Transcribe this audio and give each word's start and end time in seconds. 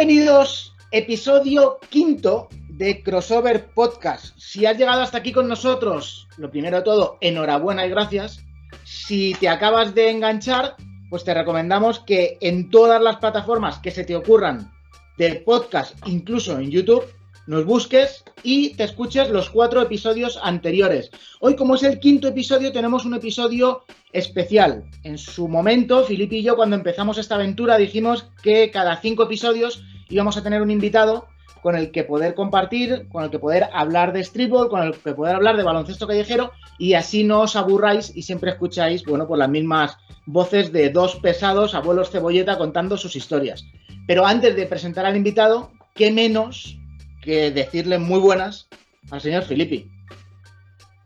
Bienvenidos, 0.00 0.74
episodio 0.92 1.78
quinto 1.90 2.48
de 2.70 3.02
Crossover 3.02 3.66
Podcast. 3.66 4.34
Si 4.38 4.64
has 4.64 4.78
llegado 4.78 5.02
hasta 5.02 5.18
aquí 5.18 5.30
con 5.30 5.46
nosotros, 5.46 6.26
lo 6.38 6.50
primero 6.50 6.78
de 6.78 6.84
todo, 6.84 7.18
enhorabuena 7.20 7.84
y 7.84 7.90
gracias. 7.90 8.42
Si 8.82 9.34
te 9.34 9.50
acabas 9.50 9.94
de 9.94 10.08
enganchar, 10.08 10.74
pues 11.10 11.22
te 11.22 11.34
recomendamos 11.34 12.00
que 12.00 12.38
en 12.40 12.70
todas 12.70 13.02
las 13.02 13.16
plataformas 13.16 13.78
que 13.80 13.90
se 13.90 14.04
te 14.04 14.16
ocurran 14.16 14.72
de 15.18 15.34
podcast, 15.44 15.94
incluso 16.06 16.58
en 16.58 16.70
YouTube, 16.70 17.04
nos 17.50 17.64
busques 17.64 18.22
y 18.44 18.74
te 18.76 18.84
escuches 18.84 19.28
los 19.28 19.50
cuatro 19.50 19.82
episodios 19.82 20.38
anteriores. 20.40 21.10
Hoy, 21.40 21.56
como 21.56 21.74
es 21.74 21.82
el 21.82 21.98
quinto 21.98 22.28
episodio, 22.28 22.70
tenemos 22.70 23.04
un 23.04 23.14
episodio 23.14 23.82
especial. 24.12 24.84
En 25.02 25.18
su 25.18 25.48
momento, 25.48 26.04
Filipe 26.04 26.36
y 26.36 26.44
yo, 26.44 26.54
cuando 26.54 26.76
empezamos 26.76 27.18
esta 27.18 27.34
aventura, 27.34 27.76
dijimos 27.76 28.30
que 28.44 28.70
cada 28.70 29.00
cinco 29.00 29.24
episodios 29.24 29.82
íbamos 30.08 30.36
a 30.36 30.44
tener 30.44 30.62
un 30.62 30.70
invitado 30.70 31.26
con 31.60 31.74
el 31.74 31.90
que 31.90 32.04
poder 32.04 32.36
compartir, 32.36 33.08
con 33.08 33.24
el 33.24 33.30
que 33.30 33.40
poder 33.40 33.68
hablar 33.72 34.12
de 34.12 34.22
streetball, 34.22 34.68
con 34.68 34.84
el 34.84 34.96
que 34.96 35.12
poder 35.12 35.34
hablar 35.34 35.56
de 35.56 35.64
baloncesto 35.64 36.06
callejero 36.06 36.52
y 36.78 36.94
así 36.94 37.24
no 37.24 37.40
os 37.40 37.56
aburráis 37.56 38.16
y 38.16 38.22
siempre 38.22 38.52
escucháis, 38.52 39.04
bueno, 39.04 39.26
por 39.26 39.38
las 39.38 39.48
mismas 39.48 39.96
voces 40.24 40.70
de 40.70 40.90
dos 40.90 41.16
pesados 41.16 41.74
abuelos 41.74 42.10
cebolleta 42.10 42.58
contando 42.58 42.96
sus 42.96 43.16
historias. 43.16 43.66
Pero 44.06 44.24
antes 44.24 44.54
de 44.54 44.66
presentar 44.66 45.04
al 45.04 45.16
invitado, 45.16 45.72
¿qué 45.96 46.12
menos 46.12 46.79
que 47.20 47.50
decirle 47.50 47.98
muy 47.98 48.18
buenas 48.18 48.68
al 49.10 49.20
señor 49.20 49.44
Filippi. 49.44 49.90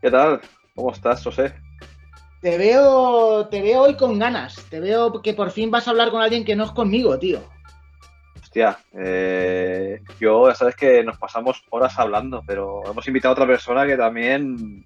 ¿Qué 0.01 0.11
tal? 0.11 0.41
¿Cómo 0.75 0.91
estás, 0.91 1.23
José? 1.23 1.53
Te 2.41 2.57
veo, 2.57 3.47
te 3.47 3.61
veo 3.61 3.81
hoy 3.81 3.95
con 3.95 4.19
ganas. 4.19 4.55
Te 4.69 4.79
veo 4.79 5.21
que 5.21 5.33
por 5.33 5.51
fin 5.51 5.71
vas 5.71 5.87
a 5.87 5.91
hablar 5.91 6.11
con 6.11 6.21
alguien 6.21 6.45
que 6.45 6.55
no 6.55 6.65
es 6.65 6.71
conmigo, 6.71 7.17
tío. 7.17 7.39
Hostia, 8.41 8.77
eh, 8.93 10.01
yo 10.19 10.47
ya 10.47 10.55
sabes 10.55 10.75
que 10.75 11.03
nos 11.03 11.17
pasamos 11.17 11.63
horas 11.71 11.97
hablando, 11.97 12.43
pero 12.45 12.83
hemos 12.85 13.07
invitado 13.07 13.31
a 13.31 13.33
otra 13.33 13.47
persona 13.47 13.85
que 13.85 13.97
también 13.97 14.85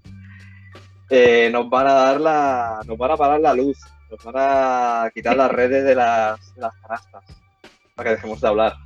eh, 1.09 1.49
nos 1.51 1.69
van 1.69 1.87
a 1.87 1.93
dar 1.93 2.21
la, 2.21 2.81
nos 2.85 2.97
van 2.97 3.11
a 3.11 3.17
parar 3.17 3.39
la 3.41 3.53
luz, 3.53 3.77
nos 4.09 4.23
van 4.23 4.35
a 4.37 5.11
quitar 5.13 5.35
las 5.35 5.51
redes 5.51 5.83
de 5.83 5.95
las, 5.95 6.55
de 6.55 6.61
las 6.61 6.73
canastas 6.75 7.23
para 7.93 8.09
que 8.09 8.15
dejemos 8.15 8.39
de 8.39 8.47
hablar. 8.47 8.77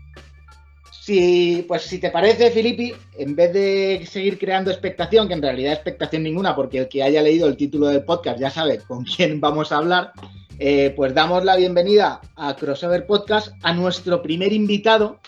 Si, 1.05 1.65
pues 1.67 1.81
si 1.81 1.99
te 1.99 2.11
parece, 2.11 2.49
Filippi, 2.49 2.93
en 3.17 3.35
vez 3.35 3.51
de 3.51 4.07
seguir 4.09 4.39
creando 4.39 4.71
expectación, 4.71 5.27
que 5.27 5.33
en 5.33 5.41
realidad 5.41 5.73
expectación 5.73 6.23
ninguna, 6.23 6.55
porque 6.55 6.77
el 6.77 6.87
que 6.87 7.03
haya 7.03 7.21
leído 7.21 7.45
el 7.45 7.57
título 7.57 7.87
del 7.87 8.05
podcast 8.05 8.39
ya 8.39 8.49
sabe 8.49 8.77
con 8.77 9.03
quién 9.17 9.41
vamos 9.41 9.73
a 9.73 9.79
hablar, 9.79 10.13
eh, 10.59 10.93
pues 10.95 11.13
damos 11.13 11.43
la 11.43 11.57
bienvenida 11.57 12.21
a 12.37 12.55
Crossover 12.55 13.05
Podcast 13.05 13.51
a 13.63 13.73
nuestro 13.73 14.21
primer 14.21 14.53
invitado 14.53 15.19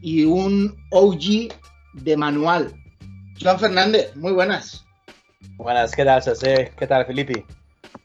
y 0.00 0.22
un 0.22 0.76
OG 0.92 1.52
de 1.94 2.16
manual. 2.16 2.72
Joan 3.42 3.58
Fernández, 3.58 4.14
muy 4.14 4.30
buenas. 4.30 4.86
Buenas, 5.56 5.90
¿qué 5.96 6.04
tal, 6.04 6.22
José? 6.22 6.70
¿Qué 6.78 6.86
tal, 6.86 7.04
Filippi? 7.04 7.44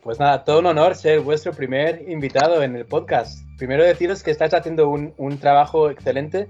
Pues 0.01 0.19
nada, 0.19 0.43
todo 0.43 0.57
un 0.57 0.65
honor 0.65 0.95
ser 0.95 1.19
vuestro 1.19 1.53
primer 1.53 2.03
invitado 2.09 2.63
en 2.63 2.75
el 2.75 2.87
podcast. 2.87 3.45
Primero 3.59 3.83
deciros 3.83 4.23
que 4.23 4.31
estáis 4.31 4.55
haciendo 4.55 4.89
un 4.89 5.37
trabajo 5.37 5.91
excelente 5.91 6.49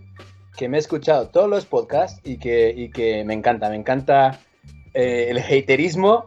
que 0.55 0.69
me 0.69 0.77
he 0.77 0.79
escuchado 0.79 1.29
todos 1.29 1.49
los 1.49 1.65
podcasts 1.65 2.19
y 2.23 2.37
que, 2.37 2.91
que 2.93 3.23
me 3.23 3.33
encanta. 3.33 3.69
Me 3.69 3.75
encanta 3.75 4.39
eh, 4.93 5.27
el 5.29 5.37
haterismo. 5.39 6.25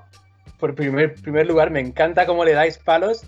Por 0.59 0.75
primer, 0.75 1.15
primer 1.15 1.47
lugar, 1.47 1.71
me 1.71 1.81
encanta 1.81 2.27
cómo 2.27 2.45
le 2.45 2.53
dais 2.53 2.79
palos 2.79 3.27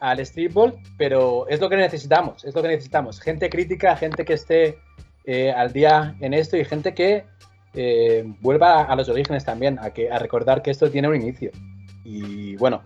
al 0.00 0.24
streetball, 0.24 0.74
pero 0.96 1.46
es 1.48 1.60
lo 1.60 1.68
que 1.68 1.76
necesitamos, 1.76 2.44
es 2.44 2.54
lo 2.54 2.62
que 2.62 2.68
necesitamos. 2.68 3.20
Gente 3.20 3.50
crítica, 3.50 3.96
gente 3.96 4.24
que 4.24 4.34
esté 4.34 4.78
eh, 5.24 5.50
al 5.50 5.72
día 5.72 6.16
en 6.20 6.32
esto 6.34 6.56
y 6.56 6.64
gente 6.64 6.94
que 6.94 7.24
eh, 7.74 8.24
vuelva 8.40 8.84
a 8.84 8.96
los 8.96 9.08
orígenes 9.08 9.44
también, 9.44 9.78
a, 9.80 9.90
que, 9.90 10.10
a 10.10 10.18
recordar 10.18 10.62
que 10.62 10.70
esto 10.70 10.90
tiene 10.90 11.08
un 11.08 11.16
inicio. 11.16 11.50
Y 12.04 12.56
bueno, 12.56 12.84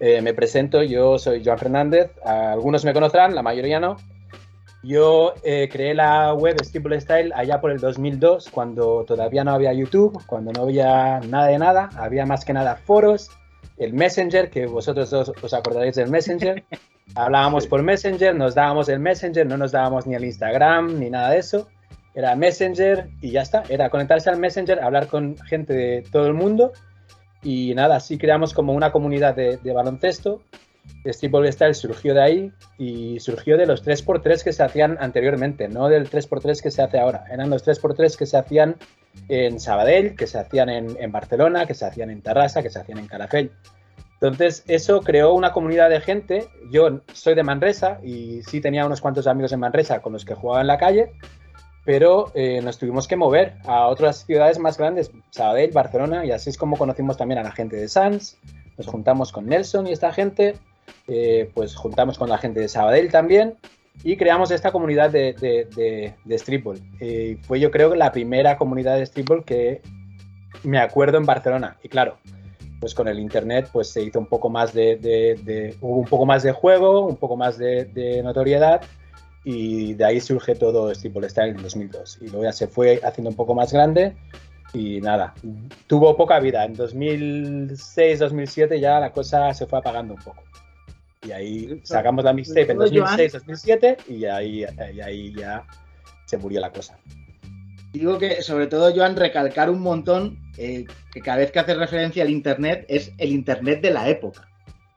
me 0.00 0.34
presento, 0.34 0.82
yo 0.82 1.18
soy 1.18 1.42
Joan 1.44 1.58
Fernández, 1.58 2.10
algunos 2.24 2.84
me 2.84 2.92
conocerán, 2.92 3.34
la 3.34 3.42
mayoría 3.42 3.78
no. 3.78 3.96
Yo 4.86 5.34
eh, 5.42 5.68
creé 5.68 5.94
la 5.94 6.32
web 6.32 6.62
Steeple 6.62 7.00
Style 7.00 7.32
allá 7.34 7.60
por 7.60 7.72
el 7.72 7.80
2002, 7.80 8.50
cuando 8.50 9.04
todavía 9.04 9.42
no 9.42 9.50
había 9.50 9.72
YouTube, 9.72 10.24
cuando 10.26 10.52
no 10.52 10.62
había 10.62 11.18
nada 11.18 11.48
de 11.48 11.58
nada, 11.58 11.88
había 11.96 12.24
más 12.24 12.44
que 12.44 12.52
nada 12.52 12.76
foros, 12.76 13.28
el 13.78 13.94
Messenger, 13.94 14.48
que 14.48 14.66
vosotros 14.66 15.12
os, 15.12 15.54
acordaréis 15.54 15.96
del 15.96 16.08
Messenger. 16.08 16.62
Hablábamos 17.16 17.66
por 17.66 17.82
Messenger, 17.82 18.36
nos 18.36 18.54
dábamos 18.54 18.88
el 18.88 19.00
Messenger, 19.00 19.44
no 19.44 19.56
nos 19.56 19.72
dábamos 19.72 20.06
ni 20.06 20.14
el 20.14 20.24
Instagram 20.24 21.00
ni 21.00 21.10
nada 21.10 21.30
de 21.30 21.38
eso. 21.38 21.68
Era 22.14 22.36
Messenger 22.36 23.08
y 23.20 23.32
ya 23.32 23.42
está. 23.42 23.64
Era 23.68 23.90
conectarse 23.90 24.30
al 24.30 24.38
Messenger, 24.38 24.78
hablar 24.80 25.08
con 25.08 25.36
gente 25.36 25.74
de 25.74 26.02
todo 26.12 26.28
el 26.28 26.34
mundo. 26.34 26.72
Y 27.42 27.74
nada, 27.74 27.96
así 27.96 28.18
creamos 28.18 28.54
como 28.54 28.72
una 28.72 28.92
comunidad 28.92 29.34
de, 29.34 29.56
de 29.56 29.72
baloncesto 29.72 30.42
Streetball 31.12 31.50
Style 31.52 31.74
surgió 31.74 32.14
de 32.14 32.22
ahí 32.22 32.52
y 32.78 33.20
surgió 33.20 33.56
de 33.56 33.66
los 33.66 33.84
3x3 33.84 34.42
que 34.42 34.52
se 34.52 34.62
hacían 34.62 34.96
anteriormente, 35.00 35.68
no 35.68 35.88
del 35.88 36.10
3x3 36.10 36.62
que 36.62 36.70
se 36.70 36.82
hace 36.82 36.98
ahora. 36.98 37.24
Eran 37.30 37.50
los 37.50 37.66
3x3 37.66 38.16
que 38.16 38.26
se 38.26 38.36
hacían 38.36 38.76
en 39.28 39.60
Sabadell, 39.60 40.16
que 40.16 40.26
se 40.26 40.38
hacían 40.38 40.68
en, 40.68 41.12
Barcelona, 41.12 41.66
que 41.66 41.74
se 41.74 41.86
hacían 41.86 42.10
en 42.10 42.22
Tarrasa, 42.22 42.62
que 42.62 42.70
se 42.70 42.78
hacían 42.78 42.98
en 42.98 43.06
Calafell. 43.06 43.50
Entonces, 44.20 44.64
eso 44.66 45.00
creó 45.02 45.34
una 45.34 45.52
comunidad 45.52 45.90
de 45.90 46.00
gente. 46.00 46.48
Yo 46.70 47.02
soy 47.12 47.34
de 47.34 47.42
Manresa 47.42 48.00
y 48.02 48.42
sí 48.42 48.60
tenía 48.60 48.86
unos 48.86 49.00
cuantos 49.00 49.26
amigos 49.26 49.52
en 49.52 49.60
Manresa 49.60 50.00
con 50.00 50.12
los 50.14 50.24
que 50.24 50.34
jugaba 50.34 50.62
en 50.62 50.66
la 50.66 50.78
calle, 50.78 51.12
pero 51.84 52.32
eh, 52.34 52.60
nos 52.62 52.78
tuvimos 52.78 53.06
que 53.06 53.16
mover 53.16 53.54
a 53.64 53.86
otras 53.88 54.24
ciudades 54.24 54.58
más 54.58 54.78
grandes, 54.78 55.10
Sabadell, 55.30 55.70
Barcelona, 55.70 56.24
y 56.24 56.32
así 56.32 56.50
es 56.50 56.56
como 56.56 56.76
conocimos 56.76 57.16
también 57.16 57.38
a 57.38 57.42
la 57.42 57.52
gente 57.52 57.76
de 57.76 57.88
Sans. 57.88 58.38
Nos 58.78 58.86
juntamos 58.86 59.32
con 59.32 59.46
Nelson 59.46 59.86
y 59.86 59.92
esta 59.92 60.12
gente 60.12 60.56
eh, 61.08 61.50
pues 61.54 61.74
juntamos 61.74 62.18
con 62.18 62.28
la 62.28 62.38
gente 62.38 62.60
de 62.60 62.68
Sabadell 62.68 63.10
también 63.10 63.56
y 64.02 64.16
creamos 64.16 64.50
esta 64.50 64.72
comunidad 64.72 65.10
de, 65.10 65.32
de, 65.32 66.14
de, 66.24 66.38
streetball. 66.38 66.80
Eh, 67.00 67.38
fue 67.42 67.60
yo 67.60 67.70
creo 67.70 67.90
que 67.90 67.96
la 67.96 68.12
primera 68.12 68.56
comunidad 68.56 68.98
de 68.98 69.06
streetball 69.06 69.44
que 69.44 69.82
me 70.62 70.78
acuerdo 70.78 71.18
en 71.18 71.26
Barcelona. 71.26 71.76
Y 71.82 71.88
claro, 71.88 72.18
pues 72.80 72.94
con 72.94 73.08
el 73.08 73.18
internet 73.18 73.68
pues 73.72 73.90
se 73.90 74.02
hizo 74.02 74.18
un 74.18 74.26
poco 74.26 74.48
más 74.50 74.72
de, 74.72 75.76
hubo 75.80 75.98
un 75.98 76.06
poco 76.06 76.26
más 76.26 76.42
de 76.42 76.52
juego, 76.52 77.06
un 77.06 77.16
poco 77.16 77.36
más 77.36 77.58
de, 77.58 78.20
notoriedad 78.22 78.82
y 79.44 79.94
de 79.94 80.04
ahí 80.04 80.20
surge 80.20 80.56
todo 80.56 80.92
Streetball 80.94 81.30
Style 81.30 81.50
en 81.50 81.62
2002. 81.62 82.18
Y 82.20 82.28
luego 82.28 82.44
ya 82.44 82.52
se 82.52 82.66
fue 82.66 83.00
haciendo 83.02 83.30
un 83.30 83.36
poco 83.36 83.54
más 83.54 83.72
grande 83.72 84.14
y 84.72 85.00
nada, 85.00 85.34
tuvo 85.86 86.16
poca 86.16 86.38
vida. 86.40 86.64
En 86.64 86.74
2006, 86.74 88.18
2007 88.18 88.80
ya 88.80 89.00
la 89.00 89.12
cosa 89.12 89.54
se 89.54 89.66
fue 89.66 89.78
apagando 89.78 90.14
un 90.14 90.20
poco. 90.20 90.42
Y 91.26 91.32
ahí 91.32 91.80
sacamos 91.82 92.24
la 92.24 92.32
mixtape 92.32 92.72
en 92.72 92.78
2006, 92.78 93.32
2007 93.32 93.96
y 94.08 94.24
ahí, 94.26 94.64
ahí 95.02 95.34
ya 95.34 95.64
se 96.24 96.38
murió 96.38 96.60
la 96.60 96.70
cosa. 96.70 96.96
Digo 97.92 98.18
que, 98.18 98.42
sobre 98.42 98.66
todo, 98.66 98.94
Joan, 98.94 99.16
recalcar 99.16 99.70
un 99.70 99.80
montón 99.80 100.38
eh, 100.58 100.84
que 101.12 101.20
cada 101.20 101.38
vez 101.38 101.50
que 101.50 101.58
haces 101.58 101.76
referencia 101.76 102.22
al 102.22 102.30
Internet 102.30 102.84
es 102.88 103.12
el 103.18 103.30
Internet 103.30 103.80
de 103.80 103.90
la 103.90 104.08
época. 104.08 104.48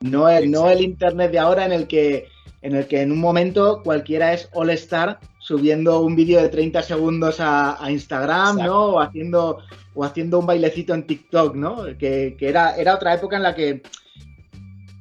No 0.02 0.30
el, 0.30 0.52
no 0.52 0.70
el 0.70 0.82
Internet 0.82 1.32
de 1.32 1.40
ahora 1.40 1.66
en 1.66 1.72
el 1.72 1.88
que 1.88 2.28
en 2.62 2.76
el 2.76 2.88
que 2.88 3.02
en 3.02 3.14
un 3.14 3.20
momento 3.20 3.82
cualquiera 3.84 4.34
es 4.34 4.50
all 4.54 4.70
star 4.72 5.20
subiendo 5.40 6.02
un 6.02 6.16
vídeo 6.16 6.42
de 6.42 6.50
30 6.50 6.84
segundos 6.84 7.38
a, 7.40 7.78
Instagram, 7.90 8.58
¿no? 8.58 8.86
O 8.88 9.00
haciendo, 9.00 9.60
o 9.96 10.04
haciendo 10.04 10.40
un 10.40 10.46
bailecito 10.46 10.94
en 10.94 11.08
TikTok, 11.08 11.56
¿no? 11.56 11.86
Que, 11.98 12.36
que, 12.38 12.50
era, 12.50 12.76
era 12.76 12.96
otra 12.96 13.14
época 13.14 13.38
en 13.38 13.44
la 13.44 13.56
que 13.56 13.82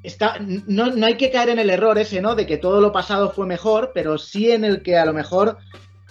Está, 0.02 0.38
no, 0.38 0.86
no, 0.86 1.06
hay 1.06 1.16
que 1.16 1.30
caer 1.30 1.48
en 1.50 1.58
el 1.58 1.70
error 1.70 1.98
ese, 1.98 2.20
¿no? 2.20 2.34
De 2.34 2.46
que 2.46 2.56
todo 2.56 2.80
lo 2.80 2.92
pasado 2.92 3.30
fue 3.30 3.46
mejor, 3.46 3.90
pero 3.94 4.16
sí 4.16 4.50
en 4.50 4.64
el 4.64 4.82
que 4.82 4.96
a 4.96 5.04
lo 5.04 5.12
mejor 5.12 5.58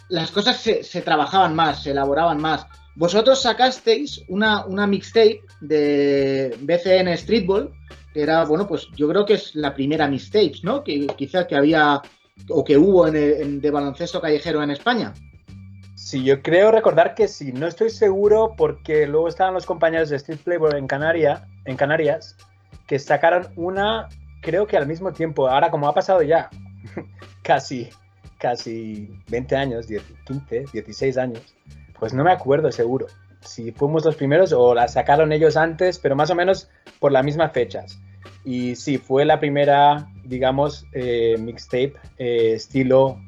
las 0.10 0.32
cosas 0.32 0.58
se, 0.58 0.84
se 0.84 1.02
trabajaban 1.02 1.56
más, 1.56 1.84
se 1.84 1.92
elaboraban 1.92 2.42
más. 2.42 2.66
Vosotros 2.96 3.42
sacasteis 3.42 4.24
una, 4.28 4.66
una 4.66 4.88
mixtape 4.88 5.42
de 5.62 6.58
BCN 6.62 7.16
Streetball, 7.18 7.72
que 8.14 8.24
era, 8.24 8.44
bueno, 8.44 8.68
pues 8.68 8.88
yo 8.96 9.08
creo 9.08 9.26
que 9.26 9.36
es 9.36 9.56
la 9.56 9.74
primera 9.74 10.08
mixtape, 10.08 10.60
¿no? 10.64 10.84
Que 10.84 11.06
quizás 11.16 11.46
que 11.46 11.56
había 11.56 12.02
o 12.50 12.64
que 12.64 12.78
hubo 12.78 13.08
en, 13.08 13.62
de 13.62 13.72
baloncesto 13.72 14.20
callejero 14.20 14.64
en 14.64 14.72
España. 14.72 15.14
Sí, 15.96 16.24
yo 16.24 16.42
creo 16.42 16.72
recordar 16.72 17.16
que 17.16 17.28
sí, 17.28 17.52
no 17.52 17.68
estoy 17.68 17.90
seguro 17.90 18.54
porque 18.58 19.08
luego 19.08 19.28
estaban 19.28 19.54
los 19.54 19.66
compañeros 19.66 20.10
de 20.10 20.16
Street 20.18 20.40
Playboy 20.44 20.72
en, 20.72 20.88
en 21.66 21.78
Canarias 21.78 22.36
que 22.88 22.98
sacaron 23.00 23.48
una, 23.56 24.08
creo 24.42 24.66
que 24.66 24.78
al 24.78 24.88
mismo 24.88 25.12
tiempo, 25.12 25.48
ahora 25.48 25.70
como 25.70 25.88
ha 25.88 25.94
pasado 25.94 26.22
ya 26.22 26.50
casi, 27.44 27.90
casi 28.40 29.10
20 29.30 29.56
años, 29.56 29.88
15, 30.26 30.66
16 30.74 31.18
años, 31.18 31.56
pues 32.00 32.14
no 32.14 32.24
me 32.24 32.32
acuerdo 32.32 32.72
seguro 32.72 33.08
si 33.42 33.72
fuimos 33.72 34.06
los 34.06 34.16
primeros 34.16 34.52
o 34.52 34.74
la 34.74 34.88
sacaron 34.88 35.32
ellos 35.32 35.58
antes, 35.58 36.00
pero 36.00 36.16
más 36.16 36.30
o 36.30 36.36
menos 36.36 36.70
por 37.00 37.12
las 37.12 37.24
mismas 37.24 37.52
fechas. 37.52 38.00
Y 38.44 38.76
sí, 38.76 38.98
fue 38.98 39.26
la 39.26 39.40
primera, 39.40 40.08
digamos, 40.24 40.86
eh, 40.94 41.36
mixtape 41.40 41.94
eh, 42.18 42.54
estilo 42.54 43.20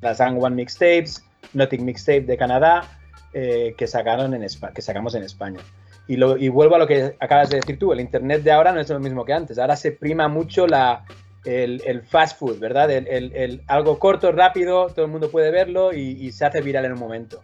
las 0.00 0.20
Ang 0.20 0.42
One 0.42 0.56
Mixtapes, 0.56 1.24
Nothing 1.54 1.84
Mixtape 1.84 2.22
de 2.22 2.36
Canadá, 2.36 2.98
eh, 3.32 3.74
que, 3.76 3.86
sacaron 3.86 4.38
que 4.74 4.82
sacamos 4.82 5.14
en 5.14 5.22
España. 5.22 5.60
Y, 6.08 6.16
lo, 6.16 6.36
y 6.36 6.48
vuelvo 6.48 6.76
a 6.76 6.78
lo 6.78 6.86
que 6.86 7.16
acabas 7.18 7.50
de 7.50 7.56
decir 7.56 7.78
tú, 7.78 7.92
el 7.92 8.00
Internet 8.00 8.42
de 8.42 8.52
ahora 8.52 8.72
no 8.72 8.80
es 8.80 8.88
lo 8.88 9.00
mismo 9.00 9.24
que 9.24 9.32
antes, 9.32 9.58
ahora 9.58 9.76
se 9.76 9.90
prima 9.90 10.28
mucho 10.28 10.66
la, 10.66 11.04
el, 11.46 12.02
fast 12.02 12.38
food, 12.38 12.58
¿verdad? 12.58 12.90
El, 12.90 13.62
algo 13.66 13.98
corto, 13.98 14.32
rápido, 14.32 14.88
todo 14.88 15.04
el 15.04 15.10
mundo 15.10 15.30
puede 15.30 15.50
verlo 15.50 15.92
y, 15.92 16.30
se 16.32 16.44
hace 16.44 16.60
viral 16.60 16.84
en 16.84 16.92
un 16.92 16.98
momento. 16.98 17.42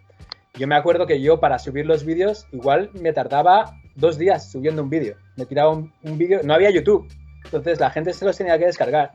Yo 0.54 0.66
me 0.66 0.76
acuerdo 0.76 1.06
que 1.06 1.20
yo 1.20 1.40
para 1.40 1.58
subir 1.58 1.86
los 1.86 2.04
vídeos 2.04 2.46
igual 2.52 2.90
me 2.92 3.12
tardaba 3.12 3.80
dos 3.94 4.18
días 4.18 4.50
subiendo 4.50 4.82
un 4.82 4.90
vídeo. 4.90 5.16
Me 5.36 5.46
tiraba 5.46 5.70
un, 5.70 5.92
vídeo, 6.02 6.40
no 6.44 6.54
había 6.54 6.70
YouTube, 6.70 7.08
entonces 7.44 7.80
la 7.80 7.90
gente 7.90 8.12
se 8.12 8.24
los 8.24 8.36
tenía 8.36 8.58
que 8.58 8.66
descargar. 8.66 9.12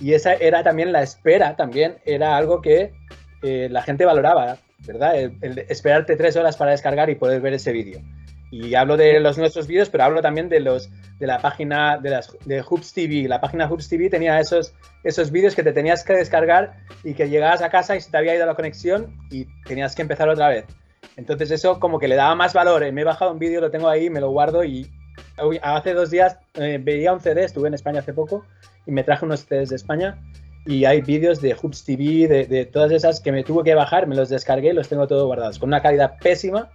Y 0.00 0.12
esa 0.12 0.34
era 0.34 0.62
también 0.62 0.92
la 0.92 1.02
espera, 1.02 1.56
también 1.56 1.96
era 2.04 2.36
algo 2.36 2.60
que 2.60 2.92
eh, 3.42 3.68
la 3.70 3.82
gente 3.82 4.04
valoraba, 4.04 4.58
¿verdad? 4.86 5.16
el, 5.16 5.58
esperarte 5.68 6.16
tres 6.16 6.36
horas 6.36 6.56
para 6.56 6.72
descargar 6.72 7.08
y 7.10 7.14
poder 7.14 7.40
ver 7.40 7.54
ese 7.54 7.72
vídeo. 7.72 8.00
Y 8.50 8.74
hablo 8.74 8.96
de 8.96 9.18
los 9.20 9.38
nuestros 9.38 9.66
vídeos, 9.66 9.88
pero 9.90 10.04
hablo 10.04 10.22
también 10.22 10.48
de 10.48 10.60
los 10.60 10.90
de 11.18 11.26
la 11.26 11.40
página 11.40 11.98
de, 11.98 12.10
las, 12.10 12.36
de 12.44 12.62
Hoops 12.62 12.92
TV. 12.92 13.28
La 13.28 13.40
página 13.40 13.68
Hoops 13.68 13.88
TV 13.88 14.10
tenía 14.10 14.38
esos, 14.38 14.74
esos 15.02 15.30
vídeos 15.30 15.54
que 15.54 15.62
te 15.62 15.72
tenías 15.72 16.04
que 16.04 16.12
descargar 16.12 16.76
y 17.04 17.14
que 17.14 17.28
llegabas 17.28 17.62
a 17.62 17.70
casa 17.70 17.96
y 17.96 18.00
se 18.00 18.10
te 18.10 18.18
había 18.18 18.34
ido 18.34 18.46
la 18.46 18.54
conexión 18.54 19.16
y 19.30 19.46
tenías 19.64 19.94
que 19.94 20.02
empezar 20.02 20.28
otra 20.28 20.48
vez. 20.48 20.66
Entonces 21.16 21.50
eso 21.50 21.80
como 21.80 21.98
que 21.98 22.08
le 22.08 22.16
daba 22.16 22.34
más 22.34 22.52
valor. 22.52 22.82
Eh, 22.82 22.92
me 22.92 23.00
he 23.00 23.04
bajado 23.04 23.32
un 23.32 23.38
vídeo, 23.38 23.60
lo 23.60 23.70
tengo 23.70 23.88
ahí, 23.88 24.10
me 24.10 24.20
lo 24.20 24.30
guardo 24.30 24.62
y 24.64 24.90
hace 25.62 25.94
dos 25.94 26.10
días 26.10 26.38
eh, 26.54 26.78
veía 26.82 27.12
un 27.12 27.20
CD, 27.20 27.44
estuve 27.44 27.68
en 27.68 27.74
España 27.74 28.00
hace 28.00 28.12
poco 28.12 28.44
y 28.86 28.90
me 28.90 29.02
traje 29.02 29.24
unos 29.24 29.46
CDs 29.46 29.70
de 29.70 29.76
España 29.76 30.18
y 30.66 30.84
hay 30.84 31.00
vídeos 31.00 31.40
de 31.40 31.54
Hoops 31.54 31.84
TV, 31.84 32.26
de, 32.26 32.44
de, 32.44 32.66
todas 32.66 32.90
esas 32.90 33.20
que 33.20 33.32
me 33.32 33.44
tuve 33.44 33.62
que 33.62 33.74
bajar, 33.74 34.06
me 34.06 34.16
los 34.16 34.28
descargué 34.28 34.70
y 34.70 34.72
los 34.72 34.88
tengo 34.88 35.06
todos 35.06 35.24
guardados, 35.24 35.58
con 35.58 35.68
una 35.68 35.80
calidad 35.80 36.18
pésima, 36.20 36.70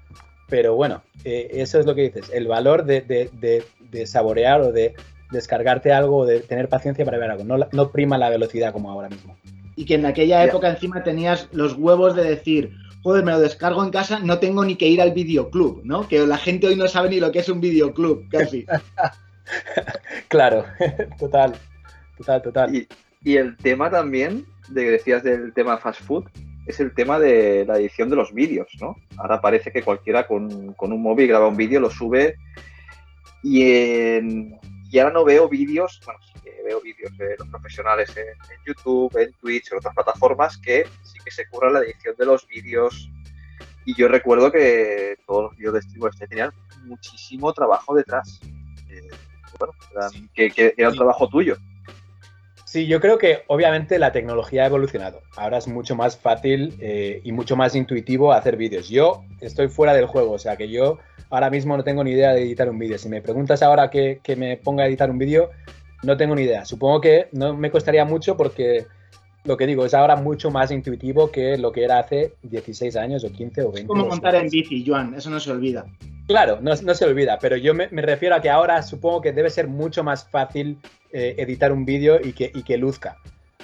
pero 0.52 0.76
bueno, 0.76 1.02
eh, 1.24 1.48
eso 1.54 1.80
es 1.80 1.86
lo 1.86 1.96
que 1.96 2.02
dices, 2.02 2.30
el 2.34 2.46
valor 2.46 2.84
de, 2.84 3.64
saborear 4.06 4.60
o 4.60 4.74
de 4.74 4.94
descargarte 5.32 5.94
algo 5.94 6.18
o 6.18 6.26
de 6.26 6.42
tener 6.42 6.68
paciencia 6.68 7.06
para 7.06 7.18
ver 7.18 7.32
algo. 7.32 7.46
No, 7.72 7.92
prima 7.92 8.18
la 8.18 8.30
velocidad 8.30 8.74
como 8.74 8.92
ahora 8.92 9.08
mismo. 9.08 9.38
Y 9.78 9.86
que 9.86 9.96
en 9.96 10.06
aquella 10.06 10.44
época 10.44 10.70
encima 10.70 11.04
tenías 11.04 11.48
los 11.54 11.76
huevos 11.76 12.18
de 12.18 12.26
decir, 12.26 12.74
joder, 13.02 13.24
me 13.24 13.32
lo 13.32 13.40
descargo 13.40 13.82
en 13.82 13.92
casa, 13.92 14.20
no 14.20 14.40
tengo 14.40 14.66
ni 14.66 14.76
que 14.76 14.90
ir 14.90 15.02
al 15.02 15.14
videoclub, 15.14 15.84
¿no? 15.86 16.06
Que 16.06 16.28
la 16.28 16.38
gente 16.38 16.68
hoy 16.68 16.76
no 16.76 16.90
sabe 16.90 17.08
ni 17.10 17.22
lo 17.22 17.32
que 17.32 17.40
es 17.40 17.48
un 17.48 17.62
videoclub, 17.62 18.28
casi. 18.30 18.66
claro, 20.28 20.66
total, 21.18 21.54
total, 22.18 22.42
total. 22.42 22.76
Y, 22.76 22.90
y 23.24 23.38
el 23.38 23.56
tema 23.56 23.90
también, 23.90 24.46
de 24.68 24.84
que 24.84 24.92
decías 24.92 25.24
del 25.24 25.54
tema 25.54 25.78
fast 25.78 26.02
food, 26.02 26.26
es 26.66 26.80
el 26.80 26.94
tema 26.94 27.20
de 27.20 27.66
la 27.66 27.78
edición 27.78 28.10
de 28.10 28.16
los 28.16 28.34
vídeos, 28.34 28.68
¿no? 28.80 28.96
Ahora 29.18 29.42
parece 29.42 29.72
que 29.72 29.84
cualquiera 29.84 30.28
con, 30.28 30.76
un 30.78 31.02
móvil 31.02 31.28
graba 31.28 31.48
un 31.48 31.58
vídeo, 31.58 31.80
lo 31.80 31.90
sube 31.90 32.36
y, 33.44 33.64
y 33.64 35.00
ahora 35.00 35.14
no 35.14 35.26
veo 35.26 35.50
vídeos, 35.50 36.00
bueno, 36.06 36.20
sí 36.22 36.40
que 36.44 36.62
veo 36.64 36.82
vídeos 36.82 37.18
de 37.18 37.36
los 37.38 37.48
profesionales 37.48 38.16
en, 38.16 38.26
YouTube, 38.66 39.16
en 39.18 39.34
Twitch, 39.34 39.72
en 39.72 39.80
otras 39.80 39.96
plataformas 39.96 40.58
que 40.58 40.86
sí 41.04 41.20
que 41.24 41.32
se 41.32 41.48
curra 41.48 41.72
la 41.72 41.80
edición 41.80 42.16
de 42.18 42.26
los 42.26 42.48
vídeos 42.48 43.10
y 43.86 43.96
yo 43.96 44.08
recuerdo 44.08 44.52
que 44.52 45.18
todos 45.26 45.44
los 45.44 45.58
vídeos 45.58 45.74
de 45.74 45.82
streamers 45.82 46.18
tenían 46.18 46.52
muchísimo 46.84 47.52
trabajo 47.54 47.96
detrás. 47.96 48.40
Eh, 48.90 49.10
bueno, 49.58 49.74
que, 50.34 50.52
que, 50.52 50.74
era 50.78 50.90
un 50.90 50.96
trabajo 50.96 51.28
tuyo. 51.28 51.58
Sí, 52.72 52.88
yo 52.88 53.02
creo 53.02 53.18
que 53.18 53.40
obviamente 53.48 54.00
la 54.00 54.14
tecnología 54.14 54.64
ha 54.64 54.68
evolucionado. 54.68 55.24
Ahora 55.36 55.58
es 55.58 55.68
mucho 55.68 55.94
más 55.94 56.16
fácil 56.16 56.74
eh, 56.80 57.20
y 57.22 57.34
mucho 57.34 57.58
más 57.58 57.76
intuitivo 57.76 58.32
hacer 58.32 58.56
vídeos. 58.56 58.88
Yo 58.88 59.26
estoy 59.42 59.68
fuera 59.68 59.94
del 59.94 60.06
juego, 60.06 60.32
o 60.32 60.40
sea 60.40 60.56
que 60.56 60.70
yo 60.70 60.98
ahora 61.30 61.50
mismo 61.50 61.76
no 61.76 61.84
tengo 61.84 62.02
ni 62.02 62.12
idea 62.12 62.32
de 62.32 62.44
editar 62.44 62.70
un 62.70 62.80
vídeo. 62.80 62.98
Si 62.98 63.10
me 63.10 63.22
preguntas 63.22 63.62
ahora 63.62 63.90
que, 63.90 64.22
me 64.38 64.56
ponga 64.56 64.86
a 64.86 64.88
editar 64.88 65.12
un 65.12 65.18
vídeo, 65.18 65.50
no 66.04 66.16
tengo 66.16 66.34
ni 66.34 66.44
idea. 66.44 66.64
Supongo 66.64 67.02
que 67.02 67.28
no 67.34 67.54
me 67.58 67.72
costaría 67.72 68.06
mucho 68.06 68.38
porque 68.38 68.86
lo 69.44 69.58
que 69.58 69.68
digo 69.68 69.86
es 69.86 69.94
ahora 69.94 70.16
mucho 70.16 70.50
más 70.50 70.72
intuitivo 70.72 71.30
que 71.30 71.58
lo 71.58 71.74
que 71.74 71.84
era 71.84 72.00
hace 72.00 72.36
16 72.44 72.96
años 72.96 73.26
o 73.26 73.34
15 73.34 73.64
o 73.64 73.72
20. 73.74 73.82
Es 73.82 73.88
como 73.88 74.06
montar 74.06 74.36
en 74.36 74.48
bici, 74.48 74.86
Joan, 74.88 75.14
eso 75.14 75.30
no 75.30 75.42
se 75.42 75.52
olvida. 75.52 75.88
Claro, 76.26 76.60
no, 76.62 76.74
se 76.78 77.04
olvida, 77.04 77.38
pero 77.42 77.58
yo 77.58 77.74
me, 77.74 77.88
refiero 77.88 78.36
a 78.36 78.42
que 78.42 78.50
ahora 78.50 78.82
supongo 78.82 79.20
que 79.20 79.34
debe 79.34 79.50
ser 79.50 79.68
mucho 79.68 80.06
más 80.06 80.30
fácil 80.30 80.78
eh, 81.14 81.36
editar 81.38 81.72
un 81.72 81.86
vídeo 81.86 82.20
y 82.22 82.34
que, 82.34 82.52
que 82.52 82.78
luzca. 82.78 83.18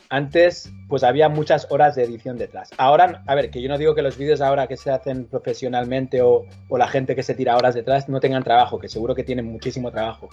Antes, 0.09 0.71
pues 0.87 1.03
había 1.03 1.27
muchas 1.27 1.67
horas 1.69 1.95
de 1.95 2.03
edición 2.03 2.37
detrás. 2.37 2.69
Ahora, 2.77 3.23
a 3.27 3.35
ver, 3.35 3.49
que 3.49 3.61
yo 3.61 3.67
no 3.67 3.77
digo 3.77 3.93
que 3.93 4.01
los 4.01 4.17
vídeos 4.17 4.39
ahora 4.39 4.67
que 4.67 4.77
se 4.77 4.89
hacen 4.89 5.25
profesionalmente 5.25 6.21
o, 6.21 6.45
la 6.69 6.87
gente 6.87 7.15
que 7.15 7.23
se 7.23 7.35
tira 7.35 7.57
horas 7.57 7.75
detrás 7.75 8.07
no 8.07 8.19
tengan 8.19 8.43
trabajo, 8.43 8.79
que 8.79 8.87
seguro 8.87 9.15
que 9.15 9.23
tienen 9.23 9.45
muchísimo 9.45 9.91
trabajo. 9.91 10.29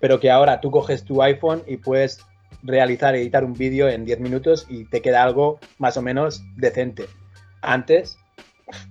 Pero 0.00 0.20
que 0.20 0.30
ahora 0.30 0.60
tú 0.60 0.70
coges 0.70 1.04
tu 1.04 1.20
iPhone 1.22 1.62
y 1.66 1.78
puedes 1.78 2.24
realizar, 2.62 3.14
editar 3.16 3.44
un 3.44 3.54
vídeo 3.54 3.88
en 3.88 4.04
10 4.04 4.20
minutos 4.20 4.66
y 4.68 4.84
te 4.84 5.02
queda 5.02 5.22
algo 5.22 5.58
más 5.78 5.96
o 5.96 6.02
menos 6.02 6.42
decente. 6.56 7.06
Antes, 7.60 8.18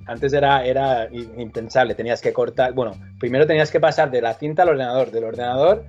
antes 0.06 0.34
era, 0.34 0.66
era 0.66 1.08
impensable, 1.12 1.96
tenías 1.96 2.22
que 2.22 2.34
cortar, 2.34 2.74
bueno, 2.74 2.94
primero 3.20 3.48
tenías 3.48 3.72
que 3.72 3.80
pasar 3.80 4.12
de 4.12 4.22
la 4.22 4.34
cinta 4.34 4.64
al 4.64 4.70
ordenador, 4.70 5.12
del 5.12 5.24
ordenador 5.24 5.86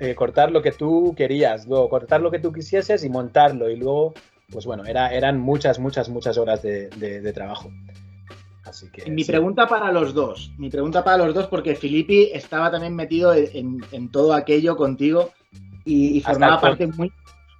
eh, 0.00 0.14
cortar 0.14 0.50
lo 0.50 0.62
que 0.62 0.72
tú 0.72 1.14
querías, 1.16 1.66
luego 1.66 1.88
cortar 1.88 2.20
lo 2.20 2.30
que 2.30 2.38
tú 2.38 2.52
quisieses 2.52 3.04
y 3.04 3.08
montarlo 3.08 3.70
y 3.70 3.76
luego, 3.76 4.14
pues 4.50 4.66
bueno, 4.66 4.84
era, 4.84 5.12
eran 5.12 5.38
muchas, 5.38 5.78
muchas, 5.78 6.08
muchas 6.08 6.38
horas 6.38 6.62
de, 6.62 7.32
trabajo. 7.34 7.70
Así 8.64 8.90
que, 8.90 9.10
mi 9.10 9.24
pregunta 9.24 9.66
para 9.66 9.92
los 9.92 10.14
dos, 10.14 10.52
mi 10.58 10.70
pregunta 10.70 11.04
para 11.04 11.18
los 11.18 11.34
dos, 11.34 11.46
porque 11.46 11.74
Filippi 11.74 12.30
estaba 12.32 12.70
también 12.70 12.94
metido 12.96 13.34
en, 13.34 14.10
todo 14.10 14.32
aquello 14.32 14.76
contigo 14.76 15.30
y, 15.84 16.20
formaba 16.20 16.60
parte 16.60 16.86
muy, 16.86 17.12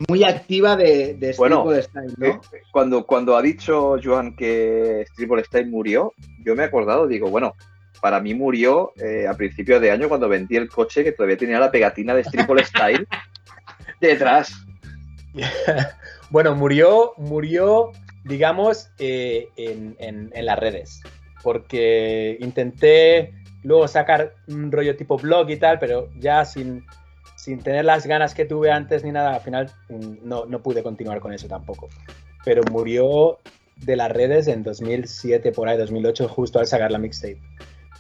muy 0.09 0.25
activa 0.25 0.77
de, 0.77 1.15
de 1.15 1.33
Style, 1.33 2.15
¿no? 2.17 2.27
Eh, 2.27 2.41
cuando, 2.71 3.05
cuando 3.05 3.37
ha 3.37 3.43
dicho 3.43 3.97
Joan 4.03 4.35
que 4.35 5.05
Stripple 5.11 5.45
Style 5.45 5.71
murió, 5.71 6.13
yo 6.45 6.55
me 6.55 6.63
he 6.63 6.67
acordado, 6.67 7.07
digo, 7.07 7.29
bueno, 7.31 7.55
para 8.03 8.19
mí 8.19 8.35
murió 8.35 8.93
eh, 8.97 9.29
a 9.29 9.35
principios 9.35 9.81
de 9.81 9.93
año 9.93 10.09
cuando 10.09 10.29
vendí 10.29 10.57
el 10.57 10.69
coche 10.69 11.05
que 11.05 11.13
todavía 11.13 11.37
tenía 11.37 11.61
la 11.61 11.71
pegatina 11.71 12.17
de 12.17 12.25
Stripple 12.25 12.65
Style 12.65 13.07
detrás. 14.01 14.53
bueno, 16.31 16.57
murió, 16.57 17.15
murió, 17.17 17.93
digamos, 18.25 18.91
eh, 18.99 19.51
en, 19.57 20.33
las 20.35 20.59
redes, 20.59 21.01
porque 21.45 22.37
intenté 22.41 23.35
luego 23.63 23.87
sacar 23.87 24.35
un 24.49 24.73
rollo 24.73 24.97
tipo 24.97 25.17
blog 25.17 25.49
y 25.51 25.59
tal, 25.59 25.79
pero 25.79 26.11
ya 26.19 26.45
sin, 26.45 26.85
sin 27.37 27.61
tener 27.61 27.85
las 27.85 28.05
ganas 28.05 28.35
que 28.35 28.47
tuve 28.47 28.73
antes 28.73 29.05
ni 29.05 29.13
nada, 29.13 29.35
al 29.37 29.43
final 29.43 29.71
mm, 29.89 30.15
no, 30.25 30.45
no 30.47 30.61
pude 30.61 30.83
continuar 30.83 31.21
con 31.21 31.33
eso 31.33 31.47
tampoco. 31.47 31.89
Pero 32.45 32.63
murió 32.69 33.39
de 33.77 33.95
las 33.95 34.11
redes 34.11 34.49
en 34.49 34.65
2007, 34.65 35.53
por 35.53 35.69
ahí, 35.69 35.79
2008, 35.79 36.27
justo 36.27 36.59
al 36.59 36.67
sacar 36.67 36.91
la 36.91 36.99
mixtape. 36.99 37.39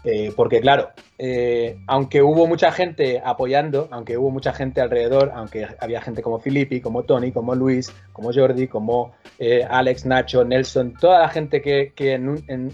Eh, 0.04 0.32
porque 0.35 0.61
claro, 0.61 0.90
eh, 1.16 1.78
aunque 1.87 2.23
hubo 2.23 2.47
mucha 2.47 2.73
gente 2.73 3.23
apoyando, 3.25 3.88
aunque 3.92 4.18
hubo 4.18 4.30
mucha 4.30 4.52
gente 4.52 4.80
alrededor, 4.80 5.30
aunque 5.35 5.66
había 5.78 6.00
gente 6.00 6.23
como 6.23 6.40
Filippi, 6.40 6.80
como 6.80 7.04
Tony, 7.04 7.30
como 7.30 7.54
Luis, 7.54 7.92
como 8.12 8.32
Jordi, 8.32 8.66
como 8.66 9.12
eh, 9.38 9.64
Alex, 9.68 10.04
Nacho, 10.06 10.44
Nelson, 10.44 10.94
toda 10.94 11.21
la 11.21 11.28
gente 11.28 11.62
que, 11.62 11.92
en, 11.97 12.71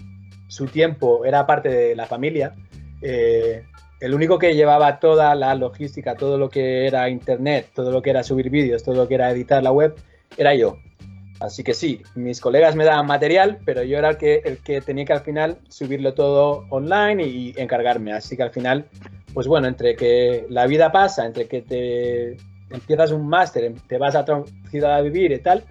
su 0.47 0.65
tiempo 0.65 1.25
era 1.25 1.45
parte 1.45 1.69
de 1.69 1.95
la 1.95 2.07
familia, 2.07 2.55
el 3.01 4.13
único 4.15 4.39
que 4.39 4.55
llevaba 4.55 4.99
toda 4.99 5.35
la 5.35 5.53
logística, 5.53 6.15
todo 6.15 6.39
lo 6.39 6.49
que 6.49 6.87
era 6.87 7.07
internet, 7.07 7.67
todo 7.75 7.91
lo 7.91 8.01
que 8.01 8.09
era 8.09 8.23
subir 8.23 8.49
vídeos, 8.49 8.81
todo 8.81 8.95
lo 8.95 9.07
que 9.07 9.13
era 9.13 9.29
editar 9.29 9.61
la 9.61 9.71
web, 9.71 9.93
era 10.37 10.55
yo. 10.55 10.79
Así 11.39 11.63
que 11.63 11.73
sí, 11.73 12.01
mis 12.15 12.41
colegas 12.41 12.75
me 12.75 12.83
daban 12.83 13.07
material, 13.07 13.59
pero 13.65 13.83
yo 13.83 13.97
era 13.97 14.09
el 14.09 14.17
que, 14.17 14.41
el 14.43 14.57
que 14.57 14.81
tenía 14.81 15.05
que 15.05 15.13
al 15.13 15.21
final 15.21 15.57
subirlo 15.69 16.13
todo 16.13 16.65
online 16.69 17.23
y 17.23 17.53
encargarme. 17.55 18.11
Así 18.11 18.35
que 18.35 18.43
al 18.43 18.51
final, 18.51 18.85
pues 19.33 19.47
bueno, 19.47 19.67
entre 19.67 19.95
que 19.95 20.45
la 20.49 20.67
vida 20.67 20.91
pasa, 20.91 21.25
entre 21.25 21.47
que 21.47 21.61
te 21.61 22.37
empiezas 22.69 23.11
un 23.11 23.27
máster, 23.27 23.73
te 23.87 23.97
vas 23.97 24.15
a 24.15 24.21
otra 24.21 24.43
ciudad 24.69 24.95
a 24.95 25.01
vivir 25.01 25.31
y 25.31 25.39
tal, 25.39 25.63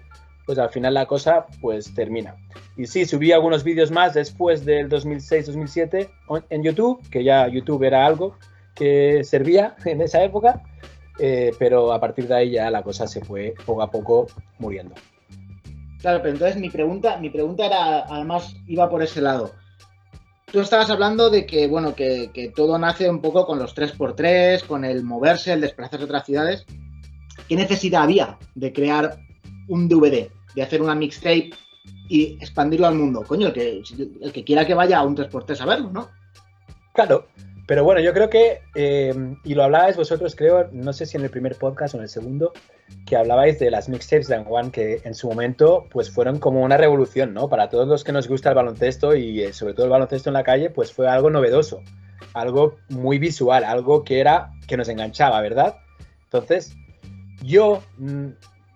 pues 0.45 0.57
al 0.57 0.69
final 0.69 0.95
la 0.95 1.05
cosa 1.05 1.45
pues 1.61 1.93
termina. 1.93 2.35
Y 2.75 2.87
sí, 2.87 3.05
subí 3.05 3.31
algunos 3.31 3.63
vídeos 3.63 3.91
más 3.91 4.15
después 4.15 4.65
del 4.65 4.89
2006-2007 4.89 6.09
en 6.49 6.63
YouTube, 6.63 7.07
que 7.09 7.23
ya 7.23 7.47
YouTube 7.47 7.83
era 7.83 8.05
algo 8.05 8.35
que 8.73 9.23
servía 9.23 9.75
en 9.85 10.01
esa 10.01 10.23
época, 10.23 10.63
eh, 11.19 11.51
pero 11.59 11.93
a 11.93 11.99
partir 11.99 12.27
de 12.27 12.35
ahí 12.35 12.51
ya 12.51 12.71
la 12.71 12.81
cosa 12.81 13.05
se 13.05 13.21
fue 13.21 13.53
poco 13.65 13.83
a 13.83 13.91
poco 13.91 14.27
muriendo. 14.57 14.95
Claro, 16.01 16.19
pero 16.21 16.33
entonces 16.33 16.57
mi 16.57 16.69
pregunta, 16.69 17.17
mi 17.17 17.29
pregunta 17.29 17.65
era, 17.65 18.05
además, 18.05 18.55
iba 18.67 18.89
por 18.89 19.03
ese 19.03 19.21
lado. 19.21 19.51
Tú 20.51 20.61
estabas 20.61 20.89
hablando 20.89 21.29
de 21.29 21.45
que, 21.45 21.67
bueno, 21.67 21.93
que, 21.93 22.51
todo 22.55 22.77
nace 22.79 23.09
un 23.09 23.21
poco 23.21 23.45
con 23.45 23.59
los 23.59 23.75
3x3, 23.75 24.65
con 24.65 24.85
el 24.85 25.03
moverse, 25.03 25.53
el 25.53 25.61
desplazarse 25.61 26.03
a 26.03 26.05
otras 26.05 26.25
ciudades. 26.25 26.65
¿Qué 27.47 27.55
necesidad 27.55 28.03
había 28.03 28.37
de 28.55 28.73
crear 28.73 29.19
un 29.67 29.87
DVD, 29.87 30.29
de 30.55 30.61
hacer 30.61 30.81
una 30.81 30.95
mixtape 30.95 31.51
y 32.09 32.37
expandirlo 32.41 32.87
al 32.87 32.95
mundo. 32.95 33.23
Coño, 33.25 33.47
el 33.47 33.53
que, 33.53 33.81
el 34.21 34.31
que 34.31 34.43
quiera 34.43 34.65
que 34.65 34.73
vaya 34.73 34.99
a 34.99 35.03
un 35.03 35.15
3x3 35.15 35.61
a 35.61 35.65
verlo, 35.65 35.91
¿no? 35.91 36.09
Claro, 36.93 37.27
pero 37.69 37.83
bueno, 37.83 38.01
yo 38.01 38.15
creo 38.15 38.31
que, 38.31 38.63
eh, 38.73 39.13
y 39.43 39.53
lo 39.53 39.63
hablabais 39.63 39.95
vosotros, 39.95 40.35
creo, 40.35 40.69
no 40.71 40.91
sé 40.91 41.05
si 41.05 41.17
en 41.17 41.23
el 41.23 41.29
primer 41.29 41.55
podcast 41.55 41.93
o 41.93 41.97
en 41.97 42.01
el 42.01 42.09
segundo, 42.09 42.51
que 43.05 43.15
hablabais 43.15 43.59
de 43.59 43.69
las 43.69 43.89
mixtapes 43.89 44.27
de 44.27 44.37
One, 44.37 44.71
que 44.71 45.01
en 45.03 45.13
su 45.13 45.27
momento 45.27 45.85
pues 45.91 46.09
fueron 46.09 46.39
como 46.39 46.63
una 46.63 46.77
revolución, 46.77 47.31
¿no? 47.31 47.47
Para 47.47 47.69
todos 47.69 47.87
los 47.87 48.03
que 48.03 48.11
nos 48.11 48.27
gusta 48.27 48.49
el 48.49 48.55
baloncesto 48.55 49.15
y 49.15 49.43
eh, 49.43 49.53
sobre 49.53 49.75
todo 49.75 49.85
el 49.85 49.91
baloncesto 49.91 50.31
en 50.31 50.33
la 50.33 50.43
calle, 50.43 50.71
pues 50.71 50.91
fue 50.91 51.07
algo 51.07 51.29
novedoso, 51.29 51.83
algo 52.33 52.77
muy 52.89 53.19
visual, 53.19 53.63
algo 53.63 54.03
que 54.03 54.19
era, 54.19 54.49
que 54.67 54.75
nos 54.75 54.89
enganchaba, 54.89 55.39
¿verdad? 55.39 55.75
Entonces, 56.23 56.73
yo, 57.43 57.83
mm, 57.99 58.29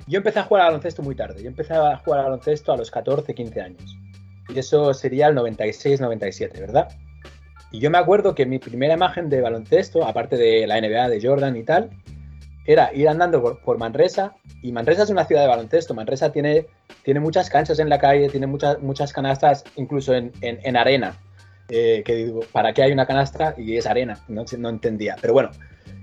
yo 0.05 0.17
empecé 0.17 0.37
a 0.37 0.43
jugar 0.43 0.65
al 0.65 0.67
baloncesto 0.67 1.01
muy 1.01 1.15
tarde, 1.15 1.41
yo 1.41 1.47
empecé 1.47 1.73
a 1.73 1.97
jugar 1.97 2.19
al 2.19 2.25
baloncesto 2.25 2.71
a 2.71 2.77
los 2.77 2.91
14, 2.91 3.33
15 3.33 3.59
años. 3.59 3.97
Y 4.49 4.59
eso 4.59 4.93
sería 4.93 5.29
el 5.29 5.33
96, 5.33 5.99
97, 5.99 6.61
¿verdad? 6.61 6.89
Y 7.73 7.79
yo 7.79 7.89
me 7.89 7.97
acuerdo 7.97 8.35
que 8.35 8.45
mi 8.45 8.59
primera 8.59 8.93
imagen 8.93 9.31
de 9.31 9.41
baloncesto, 9.41 10.05
aparte 10.05 10.37
de 10.37 10.67
la 10.67 10.79
NBA 10.79 11.09
de 11.09 11.19
Jordan 11.19 11.57
y 11.57 11.63
tal, 11.63 11.89
era 12.67 12.93
ir 12.93 13.09
andando 13.09 13.59
por, 13.59 13.77
Manresa. 13.79 14.35
Y 14.61 14.71
Manresa 14.71 15.01
es 15.01 15.09
una 15.09 15.25
ciudad 15.25 15.41
de 15.41 15.47
baloncesto. 15.47 15.95
Manresa 15.95 16.31
tiene, 16.31 16.67
tiene 17.01 17.19
muchas 17.19 17.49
canchas 17.49 17.79
en 17.79 17.89
la 17.89 17.97
calle, 17.97 18.29
tiene 18.29 18.45
muchas, 18.45 18.79
muchas 18.79 19.11
canastas, 19.11 19.63
incluso 19.75 20.13
en, 20.13 20.31
en, 20.41 20.77
arena. 20.77 21.17
Eh, 21.67 22.03
que 22.05 22.31
¿para 22.51 22.73
qué 22.73 22.83
hay 22.83 22.91
una 22.91 23.07
canasta? 23.07 23.55
Y 23.57 23.75
es 23.75 23.87
arena. 23.87 24.19
No, 24.27 24.45
no 24.59 24.69
entendía. 24.69 25.15
Pero 25.19 25.33
bueno, 25.33 25.49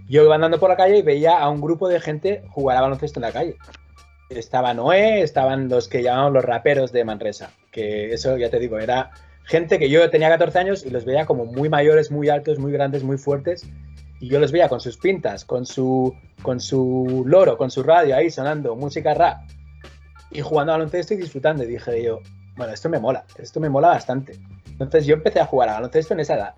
yo 0.09 0.25
iba 0.25 0.35
andando 0.35 0.59
por 0.59 0.71
la 0.71 0.77
calle 0.77 0.99
y 0.99 1.03
veía 1.03 1.39
a 1.39 1.49
un 1.51 1.61
grupo 1.61 1.89
de 1.89 2.01
gente 2.01 2.43
jugar 2.51 2.79
a 2.79 2.81
baloncesto 2.81 3.21
en 3.21 3.27
la 3.27 3.33
calle. 3.33 3.57
Estaba 4.29 4.75
Noé, 4.75 5.23
estaban 5.23 5.69
los 5.69 5.87
que 5.87 6.03
llamaban 6.03 6.33
los 6.33 6.45
raperos 6.45 6.91
de 6.91 7.05
Manresa. 7.05 7.53
Que 7.71 8.13
eso, 8.13 8.37
ya 8.37 8.51
te 8.51 8.59
digo, 8.59 8.81
era 8.81 9.13
gente 9.51 9.81
que 9.81 9.91
yo 9.91 10.09
tenía 10.11 10.29
14 10.29 10.59
años 10.61 10.87
y 10.87 10.91
los 10.91 11.05
veía 11.05 11.27
como 11.27 11.45
muy 11.45 11.69
mayores, 11.69 12.13
muy 12.13 12.29
altos, 12.29 12.61
muy 12.61 12.71
grandes, 12.71 13.03
muy 13.03 13.19
fuertes. 13.19 13.67
Y 14.21 14.29
yo 14.29 14.39
los 14.39 14.53
veía 14.53 14.69
con 14.69 14.81
sus 14.81 14.97
pintas, 14.97 15.45
con 15.45 15.67
su, 15.67 16.15
con 16.43 16.61
su 16.61 17.25
loro, 17.27 17.57
con 17.57 17.71
su 17.71 17.83
radio 17.83 18.15
ahí 18.15 18.31
sonando 18.31 18.77
música 18.77 19.13
rap 19.13 19.39
y 20.31 20.41
jugando 20.41 20.73
baloncesto 20.73 21.15
y 21.15 21.17
disfrutando. 21.17 21.65
Y 21.65 21.67
dije 21.67 22.01
yo, 22.01 22.21
bueno, 22.57 22.73
esto 22.73 22.89
me 22.89 23.01
mola, 23.01 23.25
esto 23.39 23.59
me 23.59 23.69
mola 23.69 23.89
bastante. 23.89 24.35
Entonces 24.71 25.05
yo 25.05 25.15
empecé 25.15 25.41
a 25.41 25.47
jugar 25.47 25.69
a 25.71 25.75
baloncesto 25.75 26.15
en 26.15 26.21
esa 26.21 26.37
edad. 26.37 26.55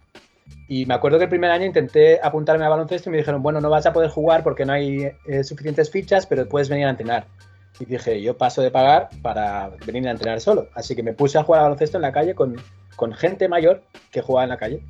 Y 0.69 0.85
me 0.85 0.95
acuerdo 0.95 1.17
que 1.17 1.25
el 1.25 1.31
primer 1.31 1.51
año 1.51 1.65
intenté 1.65 2.21
apuntarme 2.23 2.67
a 2.67 2.69
baloncesto 2.69 3.09
y 3.09 3.13
me 3.13 3.19
dijeron, 3.19 3.43
bueno, 3.43 3.61
no 3.61 3.71
vas 3.71 3.87
a 3.87 3.93
poder 3.93 4.11
jugar 4.11 4.43
porque 4.43 4.67
no 4.67 4.75
hay 4.75 5.13
eh, 5.27 5.45
suficientes 5.45 5.91
fichas, 5.91 6.27
pero 6.27 6.47
puedes 6.47 6.69
venir 6.69 6.87
a 6.87 6.91
entrenar. 6.91 7.27
Y 7.81 7.87
dije, 7.87 8.21
yo 8.21 8.37
paso 8.37 8.61
de 8.61 8.71
pagar 8.71 9.09
para 9.23 9.71
venir 9.87 10.07
a 10.09 10.11
entrenar 10.11 10.41
solo. 10.41 10.69
Así 10.75 10.95
que 10.95 11.03
me 11.03 11.15
puse 11.15 11.39
a 11.39 11.43
jugar 11.43 11.61
a 11.61 11.65
baloncesto 11.65 11.97
en 11.97 12.03
la 12.03 12.13
calle 12.13 12.35
con 12.35 12.57
con 12.97 13.13
gente 13.13 13.49
mayor 13.49 13.83
que 14.11 14.23
jugaba 14.23 14.45
en 14.45 14.51
la 14.51 14.57
calle. 14.57 14.85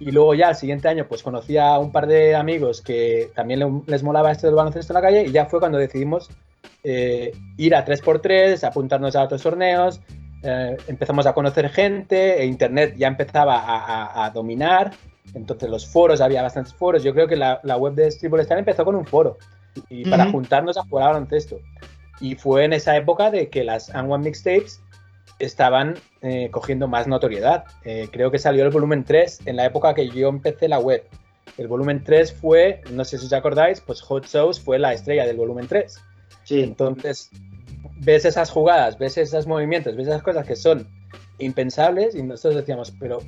Y 0.00 0.10
luego 0.10 0.34
ya 0.34 0.50
el 0.50 0.56
siguiente 0.56 0.88
año 0.88 1.06
pues 1.08 1.22
conocí 1.22 1.56
a 1.56 1.78
un 1.78 1.92
par 1.92 2.06
de 2.06 2.34
amigos 2.34 2.82
que 2.82 3.30
también 3.34 3.84
les 3.86 4.02
molaba 4.02 4.32
esto 4.32 4.46
del 4.46 4.56
baloncesto 4.56 4.92
en 4.92 4.94
la 4.94 5.02
calle 5.02 5.24
y 5.24 5.32
ya 5.32 5.46
fue 5.46 5.60
cuando 5.60 5.78
decidimos 5.78 6.28
eh, 6.82 7.32
ir 7.56 7.74
a 7.74 7.84
3x3, 7.84 8.62
apuntarnos 8.64 9.16
a 9.16 9.22
otros 9.22 9.42
torneos, 9.42 10.00
eh, 10.42 10.76
empezamos 10.88 11.26
a 11.26 11.32
conocer 11.32 11.70
gente, 11.70 12.42
e 12.42 12.44
internet 12.44 12.94
ya 12.96 13.08
empezaba 13.08 13.62
a, 14.22 14.30
dominar, 14.30 14.92
entonces 15.32 15.70
los 15.70 15.86
foros, 15.86 16.20
había 16.20 16.42
bastantes 16.42 16.74
foros, 16.74 17.02
yo 17.02 17.14
creo 17.14 17.26
que 17.26 17.36
la, 17.36 17.58
web 17.78 17.94
de 17.94 18.10
Streetball 18.10 18.40
Star 18.40 18.58
empezó 18.58 18.84
con 18.84 18.94
un 18.94 19.06
foro 19.06 19.38
y 19.88 20.08
para 20.08 20.30
juntarnos 20.30 20.76
a 20.76 20.82
jugar 20.82 21.08
a 21.08 21.12
baloncesto. 21.12 21.56
Y 22.20 22.34
fue 22.34 22.64
en 22.64 22.74
esa 22.74 22.96
época 22.96 23.30
de 23.30 23.48
que 23.48 23.64
las 23.64 23.92
One 23.94 24.24
Mixtapes 24.24 24.80
estaban 25.38 25.94
eh, 26.22 26.48
cogiendo 26.50 26.88
más 26.88 27.06
notoriedad. 27.06 27.64
Eh, 27.84 28.08
creo 28.10 28.30
que 28.30 28.38
salió 28.38 28.64
el 28.64 28.70
volumen 28.70 29.04
3 29.04 29.46
en 29.46 29.56
la 29.56 29.66
época 29.66 29.94
que 29.94 30.08
yo 30.08 30.28
empecé 30.28 30.68
la 30.68 30.78
web. 30.78 31.04
El 31.56 31.68
volumen 31.68 32.02
3 32.02 32.32
fue, 32.32 32.82
no 32.90 33.04
sé 33.04 33.18
si 33.18 33.26
os 33.26 33.32
acordáis, 33.32 33.80
pues 33.80 34.00
Hot 34.02 34.26
Shows 34.26 34.60
fue 34.60 34.78
la 34.78 34.92
estrella 34.92 35.26
del 35.26 35.36
volumen 35.36 35.66
3. 35.68 36.00
Sí. 36.44 36.62
Entonces, 36.62 37.30
ves 38.00 38.24
esas 38.24 38.50
jugadas, 38.50 38.98
ves 38.98 39.18
esos 39.18 39.46
movimientos, 39.46 39.96
ves 39.96 40.08
esas 40.08 40.22
cosas 40.22 40.46
que 40.46 40.56
son 40.56 40.86
impensables 41.38 42.14
y 42.14 42.22
nosotros 42.22 42.56
decíamos, 42.56 42.92
pero 42.98 43.18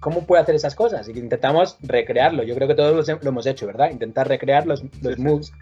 ¿cómo 0.00 0.26
puede 0.26 0.42
hacer 0.42 0.54
esas 0.54 0.74
cosas? 0.74 1.08
Y 1.08 1.12
intentamos 1.12 1.76
recrearlo. 1.82 2.42
Yo 2.42 2.54
creo 2.54 2.68
que 2.68 2.74
todos 2.74 3.08
lo 3.08 3.28
hemos 3.28 3.46
hecho, 3.46 3.66
¿verdad? 3.66 3.90
Intentar 3.90 4.28
recrear 4.28 4.66
los, 4.66 4.82
los 5.02 5.18
moves 5.18 5.52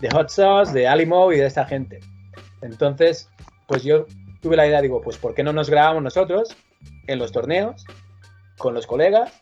de 0.00 0.10
Hot 0.10 0.28
Sauce, 0.28 0.72
de 0.72 0.86
Alimo 0.86 1.32
y 1.32 1.38
de 1.38 1.46
esta 1.46 1.64
gente. 1.64 2.00
Entonces, 2.62 3.28
pues 3.66 3.82
yo 3.82 4.06
tuve 4.44 4.56
la 4.56 4.66
idea, 4.66 4.82
digo, 4.82 5.00
pues 5.00 5.16
¿por 5.16 5.34
qué 5.34 5.42
no 5.42 5.54
nos 5.54 5.70
grabamos 5.70 6.02
nosotros 6.02 6.54
en 7.06 7.18
los 7.18 7.32
torneos 7.32 7.86
con 8.58 8.74
los 8.74 8.86
colegas 8.86 9.32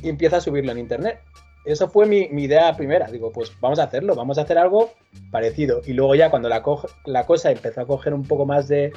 y 0.00 0.08
empieza 0.08 0.36
a 0.36 0.40
subirlo 0.40 0.70
en 0.70 0.78
internet? 0.78 1.20
Eso 1.64 1.88
fue 1.88 2.06
mi, 2.06 2.28
idea 2.44 2.76
primera. 2.76 3.08
Digo, 3.08 3.32
pues 3.32 3.50
vamos 3.60 3.80
a 3.80 3.82
hacerlo, 3.82 4.14
vamos 4.14 4.38
a 4.38 4.42
hacer 4.42 4.56
algo 4.56 4.92
parecido. 5.32 5.82
Y 5.84 5.94
luego 5.94 6.14
ya 6.14 6.30
cuando 6.30 6.48
la, 6.48 6.62
la 7.06 7.26
cosa 7.26 7.50
empezó 7.50 7.80
a 7.80 7.86
coger 7.86 8.14
un 8.14 8.22
poco 8.22 8.46
más 8.46 8.68
de, 8.68 8.92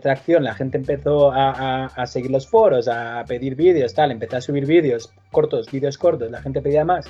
tracción, 0.00 0.44
la 0.44 0.54
gente 0.54 0.78
empezó 0.78 1.32
a, 1.32 2.06
seguir 2.06 2.30
los 2.30 2.46
foros, 2.46 2.86
a 2.86 3.24
pedir 3.26 3.56
vídeos, 3.56 3.94
tal, 3.94 4.12
empecé 4.12 4.36
a 4.36 4.40
subir 4.40 4.64
vídeos 4.64 5.12
cortos, 5.32 5.68
vídeos 5.72 5.98
cortos, 5.98 6.30
la 6.30 6.40
gente 6.40 6.62
pedía 6.62 6.84
más. 6.84 7.04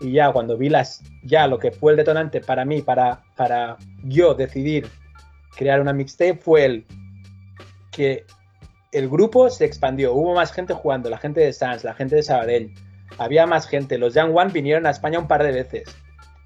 Y 0.00 0.12
ya 0.12 0.32
cuando 0.32 0.56
vi 0.56 0.70
las, 0.70 1.02
ya 1.22 1.46
lo 1.46 1.58
que 1.58 1.70
fue 1.70 1.92
el 1.92 1.98
detonante 1.98 2.40
para 2.40 2.64
mí, 2.64 2.80
para, 2.80 3.24
para 3.36 3.76
yo 4.04 4.32
decidir 4.32 4.88
crear 5.56 5.80
una 5.80 5.92
mixtape 5.92 6.36
fue 6.36 6.64
el 6.64 6.86
que 7.90 8.24
el 8.92 9.08
grupo 9.08 9.50
se 9.50 9.64
expandió, 9.64 10.12
hubo 10.12 10.34
más 10.34 10.52
gente 10.52 10.74
jugando, 10.74 11.10
la 11.10 11.18
gente 11.18 11.40
de 11.40 11.52
Sans, 11.52 11.82
la 11.82 11.94
gente 11.94 12.16
de 12.16 12.22
Sabadell, 12.22 12.72
había 13.18 13.46
más 13.46 13.66
gente, 13.66 13.98
los 13.98 14.14
Young 14.14 14.36
One 14.36 14.52
vinieron 14.52 14.86
a 14.86 14.90
España 14.90 15.18
un 15.18 15.28
par 15.28 15.42
de 15.42 15.52
veces. 15.52 15.84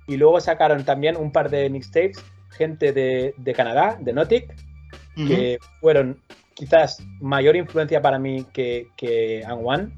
Y 0.07 0.17
luego 0.17 0.41
sacaron 0.41 0.85
también 0.85 1.17
un 1.17 1.33
par 1.33 1.51
de 1.51 1.69
mixtapes, 1.71 2.23
gente 2.51 2.93
de, 2.93 3.55
Canadá, 3.55 3.99
de 4.01 4.13
Notic, 4.13 4.55
que 5.15 5.59
fueron 5.81 6.21
quizás 6.55 7.03
mayor 7.21 7.57
influencia 7.57 8.01
para 8.01 8.19
mí 8.19 8.47
que, 8.53 8.89
que 8.97 9.45
One, 9.47 9.91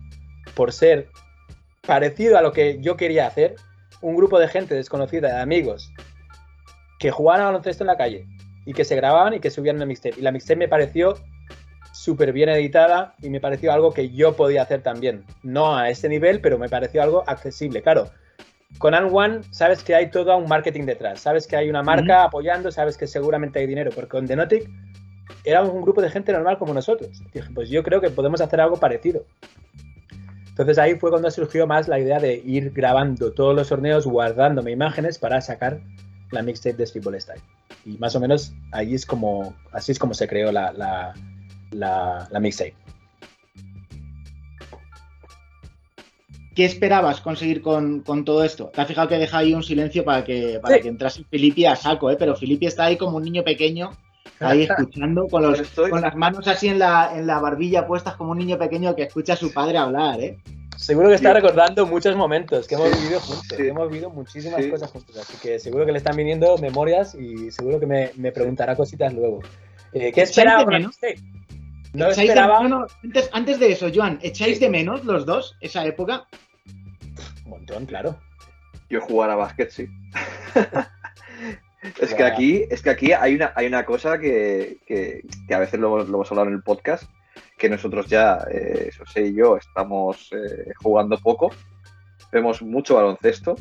por 0.55 0.73
ser 0.73 1.09
parecido 1.87 2.39
a 2.39 2.43
lo 2.43 2.53
que 2.53 2.79
yo 2.81 2.97
quería 2.97 3.27
hacer, 3.27 3.57
un 4.01 4.17
grupo 4.17 4.39
de 4.39 4.49
gente 4.49 4.75
desconocida, 4.75 5.29
de 5.29 5.41
amigos, 5.41 5.93
que 6.99 7.11
jugaban 7.11 7.43
a 7.43 7.47
baloncesto 7.47 7.85
en 7.85 7.89
la 7.89 7.97
calle, 7.97 8.27
y 8.65 8.73
que 8.73 8.85
se 8.85 8.97
grababan 8.97 9.35
y 9.35 9.41
que 9.41 9.51
subían 9.51 9.77
una 9.77 9.87
mixtape. 9.87 10.19
Y 10.19 10.23
la 10.23 10.33
mixtape 10.33 10.57
me 10.57 10.69
pareció 10.69 11.17
súper 11.93 12.33
bien 12.33 12.49
editada 12.49 13.15
y 13.21 13.31
me 13.31 13.41
pareció 13.41 13.73
algo 13.73 13.93
que 13.93 14.11
yo 14.11 14.35
podía 14.35 14.63
hacer 14.63 14.83
también. 14.83 15.25
No 15.43 15.77
a 15.77 15.91
ese 15.91 16.09
nivel, 16.09 16.41
pero 16.41 16.59
me 16.59 16.69
pareció 16.69 17.03
algo 17.03 17.25
accesible. 17.27 17.83
Claro, 17.83 18.11
con 18.79 18.95
An 18.95 19.09
One 19.13 19.41
sabes 19.51 19.83
que 19.85 19.95
hay 19.95 20.11
todo 20.11 20.37
un 20.37 20.49
marketing 20.49 20.85
detrás, 20.85 21.21
sabes 21.21 21.47
que 21.47 21.57
hay 21.57 21.69
una 21.69 21.83
marca 21.83 22.25
apoyando, 22.25 22.73
sabes 22.73 22.97
que 22.97 23.07
seguramente 23.07 23.59
hay 23.59 23.67
dinero, 23.67 23.91
porque 23.95 24.11
con 24.11 24.27
Denotic 24.27 24.69
éramos 25.45 25.73
un 25.73 25.83
grupo 25.83 26.01
de 26.01 26.11
gente 26.11 26.33
normal 26.33 26.59
como 26.59 26.75
nosotros. 26.75 27.23
dije, 27.33 27.49
pues 27.55 27.69
yo 27.69 27.83
creo 27.83 28.01
que 28.01 28.11
podemos 28.11 28.41
hacer 28.41 28.61
algo 28.61 28.77
parecido. 28.77 29.25
Entonces 30.49 30.79
ahí 30.79 30.97
fue 30.97 31.11
cuando 31.11 31.31
surgió 31.31 31.67
más 31.67 31.89
la 31.89 31.99
idea 31.99 32.19
de 32.19 32.35
ir 32.45 32.73
grabando 32.73 33.33
todos 33.33 33.55
los 33.55 33.69
torneos, 33.69 34.07
guardándome 34.07 34.71
imágenes 34.71 35.19
para 35.19 35.41
sacar 35.41 35.81
la 36.33 36.43
mixtape 36.43 36.77
de 36.77 36.87
Streetball 36.87 37.21
Style. 37.21 37.41
Y 37.85 37.99
más 37.99 38.17
o 38.17 38.21
menos 38.21 38.53
ahí 38.73 38.95
es 38.95 39.07
como, 39.07 39.55
así 39.73 39.93
es 39.93 39.99
como 39.99 40.15
se 40.15 40.27
creó 40.27 40.51
la, 40.51 40.73
la, 40.73 41.15
la, 42.31 42.41
mixtape. 42.41 42.75
¿Qué 46.55 46.65
esperabas 46.65 47.21
conseguir 47.21 47.63
con, 47.63 48.03
todo 48.25 48.45
esto? 48.45 48.71
Te 48.75 48.81
has 48.81 48.89
fijado 48.89 49.09
que 49.09 49.19
deja 49.19 49.39
ahí 49.39 49.55
un 49.55 49.63
silencio 49.63 50.05
para 50.05 50.25
que, 50.25 50.59
para 50.61 50.81
que 50.81 50.89
entrase 50.89 51.25
Filippi 51.31 51.65
a 51.65 51.77
saco, 51.77 52.11
¿eh? 52.11 52.17
pero 52.19 52.37
Filippi 52.37 52.67
está 52.67 52.85
ahí 52.85 52.97
como 52.97 53.17
un 53.17 53.23
niño 53.23 53.43
pequeño, 53.43 53.91
ahí 54.41 54.63
escuchando, 54.69 55.27
con, 55.29 55.43
los, 55.43 55.63
con 55.71 56.03
las 56.03 56.15
manos 56.15 56.47
así 56.49 56.69
en 56.69 56.79
la, 56.79 57.13
en 57.17 57.27
la 57.27 57.39
barbilla 57.39 57.87
puestas 57.87 58.17
como 58.17 58.33
un 58.33 58.39
niño 58.39 58.59
pequeño 58.59 58.95
que 58.95 59.05
escucha 59.05 59.33
a 59.33 59.37
su 59.37 59.53
padre 59.53 59.79
hablar. 59.79 60.21
¿eh? 60.21 60.39
Seguro 60.83 61.11
que 61.11 61.15
está 61.15 61.33
recordando 61.33 61.87
muchos 61.87 62.17
momentos 62.17 62.67
que 62.67 62.75
hemos 62.75 62.91
vivido 62.91 63.21
juntos, 63.21 63.57
que 63.57 63.69
hemos 63.69 63.89
vivido 63.89 64.11
muchísimas 64.11 64.67
cosas 64.67 64.91
juntos, 64.91 65.17
así 65.17 65.37
que 65.41 65.61
seguro 65.61 65.87
que 65.87 65.93
le 65.93 65.99
están 65.99 66.17
viniendo 66.17 66.59
memorias 66.59 67.15
y 67.15 67.53
seguro 67.53 67.79
que 67.79 67.87
me, 67.87 68.11
me 68.17 68.33
preguntará 68.33 68.75
cositas 68.75 69.15
luego. 69.15 69.43
Eh, 69.93 70.11
¿Qué 70.11 70.23
esperaba? 70.23 70.65
No 71.95 72.09
esperaba. 72.09 72.89
antes, 73.05 73.31
antes, 73.33 73.61
de 73.61 73.71
eso, 73.71 73.91
Joan, 73.95 74.19
¿echáis 74.23 74.59
de 74.59 74.69
menos 74.69 75.05
los 75.05 75.25
dos 75.25 75.57
esa 75.61 75.87
época? 75.87 76.27
Un 77.45 77.51
montón, 77.51 77.87
claro. 77.87 78.19
Yo 78.91 79.01
jugar 79.03 79.31
a 79.31 79.37
básquet, 79.37 79.71
sí. 79.71 79.87
es 82.01 82.13
que 82.13 82.25
aquí, 82.25 82.65
es 82.69 82.83
que 82.83 82.91
aquí 82.91 83.13
hay 83.13 83.37
una, 83.37 83.53
hay 83.55 83.69
una 83.69 83.85
cosa 83.85 84.19
que, 84.19 84.79
que, 84.85 85.23
que 85.47 85.55
a 85.55 85.61
veces 85.61 85.79
lo, 85.79 85.99
lo 85.99 86.17
hemos 86.17 86.31
hablado 86.33 86.49
en 86.49 86.55
el 86.55 86.63
podcast, 86.65 87.05
que 87.63 87.69
nosotros 87.69 88.09
ya, 88.09 88.45
eh, 88.51 88.91
José 88.99 89.27
y 89.27 89.35
yo, 89.35 89.57
estamos 89.57 90.33
eh, 90.33 90.73
jugando 90.83 91.17
poco, 91.17 91.53
vemos 92.33 92.61
mucho 92.61 92.97
baloncesto, 92.97 93.55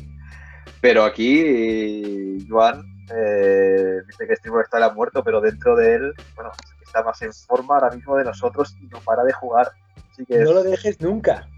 pero 0.80 1.04
aquí 1.04 2.44
Juan 2.50 2.82
eh, 3.14 4.00
dice 4.04 4.26
que 4.26 4.34
Steve 4.34 4.60
está 4.60 4.92
muerto, 4.92 5.22
pero 5.22 5.40
dentro 5.40 5.76
de 5.76 5.94
él, 5.94 6.14
bueno, 6.34 6.50
está 6.84 7.04
más 7.04 7.22
en 7.22 7.32
forma 7.32 7.76
ahora 7.76 7.94
mismo 7.94 8.16
de 8.16 8.24
nosotros 8.24 8.74
y 8.80 8.88
no 8.88 8.98
para 9.02 9.22
de 9.22 9.32
jugar. 9.34 9.70
Así 10.10 10.26
que 10.26 10.40
No 10.40 10.52
lo 10.52 10.64
dejes 10.64 11.00
nunca. 11.00 11.48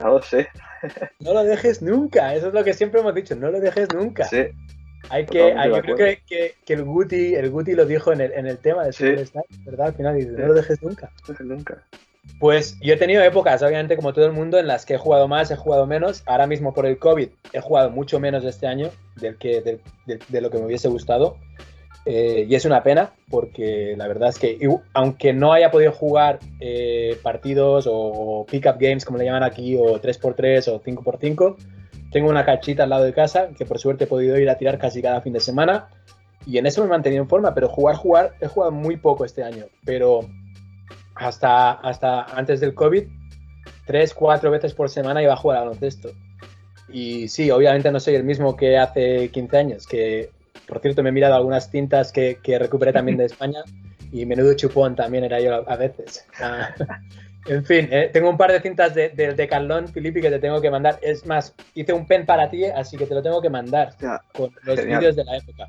No 0.00 0.08
lo 0.08 0.22
sé. 0.22 0.48
No 1.20 1.34
lo 1.34 1.44
dejes 1.44 1.82
nunca. 1.82 2.34
Eso 2.34 2.48
es 2.48 2.54
lo 2.54 2.64
que 2.64 2.72
siempre 2.72 3.00
hemos 3.00 3.14
dicho. 3.14 3.36
No 3.36 3.50
lo 3.50 3.60
dejes 3.60 3.88
nunca. 3.94 4.24
Sí. 4.24 4.46
Hay 5.10 5.26
que, 5.26 5.52
hay, 5.52 5.70
yo 5.70 5.82
creo 5.82 5.96
que, 5.96 6.22
que, 6.26 6.54
que, 6.64 6.72
el 6.72 6.84
Guti, 6.84 7.34
el 7.34 7.50
Guti 7.50 7.74
lo 7.74 7.86
dijo 7.86 8.12
en 8.12 8.20
el, 8.20 8.32
en 8.32 8.46
el 8.46 8.58
tema 8.58 8.84
de 8.84 8.92
Sí. 8.92 9.08
Superstar, 9.10 9.44
¿verdad? 9.64 9.86
Al 9.88 9.94
final 9.94 10.16
dice, 10.16 10.30
no 10.30 10.46
lo 10.48 10.54
dejes 10.54 10.82
nunca. 10.82 11.10
Nunca. 11.40 11.82
Pues 12.38 12.78
yo 12.80 12.94
he 12.94 12.96
tenido 12.96 13.22
épocas, 13.22 13.62
obviamente, 13.62 13.96
como 13.96 14.12
todo 14.12 14.26
el 14.26 14.32
mundo, 14.32 14.58
en 14.58 14.66
las 14.66 14.86
que 14.86 14.94
he 14.94 14.98
jugado 14.98 15.28
más, 15.28 15.50
he 15.50 15.56
jugado 15.56 15.86
menos. 15.86 16.22
Ahora 16.26 16.46
mismo 16.46 16.72
por 16.72 16.86
el 16.86 16.98
COVID 16.98 17.28
he 17.52 17.60
jugado 17.60 17.90
mucho 17.90 18.18
menos 18.18 18.44
este 18.44 18.66
año 18.66 18.90
del 19.16 19.36
que, 19.36 19.80
de, 20.06 20.40
lo 20.40 20.50
que 20.50 20.58
me 20.58 20.66
hubiese 20.66 20.88
gustado. 20.88 21.36
Eh, 22.06 22.46
y 22.48 22.54
es 22.54 22.64
una 22.64 22.82
pena, 22.82 23.12
porque 23.30 23.94
la 23.96 24.08
verdad 24.08 24.28
es 24.28 24.38
que, 24.38 24.58
aunque 24.92 25.32
no 25.32 25.52
haya 25.52 25.70
podido 25.70 25.92
jugar 25.92 26.38
eh, 26.60 27.18
partidos 27.22 27.86
o, 27.86 27.94
o 27.94 28.46
pick-up 28.46 28.76
games, 28.78 29.04
como 29.04 29.18
le 29.18 29.24
llaman 29.24 29.42
aquí, 29.42 29.76
o 29.76 30.00
3x3 30.00 30.68
o 30.68 30.82
5x5, 30.82 31.56
tengo 32.14 32.30
una 32.30 32.44
cachita 32.44 32.84
al 32.84 32.90
lado 32.90 33.02
de 33.02 33.12
casa 33.12 33.48
que 33.58 33.66
por 33.66 33.80
suerte 33.80 34.04
he 34.04 34.06
podido 34.06 34.38
ir 34.38 34.48
a 34.48 34.56
tirar 34.56 34.78
casi 34.78 35.02
cada 35.02 35.20
fin 35.20 35.32
de 35.32 35.40
semana. 35.40 35.88
Y 36.46 36.58
en 36.58 36.66
eso 36.66 36.80
me 36.80 36.86
he 36.86 36.90
mantenido 36.90 37.20
en 37.20 37.28
forma, 37.28 37.52
pero 37.54 37.68
jugar, 37.68 37.96
jugar, 37.96 38.34
he 38.40 38.46
jugado 38.46 38.70
muy 38.70 38.96
poco 38.96 39.24
este 39.24 39.42
año. 39.42 39.64
Pero 39.84 40.20
hasta, 41.16 41.72
hasta 41.72 42.22
antes 42.22 42.60
del 42.60 42.72
COVID, 42.72 43.02
tres, 43.84 44.14
cuatro 44.14 44.52
veces 44.52 44.74
por 44.74 44.90
semana 44.90 45.24
iba 45.24 45.32
a 45.32 45.36
jugar 45.36 45.58
al 45.58 45.64
baloncesto. 45.64 46.10
Y 46.88 47.26
sí, 47.26 47.50
obviamente 47.50 47.90
no 47.90 47.98
soy 47.98 48.14
el 48.14 48.22
mismo 48.22 48.54
que 48.54 48.78
hace 48.78 49.30
15 49.30 49.56
años, 49.56 49.86
que 49.88 50.30
por 50.68 50.78
cierto 50.78 51.02
me 51.02 51.08
he 51.08 51.12
mirado 51.12 51.34
algunas 51.34 51.68
cintas 51.68 52.12
que, 52.12 52.38
que 52.40 52.60
recuperé 52.60 52.92
también 52.92 53.18
de 53.18 53.24
España 53.24 53.64
y 54.12 54.24
menudo 54.24 54.54
chupón 54.54 54.94
también 54.94 55.24
era 55.24 55.40
yo 55.40 55.68
a 55.68 55.74
veces. 55.74 56.24
En 57.46 57.64
fin, 57.64 57.88
eh, 57.90 58.08
tengo 58.12 58.30
un 58.30 58.36
par 58.38 58.50
de 58.52 58.60
cintas 58.60 58.94
de- 58.94 59.10
del 59.10 59.36
Decathlon, 59.36 59.88
Filipe, 59.88 60.20
que 60.20 60.30
te 60.30 60.38
tengo 60.38 60.60
que 60.62 60.70
mandar. 60.70 60.98
Es 61.02 61.26
más, 61.26 61.54
hice 61.74 61.92
un 61.92 62.06
pen 62.06 62.24
para 62.24 62.48
ti, 62.48 62.64
así 62.64 62.96
que 62.96 63.04
te 63.06 63.14
lo 63.14 63.22
tengo 63.22 63.42
que 63.42 63.50
mandar 63.50 63.94
con 64.32 64.50
los 64.64 64.76
vídeos 64.98 65.16
de 65.16 65.24
la 65.24 65.36
época. 65.36 65.68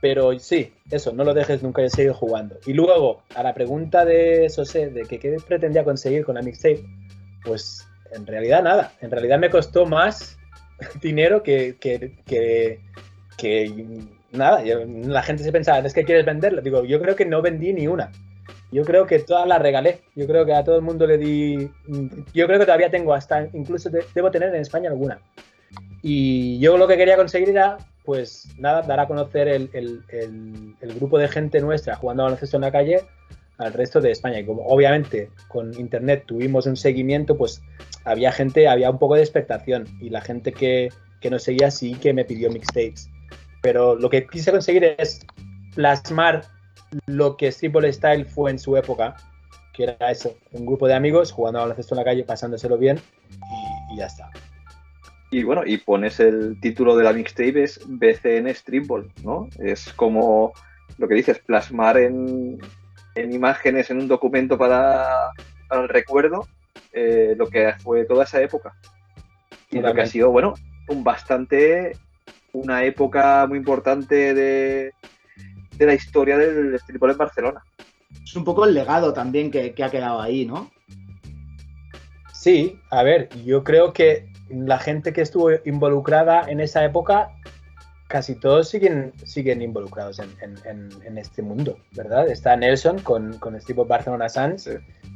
Pero 0.00 0.38
sí, 0.38 0.72
eso, 0.90 1.12
no 1.12 1.24
lo 1.24 1.34
dejes 1.34 1.62
nunca 1.62 1.82
de 1.82 1.90
seguir 1.90 2.12
jugando. 2.12 2.56
Y 2.66 2.72
luego, 2.72 3.22
a 3.34 3.42
la 3.42 3.52
pregunta 3.52 4.04
de 4.04 4.48
Sosé, 4.48 4.88
de 4.90 5.02
que 5.02 5.18
qué 5.18 5.36
pretendía 5.46 5.84
conseguir 5.84 6.24
con 6.24 6.36
la 6.36 6.42
mixtape, 6.42 6.84
pues 7.44 7.86
en 8.14 8.26
realidad 8.26 8.62
nada. 8.62 8.92
En 9.00 9.10
realidad 9.10 9.38
me 9.38 9.50
costó 9.50 9.84
más 9.86 10.38
dinero 11.02 11.42
que, 11.42 11.76
que, 11.80 12.12
que, 12.24 12.80
que 13.36 13.72
nada. 14.32 14.62
Yo- 14.64 14.84
la 14.86 15.22
gente 15.22 15.42
se 15.42 15.52
pensaba, 15.52 15.80
es 15.80 15.92
que 15.92 16.04
quieres 16.04 16.24
venderlo. 16.24 16.62
Digo, 16.62 16.84
yo 16.84 17.00
creo 17.02 17.16
que 17.16 17.26
no 17.26 17.42
vendí 17.42 17.72
ni 17.72 17.88
una. 17.88 18.10
Yo 18.70 18.84
creo 18.84 19.06
que 19.06 19.18
todas 19.20 19.46
las 19.48 19.60
regalé. 19.62 20.00
Yo 20.14 20.26
creo 20.26 20.44
que 20.44 20.54
a 20.54 20.62
todo 20.64 20.76
el 20.76 20.82
mundo 20.82 21.06
le 21.06 21.16
di. 21.18 21.70
Yo 22.34 22.46
creo 22.46 22.58
que 22.58 22.66
todavía 22.66 22.90
tengo 22.90 23.14
hasta, 23.14 23.48
incluso 23.54 23.88
de- 23.90 24.04
debo 24.14 24.30
tener 24.30 24.54
en 24.54 24.60
España 24.60 24.90
alguna. 24.90 25.18
Y 26.02 26.58
yo 26.60 26.76
lo 26.78 26.86
que 26.86 26.96
quería 26.96 27.16
conseguir 27.16 27.48
era, 27.50 27.78
pues 28.04 28.48
nada, 28.58 28.82
dar 28.82 29.00
a 29.00 29.06
conocer 29.06 29.48
el, 29.48 29.70
el- 29.72 30.02
el- 30.08 30.74
el 30.80 30.94
grupo 30.94 31.18
de 31.18 31.28
gente 31.28 31.60
nuestra 31.60 31.96
jugando 31.96 32.22
baloncesto 32.24 32.56
en 32.56 32.62
la 32.62 32.72
calle 32.72 33.00
al 33.58 33.72
resto 33.72 34.00
de 34.00 34.10
España. 34.12 34.38
Y 34.40 34.44
como 34.46 34.62
obviamente 34.66 35.30
con 35.48 35.74
internet 35.78 36.24
tuvimos 36.26 36.66
un 36.66 36.76
seguimiento, 36.76 37.36
pues 37.36 37.62
había 38.04 38.30
gente, 38.32 38.68
había 38.68 38.90
un 38.90 38.98
poco 38.98 39.14
de 39.16 39.22
expectación. 39.22 39.86
Y 40.00 40.10
la 40.10 40.20
gente 40.20 40.52
que, 40.52 40.90
que 41.20 41.30
nos 41.30 41.42
seguía 41.42 41.70
sí 41.70 41.94
que 41.94 42.12
me 42.12 42.24
pidió 42.24 42.50
mixtapes. 42.50 43.10
Pero 43.62 43.96
lo 43.96 44.08
que 44.08 44.26
quise 44.26 44.50
conseguir 44.52 44.84
es 44.98 45.20
plasmar 45.74 46.42
lo 47.06 47.36
que 47.36 47.50
Streetball 47.52 47.92
Style 47.92 48.24
fue 48.24 48.50
en 48.50 48.58
su 48.58 48.76
época, 48.76 49.16
que 49.72 49.84
era 49.84 50.10
eso, 50.10 50.34
un 50.52 50.66
grupo 50.66 50.86
de 50.86 50.94
amigos 50.94 51.32
jugando 51.32 51.58
a 51.58 51.62
baloncesto 51.62 51.94
en 51.94 51.98
la 51.98 52.04
calle, 52.04 52.24
pasándoselo 52.24 52.78
bien 52.78 53.00
y, 53.90 53.94
y 53.94 53.98
ya 53.98 54.06
está. 54.06 54.30
Y 55.30 55.42
bueno, 55.42 55.62
y 55.66 55.76
pones 55.78 56.20
el 56.20 56.58
título 56.60 56.96
de 56.96 57.04
la 57.04 57.12
mixtape 57.12 57.62
es 57.62 57.80
BCN 57.86 58.54
Streetball, 58.54 59.12
¿no? 59.22 59.48
Es 59.58 59.92
como 59.92 60.52
lo 60.96 61.06
que 61.06 61.14
dices, 61.14 61.38
plasmar 61.40 61.98
en, 61.98 62.58
en 63.14 63.32
imágenes, 63.32 63.90
en 63.90 63.98
un 63.98 64.08
documento 64.08 64.56
para, 64.56 65.30
para 65.68 65.82
el 65.82 65.88
recuerdo, 65.88 66.48
eh, 66.92 67.34
lo 67.36 67.46
que 67.48 67.74
fue 67.78 68.04
toda 68.04 68.24
esa 68.24 68.40
época. 68.40 68.74
Y 69.70 69.80
lo 69.80 69.92
que 69.92 70.00
ha 70.00 70.06
sido, 70.06 70.30
bueno, 70.30 70.54
un 70.88 71.04
bastante, 71.04 71.92
una 72.54 72.84
época 72.84 73.46
muy 73.46 73.58
importante 73.58 74.32
de, 74.32 74.94
de 75.78 75.86
la 75.86 75.94
historia 75.94 76.36
del 76.36 76.78
streetball 76.78 77.12
en 77.12 77.16
Barcelona. 77.18 77.62
Es 78.22 78.34
un 78.36 78.44
poco 78.44 78.64
el 78.64 78.74
legado 78.74 79.12
también 79.12 79.50
que, 79.50 79.72
que 79.72 79.84
ha 79.84 79.90
quedado 79.90 80.20
ahí, 80.20 80.44
¿no? 80.44 80.70
Sí, 82.32 82.78
a 82.90 83.02
ver, 83.02 83.28
yo 83.44 83.64
creo 83.64 83.92
que 83.92 84.28
la 84.50 84.78
gente 84.78 85.12
que 85.12 85.22
estuvo 85.22 85.50
involucrada 85.64 86.42
en 86.48 86.60
esa 86.60 86.84
época, 86.84 87.30
casi 88.08 88.34
todos 88.36 88.68
siguen, 88.68 89.12
siguen 89.24 89.60
involucrados 89.60 90.18
en, 90.20 90.30
en- 90.40 90.58
en- 90.64 91.02
en 91.04 91.18
este 91.18 91.42
mundo, 91.42 91.78
¿verdad? 91.92 92.28
Está 92.28 92.56
Nelson 92.56 93.00
con, 93.00 93.38
con 93.38 93.60
Steve 93.60 93.84
Barcelona 93.86 94.28
Suns, 94.28 94.62
Sí. 94.62 94.70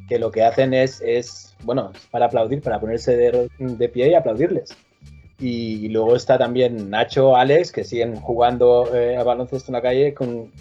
que 0.09 0.19
lo 0.19 0.31
que 0.31 0.43
hacen 0.45 0.75
es, 0.75 1.01
es, 1.05 1.55
bueno, 1.63 1.93
es 1.95 2.07
para 2.11 2.27
aplaudir, 2.27 2.61
para 2.61 2.81
ponerse 2.81 3.17
de, 3.17 3.49
de 3.59 3.89
pie 3.89 4.11
y 4.11 4.15
aplaudirles. 4.15 4.77
Y 5.45 5.89
luego 5.89 6.15
está 6.15 6.39
también 6.39 6.89
Nacho, 6.89 7.35
Alex, 7.37 7.73
que 7.73 7.83
siguen 7.83 8.15
jugando 8.15 8.89
eh, 8.95 9.17
a 9.17 9.25
baloncesto 9.25 9.71
en 9.71 9.75
la 9.75 9.83
calle 9.83 10.15
con 10.15 10.53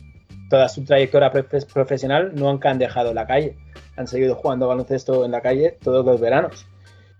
toda 0.50 0.68
su 0.70 0.84
trayectoria 0.84 1.32
profe- 1.32 1.72
profesional, 1.72 2.32
nunca 2.34 2.72
han 2.72 2.80
dejado 2.80 3.14
la 3.14 3.28
calle, 3.28 3.56
han 3.96 4.08
seguido 4.08 4.34
jugando 4.36 4.66
a 4.66 4.70
baloncesto 4.70 5.24
en 5.24 5.32
la 5.32 5.42
calle 5.42 5.78
todos 5.84 6.04
los 6.04 6.20
veranos. 6.20 6.66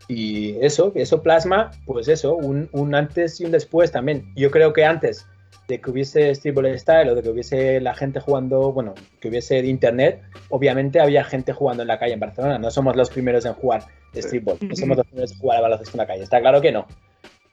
Y 0.08 0.58
eso, 0.60 0.92
eso 0.96 1.22
plasma, 1.22 1.70
pues 1.86 2.08
eso, 2.08 2.36
un, 2.36 2.68
un 2.74 2.96
antes 2.96 3.40
y 3.40 3.46
un 3.46 3.52
después 3.52 3.92
también. 3.92 4.26
Yo 4.36 4.50
creo 4.50 4.74
que 4.74 4.84
antes 4.84 5.28
de 5.68 5.80
que 5.80 5.92
hubiese 5.92 6.34
Streetball 6.36 6.78
Style 6.80 7.12
o 7.12 7.16
de 7.16 7.22
que 7.22 7.30
hubiese 7.30 7.80
la 7.80 7.94
gente 7.94 8.20
jugando, 8.20 8.74
bueno, 8.74 8.96
que 9.22 9.30
hubiese 9.30 9.60
internet, 9.60 10.20
obviamente 10.50 11.00
había 11.00 11.24
gente 11.24 11.54
jugando 11.54 11.84
en 11.84 11.88
la 11.88 12.00
calle 12.00 12.14
en 12.14 12.20
Barcelona. 12.20 12.58
No 12.58 12.72
somos 12.72 12.96
los 12.96 13.10
primeros 13.12 13.46
en 13.46 13.54
jugar 13.54 13.84
Sí. 14.14 14.24
Streetball, 14.24 14.58
no 14.62 14.76
somos 14.76 14.98
los 14.98 15.06
primeros 15.06 15.32
en 15.32 15.38
jugar 15.38 15.60
a 15.60 15.62
baloncesto 15.62 15.96
en 15.96 16.00
la 16.00 16.08
calle. 16.08 16.24
Está 16.24 16.42
claro 16.42 16.60
que 16.60 16.72
no. 16.74 16.86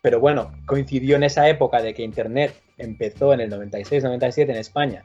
Pero 0.03 0.21
bueno, 0.21 0.53
coincidió 0.67 1.17
en 1.17 1.25
esa 1.25 1.49
época 1.49 1.83
de 1.83 1.95
que 1.95 2.03
internet 2.03 2.55
empezó 2.77 3.33
en 3.33 3.41
el 3.41 3.51
96-97 3.51 4.51
en 4.51 4.57
España 4.57 5.05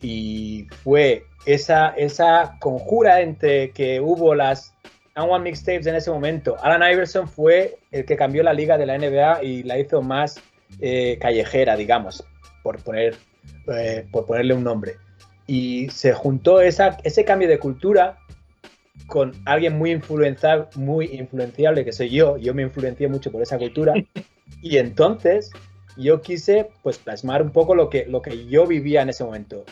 y 0.00 0.66
fue 0.82 1.24
esa, 1.46 1.88
esa 1.90 2.56
conjura 2.60 3.20
entre 3.20 3.70
que 3.70 4.00
hubo 4.00 4.34
las 4.34 4.74
And 5.14 5.30
One 5.30 5.44
Mixtapes 5.44 5.86
en 5.86 5.96
ese 5.96 6.10
momento. 6.10 6.56
Alan 6.62 6.92
Iverson 6.92 7.28
fue 7.28 7.78
el 7.90 8.04
que 8.04 8.16
cambió 8.16 8.42
la 8.42 8.52
liga 8.52 8.78
de 8.78 8.86
la 8.86 8.96
NBA 8.96 9.42
y 9.42 9.62
la 9.64 9.78
hizo 9.78 10.00
más 10.00 10.40
eh, 10.80 11.18
callejera, 11.20 11.76
digamos, 11.76 12.24
por, 12.62 12.78
poner, 12.82 13.16
eh, 13.66 14.06
por 14.12 14.26
ponerle 14.26 14.54
un 14.54 14.62
nombre. 14.62 14.96
Y 15.46 15.88
se 15.90 16.12
juntó 16.12 16.60
esa, 16.60 16.98
ese 17.02 17.24
cambio 17.24 17.48
de 17.48 17.58
cultura 17.58 18.18
con 19.08 19.32
alguien 19.46 19.76
muy, 19.76 20.00
muy 20.76 21.06
influenciable, 21.06 21.84
que 21.84 21.92
soy 21.92 22.10
yo. 22.10 22.36
Yo 22.36 22.54
me 22.54 22.62
influencié 22.62 23.08
mucho 23.08 23.32
por 23.32 23.42
esa 23.42 23.58
cultura. 23.58 23.94
y 24.62 24.76
entonces 24.76 25.50
yo 25.96 26.20
quise 26.22 26.68
pues 26.82 26.98
plasmar 26.98 27.42
un 27.42 27.50
poco 27.50 27.74
lo 27.74 27.88
que, 27.90 28.06
lo 28.06 28.22
que 28.22 28.46
yo 28.46 28.66
vivía 28.66 29.02
en 29.02 29.08
ese 29.08 29.24
momento. 29.24 29.64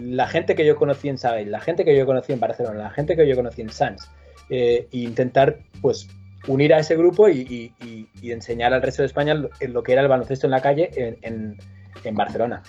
La 0.00 0.26
gente 0.28 0.54
que 0.54 0.64
yo 0.64 0.76
conocí 0.76 1.08
en 1.08 1.18
Sabadell, 1.18 1.50
la 1.50 1.60
gente 1.60 1.84
que 1.84 1.94
yo 1.96 2.06
conocí 2.06 2.32
en 2.32 2.40
Barcelona, 2.40 2.78
la 2.84 2.90
gente 2.90 3.16
que 3.16 3.28
yo 3.28 3.36
conocí 3.36 3.60
en 3.62 3.70
Sans, 3.70 4.08
eh, 4.48 4.88
e 4.90 4.96
intentar 4.98 5.58
pues 5.82 6.08
unir 6.46 6.72
a 6.72 6.78
ese 6.78 6.96
grupo 6.96 7.28
y, 7.28 7.40
y- 7.40 7.84
y- 7.86 8.08
y 8.22 8.30
enseñar 8.32 8.72
al 8.72 8.80
resto 8.82 9.02
de 9.02 9.06
España 9.06 9.34
lo, 9.34 9.50
lo 9.68 9.82
que 9.82 9.92
era 9.92 10.02
el 10.02 10.08
baloncesto 10.08 10.46
en 10.46 10.50
la 10.52 10.62
calle 10.62 10.90
en, 10.94 11.18
en- 11.22 11.56
en 12.04 12.14
Barcelona. 12.14 12.62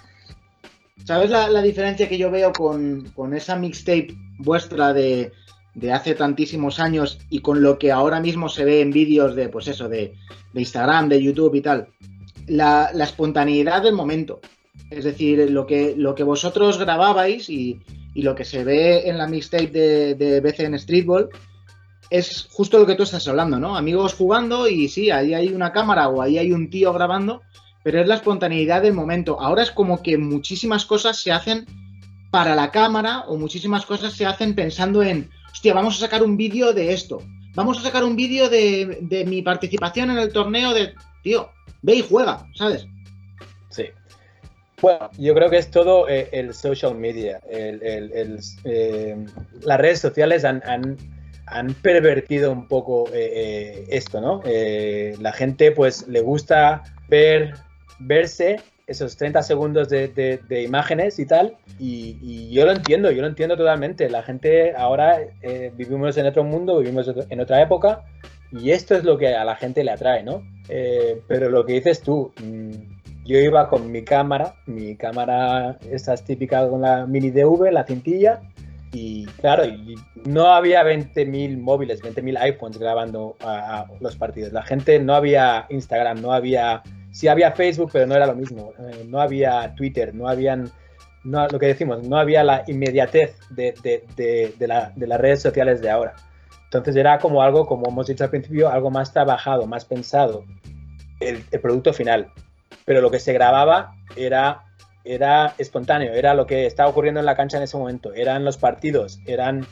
¿Sabes 1.06 1.30
la, 1.30 1.50
la 1.50 1.62
diferencia 1.62 2.10
que 2.10 2.18
yo 2.18 2.32
veo 2.32 2.52
con, 2.52 3.06
con 3.16 3.34
esa 3.34 3.56
mixtape 3.56 4.08
vuestra 4.40 4.92
de, 4.94 5.32
de 5.76 5.92
hace 5.92 6.16
tantísimos 6.16 6.80
años 6.80 7.20
y 7.30 7.40
con 7.40 7.62
lo 7.62 7.78
que 7.78 7.92
ahora 7.92 8.20
mismo 8.20 8.50
se 8.50 8.66
ve 8.66 8.82
en 8.82 8.92
vídeos 8.92 9.36
de, 9.36 9.50
pues 9.50 9.68
eso, 9.68 9.88
de, 9.90 10.16
de 10.54 10.60
Instagram, 10.60 11.10
de 11.10 11.22
YouTube 11.22 11.56
y 11.56 11.62
tal? 11.62 11.90
La, 12.48 12.90
la 12.94 13.04
espontaneidad 13.04 13.84
del 13.84 13.94
momento. 13.94 14.40
Es 14.90 15.04
decir, 15.04 15.52
lo 15.52 15.68
que, 15.68 15.94
lo 15.98 16.16
que 16.16 16.24
vosotros 16.24 16.80
grababais 16.80 17.50
y, 17.50 17.82
y 18.14 18.22
lo 18.22 18.34
que 18.36 18.46
se 18.46 18.64
ve 18.64 19.10
en 19.10 19.18
la 19.18 19.28
mixtape 19.28 19.68
de, 19.68 20.16
de 20.16 20.40
BCN 20.40 20.80
Streetball 20.80 21.30
es 22.10 22.48
justo 22.52 22.80
lo 22.80 22.86
que 22.86 22.96
tú 22.96 23.04
estás 23.04 23.28
hablando, 23.28 23.60
¿no? 23.60 23.76
Amigos 23.76 24.14
jugando 24.14 24.68
y 24.68 24.88
sí, 24.88 25.12
ahí 25.12 25.34
hay 25.34 25.50
una 25.50 25.72
cámara 25.72 26.08
o 26.08 26.22
ahí 26.22 26.38
hay 26.38 26.52
un 26.52 26.70
tío 26.70 26.94
grabando, 26.94 27.42
pero 27.84 28.00
es 28.00 28.08
la 28.08 28.16
espontaneidad 28.16 28.82
del 28.82 28.94
momento. 28.94 29.40
Ahora 29.42 29.64
es 29.64 29.72
como 29.72 30.02
que 30.02 30.18
muchísimas 30.18 30.86
cosas 30.86 31.18
se 31.18 31.32
hacen 31.32 31.66
para 32.32 32.56
la 32.56 32.72
cámara 32.72 33.26
o 33.28 33.38
muchísimas 33.38 33.86
cosas 33.86 34.14
se 34.14 34.26
hacen 34.26 34.56
pensando 34.56 35.04
en, 35.04 35.30
hostia, 35.56 35.74
vamos 35.74 35.96
a 35.96 36.00
sacar 36.02 36.22
un 36.22 36.36
vídeo 36.36 36.74
de 36.74 36.92
esto, 36.92 37.22
vamos 37.54 37.80
a 37.80 37.82
sacar 37.82 38.04
un 38.04 38.18
vídeo 38.18 38.50
de, 38.50 38.98
de 39.00 39.24
mi 39.24 39.42
participación 39.42 40.12
en 40.12 40.18
el 40.18 40.34
torneo 40.34 40.74
de, 40.74 40.94
tío, 41.24 41.50
ve 41.82 41.96
y 41.96 42.02
juega, 42.02 42.46
¿sabes? 42.56 42.86
Sí. 43.70 43.86
fue, 44.76 45.00
yo 45.18 45.34
creo 45.34 45.50
que 45.50 45.58
es 45.58 45.72
todo 45.72 46.10
eh, 46.10 46.28
el 46.34 46.54
social 46.54 46.96
media. 46.96 47.40
Eh, 47.50 48.36
las 49.62 49.80
redes 49.80 50.02
sociales 50.02 50.44
han, 50.44 50.62
han, 50.66 50.98
han, 51.46 51.74
pervertido 51.76 52.52
un 52.52 52.68
poco 52.68 53.06
eh, 53.14 53.86
esto, 53.88 54.20
¿no? 54.20 54.44
la 54.44 55.32
gente 55.32 55.72
pues 55.72 56.06
le 56.10 56.20
gusta 56.20 56.84
ver, 57.08 57.54
verse 58.00 58.58
esos 58.88 59.18
30 59.18 59.44
segundos 59.44 59.90
de, 59.90 60.08
de, 60.08 60.64
imágenes 60.64 61.20
y 61.20 61.26
tal. 61.26 61.58
Y, 61.80 62.50
yo 62.52 62.66
lo 62.66 62.72
entiendo, 62.72 63.12
yo 63.12 63.22
lo 63.22 63.28
entiendo 63.28 63.58
totalmente. 63.58 64.10
La 64.10 64.24
gente 64.24 64.74
ahora 64.76 65.20
vivimos 65.76 66.18
en 66.18 66.28
otro 66.28 66.44
mundo, 66.44 66.80
vivimos 66.80 67.10
en 67.30 67.40
otra 67.40 67.62
época. 67.62 68.04
Y 68.52 68.72
esto 68.72 68.96
es 68.96 69.04
lo 69.04 69.18
que 69.18 69.36
a 69.36 69.44
la 69.44 69.56
gente 69.56 69.84
le 69.84 69.92
atrae, 69.92 70.24
¿no? 70.24 70.44
pero 71.28 71.50
lo 71.50 71.66
que 71.66 71.74
dices 71.74 72.02
tú, 72.02 72.32
mmm, 72.42 72.72
yo 73.26 73.40
iba 73.40 73.68
con 73.70 73.92
mi 73.92 74.04
cámara, 74.04 74.56
mi 74.68 74.96
cámara, 74.96 75.80
esa 75.92 76.14
es 76.14 76.24
típica 76.24 76.68
con 76.70 76.82
la 76.82 77.08
mini 77.08 77.32
DV, 77.32 77.72
la 77.72 77.84
cintilla, 77.84 78.40
y 78.94 79.26
claro, 79.26 79.66
y 79.66 79.96
no 80.26 80.54
había 80.54 80.84
20.000 80.84 81.58
móviles, 81.60 82.02
20.000 82.02 82.38
iPhones 82.40 82.78
grabando 82.78 83.36
los 84.00 84.16
partidos. 84.16 84.54
La 84.54 84.62
gente 84.62 85.00
no 85.00 85.16
había 85.16 85.66
Instagram, 85.70 86.22
no 86.22 86.32
había, 86.32 86.84
sí 87.16 87.28
había 87.28 87.52
Facebook, 87.54 87.90
pero 87.92 88.06
no 88.06 88.16
era 88.16 88.28
lo 88.28 88.36
mismo. 88.36 88.74
Eh, 88.78 89.06
no 89.08 89.22
había 89.22 89.74
Twitter, 89.76 90.14
no 90.14 90.28
habían, 90.28 90.70
no, 91.24 91.48
lo 91.48 91.58
que 91.58 91.68
decimos, 91.68 92.08
no 92.08 92.18
había 92.18 92.44
la 92.44 92.64
inmediatez 92.68 93.38
de, 93.50 93.74
de, 93.82 94.54
de, 94.60 94.68
la, 94.68 94.92
de 94.96 95.08
las 95.08 95.20
redes 95.20 95.42
sociales 95.42 95.82
de 95.82 95.90
ahora. 95.90 96.14
Entonces 96.66 96.96
era 96.96 97.18
como 97.20 97.42
algo, 97.42 97.66
como 97.66 97.90
hemos 97.90 98.08
dicho 98.08 98.26
al 98.26 98.30
principio, 98.30 98.70
algo 98.70 98.92
más 98.92 99.14
trabajado, 99.14 99.66
más 99.66 99.86
pensado, 99.86 100.44
el, 101.22 101.42
el 101.52 101.60
producto 101.62 101.94
final 101.94 102.32
pero 102.86 103.02
lo 103.02 103.12
que 103.12 103.20
se 103.20 103.34
grababa 103.34 103.96
era, 104.16 104.64
era 105.04 105.54
espontáneo, 105.58 106.14
era 106.14 106.34
lo 106.34 106.46
que 106.46 106.66
estaba 106.66 106.90
ocurriendo 106.90 107.20
en 107.20 107.26
la 107.26 107.36
cancha 107.36 107.58
en 107.58 107.64
ese 107.64 107.78
momento, 107.78 108.14
eran 108.14 108.46
los 108.46 108.58
partidos, 108.58 109.20
eran 109.26 109.66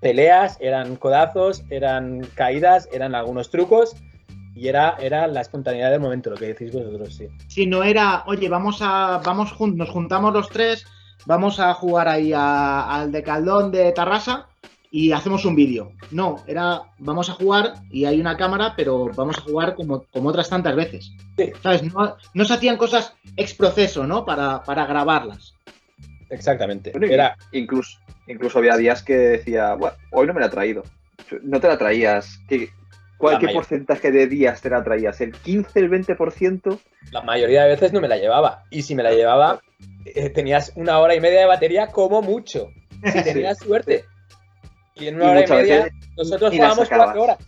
peleas, 0.00 0.56
eran 0.60 0.96
codazos, 0.96 1.64
eran 1.68 2.20
caídas, 2.34 2.88
eran 2.92 3.14
algunos 3.14 3.50
trucos 3.50 3.96
y 4.54 4.68
era, 4.68 4.96
era 5.00 5.26
la 5.26 5.40
espontaneidad 5.40 5.90
del 5.90 6.00
momento, 6.00 6.30
lo 6.30 6.36
que 6.36 6.46
decís 6.46 6.72
vosotros, 6.72 7.14
sí. 7.14 7.28
Si 7.48 7.66
no 7.66 7.82
era, 7.82 8.24
oye, 8.26 8.48
vamos 8.48 8.78
a, 8.80 9.20
vamos, 9.24 9.54
nos 9.60 9.90
juntamos 9.90 10.32
los 10.32 10.48
tres, 10.48 10.86
vamos 11.26 11.60
a 11.60 11.72
jugar 11.74 12.08
ahí 12.08 12.32
a, 12.32 12.82
al 12.94 13.12
de 13.12 13.22
Caldón 13.22 13.70
de 13.70 13.92
Tarrasa 13.92 14.48
y 14.90 15.12
hacemos 15.12 15.44
un 15.44 15.54
vídeo. 15.54 15.92
No, 16.10 16.42
era 16.46 16.82
vamos 16.98 17.30
a 17.30 17.34
jugar 17.34 17.74
y 17.90 18.04
hay 18.04 18.20
una 18.20 18.36
cámara, 18.36 18.74
pero 18.76 19.10
vamos 19.14 19.38
a 19.38 19.42
jugar 19.42 19.74
como, 19.74 20.04
como 20.12 20.30
otras 20.30 20.48
tantas 20.48 20.74
veces. 20.74 21.12
Sí. 21.36 21.52
¿Sabes? 21.62 21.82
No, 21.82 22.16
no, 22.34 22.44
se 22.44 22.54
hacían 22.54 22.76
cosas 22.76 23.14
ex 23.36 23.54
proceso, 23.54 24.06
¿no? 24.06 24.24
Para, 24.24 24.64
para 24.64 24.86
grabarlas. 24.86 25.54
Exactamente. 26.28 26.90
Bueno, 26.90 27.06
era... 27.06 27.36
incluso, 27.52 27.98
incluso 28.26 28.58
había 28.58 28.76
días 28.76 29.02
que 29.02 29.16
decía, 29.16 29.74
bueno, 29.74 29.96
hoy 30.10 30.26
no 30.26 30.34
me 30.34 30.40
la 30.40 30.46
he 30.46 30.50
traído. 30.50 30.82
No 31.42 31.60
te 31.60 31.68
la 31.68 31.78
traías. 31.78 32.40
¿Qué, 32.48 32.70
¿Cuál, 33.20 33.38
¿Qué 33.38 33.48
porcentaje 33.48 34.10
de 34.10 34.26
días 34.26 34.62
te 34.62 34.70
la 34.70 34.82
traías? 34.82 35.20
¿El 35.20 35.32
15, 35.32 35.78
el 35.78 35.90
20%? 35.90 36.80
La 37.12 37.20
mayoría 37.20 37.64
de 37.64 37.68
veces 37.68 37.92
no 37.92 38.00
me 38.00 38.08
la 38.08 38.16
llevaba. 38.16 38.64
Y 38.70 38.80
si 38.80 38.94
me 38.94 39.02
la 39.02 39.10
llevaba, 39.12 39.60
eh, 40.06 40.30
tenías 40.30 40.72
una 40.74 40.98
hora 40.98 41.14
y 41.14 41.20
media 41.20 41.40
de 41.40 41.46
batería 41.46 41.88
como 41.88 42.22
mucho. 42.22 42.68
Si 43.04 43.22
tenías 43.22 43.58
sí. 43.58 43.66
suerte. 43.66 44.06
Y 44.94 45.08
en 45.08 45.16
una 45.16 45.26
y 45.26 45.28
hora 45.28 45.40
y 45.44 45.50
media, 45.50 45.88
nosotros 46.16 46.50
jugábamos 46.50 46.88
cuatro 46.88 47.22
horas. 47.22 47.38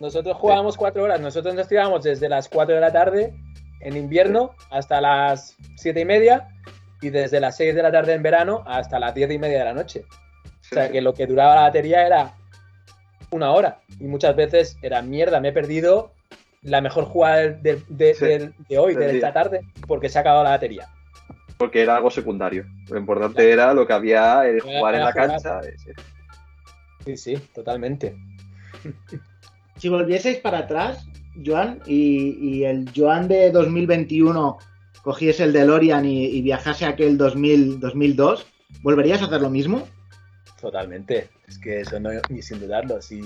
Nosotros 0.00 0.36
jugábamos 0.36 0.74
sí. 0.74 0.78
cuatro 0.80 1.04
horas. 1.04 1.20
Nosotros 1.20 1.54
nos 1.54 1.68
tirábamos 1.68 2.02
desde 2.02 2.28
las 2.28 2.48
4 2.48 2.74
de 2.74 2.80
la 2.80 2.92
tarde 2.92 3.32
en 3.80 3.96
invierno 3.96 4.56
hasta 4.72 5.00
las 5.00 5.56
siete 5.76 6.00
y 6.00 6.04
media 6.04 6.48
y 7.00 7.10
desde 7.10 7.38
las 7.38 7.56
6 7.58 7.76
de 7.76 7.82
la 7.84 7.92
tarde 7.92 8.14
en 8.14 8.24
verano 8.24 8.64
hasta 8.66 8.98
las 8.98 9.14
10 9.14 9.30
y 9.30 9.38
media 9.38 9.58
de 9.58 9.64
la 9.66 9.74
noche. 9.74 10.04
O 10.44 10.74
sea, 10.74 10.90
que 10.90 11.00
lo 11.00 11.14
que 11.14 11.26
duraba 11.26 11.54
la 11.54 11.62
batería 11.62 12.04
era 12.04 12.34
una 13.32 13.50
hora. 13.52 13.80
Y 13.98 14.04
muchas 14.04 14.36
veces 14.36 14.78
era 14.82 15.02
mierda, 15.02 15.40
me 15.40 15.48
he 15.48 15.52
perdido 15.52 16.12
la 16.62 16.80
mejor 16.80 17.04
jugada 17.04 17.48
de, 17.48 17.82
de, 17.88 18.14
sí, 18.14 18.24
de, 18.24 18.52
de 18.68 18.78
hoy, 18.78 18.94
de 18.94 19.16
esta 19.16 19.32
tarde, 19.32 19.62
porque 19.86 20.08
se 20.08 20.18
ha 20.18 20.20
acabado 20.20 20.44
la 20.44 20.50
batería. 20.50 20.88
Porque 21.58 21.82
era 21.82 21.96
algo 21.96 22.10
secundario. 22.10 22.64
Lo 22.88 22.98
importante 22.98 23.34
claro. 23.34 23.50
era 23.50 23.74
lo 23.74 23.86
que 23.86 23.92
había, 23.92 24.46
el 24.46 24.60
jugar 24.60 24.94
en 24.94 25.00
la 25.00 25.12
jugar. 25.12 25.28
cancha. 25.28 25.60
Sí, 27.04 27.16
sí, 27.16 27.36
totalmente. 27.52 28.14
Si 29.78 29.88
volvieseis 29.88 30.38
para 30.38 30.58
atrás, 30.58 31.08
Joan, 31.44 31.80
y, 31.86 32.36
y, 32.40 32.64
el 32.64 32.88
Joan 32.94 33.26
de 33.26 33.50
2021 33.50 34.58
cogiese 35.02 35.42
el 35.42 35.52
DeLorean 35.52 36.04
y, 36.04 36.26
y 36.26 36.42
viajase 36.42 36.84
a 36.84 36.90
aquel 36.90 37.18
2000, 37.18 37.80
2002, 37.80 38.46
¿volverías 38.82 39.22
a 39.22 39.24
hacer 39.24 39.40
lo 39.40 39.50
mismo? 39.50 39.88
Totalmente. 40.62 41.28
Es 41.48 41.58
que 41.58 41.80
eso 41.80 41.98
no, 41.98 42.10
ni 42.30 42.40
sin 42.40 42.60
dudarlo. 42.60 43.02
Si, 43.02 43.20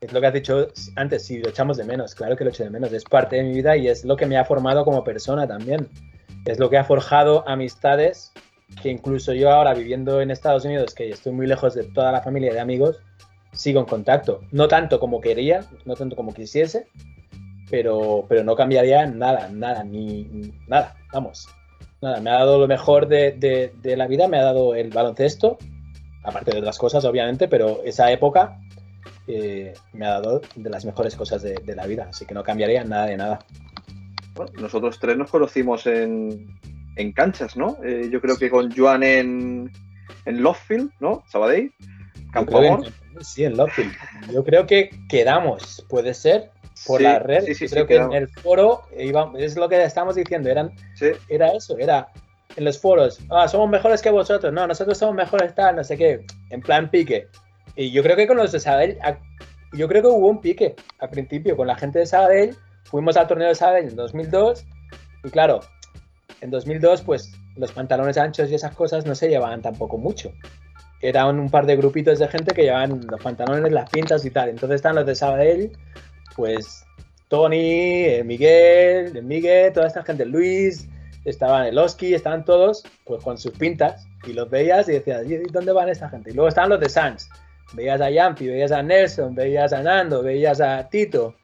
es 0.00 0.12
lo 0.14 0.20
que 0.20 0.26
has 0.26 0.32
dicho 0.32 0.68
antes, 0.96 1.26
si 1.26 1.38
lo 1.38 1.50
echamos 1.50 1.76
de 1.76 1.84
menos, 1.84 2.14
claro 2.14 2.34
que 2.34 2.42
lo 2.42 2.50
echo 2.50 2.64
de 2.64 2.70
menos. 2.70 2.90
Es 2.92 3.04
parte 3.04 3.36
de 3.36 3.42
mi 3.42 3.52
vida 3.52 3.76
y 3.76 3.86
es 3.86 4.02
lo 4.04 4.16
que 4.16 4.24
me 4.24 4.38
ha 4.38 4.46
formado 4.46 4.82
como 4.84 5.04
persona 5.04 5.46
también. 5.46 5.88
Es 6.46 6.58
lo 6.58 6.70
que 6.70 6.78
ha 6.78 6.84
forjado 6.84 7.46
amistades 7.46 8.32
que 8.82 8.88
incluso 8.88 9.34
yo 9.34 9.50
ahora 9.50 9.74
viviendo 9.74 10.22
en 10.22 10.30
Estados 10.30 10.64
Unidos, 10.64 10.94
que 10.94 11.10
estoy 11.10 11.32
muy 11.32 11.46
lejos 11.46 11.74
de 11.74 11.84
toda 11.84 12.12
la 12.12 12.22
familia 12.22 12.52
de 12.52 12.60
amigos, 12.60 12.98
sigo 13.52 13.80
en 13.80 13.86
contacto. 13.86 14.40
No 14.52 14.66
tanto 14.66 14.98
como 15.00 15.20
quería, 15.20 15.66
no 15.84 15.96
tanto 15.96 16.16
como 16.16 16.32
quisiese, 16.32 16.86
pero, 17.68 18.24
pero 18.26 18.42
no 18.42 18.56
cambiaría 18.56 19.04
nada, 19.06 19.50
nada, 19.50 19.84
ni, 19.84 20.52
nada, 20.66 20.94
vamos. 21.12 21.46
Nada, 22.00 22.20
me 22.22 22.30
ha 22.30 22.34
dado 22.34 22.58
lo 22.58 22.66
mejor 22.66 23.06
de, 23.06 23.32
de, 23.82 23.96
la 23.96 24.06
vida, 24.06 24.28
me 24.28 24.38
ha 24.38 24.44
dado 24.44 24.74
el 24.74 24.88
baloncesto, 24.88 25.58
aparte 26.22 26.52
de 26.52 26.58
otras 26.58 26.78
cosas, 26.78 27.04
obviamente, 27.04 27.48
pero 27.48 27.82
esa 27.84 28.10
época 28.10 28.58
eh, 29.26 29.74
me 29.92 30.06
ha 30.06 30.20
dado 30.20 30.42
de 30.54 30.70
las 30.70 30.84
mejores 30.84 31.16
cosas 31.16 31.42
de, 31.42 31.54
de, 31.54 31.74
la 31.74 31.86
vida, 31.86 32.08
así 32.10 32.26
que 32.26 32.34
no 32.34 32.42
cambiaría 32.42 32.84
nada 32.84 33.06
de 33.06 33.16
nada. 33.16 33.38
Bueno, 34.34 34.52
nosotros 34.60 34.98
tres 34.98 35.16
nos 35.16 35.30
conocimos 35.30 35.86
en, 35.86 36.58
en 36.96 37.12
canchas, 37.12 37.56
¿no? 37.56 37.78
Eh, 37.84 38.08
yo 38.10 38.20
creo 38.20 38.36
que 38.36 38.50
con 38.50 38.74
Joan 38.74 39.02
en, 39.02 39.72
en 40.24 40.42
Lovefield, 40.42 40.90
¿no? 41.00 41.24
Sabadell. 41.28 41.72
Sí, 43.20 43.44
en 43.44 43.56
Lovefield. 43.56 43.92
Yo 44.32 44.44
creo 44.44 44.66
que 44.66 44.90
quedamos, 45.08 45.84
puede 45.88 46.14
ser, 46.14 46.50
por 46.86 46.98
sí, 46.98 47.04
la 47.04 47.18
red. 47.18 47.44
Sí, 47.44 47.54
sí, 47.54 47.68
creo 47.68 47.86
que 47.86 47.94
quedamos. 47.94 48.14
en 48.14 48.22
el 48.22 48.28
foro, 48.28 48.82
iba, 48.98 49.32
es 49.38 49.56
lo 49.56 49.68
que 49.68 49.82
estamos 49.82 50.14
diciendo, 50.14 50.48
eran, 50.48 50.72
era 51.28 51.48
eso, 51.48 51.76
era 51.78 52.08
en 52.60 52.66
los 52.66 52.78
foros, 52.78 53.18
ah, 53.30 53.48
somos 53.48 53.68
mejores 53.68 54.02
que 54.02 54.10
vosotros, 54.10 54.52
no, 54.52 54.66
nosotros 54.66 54.98
somos 54.98 55.14
mejores 55.14 55.54
tal, 55.54 55.76
no 55.76 55.84
sé 55.84 55.96
qué, 55.96 56.24
en 56.50 56.60
plan 56.60 56.90
pique. 56.90 57.26
Y 57.74 57.90
yo 57.90 58.02
creo 58.02 58.16
que 58.16 58.26
con 58.26 58.36
los 58.36 58.52
de 58.52 58.60
Sabadell, 58.60 58.98
yo 59.72 59.88
creo 59.88 60.02
que 60.02 60.08
hubo 60.08 60.28
un 60.28 60.40
pique 60.40 60.76
al 60.98 61.08
principio 61.08 61.56
con 61.56 61.66
la 61.66 61.74
gente 61.74 62.00
de 62.00 62.06
Sabadell, 62.06 62.54
fuimos 62.84 63.16
al 63.16 63.26
torneo 63.26 63.48
de 63.48 63.54
Sabadell 63.54 63.88
en 63.88 63.96
2002 63.96 64.64
y 65.24 65.30
claro, 65.30 65.60
en 66.42 66.50
2002 66.50 67.02
pues 67.02 67.32
los 67.56 67.72
pantalones 67.72 68.18
anchos 68.18 68.50
y 68.50 68.54
esas 68.54 68.74
cosas 68.74 69.06
no 69.06 69.14
se 69.14 69.28
llevaban 69.28 69.62
tampoco 69.62 69.96
mucho. 69.96 70.30
Eran 71.00 71.40
un 71.40 71.48
par 71.48 71.64
de 71.64 71.76
grupitos 71.76 72.18
de 72.18 72.28
gente 72.28 72.54
que 72.54 72.64
llevaban 72.64 73.00
los 73.10 73.22
pantalones, 73.22 73.72
las 73.72 73.88
pintas 73.88 74.22
y 74.26 74.30
tal. 74.30 74.50
Entonces 74.50 74.76
están 74.76 74.96
los 74.96 75.06
de 75.06 75.14
Sabadell, 75.14 75.72
pues 76.36 76.84
Tony, 77.28 78.04
eh, 78.04 78.22
Miguel, 78.22 79.16
eh, 79.16 79.22
Miguel, 79.22 79.72
toda 79.72 79.86
esta 79.86 80.02
gente, 80.02 80.26
Luis, 80.26 80.86
estaban 81.24 81.66
el 81.66 81.78
Oski, 81.78 82.14
estaban 82.14 82.44
todos 82.44 82.84
pues 83.04 83.22
con 83.22 83.38
sus 83.38 83.52
pintas 83.52 84.06
y 84.26 84.32
los 84.32 84.48
veías 84.48 84.88
y 84.88 84.92
decías, 84.92 85.24
¿y 85.26 85.36
dónde 85.50 85.72
van 85.72 85.88
esta 85.88 86.08
gente? 86.08 86.30
Y 86.30 86.34
luego 86.34 86.48
estaban 86.48 86.70
los 86.70 86.80
de 86.80 86.88
Sans. 86.88 87.28
Veías 87.72 88.00
a 88.00 88.10
Yampi, 88.10 88.48
veías 88.48 88.72
a 88.72 88.82
Nelson, 88.82 89.34
veías 89.34 89.72
a 89.72 89.82
Nando, 89.82 90.22
veías 90.22 90.60
a 90.60 90.88
Tito, 90.88 91.36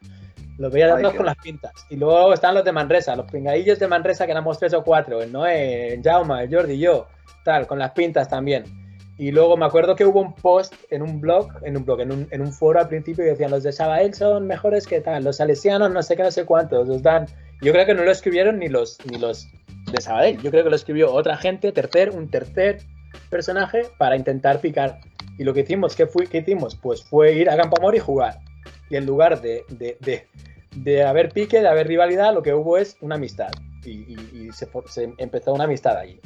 los 0.59 0.73
veías 0.73 0.93
a 0.93 1.01
todos 1.01 1.15
con 1.15 1.27
las 1.27 1.37
pintas. 1.37 1.73
Y 1.89 1.97
luego 1.97 2.33
están 2.33 2.55
los 2.55 2.65
de 2.65 2.73
Manresa, 2.73 3.15
los 3.15 3.31
pingadillos 3.31 3.79
de 3.79 3.87
Manresa 3.87 4.27
que 4.27 4.33
éramos 4.33 4.59
tres 4.59 4.75
o 4.75 4.83
cuatro, 4.83 5.23
el 5.23 5.33
Noé, 5.33 5.95
el 5.95 6.03
Jauma, 6.03 6.43
el 6.43 6.53
Jordi 6.53 6.75
y 6.75 6.79
yo, 6.79 7.07
tal, 7.45 7.67
con 7.67 7.79
las 7.79 7.93
pintas 7.93 8.29
también. 8.29 8.65
Y 9.19 9.31
luego 9.31 9.57
me 9.57 9.65
acuerdo 9.65 9.97
que 9.97 10.05
hubo 10.05 10.21
un 10.21 10.35
post 10.35 10.75
en 10.91 11.01
un 11.01 11.21
blog, 11.21 11.49
en 11.63 11.77
un 11.77 11.85
blog, 11.85 12.01
en 12.01 12.13
un, 12.13 12.29
en 12.31 12.43
un 12.43 12.53
foro 12.53 12.81
al 12.81 12.89
principio 12.89 13.25
y 13.25 13.29
decían 13.29 13.51
los 13.51 13.63
de 13.63 13.73
Sabael 13.73 14.13
son 14.13 14.47
mejores 14.47 14.87
que 14.87 15.01
tal, 15.01 15.25
los 15.25 15.39
salesianos 15.39 15.91
no 15.91 16.03
sé 16.03 16.17
qué, 16.17 16.23
no 16.23 16.31
sé 16.31 16.45
cuántos, 16.45 16.87
los 16.87 17.03
dan. 17.03 17.27
Yo 17.63 17.73
creo 17.73 17.87
que 17.87 17.95
no 17.95 18.05
lo 18.05 18.11
escribieron 18.11 18.59
ni 18.59 18.69
los, 18.69 18.99
ni 19.11 19.17
los 19.19 19.49
de 19.91 20.01
Sabadell, 20.01 20.41
yo 20.43 20.51
creo 20.51 20.65
que 20.65 20.71
lo 20.71 20.77
escribió 20.77 21.13
otra 21.13 21.37
gente, 21.37 21.73
tercer, 21.73 22.11
un 22.11 22.29
tercer 22.29 22.79
personaje 23.31 23.83
para 23.99 24.17
intentar 24.17 24.61
picar. 24.61 25.01
Y 25.39 25.45
lo 25.45 25.55
que 25.55 25.61
hicimos, 25.61 25.95
¿qué, 25.95 26.07
fue, 26.07 26.27
qué 26.27 26.39
hicimos? 26.39 26.77
Pues 26.77 27.05
fue 27.05 27.35
ir 27.35 27.51
a 27.51 27.57
Campo 27.57 27.79
Amor 27.79 27.95
y 27.95 27.99
jugar. 27.99 28.39
Y 28.91 28.97
en 28.97 29.07
lugar 29.07 29.41
de, 29.41 29.65
de, 29.69 29.97
de, 30.01 30.27
de 30.75 31.05
haber 31.05 31.31
pique, 31.31 31.61
de 31.61 31.69
haber 31.69 31.87
rivalidad, 31.87 32.33
lo 32.33 32.43
que 32.43 32.55
hubo 32.55 32.79
es 32.79 32.97
una 33.01 33.17
amistad. 33.17 33.51
Y, 33.85 33.91
y, 33.91 34.17
y 34.33 34.53
se, 34.53 34.69
se, 34.87 35.13
empezó 35.19 35.53
una 35.53 35.65
amistad 35.65 35.97
allí. 35.97 36.21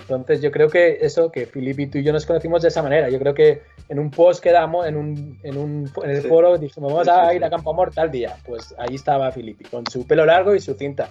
Entonces 0.00 0.42
yo 0.42 0.50
creo 0.50 0.68
que 0.68 0.98
eso, 1.00 1.30
que 1.30 1.46
Filipe 1.46 1.82
y 1.82 1.86
tú 1.86 1.98
y 1.98 2.02
yo 2.02 2.12
nos 2.12 2.26
conocimos 2.26 2.62
de 2.62 2.68
esa 2.68 2.82
manera. 2.82 3.08
Yo 3.08 3.18
creo 3.18 3.34
que 3.34 3.62
en 3.88 3.98
un 3.98 4.10
post 4.10 4.42
quedamos, 4.42 4.86
en 4.86 4.96
un, 4.96 5.38
en 5.42 5.56
un 5.56 5.90
en 6.02 6.10
el 6.10 6.22
sí. 6.22 6.28
foro, 6.28 6.58
dijimos, 6.58 6.92
vamos 6.92 7.08
a 7.08 7.32
ir 7.32 7.44
a 7.44 7.50
Campo 7.50 7.70
Amor 7.70 7.92
tal 7.94 8.10
día. 8.10 8.36
Pues 8.44 8.74
ahí 8.78 8.96
estaba 8.96 9.30
Filipe, 9.30 9.64
con 9.70 9.86
su 9.86 10.06
pelo 10.06 10.26
largo 10.26 10.54
y 10.54 10.60
su 10.60 10.74
cinta. 10.74 11.08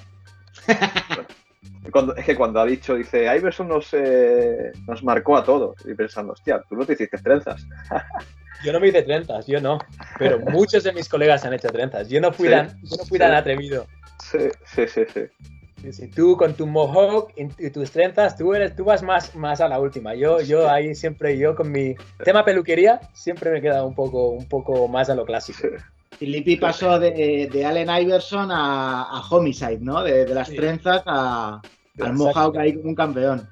Cuando, 1.90 2.16
es 2.16 2.26
que 2.26 2.36
cuando 2.36 2.60
ha 2.60 2.66
dicho, 2.66 2.96
dice, 2.96 3.24
Iverson 3.36 3.68
nos, 3.68 3.90
eh, 3.94 4.72
nos 4.88 5.04
marcó 5.04 5.36
a 5.36 5.44
todos. 5.44 5.76
Y 5.86 5.94
pensando, 5.96 6.34
hostia, 6.34 6.64
tú 6.70 6.76
no 6.76 6.86
te 6.86 6.94
hiciste 6.94 7.18
trenzas. 7.18 7.66
Yo 8.64 8.72
no 8.72 8.80
me 8.80 8.90
hice 8.90 9.02
trenzas, 9.02 9.48
yo 9.48 9.60
no. 9.60 9.80
Pero 10.20 10.40
muchos 10.52 10.84
de 10.84 10.94
mis 10.94 11.10
colegas 11.10 11.44
han 11.46 11.54
hecho 11.54 11.70
trenzas. 11.70 12.08
Yo 12.10 12.22
no 12.22 12.32
fui, 12.32 12.48
Sí, 12.48 12.54
tan, 12.54 12.68
yo 12.84 12.96
no 12.98 13.06
fui 13.06 13.18
sí. 13.18 13.18
tan 13.18 13.34
atrevido. 13.34 13.88
Sí, 14.20 14.38
sí, 14.66 14.88
sí, 14.88 15.02
sí. 15.12 15.92
Sí, 15.92 16.08
tú 16.10 16.38
con 16.38 16.54
tu 16.54 16.68
mohawk 16.68 17.34
y, 17.36 17.66
y 17.66 17.72
tus 17.72 17.90
trenzas, 17.90 18.38
tú, 18.38 18.54
eres, 18.54 18.76
tú 18.76 18.84
vas 18.84 19.02
más, 19.02 19.34
más 19.34 19.62
a 19.62 19.68
la 19.68 19.80
última. 19.80 20.14
Yo, 20.14 20.40
yo 20.42 20.70
ahí 20.70 20.94
siempre, 20.94 21.40
yo 21.40 21.56
con 21.56 21.72
mi 21.72 21.96
tema 22.24 22.46
peluquería, 22.46 23.00
siempre 23.14 23.50
me 23.50 23.58
he 23.58 23.62
quedado 23.62 23.88
un 23.88 23.96
poco, 23.96 24.30
un 24.30 24.48
poco 24.48 24.88
más 24.88 25.10
a 25.10 25.16
lo 25.16 25.26
clásico. 25.26 25.70
Filippi 26.18 26.56
pasó 26.58 27.00
de, 27.00 27.50
de 27.52 27.66
Allen 27.66 27.90
Iverson 27.90 28.52
a, 28.52 29.04
a 29.04 29.22
Homicide, 29.30 29.80
¿no? 29.80 30.04
De, 30.04 30.26
de 30.26 30.34
las 30.34 30.50
Sí. 30.50 30.56
trenzas 30.56 31.02
a, 31.06 31.62
al 32.00 32.14
Mohawk 32.14 32.58
ahí 32.58 32.76
como 32.76 32.90
un 32.90 32.96
campeón. 32.96 33.50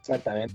Exactamente. 0.00 0.54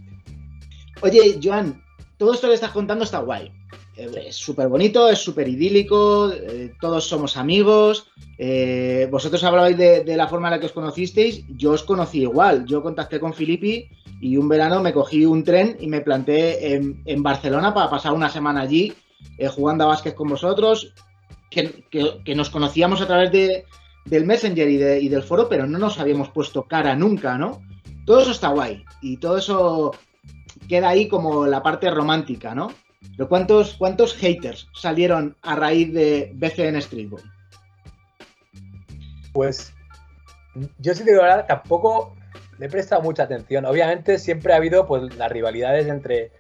Oye, 1.01 1.39
Joan, 1.41 1.81
todo 2.17 2.33
esto 2.33 2.47
que 2.47 2.53
estás 2.55 2.71
contando 2.71 3.03
está 3.05 3.19
guay. 3.19 3.51
Eh, 3.95 4.09
Es 4.27 4.35
súper 4.35 4.67
bonito, 4.67 5.09
es 5.09 5.19
súper 5.19 5.47
idílico, 5.47 6.29
eh, 6.31 6.73
todos 6.81 7.07
somos 7.07 7.37
amigos. 7.37 8.07
eh, 8.37 9.07
vosotros 9.11 9.43
hablabais 9.43 9.77
de, 9.77 10.03
de 10.03 10.17
la 10.17 10.27
forma 10.27 10.47
en 10.47 10.53
la 10.53 10.59
que 10.59 10.65
os 10.67 10.71
conocisteis, 10.71 11.43
yo 11.57 11.71
os 11.71 11.83
conocí 11.83 12.21
igual. 12.21 12.65
Yo 12.65 12.81
contacté 12.83 13.19
con 13.19 13.33
Filippi 13.33 13.87
y 14.21 14.35
un 14.37 14.49
verano 14.49 14.81
me 14.81 14.91
cogí 14.93 15.25
un 15.25 15.43
tren 15.43 15.77
y 15.79 15.87
me 15.87 16.01
planté 16.01 16.73
en, 16.73 17.01
en 17.05 17.23
Barcelona 17.23 17.73
para 17.73 17.89
pasar 17.89 18.13
una 18.13 18.29
semana 18.29 18.61
allí 18.61 18.93
eh, 19.37 19.47
jugando 19.47 19.83
a 19.85 19.87
básquet 19.87 20.15
con 20.15 20.29
vosotros, 20.29 20.93
que, 21.49 22.35
nos 22.35 22.49
conocíamos 22.49 23.01
a 23.01 23.07
través 23.07 23.31
de, 23.31 23.65
del 24.05 24.25
Messenger 24.25 24.67
y, 24.69 24.77
de- 24.77 24.99
y 24.99 25.09
del 25.09 25.23
foro, 25.23 25.49
pero 25.49 25.65
no 25.67 25.77
nos 25.77 25.99
habíamos 25.99 26.29
puesto 26.29 26.63
cara 26.63 26.95
nunca, 26.95 27.37
¿no? 27.37 27.61
Todo 28.05 28.21
eso 28.21 28.31
está 28.31 28.49
guay 28.49 28.83
y 29.01 29.17
todo 29.17 29.37
eso 29.37 29.91
queda 30.67 30.89
ahí 30.89 31.07
como 31.07 31.45
la 31.45 31.61
parte 31.63 31.89
romántica, 31.91 32.53
¿no? 32.55 32.71
Pero 33.15 33.29
¿cuántos, 33.29 33.73
cuántos 33.75 34.13
haters 34.15 34.67
salieron 34.73 35.35
a 35.41 35.55
raíz 35.55 35.93
de 35.93 36.31
BCN 36.35 36.81
Streetball? 36.81 37.21
Pues 39.33 39.73
yo 40.79 40.93
sí 40.93 41.03
te 41.03 41.11
digo 41.11 41.21
verdad, 41.23 41.45
tampoco 41.47 42.15
le 42.57 42.65
he 42.65 42.69
prestado 42.69 43.01
mucha 43.01 43.23
atención. 43.23 43.65
Obviamente 43.65 44.17
siempre 44.17 44.53
ha 44.53 44.57
habido 44.57 44.85
pues 44.87 45.15
las 45.15 45.31
rivalidades 45.31 45.87
entre, 45.87 46.31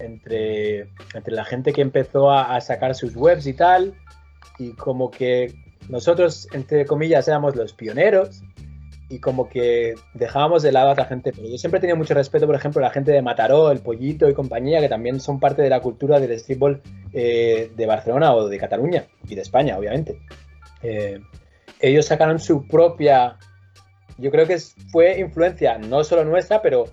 entre, 0.00 0.80
entre 1.14 1.34
la 1.34 1.44
gente 1.44 1.72
que 1.72 1.80
empezó 1.82 2.30
a, 2.30 2.54
a 2.56 2.60
sacar 2.60 2.94
sus 2.94 3.14
webs 3.16 3.46
y 3.46 3.54
tal, 3.54 3.94
y 4.58 4.72
como 4.72 5.10
que 5.10 5.54
nosotros, 5.88 6.48
entre 6.52 6.86
comillas, 6.86 7.28
éramos 7.28 7.56
los 7.56 7.72
pioneros 7.72 8.42
y 9.08 9.18
como 9.18 9.48
que 9.48 9.94
dejábamos 10.14 10.62
de 10.62 10.72
lado 10.72 10.88
a 10.88 10.92
otra 10.92 11.04
gente. 11.04 11.32
Pero 11.32 11.48
yo 11.48 11.58
siempre 11.58 11.78
he 11.78 11.80
tenido 11.82 11.96
mucho 11.96 12.14
respeto, 12.14 12.46
por 12.46 12.54
ejemplo, 12.54 12.80
a 12.80 12.88
la 12.88 12.94
gente 12.94 13.12
de 13.12 13.20
Mataró, 13.20 13.70
El 13.70 13.80
Pollito 13.80 14.28
y 14.28 14.34
compañía, 14.34 14.80
que 14.80 14.88
también 14.88 15.20
son 15.20 15.38
parte 15.38 15.60
de 15.60 15.68
la 15.68 15.80
cultura 15.80 16.18
del 16.18 16.38
streetball 16.38 16.80
eh, 17.12 17.70
de 17.76 17.86
Barcelona 17.86 18.34
o 18.34 18.48
de 18.48 18.58
Cataluña 18.58 19.04
y 19.28 19.34
de 19.34 19.42
España, 19.42 19.76
obviamente. 19.76 20.18
Eh, 20.82 21.20
ellos 21.78 22.06
sacaron 22.06 22.38
su 22.38 22.66
propia. 22.66 23.36
Yo 24.16 24.30
creo 24.30 24.46
que 24.46 24.58
fue 24.90 25.20
influencia 25.20 25.76
no 25.78 26.04
solo 26.04 26.24
nuestra, 26.24 26.62
pero 26.62 26.86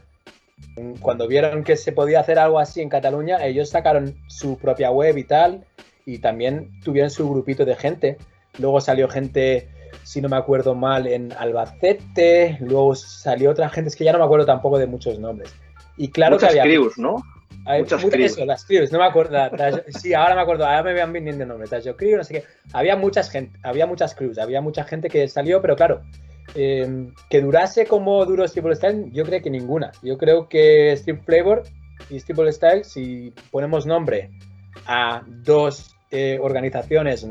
cuando 0.99 1.27
vieron 1.27 1.63
que 1.63 1.77
se 1.77 1.91
podía 1.91 2.19
hacer 2.19 2.39
algo 2.39 2.59
así 2.59 2.81
en 2.81 2.89
Cataluña, 2.89 3.45
ellos 3.45 3.69
sacaron 3.69 4.15
su 4.27 4.57
propia 4.57 4.91
web 4.91 5.17
y 5.17 5.23
tal, 5.23 5.65
y 6.05 6.19
también 6.19 6.79
tuvieron 6.83 7.09
su 7.09 7.29
grupito 7.29 7.65
de 7.65 7.75
gente. 7.75 8.17
Luego 8.57 8.81
salió 8.81 9.07
gente, 9.07 9.69
si 10.03 10.21
no 10.21 10.29
me 10.29 10.38
acuerdo 10.38 10.75
mal, 10.75 11.07
en 11.07 11.31
Albacete, 11.33 12.57
luego 12.62 12.95
salió 12.95 13.51
otra 13.51 13.69
gente, 13.69 13.89
es 13.89 13.95
que 13.95 14.03
ya 14.03 14.12
no 14.12 14.19
me 14.19 14.25
acuerdo 14.25 14.45
tampoco 14.45 14.77
de 14.77 14.88
muchos 14.88 15.19
nombres. 15.19 15.53
Y 15.97 16.09
claro 16.09 16.35
Muchas 16.35 16.53
que 16.53 16.59
había. 16.62 16.73
crews, 16.73 16.97
¿no? 16.97 17.21
Hay 17.65 17.81
Muchas 17.81 18.03
crews. 18.03 18.31
Eso, 18.31 18.45
las 18.45 18.65
crews, 18.65 18.91
no 18.91 18.99
me 18.99 19.05
acuerdo. 19.05 19.38
sí, 19.89 20.13
ahora 20.13 20.35
me 20.35 20.41
acuerdo, 20.41 20.65
ahora 20.65 20.83
me 20.83 20.93
van 20.93 21.13
viniendo 21.13 21.45
nombres. 21.45 21.69
Tasio 21.69 21.95
Crew, 21.95 22.17
no 22.17 22.23
sé 22.23 22.35
qué. 22.35 22.43
Había 22.73 22.95
muchas 22.95 23.29
gente, 23.29 23.59
había 23.63 23.85
muchas 23.85 24.15
crews, 24.15 24.38
había 24.38 24.62
mucha 24.62 24.83
gente 24.85 25.09
que 25.09 25.27
salió, 25.27 25.62
pero 25.62 25.75
claro, 25.75 26.01
eh, 26.55 27.07
que 27.29 27.41
durase 27.41 27.85
como 27.85 28.25
duró 28.25 28.47
Steve 28.47 28.75
Style, 28.75 29.09
yo 29.12 29.23
creo 29.25 29.41
que 29.41 29.49
ninguna. 29.49 29.91
Yo 30.01 30.17
creo 30.17 30.47
que 30.47 30.95
Steve 30.97 31.21
Flavor 31.25 31.63
y 32.09 32.19
Steve 32.19 32.51
Style, 32.51 32.83
si 32.83 33.33
ponemos 33.51 33.85
nombre 33.85 34.31
a 34.85 35.23
dos 35.27 35.95
eh, 36.11 36.39
organizaciones, 36.41 37.27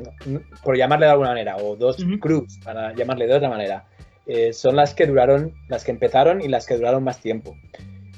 por 0.62 0.76
llamarle 0.76 1.06
de 1.06 1.12
alguna 1.12 1.30
manera, 1.30 1.56
o 1.56 1.76
dos 1.76 1.98
Ujú. 1.98 2.18
crews, 2.18 2.58
para 2.64 2.94
llamarle 2.94 3.26
de 3.26 3.34
otra 3.34 3.48
manera, 3.48 3.84
eh, 4.26 4.52
son 4.52 4.76
las 4.76 4.94
que 4.94 5.06
duraron, 5.06 5.54
las 5.68 5.84
que 5.84 5.90
empezaron 5.90 6.40
y 6.40 6.48
las 6.48 6.66
que 6.66 6.76
duraron 6.76 7.02
más 7.02 7.20
tiempo. 7.20 7.56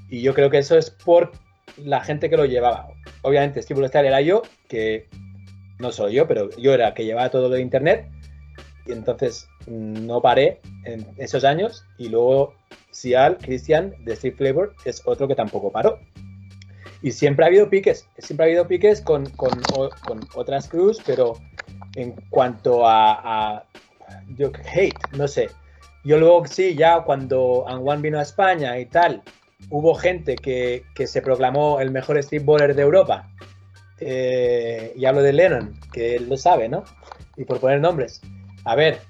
Y 0.09 0.23
yo 0.23 0.35
creo 0.35 0.51
que 0.51 0.59
eso 0.59 0.77
es 0.77 0.91
por 0.91 1.33
la 1.79 2.01
gente 2.01 2.29
que 2.29 2.37
lo 2.37 2.45
llevaba. 2.45 2.89
Obviamente, 3.23 3.63
Steve 3.63 3.87
Style 3.89 4.09
era 4.09 4.21
yo, 4.21 4.43
que 4.69 5.09
no 5.79 5.93
solo 5.93 6.11
yo, 6.11 6.27
pero 6.27 6.51
yo 6.59 6.75
era 6.75 6.89
el 6.89 6.95
que 6.95 7.05
llevaba 7.05 7.31
todo 7.31 7.49
lo 7.49 7.55
de 7.55 7.63
internet. 7.63 8.09
Y 8.87 8.93
entonces 8.93 9.49
mm, 9.67 10.07
no 10.07 10.21
paré 10.21 10.61
en 10.85 11.07
esos 11.17 11.45
años. 11.45 11.85
Y 11.97 12.09
luego 12.09 12.55
Sial, 12.91 13.39
Christian, 13.39 13.95
de 14.05 14.15
Street 14.15 14.35
Flavor, 14.37 14.75
es 14.85 15.03
otro 15.07 15.29
que 15.29 15.35
tampoco 15.35 15.71
paró. 15.71 15.99
Y 17.03 17.13
siempre 17.13 17.45
ha 17.45 17.49
habido 17.49 17.71
piques, 17.71 18.07
siempre 18.19 18.45
ha 18.45 18.49
habido 18.49 18.67
piques 18.67 19.01
con, 19.01 19.25
con, 19.31 19.51
con 20.05 20.21
otras 20.35 20.69
crews, 20.69 21.01
pero 21.05 21.35
en 21.95 22.13
cuanto 22.31 22.87
a, 22.87 23.65
yo, 24.37 24.51
hate, 24.75 24.99
no 25.13 25.27
sé. 25.27 25.51
Yo 26.05 26.19
luego 26.19 26.47
sí, 26.47 26.75
ya 26.75 27.03
cuando 27.03 27.65
Anwan 27.69 28.03
vino 28.03 28.19
a 28.19 28.23
España 28.23 28.79
y 28.79 28.87
tal, 28.87 29.23
hubo 29.69 29.95
gente 29.95 30.37
que, 30.37 30.85
que 30.95 31.07
se 31.07 31.23
proclamó 31.23 31.81
el 31.81 31.91
mejor 31.91 32.23
streetballer 32.23 32.75
de 32.75 32.83
Europa. 32.83 33.29
Eh, 34.01 34.95
y 34.97 35.05
hablo 35.05 35.23
de 35.23 35.33
Lennon, 35.33 35.79
que 35.93 36.17
él 36.17 36.29
lo 36.29 36.37
sabe, 36.37 36.69
¿no? 36.69 36.85
Y 37.37 37.45
por 37.45 37.61
poner 37.61 37.81
nombres. 37.81 38.23
A 38.65 38.75
ver, 38.75 39.01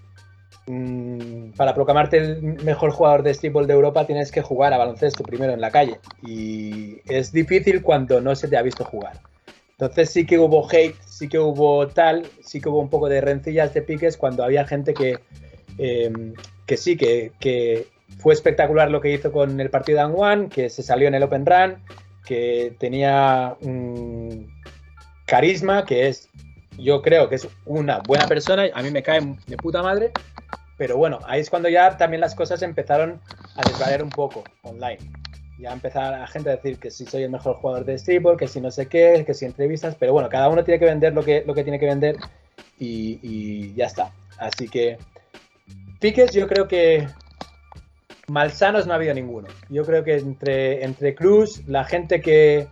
para 1.56 1.74
proclamarte 1.74 2.18
el 2.18 2.42
mejor 2.62 2.90
jugador 2.90 3.22
de 3.22 3.34
streetball 3.34 3.66
de 3.66 3.72
Europa 3.72 4.06
tienes 4.06 4.30
que 4.30 4.40
jugar 4.40 4.72
a 4.72 4.78
baloncesto 4.78 5.24
primero 5.24 5.52
en 5.52 5.60
la 5.60 5.70
calle. 5.70 5.98
Y 6.22 6.98
es 7.06 7.32
difícil 7.32 7.82
cuando 7.82 8.20
no 8.20 8.34
se 8.36 8.48
te 8.48 8.56
ha 8.56 8.62
visto 8.62 8.84
jugar. 8.84 9.20
Entonces 9.72 10.10
sí 10.10 10.26
que 10.26 10.38
hubo 10.38 10.68
hate, 10.70 10.96
sí 11.06 11.28
que 11.28 11.38
hubo 11.38 11.88
tal, 11.88 12.26
sí 12.42 12.60
que 12.60 12.68
hubo 12.68 12.80
un 12.80 12.90
poco 12.90 13.08
de 13.08 13.20
rencillas 13.20 13.72
de 13.72 13.82
piques 13.82 14.16
cuando 14.16 14.44
había 14.44 14.66
gente 14.66 14.92
que, 14.92 15.18
eh, 15.78 16.12
que 16.66 16.76
sí, 16.76 16.96
que, 16.96 17.32
que 17.40 17.88
fue 18.18 18.34
espectacular 18.34 18.90
lo 18.90 19.00
que 19.00 19.12
hizo 19.12 19.32
con 19.32 19.58
el 19.58 19.70
partido 19.70 19.98
de 19.98 20.04
Anwan, 20.04 20.48
que 20.50 20.68
se 20.68 20.82
salió 20.82 21.08
en 21.08 21.14
el 21.14 21.22
Open 21.22 21.46
Run, 21.46 21.76
que 22.26 22.74
tenía 22.78 23.56
mm, 23.60 24.44
carisma, 25.26 25.84
que 25.84 26.08
es, 26.08 26.28
yo 26.78 27.02
creo 27.02 27.28
que 27.28 27.36
es 27.36 27.48
una 27.64 28.00
buena 28.06 28.26
persona, 28.26 28.64
a 28.74 28.82
mí 28.82 28.90
me 28.90 29.02
cae 29.02 29.20
de 29.46 29.56
puta 29.56 29.82
madre, 29.82 30.12
pero 30.80 30.96
bueno, 30.96 31.18
ahí 31.26 31.42
es 31.42 31.50
cuando 31.50 31.68
ya 31.68 31.98
también 31.98 32.22
las 32.22 32.34
cosas 32.34 32.62
empezaron 32.62 33.20
a 33.54 33.68
desvariar 33.68 34.02
un 34.02 34.08
poco 34.08 34.42
online. 34.62 34.96
Ya 35.58 35.74
empezar 35.74 36.14
a 36.14 36.26
gente 36.26 36.48
a 36.48 36.56
decir 36.56 36.78
que 36.78 36.90
si 36.90 37.04
soy 37.04 37.24
el 37.24 37.30
mejor 37.30 37.56
jugador 37.56 37.84
de 37.84 37.98
streetball, 37.98 38.38
que 38.38 38.48
si 38.48 38.62
no 38.62 38.70
sé 38.70 38.86
qué, 38.86 39.22
que 39.26 39.34
si 39.34 39.44
entrevistas, 39.44 39.94
pero 40.00 40.14
bueno, 40.14 40.30
cada 40.30 40.48
uno 40.48 40.64
tiene 40.64 40.80
que 40.80 40.86
vender 40.86 41.12
lo 41.12 41.22
que, 41.22 41.44
lo 41.46 41.52
que 41.52 41.64
tiene 41.64 41.78
que 41.78 41.84
vender 41.84 42.16
y, 42.78 43.20
y 43.22 43.74
ya 43.74 43.84
está. 43.84 44.10
Así 44.38 44.68
que 44.68 44.96
piques 46.00 46.32
yo 46.32 46.48
creo 46.48 46.66
que 46.66 47.06
malsanos 48.28 48.86
no 48.86 48.94
ha 48.94 48.96
habido 48.96 49.12
ninguno. 49.12 49.48
Yo 49.68 49.84
creo 49.84 50.02
que 50.02 50.16
entre, 50.16 50.82
entre 50.82 51.14
Cruz, 51.14 51.62
la 51.68 51.84
gente 51.84 52.22
que, 52.22 52.68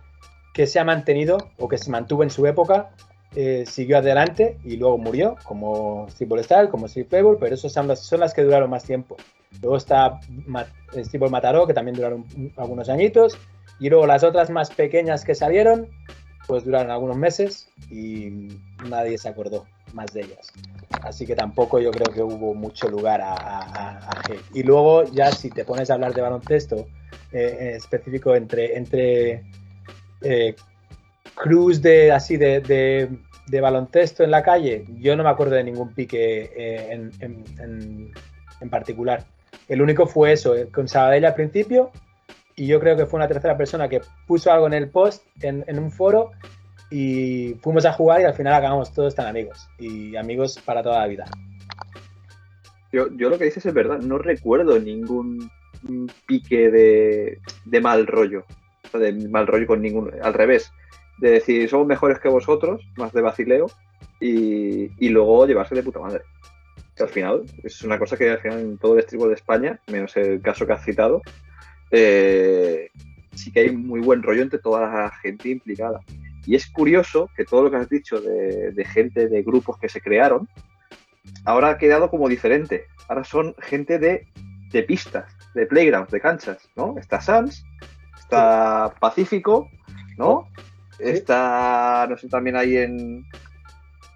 que 0.55 0.65
se 0.65 0.79
ha 0.79 0.83
mantenido 0.83 1.37
o 1.59 1.69
que 1.69 1.77
se 1.77 1.91
mantuvo 1.91 2.23
en 2.23 2.31
su 2.31 2.47
época, 2.47 2.89
eh, 3.35 3.65
siguió 3.67 3.97
adelante 3.99 4.57
y 4.63 4.77
luego 4.77 4.97
murió, 4.97 5.35
como 5.43 6.07
Steve 6.09 6.43
Style, 6.43 6.69
como 6.69 6.87
Steve 6.87 7.07
Flavor, 7.07 7.37
pero 7.39 7.55
esas 7.55 7.71
son 7.71 7.87
las, 7.87 7.99
son 7.99 8.19
las 8.19 8.33
que 8.33 8.43
duraron 8.43 8.69
más 8.69 8.83
tiempo. 8.83 9.17
Luego 9.61 9.77
está 9.77 10.19
Steve 10.93 11.29
Mataró, 11.29 11.67
que 11.67 11.73
también 11.73 11.95
duraron 11.95 12.25
algunos 12.57 12.89
añitos, 12.89 13.37
y 13.79 13.89
luego 13.89 14.05
las 14.05 14.23
otras 14.23 14.49
más 14.49 14.71
pequeñas 14.71 15.23
que 15.23 15.35
salieron, 15.35 15.87
pues 16.47 16.65
duraron 16.65 16.91
algunos 16.91 17.17
meses 17.17 17.69
y 17.91 18.57
nadie 18.89 19.17
se 19.17 19.29
acordó 19.29 19.65
más 19.93 20.11
de 20.13 20.21
ellas. 20.21 20.51
Así 21.03 21.25
que 21.25 21.35
tampoco 21.35 21.79
yo 21.79 21.91
creo 21.91 22.13
que 22.13 22.23
hubo 22.23 22.53
mucho 22.55 22.89
lugar 22.89 23.21
a, 23.21 23.33
a-. 23.33 24.23
Y 24.53 24.63
luego 24.63 25.03
ya 25.03 25.31
si 25.31 25.49
te 25.49 25.65
pones 25.65 25.89
a 25.89 25.93
hablar 25.93 26.13
de 26.13 26.21
baloncesto 26.21 26.87
eh, 27.31 27.73
específico 27.75 28.35
entre, 28.35 28.75
entre 28.75 29.43
eh, 30.21 30.55
crews 31.41 31.81
de 31.81 32.11
así 32.11 32.37
de, 32.37 32.59
de- 32.59 33.61
baloncesto 33.61 34.23
en 34.23 34.29
la 34.29 34.43
calle, 34.43 34.85
yo 34.99 35.15
no 35.15 35.23
me 35.23 35.29
acuerdo 35.29 35.55
de 35.55 35.63
ningún 35.63 35.93
pique 35.95 36.51
eh, 36.55 36.87
en, 36.91 37.11
en- 37.19 38.13
en- 38.61 38.69
particular. 38.69 39.23
El 39.67 39.81
único 39.81 40.05
fue 40.05 40.33
eso, 40.33 40.55
eh, 40.55 40.67
con 40.69 40.87
Sabadell 40.87 41.25
al 41.25 41.33
principio, 41.33 41.89
y 42.55 42.67
yo 42.67 42.79
creo 42.79 42.95
que 42.95 43.05
fue 43.07 43.17
una 43.17 43.27
tercera 43.27 43.57
persona 43.57 43.87
que 43.87 44.01
puso 44.27 44.51
algo 44.51 44.67
en 44.67 44.73
el 44.73 44.89
post, 44.89 45.23
en, 45.41 45.63
en 45.65 45.79
un 45.79 45.91
foro, 45.91 46.31
y 46.91 47.55
fuimos 47.61 47.85
a 47.85 47.93
jugar 47.93 48.21
y 48.21 48.25
al 48.25 48.33
final 48.33 48.53
acabamos 48.53 48.93
todos 48.93 49.15
tan 49.15 49.27
amigos, 49.27 49.67
y 49.79 50.15
amigos 50.15 50.59
para 50.63 50.83
toda 50.83 50.99
la 50.99 51.07
vida. 51.07 51.25
Yo, 52.91 53.07
yo 53.15 53.29
lo 53.29 53.37
que 53.37 53.45
dices 53.45 53.65
es 53.65 53.73
verdad, 53.73 53.99
no 53.99 54.17
recuerdo 54.17 54.79
ningún 54.79 55.49
pique 56.27 56.69
de, 56.69 57.39
de 57.65 57.81
mal 57.81 58.05
rollo, 58.07 58.43
de 58.93 59.13
mal 59.29 59.47
rollo 59.47 59.65
con 59.67 59.81
ningún, 59.81 60.11
al 60.21 60.33
revés, 60.33 60.71
de 61.19 61.31
decir 61.31 61.69
somos 61.69 61.87
mejores 61.87 62.19
que 62.19 62.29
vosotros, 62.29 62.81
más 62.97 63.13
de 63.13 63.21
vacileo, 63.21 63.67
y, 64.19 64.91
y 65.05 65.09
luego 65.09 65.45
llevarse 65.45 65.75
de 65.75 65.83
puta 65.83 65.99
madre. 65.99 66.21
Que 66.95 67.03
al 67.03 67.09
final, 67.09 67.45
es 67.63 67.81
una 67.83 67.97
cosa 67.97 68.17
que 68.17 68.29
al 68.29 68.39
final 68.39 68.59
en 68.59 68.77
todo 68.77 68.93
el 68.93 68.99
estribo 68.99 69.27
de 69.27 69.35
España, 69.35 69.79
menos 69.87 70.15
el 70.17 70.41
caso 70.41 70.65
que 70.65 70.73
has 70.73 70.83
citado, 70.83 71.21
eh, 71.91 72.89
sí 73.33 73.51
que 73.51 73.61
hay 73.61 73.71
muy 73.71 74.01
buen 74.01 74.21
rollo 74.21 74.41
entre 74.41 74.59
toda 74.59 74.81
la 74.81 75.11
gente 75.21 75.49
implicada. 75.49 75.99
Y 76.45 76.55
es 76.55 76.67
curioso 76.67 77.29
que 77.35 77.45
todo 77.45 77.63
lo 77.63 77.71
que 77.71 77.77
has 77.77 77.89
dicho 77.89 78.19
de, 78.19 78.71
de 78.71 78.85
gente, 78.85 79.27
de 79.27 79.43
grupos 79.43 79.77
que 79.77 79.89
se 79.89 80.01
crearon, 80.01 80.49
ahora 81.45 81.69
ha 81.69 81.77
quedado 81.77 82.09
como 82.09 82.27
diferente. 82.27 82.85
Ahora 83.07 83.23
son 83.23 83.55
gente 83.59 83.99
de, 83.99 84.27
de 84.71 84.83
pistas, 84.83 85.31
de 85.53 85.65
playgrounds, 85.65 86.11
de 86.11 86.21
canchas, 86.21 86.69
¿no? 86.75 86.95
Está 86.97 87.21
Sans, 87.21 87.63
está 88.17 88.93
Pacífico, 88.99 89.69
¿no? 90.17 90.47
Está, 90.99 92.05
no 92.09 92.17
sé, 92.17 92.27
también 92.27 92.55
ahí 92.55 92.77
en, 92.77 93.25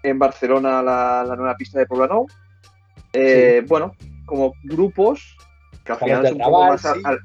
en 0.02 0.18
Barcelona 0.18 0.82
la, 0.82 1.24
la 1.26 1.36
nueva 1.36 1.56
pista 1.56 1.78
de 1.78 1.86
Poblenou. 1.86 2.26
Eh, 3.12 3.64
Bueno, 3.66 3.94
como 4.26 4.54
grupos 4.64 5.36
que 5.84 5.92
al 5.92 5.98
final 5.98 6.26
es 6.26 6.32
un 6.32 6.38
poco 6.38 6.64
más 6.66 6.84
al, 6.84 6.94
sí. 6.96 7.02
al- 7.04 7.20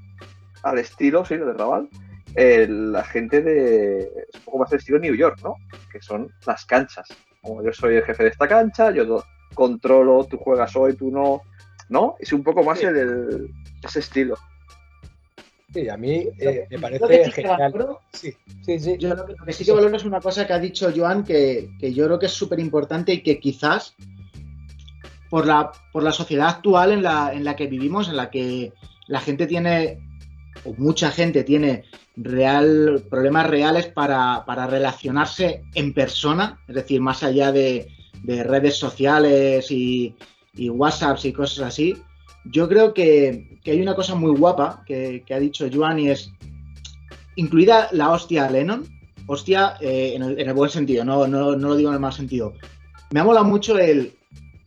al 0.64 0.78
estilo, 0.80 1.24
sí, 1.26 1.38
de 1.38 1.54
Raval. 1.54 1.88
eh, 2.36 2.68
la 2.70 3.04
gente 3.04 3.42
de. 3.42 4.00
Es 4.30 4.36
un 4.36 4.42
poco 4.46 4.58
más 4.60 4.70
del 4.70 4.80
estilo 4.80 5.00
New 5.00 5.16
York, 5.16 5.40
¿no? 5.44 5.56
Que 5.92 6.02
son 6.02 6.30
las 6.46 6.66
canchas. 6.66 7.08
Como 7.42 7.64
yo 7.64 7.72
soy 7.74 7.96
el 7.96 8.04
jefe 8.04 8.24
de 8.24 8.30
esta 8.30 8.48
cancha, 8.48 8.92
yo 8.92 9.24
controlo, 9.54 10.26
tú 10.26 10.38
juegas 10.38 10.76
hoy, 10.76 10.96
tú 10.96 11.10
no. 11.12 11.42
¿No? 11.90 12.16
Es 12.20 12.34
un 12.34 12.44
poco 12.44 12.62
más 12.64 12.80
Sí. 12.80 12.86
el, 12.86 12.98
el- 12.98 13.52
ese 13.84 14.00
estilo. 14.00 14.38
Sí, 15.74 15.88
a 15.88 15.98
mí 15.98 16.28
eh, 16.40 16.66
me 16.70 16.78
que 16.78 16.80
parece 16.80 17.22
que 17.22 17.32
genial. 17.32 17.72
valoro- 17.74 18.00
Sí, 18.12 18.34
sí, 18.66 18.80
sí. 18.80 18.96
Yo 18.98 19.10
lo 19.16 19.26
que, 19.26 19.34
lo 19.34 19.46
que 19.46 19.54
sí 19.54 19.64
que 19.66 19.72
valoro 19.72 19.96
es 19.98 20.04
una 20.06 20.20
cosa 20.20 20.48
que 20.48 20.54
ha 20.54 20.60
dicho 20.60 20.92
Joan 20.96 21.24
que, 21.24 21.70
que 21.80 21.94
yo 21.94 22.06
creo 22.06 22.18
que 22.20 22.26
es 22.26 22.32
súper 22.32 22.60
importante 22.60 23.14
y 23.14 23.22
que 23.22 23.40
quizás 23.40 23.96
por 25.30 25.46
la, 25.46 25.72
por 25.92 26.02
la 26.04 26.12
sociedad 26.12 26.50
actual 26.50 26.92
en 26.92 27.04
la, 27.04 27.32
en 27.34 27.44
la 27.44 27.56
que 27.56 27.68
vivimos, 27.68 28.10
en 28.10 28.18
la 28.18 28.32
que 28.32 28.74
la 29.08 29.20
gente 29.20 29.46
tiene, 29.46 30.00
o 30.66 30.74
mucha 30.74 31.12
gente 31.12 31.44
tiene 31.44 31.84
real, 32.16 33.04
problemas 33.10 33.48
reales 33.48 33.88
para, 33.88 34.44
para 34.46 34.66
relacionarse 34.66 35.62
en 35.76 35.94
persona, 35.94 36.60
es 36.68 36.76
decir, 36.76 37.00
más 37.00 37.22
allá 37.24 37.52
de, 37.52 37.88
de 38.24 38.44
redes 38.44 38.76
sociales 38.78 39.70
y, 39.70 40.16
y 40.56 40.70
WhatsApps 40.70 41.26
y 41.26 41.32
cosas 41.34 41.68
así. 41.68 41.96
Yo 42.52 42.68
creo 42.68 42.94
que, 42.94 43.60
que 43.64 43.72
hay 43.72 43.82
una 43.82 43.96
cosa 43.96 44.16
muy 44.16 44.36
guapa 44.38 44.84
que, 44.86 45.24
ha 45.30 45.40
dicho 45.40 45.68
Joan 45.72 46.00
y 46.00 46.10
es 46.10 46.32
incluida 47.36 47.90
la 47.92 48.12
hostia 48.12 48.46
a 48.46 48.50
Lennon, 48.50 48.86
hostia 49.28 49.76
eh, 49.80 50.14
en, 50.16 50.24
el, 50.24 50.40
en 50.40 50.48
el 50.48 50.54
buen 50.54 50.70
sentido, 50.70 51.06
no, 51.06 51.28
no, 51.28 51.56
no 51.56 51.68
lo 51.70 51.76
digo 51.76 51.90
en 51.90 51.96
el 51.96 52.02
mal 52.02 52.14
sentido. 52.14 52.54
Me 53.12 53.20
ha 53.20 53.24
molado 53.24 53.46
mucho 53.46 53.78
el, 53.78 54.14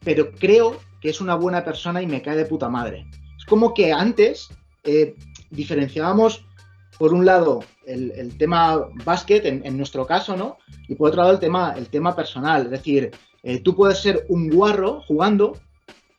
pero 0.04 0.32
creo 0.32 0.78
que 1.00 1.10
es 1.10 1.20
una 1.20 1.34
buena 1.34 1.64
persona 1.64 2.00
y 2.00 2.06
me 2.06 2.22
cae 2.22 2.36
de 2.36 2.44
puta 2.44 2.68
madre. 2.68 3.06
Es 3.36 3.44
como 3.44 3.74
que 3.74 3.92
antes 3.92 4.48
eh, 4.84 5.14
diferenciábamos, 5.50 6.44
por 6.98 7.12
un 7.12 7.24
lado, 7.24 7.64
el, 7.86 8.36
tema 8.38 8.88
básquet, 9.04 9.44
en, 9.44 9.66
en, 9.66 9.76
nuestro 9.76 10.06
caso, 10.06 10.36
¿no? 10.36 10.58
Y 10.86 10.94
por 10.94 11.08
otro 11.08 11.22
lado, 11.22 11.34
el 11.34 11.40
tema, 11.40 11.74
el 11.76 11.88
tema 11.88 12.14
personal. 12.14 12.64
Es 12.64 12.70
decir, 12.70 13.10
eh, 13.42 13.60
tú 13.60 13.74
puedes 13.74 14.00
ser 14.00 14.24
un 14.28 14.48
guarro 14.48 15.00
jugando, 15.02 15.58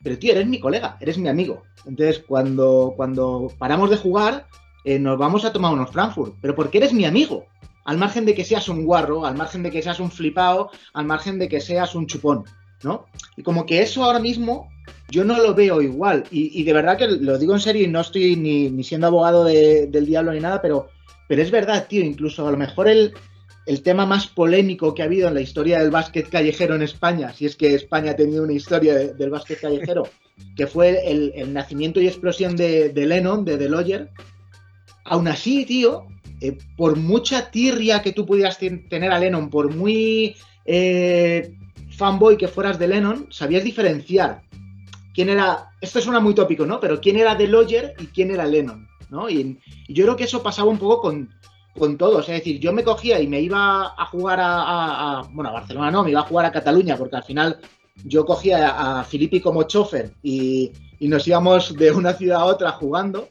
pero 0.04 0.20
tío, 0.20 0.34
eres 0.34 0.48
mi 0.48 0.60
colega, 0.60 0.98
eres 1.00 1.18
mi 1.18 1.30
amigo. 1.30 1.64
Entonces, 1.86 2.24
cuando, 2.28 2.94
cuando 2.96 3.52
paramos 3.58 3.90
de 3.90 3.98
jugar, 3.98 4.46
eh, 4.84 5.00
nos 5.00 5.18
vamos 5.18 5.46
a 5.46 5.54
tomar 5.54 5.74
unos 5.74 5.92
Frankfurt, 5.92 6.36
pero 6.42 6.56
porque 6.56 6.80
eres 6.80 6.94
mi 6.94 7.06
amigo. 7.06 7.46
Al 7.86 7.98
margen 7.98 8.26
de 8.26 8.36
que 8.36 8.46
seas 8.46 8.70
un 8.70 8.86
guarro, 8.86 9.26
al 9.26 9.36
margen 9.36 9.64
de 9.64 9.72
que 9.72 9.82
seas 9.82 10.00
un 10.00 10.12
flipado, 10.12 10.70
al 10.94 11.06
margen 11.06 11.40
de 11.40 11.50
que 11.50 11.60
seas 11.60 11.96
un 11.96 12.08
chupón, 12.08 12.44
¿no? 12.84 13.06
Y 13.36 13.44
como 13.44 13.66
que 13.66 13.82
eso 13.82 14.04
ahora 14.04 14.20
mismo 14.20 14.70
yo 15.10 15.24
no 15.24 15.38
lo 15.38 15.54
veo 15.54 15.82
igual. 15.82 16.24
Y, 16.32 16.64
de 16.64 16.74
verdad 16.74 16.98
que 16.98 17.08
lo 17.08 17.38
digo 17.38 17.54
en 17.54 17.60
serio 17.60 17.84
y 17.84 17.88
no 17.88 18.02
estoy 18.02 18.36
ni, 18.36 18.70
ni 18.70 18.84
siendo 18.84 19.08
abogado 19.08 19.44
de, 19.44 19.88
del 19.88 20.06
diablo 20.06 20.34
ni 20.34 20.40
nada, 20.40 20.62
pero, 20.62 20.88
pero 21.28 21.42
es 21.42 21.52
verdad, 21.52 21.88
tío. 21.88 22.04
Incluso 22.04 22.48
a 22.48 22.52
lo 22.52 22.58
mejor 22.58 22.88
el, 22.88 23.14
el 23.66 23.82
tema 23.82 24.06
más 24.06 24.28
polémico 24.28 24.94
que 24.94 25.02
ha 25.02 25.06
habido 25.06 25.28
en 25.28 25.34
la 25.34 25.42
historia 25.42 25.80
del 25.80 25.92
básquet 25.92 26.30
callejero 26.30 26.76
en 26.76 26.82
España, 26.82 27.34
si 27.34 27.46
es 27.46 27.56
que 27.56 27.74
España 27.74 28.12
ha 28.12 28.16
tenido 28.16 28.44
una 28.44 28.54
historia 28.54 28.94
de, 28.96 29.14
del 29.14 29.30
básquet 29.30 29.60
callejero, 29.60 30.08
que 30.56 30.68
fue 30.68 31.10
el, 31.10 31.32
el, 31.36 31.54
nacimiento 31.54 32.02
y 32.02 32.08
explosión 32.08 32.56
de, 32.56 32.90
de 32.90 33.06
Lennon, 33.06 33.46
de 33.46 33.58
The 33.58 33.70
Lawyer. 33.70 34.10
Aún 35.06 35.28
así, 35.28 35.66
tío, 35.66 36.08
eh, 36.42 36.58
por 36.76 36.98
mucha 36.98 37.52
tirria 37.52 38.02
que 38.02 38.12
tú 38.12 38.26
pudieras 38.26 38.58
tener 38.58 39.12
a 39.12 39.20
Lennon, 39.20 39.50
por 39.50 39.74
muy 39.74 40.36
eh, 40.66 41.54
fanboy 41.92 42.38
que 42.38 42.48
fueras 42.48 42.80
de 42.80 42.88
Lennon, 42.88 43.28
sabías 43.32 43.64
diferenciar 43.64 44.42
quién 45.14 45.30
era, 45.30 45.70
esto 45.80 46.02
suena 46.02 46.20
muy 46.20 46.34
tópico, 46.34 46.66
¿no? 46.66 46.80
Pero 46.80 47.00
quién 47.00 47.18
era 47.18 47.38
The 47.38 47.48
Lawyer 47.48 47.94
y 48.00 48.08
quién 48.08 48.32
era 48.32 48.46
Lennon, 48.46 48.88
¿no? 49.10 49.30
Y, 49.30 49.60
y, 49.88 49.94
yo 49.94 50.06
creo 50.06 50.16
que 50.16 50.24
eso 50.26 50.44
pasaba 50.44 50.70
un 50.70 50.80
poco 50.80 51.02
con, 51.02 51.30
con 51.78 51.98
todos, 51.98 52.30
es 52.30 52.36
decir, 52.36 52.60
yo 52.60 52.72
me 52.72 52.84
cogía 52.84 53.20
y 53.20 53.28
me 53.28 53.42
iba 53.42 53.94
a 53.98 54.06
jugar 54.06 54.40
a, 54.42 55.24
bueno, 55.32 55.50
a 55.50 55.54
Barcelona 55.54 55.92
no, 55.92 56.04
me 56.04 56.12
iba 56.12 56.20
a 56.20 56.26
jugar 56.26 56.46
a 56.46 56.52
Cataluña, 56.52 56.98
porque 56.98 57.16
al 57.16 57.24
final 57.24 57.60
yo 58.04 58.26
cogía 58.26 59.00
a, 59.00 59.04
Filippi 59.04 59.40
como 59.42 59.64
chofer 59.64 60.12
y, 60.22 60.72
y 61.00 61.08
nos 61.08 61.28
íbamos 61.28 61.76
de 61.76 61.92
una 61.92 62.14
ciudad 62.14 62.42
a 62.42 62.46
otra 62.46 62.72
jugando, 62.74 63.30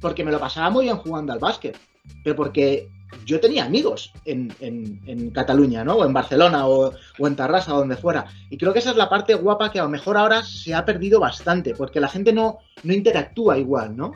porque 0.00 0.24
me 0.24 0.32
lo 0.32 0.38
pasaba 0.38 0.70
muy 0.70 0.84
bien 0.84 0.96
jugando 0.98 1.32
al 1.32 1.38
básquet, 1.38 1.78
pero 2.22 2.36
porque 2.36 2.88
yo 3.24 3.40
tenía 3.40 3.64
amigos 3.64 4.12
en, 4.24 4.52
en, 4.60 5.00
en, 5.06 5.30
Cataluña, 5.30 5.84
¿no? 5.84 5.96
O 5.96 6.04
en 6.04 6.12
Barcelona 6.12 6.66
o, 6.66 6.92
en 7.18 7.36
Tarrasa, 7.36 7.72
donde 7.72 7.96
fuera. 7.96 8.26
Y 8.50 8.58
creo 8.58 8.72
que 8.72 8.80
esa 8.80 8.90
es 8.90 8.96
la 8.96 9.08
parte 9.08 9.34
guapa 9.34 9.70
que 9.70 9.78
a 9.78 9.84
lo 9.84 9.88
mejor 9.88 10.16
ahora 10.16 10.42
se 10.42 10.74
ha 10.74 10.84
perdido 10.84 11.20
bastante, 11.20 11.74
porque 11.74 12.00
la 12.00 12.08
gente 12.08 12.32
no, 12.32 12.58
no 12.82 12.92
interactúa 12.92 13.58
igual, 13.58 13.96
¿no? 13.96 14.12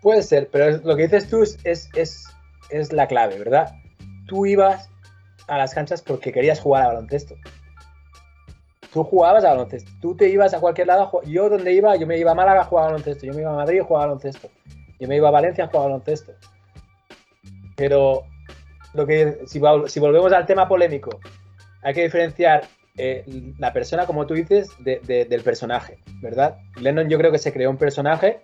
Puede 0.00 0.22
ser, 0.22 0.48
pero 0.50 0.80
lo 0.84 0.96
que 0.96 1.04
dices 1.04 1.28
tú 1.28 1.42
es, 1.42 1.58
es, 1.64 1.90
es, 1.94 2.26
es 2.70 2.92
la 2.92 3.06
clave, 3.06 3.38
¿verdad? 3.38 3.72
Tú 4.26 4.46
ibas 4.46 4.90
a 5.46 5.58
las 5.58 5.74
canchas 5.74 6.02
porque 6.02 6.32
querías 6.32 6.60
jugar 6.60 6.84
a 6.84 6.88
baloncesto. 6.88 7.34
Tú 8.92 9.04
jugabas 9.04 9.44
a 9.44 9.50
baloncesto. 9.50 9.90
Tú 10.00 10.16
te 10.16 10.28
ibas 10.28 10.54
a 10.54 10.60
cualquier 10.60 10.86
lado. 10.86 11.22
Yo 11.24 11.48
donde 11.48 11.72
iba, 11.72 11.96
yo 11.96 12.06
me 12.06 12.18
iba 12.18 12.32
a 12.32 12.34
Málaga 12.34 12.62
a 12.62 12.64
jugar 12.64 12.84
a 12.84 12.86
baloncesto. 12.88 13.26
Yo 13.26 13.34
me 13.34 13.42
iba 13.42 13.52
a 13.52 13.56
Madrid 13.56 13.80
a 13.80 13.84
jugar 13.84 14.02
a 14.02 14.06
baloncesto. 14.06 14.48
Yo 14.98 15.08
me 15.08 15.16
iba 15.16 15.28
a 15.28 15.32
Valencia 15.32 15.64
a 15.64 15.68
jugar 15.68 15.82
a 15.82 15.88
baloncesto. 15.88 16.32
Pero 17.76 18.24
lo 18.94 19.06
que 19.06 19.38
si, 19.46 19.58
volvemos 19.58 20.32
al 20.32 20.46
tema 20.46 20.68
polémico, 20.68 21.20
hay 21.82 21.94
que 21.94 22.02
diferenciar 22.02 22.64
eh, 22.96 23.24
la 23.58 23.72
persona, 23.72 24.06
como 24.06 24.26
tú 24.26 24.34
dices, 24.34 24.70
de, 24.80 25.00
de, 25.04 25.24
del 25.24 25.42
personaje, 25.42 25.98
¿verdad? 26.20 26.58
Lennon 26.80 27.08
yo 27.08 27.18
creo 27.18 27.30
que 27.30 27.38
se 27.38 27.52
creó 27.52 27.70
un 27.70 27.76
personaje 27.76 28.40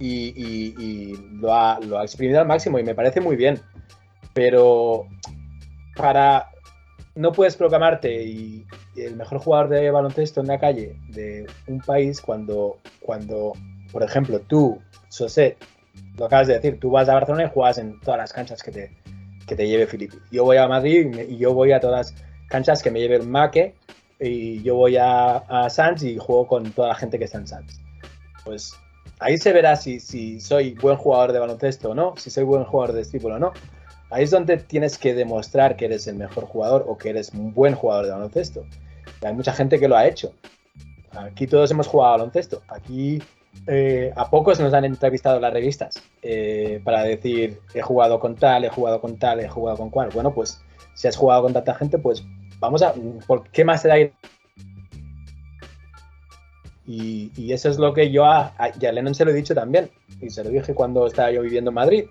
y, 0.00 1.14
lo, 1.40 1.54
ha, 1.54 1.78
lo, 1.80 1.98
ha, 1.98 2.02
exprimido 2.02 2.40
al 2.40 2.46
máximo 2.46 2.78
y 2.78 2.82
me 2.82 2.94
parece 2.94 3.20
muy 3.20 3.36
bien. 3.36 3.60
Pero 4.32 5.06
para 5.96 6.50
no 7.14 7.32
puedes 7.32 7.56
proclamarte 7.56 8.22
y, 8.24 8.66
el 8.96 9.16
mejor 9.16 9.38
jugador 9.38 9.68
de 9.68 9.90
baloncesto 9.90 10.40
en 10.40 10.48
la 10.48 10.58
calle 10.58 10.96
de 11.08 11.46
un 11.68 11.80
país 11.80 12.20
cuando, 12.20 12.78
cuando 13.00 13.52
por 13.92 14.02
ejemplo, 14.02 14.40
tú, 14.40 14.78
José, 15.16 15.56
lo 16.18 16.26
acabas 16.26 16.48
de 16.48 16.54
decir, 16.54 16.78
tú 16.78 16.90
vas 16.90 17.08
a 17.08 17.14
Barcelona 17.14 17.44
y 17.44 17.50
juegas 17.50 17.78
en 17.78 17.98
todas 18.00 18.18
las 18.18 18.32
canchas 18.32 18.62
que 18.62 18.70
te, 18.70 18.96
que 19.46 19.56
te 19.56 19.66
lleve 19.66 19.86
Filippi. 19.86 20.16
Yo 20.30 20.44
voy 20.44 20.58
a 20.58 20.68
Madrid 20.68 21.14
y, 21.28 21.38
yo 21.38 21.54
voy 21.54 21.72
a 21.72 21.80
todas 21.80 22.12
las 22.12 22.22
canchas 22.48 22.82
que 22.82 22.90
me 22.90 23.00
lleve 23.00 23.16
el 23.16 23.26
Maque 23.26 23.74
y 24.18 24.62
yo 24.62 24.74
voy 24.74 24.96
a, 24.96 25.36
a 25.36 25.70
Sanz 25.70 26.02
y 26.02 26.18
juego 26.18 26.46
con 26.46 26.70
toda 26.72 26.88
la 26.88 26.94
gente 26.94 27.18
que 27.18 27.24
está 27.24 27.38
en 27.38 27.46
Sanz. 27.46 27.80
Pues 28.44 28.74
ahí 29.20 29.38
se 29.38 29.52
verá 29.52 29.76
si, 29.76 30.40
soy 30.40 30.74
buen 30.74 30.96
jugador 30.96 31.32
de 31.32 31.38
baloncesto 31.38 31.90
o 31.90 31.94
no, 31.94 32.14
si 32.16 32.30
soy 32.30 32.44
buen 32.44 32.64
jugador 32.64 32.94
de 32.94 33.04
streetball 33.04 33.32
o 33.32 33.38
no. 33.38 33.52
Ahí 34.10 34.24
es 34.24 34.30
donde 34.30 34.56
tienes 34.56 34.98
que 34.98 35.14
demostrar 35.14 35.76
que 35.76 35.84
eres 35.84 36.08
el 36.08 36.16
mejor 36.16 36.46
jugador 36.46 36.84
o 36.88 36.98
que 36.98 37.10
eres 37.10 37.30
un 37.32 37.54
buen 37.54 37.74
jugador 37.74 38.06
de 38.06 38.12
baloncesto. 38.12 38.64
Hay 39.22 39.34
mucha 39.34 39.52
gente 39.52 39.78
que 39.78 39.86
lo 39.86 39.96
ha 39.96 40.06
hecho. 40.06 40.32
Aquí 41.12 41.46
todos 41.46 41.70
hemos 41.70 41.86
jugado 41.86 42.12
baloncesto. 42.12 42.62
Aquí 42.68 43.22
eh, 43.66 44.12
a 44.16 44.28
pocos 44.28 44.58
nos 44.58 44.72
han 44.74 44.84
entrevistado 44.84 45.38
las 45.38 45.52
revistas 45.52 46.02
eh, 46.22 46.80
para 46.84 47.02
decir 47.02 47.60
he 47.74 47.82
jugado 47.82 48.18
con 48.18 48.36
tal, 48.36 48.64
he 48.64 48.68
jugado 48.68 49.00
con 49.00 49.18
tal, 49.18 49.40
he 49.40 49.48
jugado 49.48 49.76
con 49.76 49.90
cual. 49.90 50.10
Bueno, 50.12 50.34
pues 50.34 50.60
si 50.94 51.06
has 51.06 51.16
jugado 51.16 51.42
con 51.42 51.52
tanta 51.52 51.74
gente, 51.74 51.98
pues 51.98 52.24
vamos 52.58 52.82
a. 52.82 52.94
¿Por 53.26 53.48
qué 53.50 53.64
más 53.64 53.82
te 53.82 53.88
da? 53.88 53.94
Y, 56.92 57.52
eso 57.52 57.68
es 57.68 57.78
lo 57.78 57.94
que 57.94 58.10
yo 58.10 58.24
a 58.24 58.52
Lennon 58.80 59.14
se 59.14 59.24
lo 59.24 59.30
he 59.30 59.34
dicho 59.34 59.54
también. 59.54 59.90
Y 60.20 60.30
se 60.30 60.42
lo 60.42 60.50
dije 60.50 60.74
cuando 60.74 61.06
estaba 61.06 61.30
yo 61.30 61.42
viviendo 61.42 61.70
en 61.70 61.76
Madrid. 61.76 62.04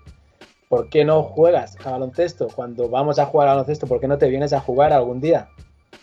¿Por 0.70 0.88
qué 0.88 1.04
no 1.04 1.22
juegas 1.22 1.76
a 1.84 1.90
baloncesto? 1.90 2.48
Cuando 2.48 2.88
vamos 2.88 3.18
a 3.18 3.26
jugar 3.26 3.48
a 3.48 3.52
baloncesto, 3.52 3.86
¿por 3.86 4.00
qué 4.00 4.08
no 4.08 4.16
te 4.16 4.28
vienes 4.28 4.54
a 4.54 4.60
jugar 4.60 4.92
algún 4.92 5.20
día? 5.20 5.48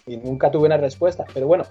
Y 0.05 0.17
nunca 0.17 0.51
tuve 0.51 0.67
una 0.67 0.77
respuesta. 0.77 1.25
Pero 1.33 1.47
bueno, 1.47 1.63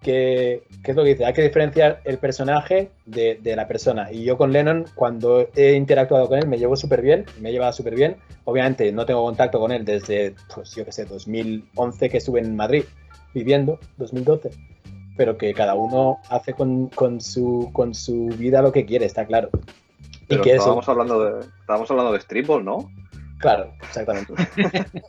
que, 0.00 0.62
es 0.84 0.96
lo 0.96 1.02
que 1.02 1.10
dice, 1.10 1.26
hay 1.26 1.34
que 1.34 1.42
diferenciar 1.42 2.00
el 2.04 2.16
personaje 2.16 2.92
de, 3.04 3.38
la 3.44 3.68
persona. 3.68 4.10
Y 4.10 4.24
yo 4.24 4.38
con 4.38 4.50
Lennon, 4.50 4.86
cuando 4.94 5.48
he 5.54 5.72
interactuado 5.74 6.28
con 6.28 6.38
él, 6.38 6.48
me 6.48 6.56
llevo 6.56 6.76
súper 6.76 7.02
bien, 7.02 7.26
me 7.40 7.50
he 7.50 7.52
llevado 7.52 7.74
súper 7.74 7.94
bien. 7.94 8.16
Obviamente 8.44 8.90
no 8.90 9.04
tengo 9.04 9.22
contacto 9.22 9.60
con 9.60 9.70
él 9.70 9.84
desde, 9.84 10.34
pues 10.54 10.74
yo 10.74 10.86
qué 10.86 10.92
sé, 10.92 11.04
2011 11.04 12.08
que 12.08 12.16
estuve 12.16 12.40
en 12.40 12.56
Madrid 12.56 12.84
viviendo, 13.34 13.78
2012. 13.98 14.50
Pero 15.18 15.36
que 15.36 15.52
cada 15.52 15.74
uno 15.74 16.20
hace 16.30 16.54
con, 16.54 16.90
su, 17.20 17.68
con 17.74 17.94
su 17.94 18.28
vida 18.38 18.62
lo 18.62 18.72
que 18.72 18.86
quiere, 18.86 19.04
está 19.04 19.26
claro. 19.26 19.50
y 20.30 20.40
que 20.40 20.54
estábamos, 20.54 20.88
hablando 20.88 21.22
de, 21.22 21.40
estábamos 21.40 21.90
hablando 21.90 22.12
de 22.12 22.20
streetball, 22.20 22.64
¿no? 22.64 22.90
Claro, 23.38 23.72
exactamente. 23.82 24.32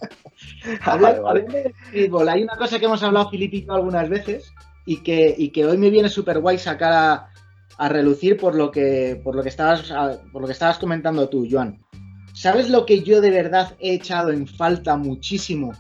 Hablando 0.82 1.34
de 1.34 1.74
streetball, 1.88 2.28
hay 2.28 2.44
una 2.44 2.58
cosa 2.58 2.80
que 2.80 2.86
hemos 2.86 3.02
hablado 3.04 3.30
Filipe 3.30 3.58
y 3.58 3.66
yo 3.66 3.74
algunas 3.74 4.10
veces, 4.10 4.52
y 4.86 4.98
que, 4.98 5.52
que 5.54 5.66
hoy 5.66 5.78
me 5.78 5.90
viene 5.90 6.10
súper 6.10 6.40
guay 6.40 6.58
sacar 6.58 7.30
a, 7.78 7.90
relucir 7.90 8.36
por 8.36 8.56
lo, 8.56 8.72
que, 8.72 9.22
por, 9.24 9.36
lo 9.36 9.44
que 9.44 9.50
estabas, 9.50 9.94
por 10.34 10.42
lo 10.42 10.48
que 10.48 10.54
estabas 10.54 10.80
comentando 10.80 11.30
tú, 11.30 11.48
Joan. 11.50 11.80
¿Sabes 12.34 12.70
lo 12.70 12.86
que 12.86 13.04
yo 13.04 13.22
de 13.22 13.30
verdad 13.30 13.76
he 13.80 13.94
echado 13.94 14.32
en 14.32 14.48
falta 14.48 14.98
muchísimo 14.98 15.72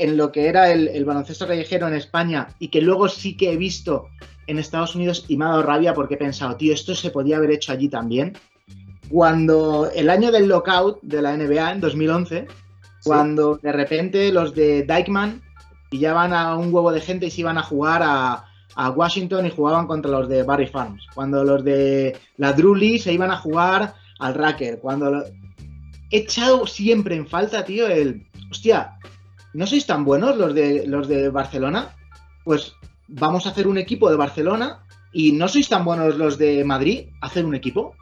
en 0.00 0.16
lo 0.16 0.32
que 0.32 0.48
era 0.48 0.70
el, 0.70 1.04
baloncesto 1.04 1.46
callejero 1.46 1.86
en 1.86 1.94
España 1.94 2.48
y 2.58 2.68
que 2.68 2.80
luego 2.80 3.06
sí 3.08 3.36
que 3.36 3.52
he 3.52 3.56
visto 3.56 4.08
en 4.46 4.58
Estados 4.58 4.94
Unidos 4.94 5.26
y 5.28 5.36
me 5.36 5.44
ha 5.44 5.48
dado 5.48 5.62
rabia 5.62 5.92
porque 5.92 6.14
he 6.14 6.16
pensado, 6.16 6.56
tío, 6.56 6.72
esto 6.72 6.94
se 6.94 7.10
podía 7.10 7.36
haber 7.36 7.50
hecho 7.50 7.72
allí 7.72 7.88
también? 7.88 8.32
Cuando 9.10 9.90
el 9.94 10.08
año 10.08 10.32
del 10.32 10.48
lockout 10.48 11.00
de 11.02 11.20
la 11.20 11.36
NBA 11.36 11.72
en 11.72 11.80
2011, 11.80 12.46
cuando 13.04 13.56
de 13.56 13.72
repente 13.72 14.32
los 14.32 14.54
de 14.54 14.84
Dykeman 14.84 15.42
pillaban 15.90 16.32
a 16.32 16.56
un 16.56 16.72
huevo 16.72 16.92
de 16.92 17.02
gente 17.02 17.26
y 17.26 17.30
se 17.30 17.42
iban 17.42 17.58
a 17.58 17.62
jugar 17.62 18.02
a, 18.02 18.46
Washington 18.96 19.44
y 19.44 19.50
jugaban 19.50 19.86
contra 19.86 20.10
los 20.10 20.26
de 20.26 20.42
Barry 20.42 20.66
Farms. 20.66 21.04
Cuando 21.14 21.44
los 21.44 21.62
de 21.62 22.16
la 22.38 22.54
Drew 22.54 22.74
se 22.98 23.12
iban 23.12 23.30
a 23.30 23.36
jugar 23.36 23.92
al 24.20 24.32
Racker. 24.32 24.78
Cuando 24.78 25.22
he 26.10 26.18
echado 26.18 26.66
siempre 26.66 27.14
en 27.16 27.26
falta, 27.26 27.62
tío, 27.62 27.86
el 27.88 28.26
hostia, 28.50 28.96
¿no 29.54 29.66
sois 29.66 29.86
tan 29.86 30.04
buenos 30.04 30.36
los 30.36 30.54
de 30.54 30.86
los 30.86 31.08
de 31.08 31.28
Barcelona? 31.28 31.96
Pues 32.44 32.74
vamos 33.08 33.46
a 33.46 33.50
hacer 33.50 33.66
un 33.66 33.78
equipo 33.78 34.10
de 34.10 34.16
Barcelona 34.16 34.84
y 35.12 35.32
no 35.32 35.48
sois 35.48 35.68
tan 35.68 35.84
buenos 35.84 36.16
los 36.16 36.38
de 36.38 36.64
Madrid, 36.64 37.08
hacer 37.20 37.44
un 37.44 37.54
equipo. 37.54 37.94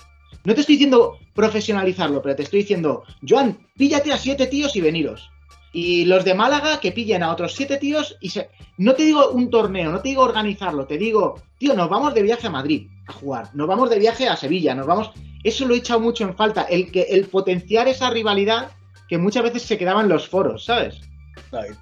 No 0.45 0.55
te 0.55 0.61
estoy 0.61 0.77
diciendo 0.77 1.19
profesionalizarlo, 1.35 2.23
pero 2.23 2.37
te 2.37 2.43
estoy 2.43 2.61
diciendo, 2.61 3.03
Joan, 3.27 3.59
píllate 3.77 4.13
a 4.13 4.19
siete 4.19 4.47
tíos 4.47 4.77
y 4.77 4.81
veniros. 4.81 5.31
Y 5.73 6.07
los 6.07 6.25
de 6.25 6.35
Málaga 6.35 6.81
que 6.81 6.93
pillen 6.93 7.23
a 7.23 7.31
otros 7.31 7.55
siete 7.55 7.77
tíos 7.77 8.17
y 8.21 8.31
se... 8.31 8.49
No 8.79 8.95
te 8.95 9.05
digo 9.05 9.31
un 9.31 9.51
torneo, 9.51 9.91
no 9.91 10.01
te 10.01 10.09
digo 10.09 10.23
organizarlo, 10.23 10.87
te 10.87 10.97
digo, 10.97 11.43
tío, 11.59 11.75
nos 11.75 11.91
vamos 11.91 12.15
de 12.15 12.23
viaje 12.23 12.47
a 12.47 12.51
Madrid 12.51 12.89
a 13.07 13.13
jugar, 13.13 13.51
nos 13.55 13.69
vamos 13.69 13.91
de 13.91 13.99
viaje 13.99 14.29
a 14.29 14.37
Sevilla, 14.37 14.75
nos 14.75 14.87
vamos... 14.87 15.11
Eso 15.45 15.67
lo 15.67 15.75
he 15.75 15.79
echado 15.79 16.01
mucho 16.01 16.25
en 16.25 16.35
falta, 16.35 16.63
el, 16.63 16.91
que, 16.91 17.03
el 17.03 17.27
potenciar 17.27 17.87
esa 17.87 18.11
rivalidad 18.11 18.71
que 19.09 19.19
muchas 19.19 19.43
veces 19.43 19.63
se 19.63 19.79
quedaba 19.79 20.01
en 20.01 20.09
los 20.09 20.29
foros, 20.29 20.65
¿sabes? 20.65 21.01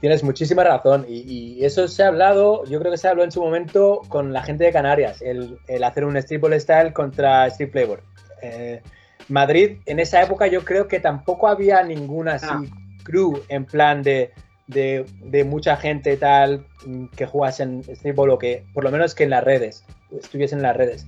Tienes 0.01 0.23
muchísima 0.23 0.65
razón 0.65 1.07
y, 1.09 1.65
eso 1.65 1.89
se 1.89 2.03
ha 2.03 2.09
hablado, 2.09 2.65
yo 2.67 2.79
creo 2.79 2.93
que 2.93 2.99
se 2.99 3.09
habló 3.09 3.25
en 3.25 3.33
su 3.33 3.41
momento 3.41 4.03
con 4.09 4.33
la 4.33 4.43
gente 4.43 4.65
de 4.65 4.73
Canarias, 4.73 5.23
el, 5.23 5.59
hacer 5.83 6.05
un 6.05 6.17
Street 6.17 6.61
Style 6.61 6.93
contra 6.93 7.47
Street 7.49 7.71
Flavor. 7.71 8.03
Eh, 8.43 8.83
Madrid, 9.29 9.79
en 9.87 9.99
esa 9.99 10.23
época 10.23 10.47
yo 10.47 10.65
creo 10.65 10.87
que 10.87 11.01
tampoco 11.01 11.49
había 11.49 11.83
ninguna 11.83 12.35
así 12.35 12.47
ah 12.49 12.63
crew 13.07 13.41
en 13.49 13.65
plan 13.65 14.03
de, 14.03 14.33
de, 14.67 15.45
mucha 15.45 15.77
gente 15.77 16.17
tal 16.17 16.67
mm, 16.85 17.07
que 17.17 17.25
jugase 17.25 17.63
en 17.63 17.85
streetball 17.85 18.31
o 18.31 18.39
que 18.39 18.65
por 18.75 18.85
lo 18.85 18.91
menos 18.91 19.15
que 19.15 19.25
en 19.25 19.31
las 19.31 19.45
redes, 19.45 19.85
estuviesen 20.11 20.59
en 20.59 20.65
las 20.65 20.77
redes. 20.77 21.07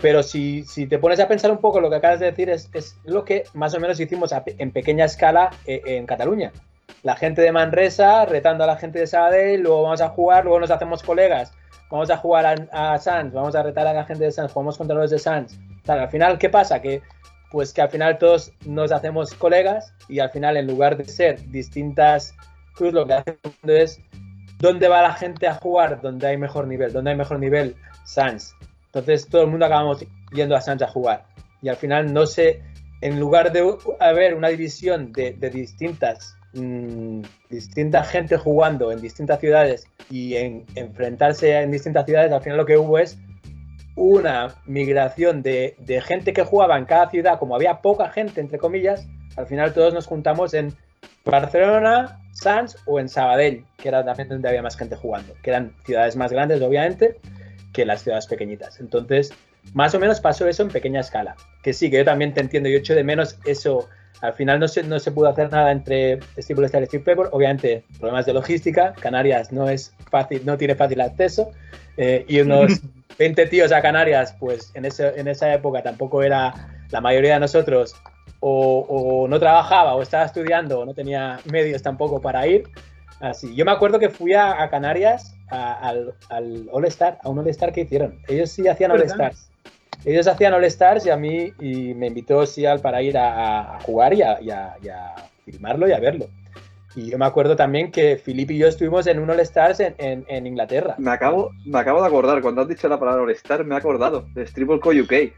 Pero 0.00 0.22
si, 0.22 0.64
si, 0.64 0.86
te 0.86 0.98
pones 0.98 1.20
a 1.20 1.28
pensar 1.28 1.50
un 1.50 1.58
poco 1.58 1.80
lo 1.80 1.88
que 1.88 1.96
acabas 1.96 2.20
de 2.20 2.26
decir 2.26 2.50
es, 2.50 2.68
es 2.72 2.96
lo 3.04 3.24
que 3.24 3.44
más 3.54 3.74
o 3.74 3.80
menos 3.80 4.00
hicimos 4.00 4.34
en 4.46 4.70
pequeña 4.72 5.04
escala 5.04 5.50
eh, 5.66 5.82
en, 5.84 6.06
Cataluña. 6.06 6.50
La 7.02 7.16
gente 7.16 7.42
de 7.42 7.52
Manresa 7.52 8.24
retando 8.24 8.64
a 8.64 8.66
la 8.66 8.76
gente 8.76 8.98
de 8.98 9.06
Sabadell, 9.06 9.62
luego 9.62 9.82
vamos 9.82 10.00
a 10.00 10.08
jugar, 10.08 10.44
luego 10.44 10.60
nos 10.60 10.70
hacemos 10.70 11.02
colegas, 11.02 11.52
vamos 11.90 12.10
a 12.10 12.16
jugar 12.16 12.68
a, 12.72 12.94
a 12.94 12.98
Sans, 12.98 13.32
vamos 13.32 13.54
a 13.54 13.62
retar 13.62 13.86
a 13.86 13.92
la 13.92 14.04
gente 14.04 14.24
de 14.24 14.32
Sans, 14.32 14.52
jugamos 14.52 14.78
contra 14.78 14.96
los 14.96 15.10
de 15.10 15.18
Sans. 15.18 15.58
al 15.86 16.08
final, 16.08 16.38
¿qué 16.38 16.48
pasa? 16.48 16.80
Que 16.80 17.02
pues 17.50 17.72
que 17.72 17.82
al 17.82 17.90
final 17.90 18.18
todos 18.18 18.52
nos 18.66 18.90
hacemos 18.90 19.32
colegas 19.34 19.94
y 20.08 20.18
al 20.18 20.30
final 20.30 20.56
en 20.56 20.66
lugar 20.66 20.96
de 20.96 21.04
ser 21.04 21.40
distintas 21.50 22.34
cruz 22.74 22.92
lo 22.92 23.06
que 23.06 23.14
hacemos 23.14 23.38
es 23.62 24.00
dónde 24.58 24.88
va 24.88 25.02
la 25.02 25.12
gente 25.12 25.46
a 25.46 25.54
jugar, 25.54 26.00
donde 26.00 26.26
hay 26.26 26.36
mejor 26.36 26.66
nivel, 26.66 26.92
donde 26.92 27.12
hay 27.12 27.16
mejor 27.16 27.38
nivel, 27.38 27.76
Sans. 28.04 28.56
Entonces 28.86 29.28
todo 29.28 29.42
el 29.42 29.50
mundo 29.50 29.66
acabamos 29.66 30.04
yendo 30.32 30.56
a 30.56 30.60
Sans 30.60 30.82
a 30.82 30.88
jugar 30.88 31.24
y 31.64 31.70
al 31.70 31.76
final 31.76 32.12
no 32.12 32.26
sé, 32.26 32.62
en 33.00 33.18
lugar 33.18 33.50
de 33.50 33.74
haber 33.98 34.34
una 34.34 34.48
división 34.48 35.12
de, 35.12 35.32
distintas 35.50 36.36
mm, 36.54 37.22
distinta 37.50 38.04
gente 38.04 38.36
jugando 38.36 38.92
en 38.92 39.00
distintas 39.00 39.40
ciudades 39.40 39.86
y 40.10 40.34
en 40.34 40.64
enfrentarse 40.74 41.58
en 41.60 41.70
distintas 41.70 42.06
ciudades, 42.06 42.32
al 42.32 42.42
final 42.42 42.58
lo 42.58 42.66
que 42.66 42.76
hubo 42.76 42.98
es 42.98 43.18
una 43.96 44.54
migración 44.66 45.42
de, 45.42 45.76
gente 46.04 46.32
que 46.32 46.42
jugaba 46.42 46.78
en 46.78 46.84
cada 46.84 47.10
ciudad, 47.10 47.38
como 47.38 47.54
había 47.54 47.80
poca 47.80 48.10
gente, 48.10 48.40
entre 48.40 48.58
comillas, 48.58 49.06
al 49.36 49.46
final 49.46 49.72
todos 49.72 49.94
nos 49.94 50.06
juntamos 50.06 50.54
en 50.54 50.74
Barcelona, 51.24 52.20
Sans 52.32 52.76
o 52.86 52.98
en 52.98 53.08
Sabadell, 53.08 53.64
que 53.76 53.88
era 53.88 54.02
la 54.02 54.14
donde 54.14 54.48
había 54.48 54.62
más 54.62 54.76
gente 54.76 54.96
jugando, 54.96 55.34
que 55.42 55.50
eran 55.50 55.72
ciudades 55.84 56.16
más 56.16 56.32
grandes, 56.32 56.60
obviamente, 56.60 57.20
que 57.72 57.84
las 57.84 58.02
ciudades 58.02 58.26
pequeñitas. 58.26 58.80
Entonces, 58.80 59.32
más 59.72 59.94
o 59.94 60.00
menos 60.00 60.20
pasó 60.20 60.46
eso 60.48 60.62
en 60.62 60.68
pequeña 60.68 61.00
escala. 61.00 61.36
Que 61.62 61.72
sí, 61.72 61.90
que 61.90 61.98
yo 61.98 62.04
también 62.04 62.34
te 62.34 62.40
entiendo, 62.40 62.68
yo 62.68 62.78
echo 62.78 62.94
de 62.94 63.04
menos 63.04 63.38
eso. 63.44 63.88
Al 64.20 64.32
final 64.32 64.60
no 64.60 64.68
se, 64.68 64.82
no 64.82 64.98
se 64.98 65.12
pudo 65.12 65.28
hacer 65.28 65.50
nada 65.50 65.70
entre 65.70 66.20
Steve 66.38 66.64
Star 66.66 66.82
y 66.82 66.86
Steve 66.86 67.04
Pepper. 67.04 67.28
Obviamente, 67.32 67.84
problemas 67.98 68.26
de 68.26 68.32
logística. 68.32 68.92
Canarias 68.94 69.52
no 69.52 69.68
es 69.68 69.94
fácil, 70.10 70.42
no 70.44 70.56
tiene 70.56 70.74
fácil 70.74 71.00
acceso. 71.00 71.50
Eh, 71.96 72.24
y 72.28 72.40
unos 72.40 72.80
20 73.18 73.46
tíos 73.46 73.72
a 73.72 73.82
Canarias, 73.82 74.34
pues 74.38 74.70
en, 74.74 74.84
ese, 74.84 75.18
en 75.18 75.28
esa 75.28 75.52
época 75.52 75.82
tampoco 75.82 76.22
era 76.22 76.54
la 76.90 77.00
mayoría 77.00 77.34
de 77.34 77.40
nosotros 77.40 77.94
o, 78.46 79.26
no 79.28 79.38
trabajaba 79.38 79.94
o 79.94 80.02
estaba 80.02 80.24
estudiando 80.24 80.80
o 80.80 80.84
no 80.84 80.92
tenía 80.92 81.40
medios 81.50 81.82
tampoco 81.82 82.20
para 82.20 82.46
ir. 82.46 82.68
Así, 83.20 83.54
yo 83.54 83.64
me 83.64 83.72
acuerdo 83.72 83.98
que 83.98 84.10
fui 84.10 84.34
a, 84.34 84.68
Canarias 84.68 85.34
al, 85.48 86.14
al, 86.28 86.68
All 86.70 86.84
Star, 86.86 87.18
a 87.22 87.28
un 87.30 87.38
All 87.38 87.48
Star 87.48 87.72
que 87.72 87.82
hicieron. 87.82 88.18
Ellos 88.28 88.50
sí 88.50 88.68
hacían 88.68 88.90
All 88.90 89.02
Stars. 89.02 89.50
Ellos 90.04 90.26
hacían 90.26 90.54
All 90.54 90.64
Stars 90.64 91.06
y 91.06 91.10
a 91.10 91.16
mí 91.16 91.52
y 91.60 91.94
me 91.94 92.08
invitó 92.08 92.44
Sial 92.46 92.80
para 92.80 93.02
ir 93.02 93.16
a, 93.18 93.78
jugar 93.82 94.14
y 94.14 94.22
a, 94.22 94.38
y 94.40 94.50
a 94.50 95.14
filmarlo 95.44 95.88
y 95.88 95.92
a 95.92 96.00
verlo. 96.00 96.28
Y 96.96 97.10
yo 97.10 97.18
me 97.18 97.26
acuerdo 97.26 97.56
también 97.56 97.90
que 97.90 98.16
Filipe 98.16 98.54
y 98.54 98.58
yo 98.58 98.68
estuvimos 98.68 99.06
en 99.06 99.18
un 99.18 99.28
All 99.28 99.40
Stars 99.40 99.80
en, 99.80 99.94
en, 99.98 100.46
Inglaterra. 100.46 100.94
Me 100.98 101.10
acabo, 101.10 101.50
me 101.64 101.78
acabo 101.80 102.00
de 102.00 102.06
acordar, 102.06 102.40
cuando 102.40 102.62
has 102.62 102.68
dicho 102.68 102.88
la 102.88 103.00
palabra 103.00 103.22
All 103.22 103.30
Star, 103.32 103.64
me 103.64 103.74
he 103.74 103.78
acordado 103.78 104.26
de 104.34 104.46
Stribble 104.46 104.78
Co 104.78 104.90
UK. 104.90 105.32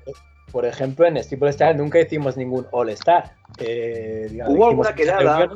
Por 0.53 0.67
ejemplo, 0.67 1.07
en 1.07 1.23
Stribble 1.23 1.51
Star 1.51 1.75
nunca 1.75 1.99
hicimos 1.99 2.37
ningún 2.37 2.67
All 2.73 2.91
Star. 2.91 3.33
Eh, 3.59 4.39
hubo 4.47 4.69
alguna 4.69 4.95
quedada. 4.95 5.49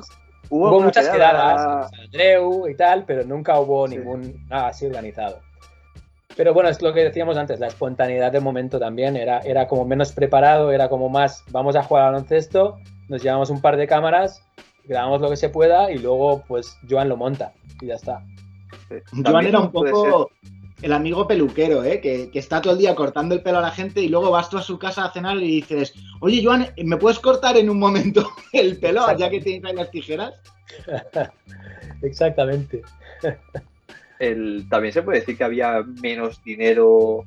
Hubo, 0.49 0.81
muchas 0.81 1.09
quedadas, 1.09 1.93
Andreu 1.93 2.67
y 2.69 2.75
tal, 2.75 3.05
pero 3.05 3.23
nunca 3.23 3.61
hubo 3.61 3.87
ningún 3.87 4.45
nada 4.49 4.69
así 4.69 4.87
organizado. 4.87 5.41
Pero 6.37 6.55
bueno, 6.55 6.69
es 6.69 6.81
lo 6.81 6.93
que 6.93 7.05
decíamos 7.05 7.37
antes, 7.37 7.61
la 7.61 7.67
espontaneidad 7.67 8.33
del 8.33 8.43
momento 8.43 8.79
también 8.79 9.17
era, 9.17 9.41
era 9.41 9.67
como 9.67 9.85
menos 9.85 10.13
preparado, 10.13 10.73
era 10.73 10.89
como 10.89 11.09
más, 11.09 11.45
vamos 11.51 11.77
a 11.77 11.83
jugar 11.83 12.05
al 12.05 12.13
baloncesto, 12.13 12.79
nos 13.09 13.23
llevamos 13.23 13.51
un 13.51 13.61
par 13.61 13.77
de 13.77 13.87
cámaras 13.87 14.43
grabamos 14.91 15.21
lo 15.21 15.31
que 15.31 15.37
se 15.37 15.49
pueda 15.49 15.91
y 15.91 15.99
luego 15.99 16.45
pues 16.47 16.77
Joan 16.89 17.09
lo 17.09 17.17
monta 17.17 17.53
y 17.81 17.87
ya 17.87 17.95
está. 17.95 18.25
Joan 19.25 19.47
era 19.47 19.61
un 19.61 19.71
poco 19.71 20.31
el 20.83 20.93
amigo 20.93 21.29
peluquero, 21.29 21.85
¿eh? 21.85 22.01
Que, 22.01 22.31
está 22.35 22.61
todo 22.61 22.73
el 22.73 22.79
día 22.79 22.95
cortando 22.95 23.35
el 23.35 23.43
pelo 23.43 23.59
a 23.59 23.63
la 23.63 23.71
gente 23.71 24.01
y 24.01 24.09
luego 24.09 24.31
vas 24.31 24.51
tú 24.51 24.59
a 24.59 24.63
su 24.63 24.79
casa 24.79 25.05
a 25.05 25.13
cenar 25.13 25.37
y 25.37 25.61
dices, 25.61 25.95
oye 26.21 26.43
Joan, 26.45 26.67
¿me 26.85 26.97
puedes 26.97 27.21
cortar 27.21 27.57
en 27.57 27.71
un 27.71 27.79
momento 27.79 28.29
el 28.53 28.79
pelo 28.79 29.07
ya 29.17 29.31
que 29.31 29.41
tienes 29.41 29.65
ahí 29.65 29.77
las 29.77 29.91
tijeras? 29.91 30.35
Exactamente. 32.03 32.83
El, 34.21 34.69
también 34.69 34.93
se 34.93 35.03
puede 35.03 35.21
decir 35.21 35.37
que 35.37 35.45
había 35.45 35.83
menos 36.03 36.43
dinero 36.45 37.25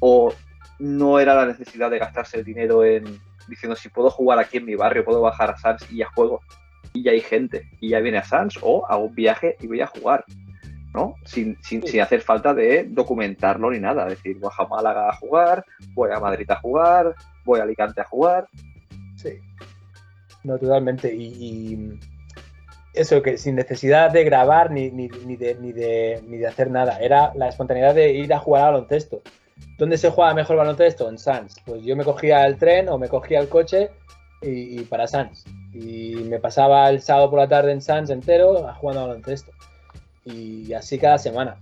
o 0.00 0.32
no 0.78 1.20
era 1.20 1.34
la 1.34 1.46
necesidad 1.46 1.90
de 1.90 1.98
gastarse 1.98 2.38
el 2.38 2.44
dinero 2.44 2.84
en 2.84 3.20
diciendo 3.48 3.76
si 3.76 3.88
puedo 3.88 4.10
jugar 4.10 4.38
aquí 4.38 4.56
en 4.56 4.64
mi 4.64 4.74
barrio, 4.74 5.04
puedo 5.04 5.20
bajar 5.20 5.50
a 5.50 5.56
Sans 5.56 5.86
y 5.90 5.98
ya 5.98 6.08
juego 6.14 6.40
y 6.92 7.02
ya 7.02 7.12
hay 7.12 7.20
gente, 7.20 7.68
y 7.80 7.90
ya 7.90 8.00
viene 8.00 8.18
a 8.18 8.24
Sans 8.24 8.58
o 8.62 8.86
hago 8.88 9.04
un 9.04 9.14
viaje 9.14 9.56
y 9.60 9.66
voy 9.66 9.80
a 9.80 9.86
jugar, 9.86 10.24
¿no? 10.94 11.14
Sin, 11.24 11.58
sin, 11.62 11.82
hacer 12.00 12.22
falta 12.22 12.54
de 12.54 12.84
documentarlo 12.88 13.70
ni 13.70 13.78
nada, 13.78 14.04
es 14.04 14.16
decir, 14.16 14.38
voy 14.38 14.50
a 14.56 14.66
Málaga 14.66 15.10
a 15.10 15.16
jugar, 15.16 15.64
voy 15.94 16.10
a 16.10 16.20
Madrid 16.20 16.50
a 16.50 16.56
jugar, 16.56 17.14
voy 17.44 17.60
a 17.60 17.64
Alicante 17.64 18.00
a 18.00 18.04
jugar. 18.04 18.48
Sí, 19.16 19.40
no, 20.46 20.56
totalmente. 20.58 21.12
Y, 21.12 21.98
eso, 22.96 23.22
que 23.22 23.38
sin 23.38 23.54
necesidad 23.54 24.10
de 24.10 24.24
grabar 24.24 24.70
ni, 24.70 24.90
ni, 24.90 25.08
ni, 25.08 25.36
de, 25.36 25.54
ni, 25.56 25.72
de, 25.72 26.22
ni 26.26 26.38
de 26.38 26.46
hacer 26.46 26.70
nada. 26.70 26.98
Era 26.98 27.32
la 27.34 27.48
espontaneidad 27.48 27.94
de 27.94 28.12
ir 28.12 28.32
a 28.32 28.38
jugar 28.38 28.64
al 28.64 28.72
baloncesto. 28.72 29.22
¿Dónde 29.78 29.98
se 29.98 30.10
juega 30.10 30.34
mejor 30.34 30.56
baloncesto? 30.56 31.08
En 31.08 31.18
Sans. 31.18 31.56
Pues 31.64 31.82
yo 31.82 31.96
me 31.96 32.04
cogía 32.04 32.46
el 32.46 32.56
tren 32.56 32.88
o 32.88 32.98
me 32.98 33.08
cogía 33.08 33.40
el 33.40 33.48
coche 33.48 33.90
y, 34.42 34.80
para 34.82 35.06
Sans. 35.06 35.44
Y 35.72 36.16
me 36.24 36.38
pasaba 36.38 36.88
el 36.88 37.02
sábado 37.02 37.30
por 37.30 37.38
la 37.38 37.48
tarde 37.48 37.72
en 37.72 37.82
Sans 37.82 38.10
entero 38.10 38.66
jugando 38.80 39.02
al 39.02 39.08
baloncesto. 39.08 39.52
Y 40.24 40.72
así 40.72 40.98
cada 40.98 41.18
semana. 41.18 41.56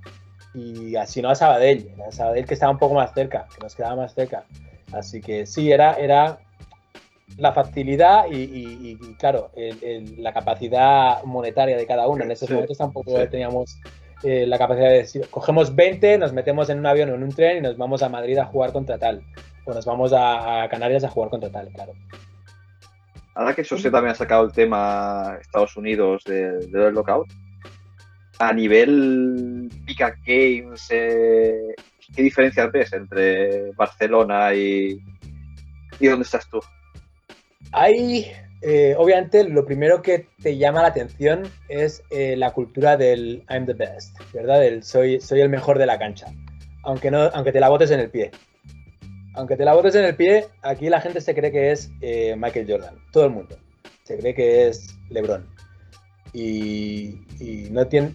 Y 0.54 0.94
así 0.94 1.20
no 1.20 1.30
a 1.30 1.34
Sabadell, 1.34 1.90
a 2.06 2.12
Sabadell 2.12 2.46
que 2.46 2.54
estaba 2.54 2.72
un 2.72 2.78
poco 2.78 2.94
más 2.94 3.12
cerca, 3.12 3.46
que 3.54 3.60
nos 3.60 3.74
quedaba 3.74 3.96
más 3.96 4.14
cerca. 4.14 4.44
Así 4.92 5.20
que 5.20 5.46
sí, 5.46 5.72
era, 5.72 5.94
era 5.94 6.38
la 7.36 7.52
facilidad 7.52 8.26
y, 8.30 8.36
y, 8.36 8.98
y 9.00 9.14
claro, 9.14 9.50
el, 9.56 9.78
el, 9.82 10.22
la 10.22 10.32
capacidad 10.32 11.22
monetaria 11.24 11.76
de 11.76 11.86
cada 11.86 12.06
uno. 12.08 12.24
En 12.24 12.30
esos 12.30 12.48
sí, 12.48 12.54
momentos 12.54 12.78
tampoco 12.78 13.20
sí. 13.20 13.28
teníamos 13.30 13.78
eh, 14.22 14.46
la 14.46 14.58
capacidad 14.58 14.88
de 14.88 14.98
decir, 14.98 15.26
cogemos 15.30 15.74
20, 15.74 16.18
nos 16.18 16.32
metemos 16.32 16.70
en 16.70 16.78
un 16.78 16.86
avión 16.86 17.10
o 17.10 17.14
en 17.14 17.22
un 17.22 17.32
tren 17.32 17.58
y 17.58 17.60
nos 17.60 17.76
vamos 17.76 18.02
a 18.02 18.08
Madrid 18.08 18.38
a 18.38 18.46
jugar 18.46 18.72
contra 18.72 18.98
tal. 18.98 19.22
O 19.64 19.74
nos 19.74 19.84
vamos 19.84 20.12
a, 20.12 20.62
a 20.62 20.68
Canarias 20.68 21.04
a 21.04 21.08
jugar 21.08 21.30
contra 21.30 21.50
tal, 21.50 21.68
claro. 21.68 21.92
Ahora 23.34 23.54
que 23.54 23.64
José 23.64 23.90
también 23.90 24.12
ha 24.12 24.14
sacado 24.14 24.44
el 24.44 24.52
tema 24.52 25.38
Estados 25.40 25.76
Unidos 25.76 26.22
del 26.24 26.70
de 26.70 26.92
lockout, 26.92 27.26
a 28.38 28.52
nivel 28.52 29.68
Pica 29.84 30.14
Games, 30.24 30.86
eh, 30.90 31.74
¿qué 32.14 32.22
diferencias 32.22 32.70
ves 32.70 32.92
entre 32.92 33.72
Barcelona 33.72 34.54
y, 34.54 34.98
y 35.98 36.06
dónde 36.06 36.24
estás 36.24 36.48
tú? 36.48 36.60
Hay, 37.76 38.30
eh, 38.62 38.94
obviamente, 38.96 39.42
lo 39.42 39.66
primero 39.66 40.00
que 40.00 40.28
te 40.40 40.56
llama 40.56 40.82
la 40.82 40.88
atención 40.88 41.42
es 41.68 42.04
eh, 42.10 42.36
la 42.36 42.52
cultura 42.52 42.96
del 42.96 43.44
I'm 43.50 43.66
the 43.66 43.72
best, 43.72 44.16
¿verdad? 44.32 44.64
El 44.64 44.84
soy, 44.84 45.20
soy 45.20 45.40
el 45.40 45.48
mejor 45.48 45.80
de 45.80 45.86
la 45.86 45.98
cancha, 45.98 46.28
aunque, 46.84 47.08
aunque 47.08 47.50
te 47.50 47.58
la 47.58 47.68
botes 47.68 47.90
en 47.90 47.98
el 47.98 48.10
pie. 48.10 48.30
Aunque 49.34 49.56
te 49.56 49.64
la 49.64 49.74
botes 49.74 49.96
en 49.96 50.04
el 50.04 50.14
pie, 50.14 50.46
aquí 50.62 50.88
la 50.88 51.00
gente 51.00 51.20
se 51.20 51.34
cree 51.34 51.50
que 51.50 51.72
es 51.72 51.90
eh, 52.00 52.36
Michael 52.38 52.70
Jordan, 52.70 52.94
todo 53.10 53.24
el 53.24 53.30
mundo. 53.32 53.56
Se 54.04 54.16
cree 54.18 54.34
que 54.34 54.68
es 54.68 54.96
LeBron. 55.10 55.44
Y, 56.32 57.22
y 57.40 57.66
no 57.72 57.88
tiene, 57.88 58.14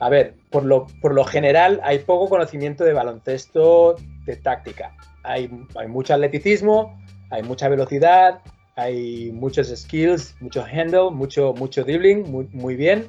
a 0.00 0.08
ver, 0.08 0.34
por 0.50 0.64
lo, 0.64 0.88
por 1.00 1.14
lo, 1.14 1.22
general 1.22 1.80
hay 1.84 2.00
poco 2.00 2.28
conocimiento 2.28 2.82
de 2.82 2.92
baloncesto 2.92 3.94
de 4.24 4.34
táctica. 4.34 4.96
Hay, 5.22 5.48
hay, 5.76 5.86
mucho 5.86 6.12
atleticismo, 6.12 7.00
hay 7.30 7.44
mucha 7.44 7.68
velocidad, 7.68 8.40
hay 8.76 9.30
muchos 9.32 9.68
skills, 9.68 10.36
mucho 10.40 10.64
handle, 10.64 11.10
mucho, 11.10 11.52
mucho 11.54 11.84
dribbling, 11.84 12.30
muy, 12.30 12.48
muy 12.52 12.76
bien, 12.76 13.08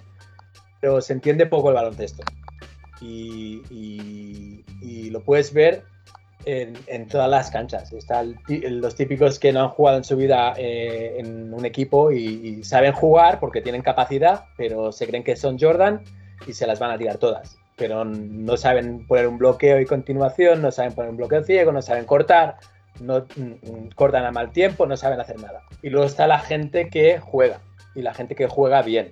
pero 0.79 1.01
se 1.01 1.13
entiende 1.13 1.45
poco 1.45 1.69
el 1.69 1.75
baloncesto. 1.75 2.23
Y, 2.99 3.61
y, 3.69 5.09
lo 5.09 5.19
puedes 5.21 5.53
ver 5.53 5.83
en, 6.45 6.73
en, 6.87 7.05
todas 7.07 7.29
las 7.29 7.51
canchas. 7.51 7.91
Están 7.91 8.37
los 8.47 8.95
típicos 8.95 9.39
que 9.39 9.51
no 9.51 9.63
han 9.63 9.69
jugado 9.69 9.97
en 9.97 10.05
su 10.05 10.15
vida 10.15 10.53
eh, 10.55 11.17
en 11.17 11.53
un 11.53 11.65
equipo 11.65 12.13
y, 12.13 12.17
y 12.17 12.63
saben 12.63 12.93
jugar 12.93 13.41
porque 13.41 13.61
tienen 13.61 13.81
capacidad, 13.81 14.45
pero 14.55 14.93
se 14.93 15.05
creen 15.05 15.25
que 15.25 15.35
son 15.35 15.59
Jordan 15.59 16.01
y 16.47 16.53
se 16.53 16.65
las 16.65 16.79
van 16.79 16.91
a 16.91 16.97
tirar 16.97 17.17
todas. 17.17 17.57
Pero 17.75 18.05
no 18.05 18.55
saben 18.55 19.05
poner 19.05 19.27
un 19.27 19.37
bloqueo 19.37 19.81
y 19.81 19.85
continuación, 19.85 20.61
no 20.61 20.71
saben 20.71 20.93
poner 20.93 21.11
un 21.11 21.17
bloqueo 21.17 21.43
ciego, 21.43 21.73
no 21.73 21.81
saben 21.81 22.05
cortar, 22.05 22.57
no 23.01 23.25
mm, 23.35 23.89
cortan 23.95 24.25
a 24.25 24.31
mal 24.31 24.51
tiempo, 24.51 24.85
no 24.85 24.95
saben 24.95 25.19
hacer 25.19 25.39
nada. 25.39 25.63
Y 25.81 25.89
luego 25.89 26.05
está 26.05 26.27
la 26.27 26.39
gente 26.39 26.89
que 26.89 27.19
juega 27.19 27.59
y 27.95 28.01
la 28.01 28.13
gente 28.13 28.35
que 28.35 28.47
juega 28.47 28.81
bien. 28.81 29.11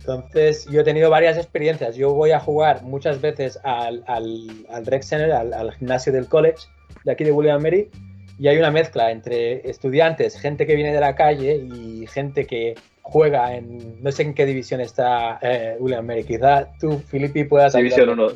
Entonces, 0.00 0.66
yo 0.66 0.82
he 0.82 0.84
tenido 0.84 1.10
varias 1.10 1.36
experiencias. 1.36 1.96
Yo 1.96 2.14
voy 2.14 2.30
a 2.30 2.38
jugar 2.38 2.82
muchas 2.82 3.20
veces 3.20 3.58
al, 3.64 4.04
al, 4.06 4.48
al 4.70 4.86
Rec 4.86 5.02
Center, 5.02 5.32
al, 5.32 5.52
al, 5.52 5.72
gimnasio 5.72 6.12
del 6.12 6.28
college 6.28 6.58
de 7.04 7.12
aquí 7.12 7.24
de 7.24 7.32
William 7.32 7.60
Mary, 7.60 7.90
y 8.38 8.48
hay 8.48 8.58
una 8.58 8.70
mezcla 8.70 9.10
entre 9.10 9.68
estudiantes, 9.68 10.38
gente 10.38 10.66
que 10.66 10.74
viene 10.74 10.92
de 10.92 11.00
la 11.00 11.14
calle 11.14 11.56
y 11.56 12.06
gente 12.06 12.46
que 12.46 12.74
juega 13.02 13.54
en, 13.54 14.02
no 14.02 14.10
sé 14.10 14.24
en 14.24 14.34
qué 14.34 14.44
división 14.44 14.80
está 14.80 15.38
eh, 15.40 15.76
William 15.78 16.04
Mary, 16.04 16.24
quizá 16.24 16.68
tú, 16.80 16.98
Filippi, 16.98 17.44
puedas... 17.44 17.72
División 17.72 18.10
1, 18.10 18.28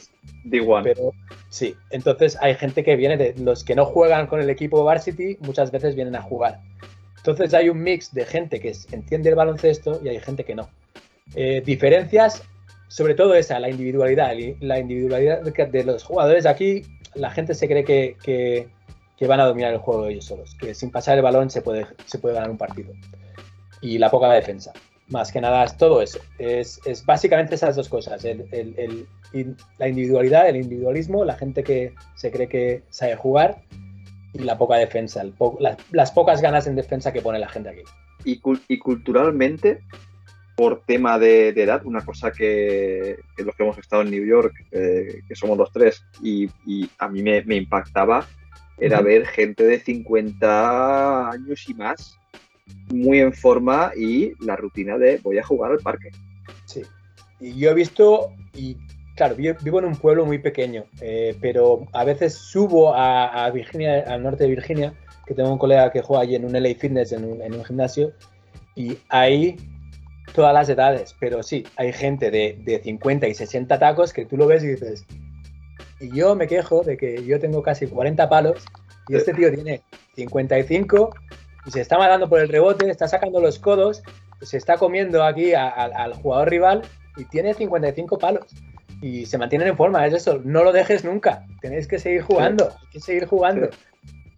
D1. 0.45 0.83
Pero 0.85 1.13
sí, 1.49 1.75
entonces 1.91 2.39
hay 2.41 2.55
gente 2.55 2.85
que 2.85 2.97
viene 2.97 3.17
de 3.17 3.35
los 3.39 3.65
que 3.65 3.75
no 3.75 3.85
juegan 3.85 4.27
con 4.27 4.41
el 4.41 4.49
equipo 4.49 4.85
varsity, 4.85 5.37
muchas 5.41 5.71
veces 5.71 5.95
vienen 5.97 6.15
a 6.15 6.23
jugar. 6.23 6.61
Entonces 7.17 7.53
hay 7.53 7.69
un 7.69 7.83
mix 7.83 8.15
de 8.15 8.25
gente 8.25 8.61
que 8.61 8.73
entiende 8.93 9.29
el 9.29 9.35
baloncesto 9.35 10.01
y 10.03 10.09
hay 10.09 10.21
gente 10.21 10.45
que 10.45 10.55
no. 10.55 10.71
Eh, 11.35 11.63
diferencias, 11.65 12.43
sobre 12.89 13.15
todo 13.15 13.35
esa, 13.35 13.61
la 13.61 13.69
individualidad, 13.69 14.33
la 14.61 14.79
individualidad 14.79 15.43
de 15.43 15.85
los 15.85 16.03
jugadores. 16.03 16.47
Aquí 16.47 16.83
la 17.15 17.31
gente 17.31 17.55
se 17.55 17.69
cree 17.69 17.85
que, 17.85 18.17
que, 18.23 18.69
que 19.21 19.27
van 19.27 19.39
a 19.39 19.45
dominar 19.45 19.75
el 19.75 19.79
juego 19.79 20.07
ellos 20.07 20.25
solos, 20.25 20.57
que 20.59 20.75
sin 20.75 20.91
pasar 20.91 21.19
el 21.19 21.23
balón 21.23 21.51
se 21.51 21.61
puede, 21.61 21.87
se 22.07 22.19
puede 22.19 22.37
ganar 22.37 22.51
un 22.51 22.57
partido 22.57 22.95
y 23.83 23.99
la 23.99 24.11
poca 24.11 24.33
defensa. 24.33 24.73
Más 25.09 25.31
que 25.31 25.43
nada 25.43 25.63
es 25.63 25.77
todo 25.77 26.01
eso. 26.01 26.21
Es, 26.39 26.81
es 26.87 27.05
básicamente 27.05 27.55
esas 27.55 27.77
dos 27.77 27.91
cosas. 27.91 28.25
El, 28.25 28.47
el, 28.51 29.07
el, 29.35 29.57
la 29.77 29.89
individualidad, 29.89 30.49
el 30.49 30.57
individualismo, 30.57 31.27
la 31.27 31.35
gente 31.37 31.63
que 31.63 31.93
se 32.17 32.31
cree 32.31 32.49
que 32.49 32.83
sabe 32.89 33.15
jugar 33.17 33.61
y 34.33 34.39
la 34.39 34.57
poca 34.57 34.77
defensa, 34.77 35.23
po 35.37 35.59
las, 35.61 35.77
las, 35.91 36.13
pocas 36.13 36.41
ganas 36.41 36.67
en 36.67 36.77
defensa 36.77 37.13
que 37.13 37.21
pone 37.21 37.39
la 37.39 37.49
gente 37.49 37.69
aquí. 37.69 37.83
Y, 38.25 38.41
y 38.69 38.79
culturalmente, 38.79 39.83
por 40.57 40.83
tema 40.87 41.19
de, 41.19 41.53
de, 41.53 41.65
edad, 41.65 41.85
una 41.85 42.03
cosa 42.07 42.31
que, 42.31 43.19
que, 43.37 43.45
los 43.45 43.55
que 43.55 43.65
hemos 43.65 43.77
estado 43.77 44.01
en 44.01 44.13
New 44.13 44.25
York, 44.25 44.55
eh, 44.71 45.21
que 45.29 45.35
somos 45.35 45.59
los 45.59 45.71
tres, 45.73 46.03
y, 46.23 46.49
y 46.65 46.89
a 46.99 47.09
mí 47.09 47.23
me, 47.23 47.43
me 47.43 47.57
impactaba, 47.57 48.27
era 48.81 49.01
ver 49.01 49.27
gente 49.27 49.65
de 49.65 49.79
50 49.79 51.31
años 51.31 51.69
y 51.69 51.75
más 51.75 52.19
muy 52.89 53.21
en 53.21 53.33
forma 53.33 53.93
y 53.97 54.33
la 54.45 54.57
rutina 54.57 54.99
de 54.99 55.19
voy 55.19 55.39
a 55.39 55.45
jugar 55.45 55.73
al 55.73 55.79
parque. 55.79 56.11
Sí, 56.65 56.83
y 57.41 57.55
yo 57.59 57.71
he 57.71 57.75
visto, 57.75 58.33
y 58.55 58.77
claro, 59.17 59.35
vivo 59.37 59.79
en 59.79 59.85
un 59.85 59.97
pueblo 59.97 60.27
muy 60.27 60.39
pequeño, 60.39 60.85
eh, 61.01 61.37
pero 61.41 61.87
a 61.93 62.05
veces 62.05 62.35
subo 62.35 62.95
a, 62.95 63.45
a, 63.45 63.51
Virginia, 63.51 64.05
al 64.07 64.23
norte 64.23 64.45
de 64.45 64.51
Virginia, 64.51 64.95
que 65.27 65.35
tengo 65.35 65.53
un 65.53 65.59
colega 65.59 65.91
que 65.93 66.03
juega 66.03 66.23
allí 66.23 66.35
en 66.35 66.45
un 66.45 66.53
LA 66.53 66.75
Fitness, 66.75 67.13
en 67.13 67.25
un, 67.25 67.43
en 67.43 67.55
un 67.55 67.65
gimnasio, 67.65 68.13
y 68.75 68.99
hay 69.09 69.57
todas 70.35 70.55
las 70.55 70.69
edades, 70.69 71.15
pero 71.19 71.43
sí, 71.43 71.65
hay 71.77 71.93
gente 71.93 72.31
de, 72.31 72.59
de 72.65 72.81
50 72.81 73.27
y 73.29 73.35
60 73.35 73.79
tacos 73.79 74.13
que 74.13 74.27
tú 74.27 74.37
lo 74.37 74.47
ves 74.47 74.63
y 74.63 74.69
dices, 74.69 75.05
y 76.01 76.11
yo 76.17 76.35
me 76.35 76.49
quejo 76.49 76.83
de 76.83 76.97
que 76.97 77.25
yo 77.25 77.39
tengo 77.39 77.63
casi 77.63 77.87
40 77.87 78.29
palos 78.29 78.65
y 79.09 79.17
este 79.17 79.35
tío 79.35 79.53
tiene 79.53 79.83
55 80.15 81.15
y 81.67 81.71
se 81.71 81.81
está 81.81 81.99
matando 81.99 82.29
por 82.29 82.41
el 82.41 82.49
rebote, 82.49 82.91
está 82.91 83.07
sacando 83.07 83.41
los 83.41 83.59
codos, 83.59 84.03
se 84.41 84.57
está 84.57 84.79
comiendo 84.79 85.23
aquí 85.23 85.53
a, 85.53 85.69
a, 85.69 85.85
al 85.85 86.15
jugador 86.15 86.49
rival 86.49 86.83
y 87.17 87.25
tiene 87.27 87.55
55 87.55 88.19
palos. 88.19 88.47
Y 89.03 89.27
se 89.27 89.39
mantienen 89.39 89.69
en 89.69 89.77
forma, 89.77 90.07
es 90.07 90.13
eso, 90.13 90.41
no 90.45 90.63
lo 90.63 90.73
dejes 90.73 91.05
nunca, 91.05 91.47
tenéis 91.63 91.87
que 91.87 91.99
seguir 91.99 92.23
jugando, 92.23 92.71
sí. 92.71 92.77
hay 92.81 92.91
que 92.91 93.01
seguir 93.01 93.27
jugando. 93.27 93.71
Sí. 93.73 93.79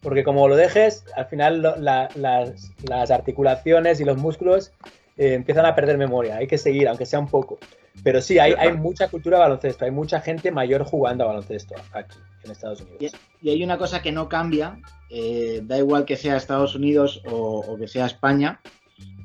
Porque 0.01 0.25
como 0.25 0.49
lo 0.49 0.57
dejes, 0.57 1.05
al 1.17 1.27
final 1.27 1.63
lo, 1.63 1.77
la, 1.77 2.09
las, 2.15 2.71
las, 2.89 3.11
articulaciones 3.11 4.01
y 4.01 4.05
los 4.05 4.19
músculos 4.19 4.73
eh, 5.17 5.35
empiezan 5.35 5.67
a 5.67 5.75
perder 5.75 5.99
memoria, 5.99 6.37
hay 6.37 6.47
que 6.47 6.59
seguir, 6.59 6.89
aunque 6.89 7.07
sea 7.07 7.19
un 7.21 7.29
poco. 7.29 7.59
Pero 8.03 8.21
sí, 8.21 8.39
hay, 8.39 8.55
hay 8.59 8.73
mucha 8.73 9.09
cultura 9.09 9.37
de 9.37 9.43
baloncesto, 9.43 9.85
hay 9.85 9.91
mucha 9.91 10.21
gente 10.21 10.51
mayor 10.51 10.85
jugando 10.85 11.25
a 11.25 11.29
baloncesto 11.29 11.75
aquí 11.93 12.17
en 12.45 12.51
Estados 12.51 12.81
Unidos. 12.81 13.15
Y, 13.41 13.51
hay 13.51 13.63
una 13.63 13.79
cosa 13.79 14.03
que 14.03 14.13
no 14.13 14.29
cambia, 14.29 14.79
eh, 15.11 15.63
da 15.65 15.79
igual 15.79 16.05
que 16.05 16.17
sea 16.17 16.37
Estados 16.37 16.75
Unidos 16.75 17.23
o, 17.27 17.61
o, 17.61 17.77
que 17.77 17.89
sea 17.89 18.07
España, 18.07 18.61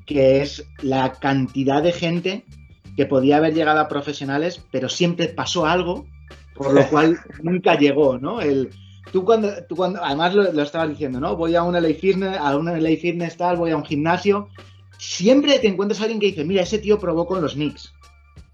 que 0.06 0.42
es 0.42 0.66
la 0.82 1.14
cantidad 1.14 1.82
de 1.82 1.92
gente 1.92 2.46
que 2.96 3.06
podía 3.06 3.38
haber 3.38 3.54
llegado 3.54 3.80
a 3.80 3.88
profesionales, 3.88 4.64
pero 4.72 4.90
siempre 4.90 5.28
pasó 5.28 5.66
algo, 5.66 6.06
por 6.56 6.74
lo 6.74 6.88
cual 6.90 7.20
nunca 7.44 7.76
llegó, 7.76 8.18
¿no? 8.18 8.42
El, 8.42 8.70
tú 9.12 9.24
cuando, 9.24 9.50
tú 9.68 9.76
cuando 9.76 10.04
además 10.04 10.36
lo, 10.36 10.52
lo, 10.52 10.64
estabas 10.64 10.90
diciendo, 10.90 11.20
¿no? 11.20 11.36
Voy 11.36 11.56
a 11.56 11.64
un 11.64 11.74
LA 11.74 11.94
Fitness, 11.94 12.38
a 12.38 12.56
un 12.58 12.66
LA 12.66 12.98
Fitness 13.00 13.38
tal, 13.38 13.58
voy 13.58 13.72
a 13.72 13.78
un 13.78 13.86
gimnasio, 13.86 14.50
siempre 14.98 15.60
te 15.60 15.68
encuentras 15.68 16.00
a 16.02 16.04
alguien 16.04 16.20
que 16.20 16.28
dice, 16.28 16.44
mira, 16.44 16.64
ese 16.64 16.80
tío 16.80 17.00
probó 17.00 17.26
con 17.26 17.42
los 17.42 17.54
Knicks. 17.54 17.94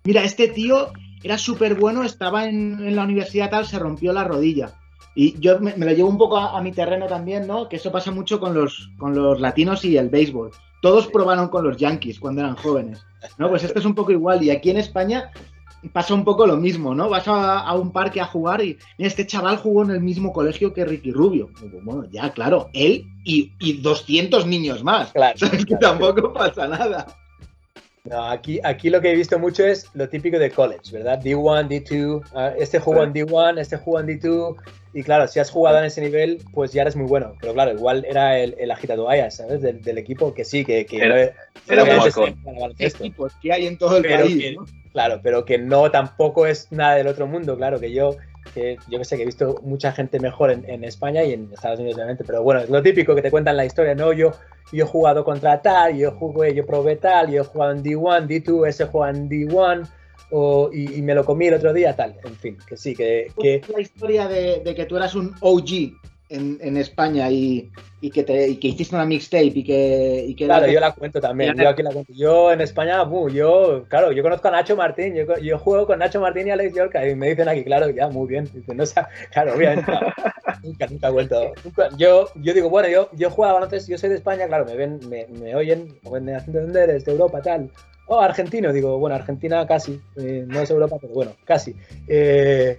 Mira, 0.03 0.23
este 0.23 0.47
tío 0.49 0.91
era 1.23 1.37
súper 1.37 1.75
bueno, 1.75 2.03
estaba 2.03 2.45
en, 2.45 2.85
en, 2.85 2.95
la 2.95 3.03
universidad 3.03 3.49
tal, 3.49 3.65
se 3.65 3.79
rompió 3.79 4.11
la 4.11 4.23
rodilla. 4.23 4.73
Y 5.15 5.39
yo 5.39 5.59
me, 5.59 5.75
me 5.75 5.85
lo 5.85 5.91
llevo 5.93 6.09
un 6.09 6.17
poco 6.17 6.37
a, 6.37 6.57
a, 6.57 6.61
mi 6.61 6.71
terreno 6.71 7.07
también, 7.07 7.47
¿no? 7.47 7.69
Que 7.69 7.77
eso 7.77 7.91
pasa 7.91 8.11
mucho 8.11 8.39
con 8.39 8.53
los, 8.53 8.89
con 8.97 9.15
los 9.15 9.39
latinos 9.39 9.85
y 9.85 9.95
el 9.95 10.09
béisbol. 10.09 10.51
Todos 10.81 11.07
probaron 11.07 11.47
con 11.47 11.63
los 11.63 11.77
Yankees 11.77 12.19
cuando 12.19 12.41
eran 12.41 12.55
jóvenes, 12.55 13.05
¿no? 13.37 13.49
Pues 13.49 13.63
esto 13.63 13.79
es 13.79 13.85
un 13.85 13.95
poco 13.95 14.11
igual. 14.11 14.43
Y 14.43 14.49
aquí 14.49 14.71
en 14.71 14.77
España 14.77 15.31
pasa 15.91 16.13
un 16.13 16.23
poco 16.23 16.45
lo 16.47 16.57
mismo, 16.57 16.95
¿no? 16.95 17.09
Vas 17.09 17.27
a, 17.27 17.59
a, 17.59 17.73
un 17.75 17.91
parque 17.91 18.21
a 18.21 18.25
jugar 18.25 18.61
y 18.61 18.77
mira, 18.97 19.07
este 19.07 19.27
chaval 19.27 19.57
jugó 19.57 19.83
en 19.83 19.91
el 19.91 20.01
mismo 20.01 20.31
colegio 20.31 20.73
que 20.73 20.85
Ricky 20.85 21.11
Rubio. 21.11 21.49
Bueno, 21.83 22.05
ya, 22.11 22.31
claro, 22.31 22.69
él 22.73 23.05
y, 23.23 23.51
y 23.59 23.81
200 23.81 24.45
niños 24.47 24.83
más. 24.83 25.11
Claro, 25.11 25.35
o 25.35 25.37
sea, 25.37 25.49
que 25.51 25.75
tampoco 25.75 26.33
pasa 26.33 26.67
nada. 26.67 27.07
No, 28.05 28.29
aquí, 28.29 28.59
aquí 28.65 28.89
lo 28.89 28.99
que 28.99 29.11
he 29.11 29.15
visto 29.15 29.39
mucho 29.39 29.65
es 29.65 29.89
lo 29.93 30.09
típico 30.09 30.37
de 30.37 30.51
college, 30.51 30.91
¿verdad? 30.91 31.21
D1, 31.21 31.69
D2, 31.69 32.23
ah, 32.35 32.53
este 32.59 32.77
jugó 32.77 33.01
en 33.01 33.13
D1, 33.13 33.57
este 33.59 33.77
jugó 33.77 34.01
en 34.01 34.07
D2, 34.07 34.57
y 34.93 35.03
claro, 35.03 35.25
si 35.25 35.39
has 35.39 35.49
jugado 35.49 35.79
en 35.79 35.85
ese 35.85 36.01
nivel, 36.01 36.41
pues 36.51 36.73
ya 36.73 36.81
eres 36.81 36.97
muy 36.97 37.07
bueno. 37.07 37.33
Pero 37.39 37.53
claro, 37.53 37.71
igual 37.71 38.03
era 38.03 38.37
el, 38.37 38.55
el 38.59 38.71
ayas, 39.07 39.37
¿sabes? 39.37 39.61
Del, 39.61 39.97
equipo 39.97 40.33
que 40.33 40.43
sí, 40.43 40.65
que... 40.65 40.85
que 40.85 40.97
era, 40.97 41.33
no 41.69 42.71
equipos 42.77 43.33
que 43.41 43.53
hay 43.53 43.67
en 43.67 43.77
todo 43.77 43.95
el 43.97 44.03
país, 44.03 44.57
Claro, 44.91 45.21
pero 45.23 45.45
que 45.45 45.57
no 45.57 45.89
tampoco 45.89 46.45
es 46.45 46.71
nada 46.71 46.95
del 46.95 47.07
otro 47.07 47.25
mundo, 47.25 47.55
claro, 47.55 47.79
que 47.79 47.93
yo 47.93 48.17
que 48.53 48.77
yo 48.89 48.99
que 48.99 49.05
sé 49.05 49.15
que 49.17 49.23
he 49.23 49.25
visto 49.25 49.59
mucha 49.63 49.91
gente 49.91 50.19
mejor 50.19 50.51
en, 50.51 50.83
España 50.83 51.23
y 51.23 51.33
en 51.33 51.49
Estados 51.53 51.79
Unidos 51.79 51.95
obviamente, 51.95 52.23
pero 52.23 52.43
bueno, 52.43 52.61
es 52.61 52.69
lo 52.69 52.81
típico 52.81 53.15
que 53.15 53.21
te 53.21 53.31
cuentan 53.31 53.57
la 53.57 53.65
historia, 53.65 53.95
¿no? 53.95 54.13
Yo, 54.13 54.31
yo 54.71 54.85
he 54.85 54.87
jugado 54.87 55.23
contra 55.23 55.61
tal, 55.61 55.97
yo 55.97 56.11
jugué, 56.11 56.53
yo 56.53 56.65
probé 56.65 56.95
tal, 56.95 57.31
yo 57.31 57.41
he 57.41 57.45
jugado 57.45 57.71
en 57.73 57.83
D1, 57.83 58.27
D2, 58.27 58.67
ese 58.67 58.85
juega 58.85 59.11
en 59.11 59.29
D1, 59.29 59.87
o, 60.31 60.69
y, 60.73 61.01
me 61.01 61.13
lo 61.13 61.23
comí 61.25 61.47
el 61.47 61.55
otro 61.55 61.73
día, 61.73 61.95
tal, 61.95 62.15
en 62.23 62.35
fin, 62.35 62.57
que 62.67 62.75
sí, 62.75 62.95
que... 62.95 63.31
que... 63.39 63.61
La 63.71 63.81
historia 63.81 64.27
de 64.27 64.73
que 64.75 64.85
tú 64.85 64.97
eras 64.97 65.13
un 65.15 65.35
OG 65.41 65.93
en, 66.33 66.77
España 66.77 67.29
y, 67.29 67.71
que 68.13 68.23
te, 68.23 68.59
que 68.59 68.67
hiciste 68.67 68.95
una 68.95 69.05
mixtape 69.05 69.45
y 69.45 69.63
que... 69.63 70.25
Y 70.29 70.35
que 70.35 70.45
claro, 70.45 70.67
yo 70.67 70.79
la 70.79 70.91
cuento 70.91 71.21
también, 71.21 71.55
yo 71.55 71.69
aquí 71.69 71.83
la 71.83 71.91
cuento. 71.91 72.11
Yo 72.13 72.51
en 72.51 72.61
España, 72.61 73.03
yo, 73.31 73.85
claro, 73.87 74.11
yo 74.11 74.23
conozco 74.23 74.47
a 74.47 74.51
Nacho 74.51 74.75
Martín, 74.75 75.13
yo, 75.15 75.37
yo, 75.37 75.59
juego 75.59 75.85
con 75.85 75.99
Nacho 75.99 76.19
Martín 76.19 76.47
y 76.47 76.51
Alex 76.51 76.75
Yorka 76.75 77.07
y 77.07 77.15
me 77.15 77.29
dicen 77.29 77.47
aquí, 77.47 77.63
claro, 77.63 77.89
ya, 77.89 78.09
muy 78.09 78.27
bien. 78.27 78.49
Dicen, 78.53 78.77
no, 78.77 78.83
claro, 79.31 79.53
obviamente, 79.55 79.91
nunca, 80.63 80.87
nunca 80.87 81.07
he 81.07 81.11
vuelto. 81.11 81.53
yo, 81.97 82.29
yo 82.35 82.53
digo, 82.53 82.69
bueno, 82.69 82.89
yo, 82.89 83.09
yo 83.13 83.29
jugaba 83.29 83.61
antes, 83.61 83.87
yo 83.87 83.97
soy 83.97 84.09
de 84.09 84.15
España, 84.15 84.47
claro, 84.47 84.65
me 84.65 84.75
ven, 84.75 84.99
me, 85.07 85.27
me 85.27 85.55
oyen, 85.55 85.99
me 86.03 86.11
ven 86.11 86.29
entender, 86.29 87.01
de 87.01 87.11
Europa, 87.11 87.41
tal. 87.41 87.69
Oh, 88.07 88.19
argentino, 88.19 88.73
digo, 88.73 88.99
bueno, 88.99 89.15
Argentina 89.15 89.65
casi, 89.65 90.01
eh, 90.17 90.43
no 90.45 90.59
es 90.59 90.69
Europa, 90.69 90.97
pero 90.99 91.13
bueno, 91.13 91.31
casi. 91.45 91.75
Eh, 92.07 92.77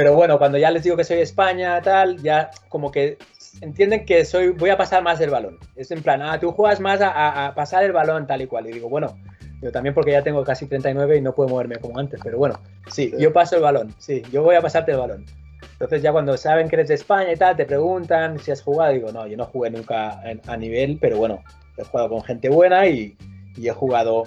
pero 0.00 0.14
bueno, 0.14 0.38
cuando 0.38 0.56
ya 0.56 0.70
les 0.70 0.82
digo 0.82 0.96
que 0.96 1.04
soy 1.04 1.18
España, 1.18 1.78
tal, 1.82 2.22
ya 2.22 2.50
como 2.70 2.90
que 2.90 3.18
entienden 3.60 4.06
que 4.06 4.24
soy, 4.24 4.48
voy 4.48 4.70
a 4.70 4.78
pasar 4.78 5.02
más 5.02 5.20
el 5.20 5.28
balón. 5.28 5.58
Es 5.76 5.90
en 5.90 6.02
plan, 6.02 6.22
ah, 6.22 6.40
tú 6.40 6.52
juegas 6.52 6.80
más 6.80 7.02
a, 7.02 7.52
pasar 7.54 7.84
el 7.84 7.92
balón, 7.92 8.26
tal 8.26 8.40
y 8.40 8.46
cual. 8.46 8.66
Y 8.66 8.72
digo, 8.72 8.88
bueno, 8.88 9.18
yo 9.60 9.70
también 9.70 9.94
porque 9.94 10.12
ya 10.12 10.22
tengo 10.22 10.42
casi 10.42 10.64
39 10.64 11.18
y 11.18 11.20
no 11.20 11.34
puedo 11.34 11.50
moverme 11.50 11.76
como 11.76 11.98
antes, 11.98 12.18
pero 12.24 12.38
bueno, 12.38 12.58
sí, 12.90 13.12
yo 13.18 13.30
paso 13.34 13.56
el 13.56 13.62
balón, 13.62 13.94
sí, 13.98 14.22
yo 14.32 14.42
voy 14.42 14.56
a 14.56 14.62
pasarte 14.62 14.92
el 14.92 14.96
balón. 14.96 15.26
Entonces 15.72 16.00
ya 16.00 16.12
cuando 16.12 16.34
saben 16.38 16.70
que 16.70 16.76
eres 16.76 16.88
de 16.88 16.94
España 16.94 17.30
y 17.34 17.36
tal, 17.36 17.54
te 17.54 17.66
preguntan 17.66 18.38
si 18.38 18.52
has 18.52 18.62
jugado, 18.62 18.94
digo, 18.94 19.12
no, 19.12 19.26
yo 19.26 19.36
no 19.36 19.44
jugué 19.44 19.68
nunca 19.68 20.22
a 20.46 20.56
nivel, 20.56 20.96
pero 20.98 21.18
bueno, 21.18 21.44
he 21.76 21.84
jugado 21.84 22.08
con 22.08 22.22
gente 22.22 22.48
buena 22.48 22.86
y, 22.86 23.18
y 23.54 23.68
he 23.68 23.72
jugado 23.72 24.24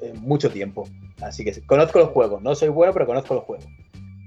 eh, 0.00 0.14
mucho 0.20 0.50
tiempo. 0.50 0.88
Así 1.20 1.44
que 1.44 1.62
conozco 1.62 2.00
el 2.00 2.06
juego, 2.06 2.40
no 2.40 2.56
soy 2.56 2.70
bueno, 2.70 2.92
pero 2.92 3.06
conozco 3.06 3.34
el 3.34 3.40
juego. 3.40 3.62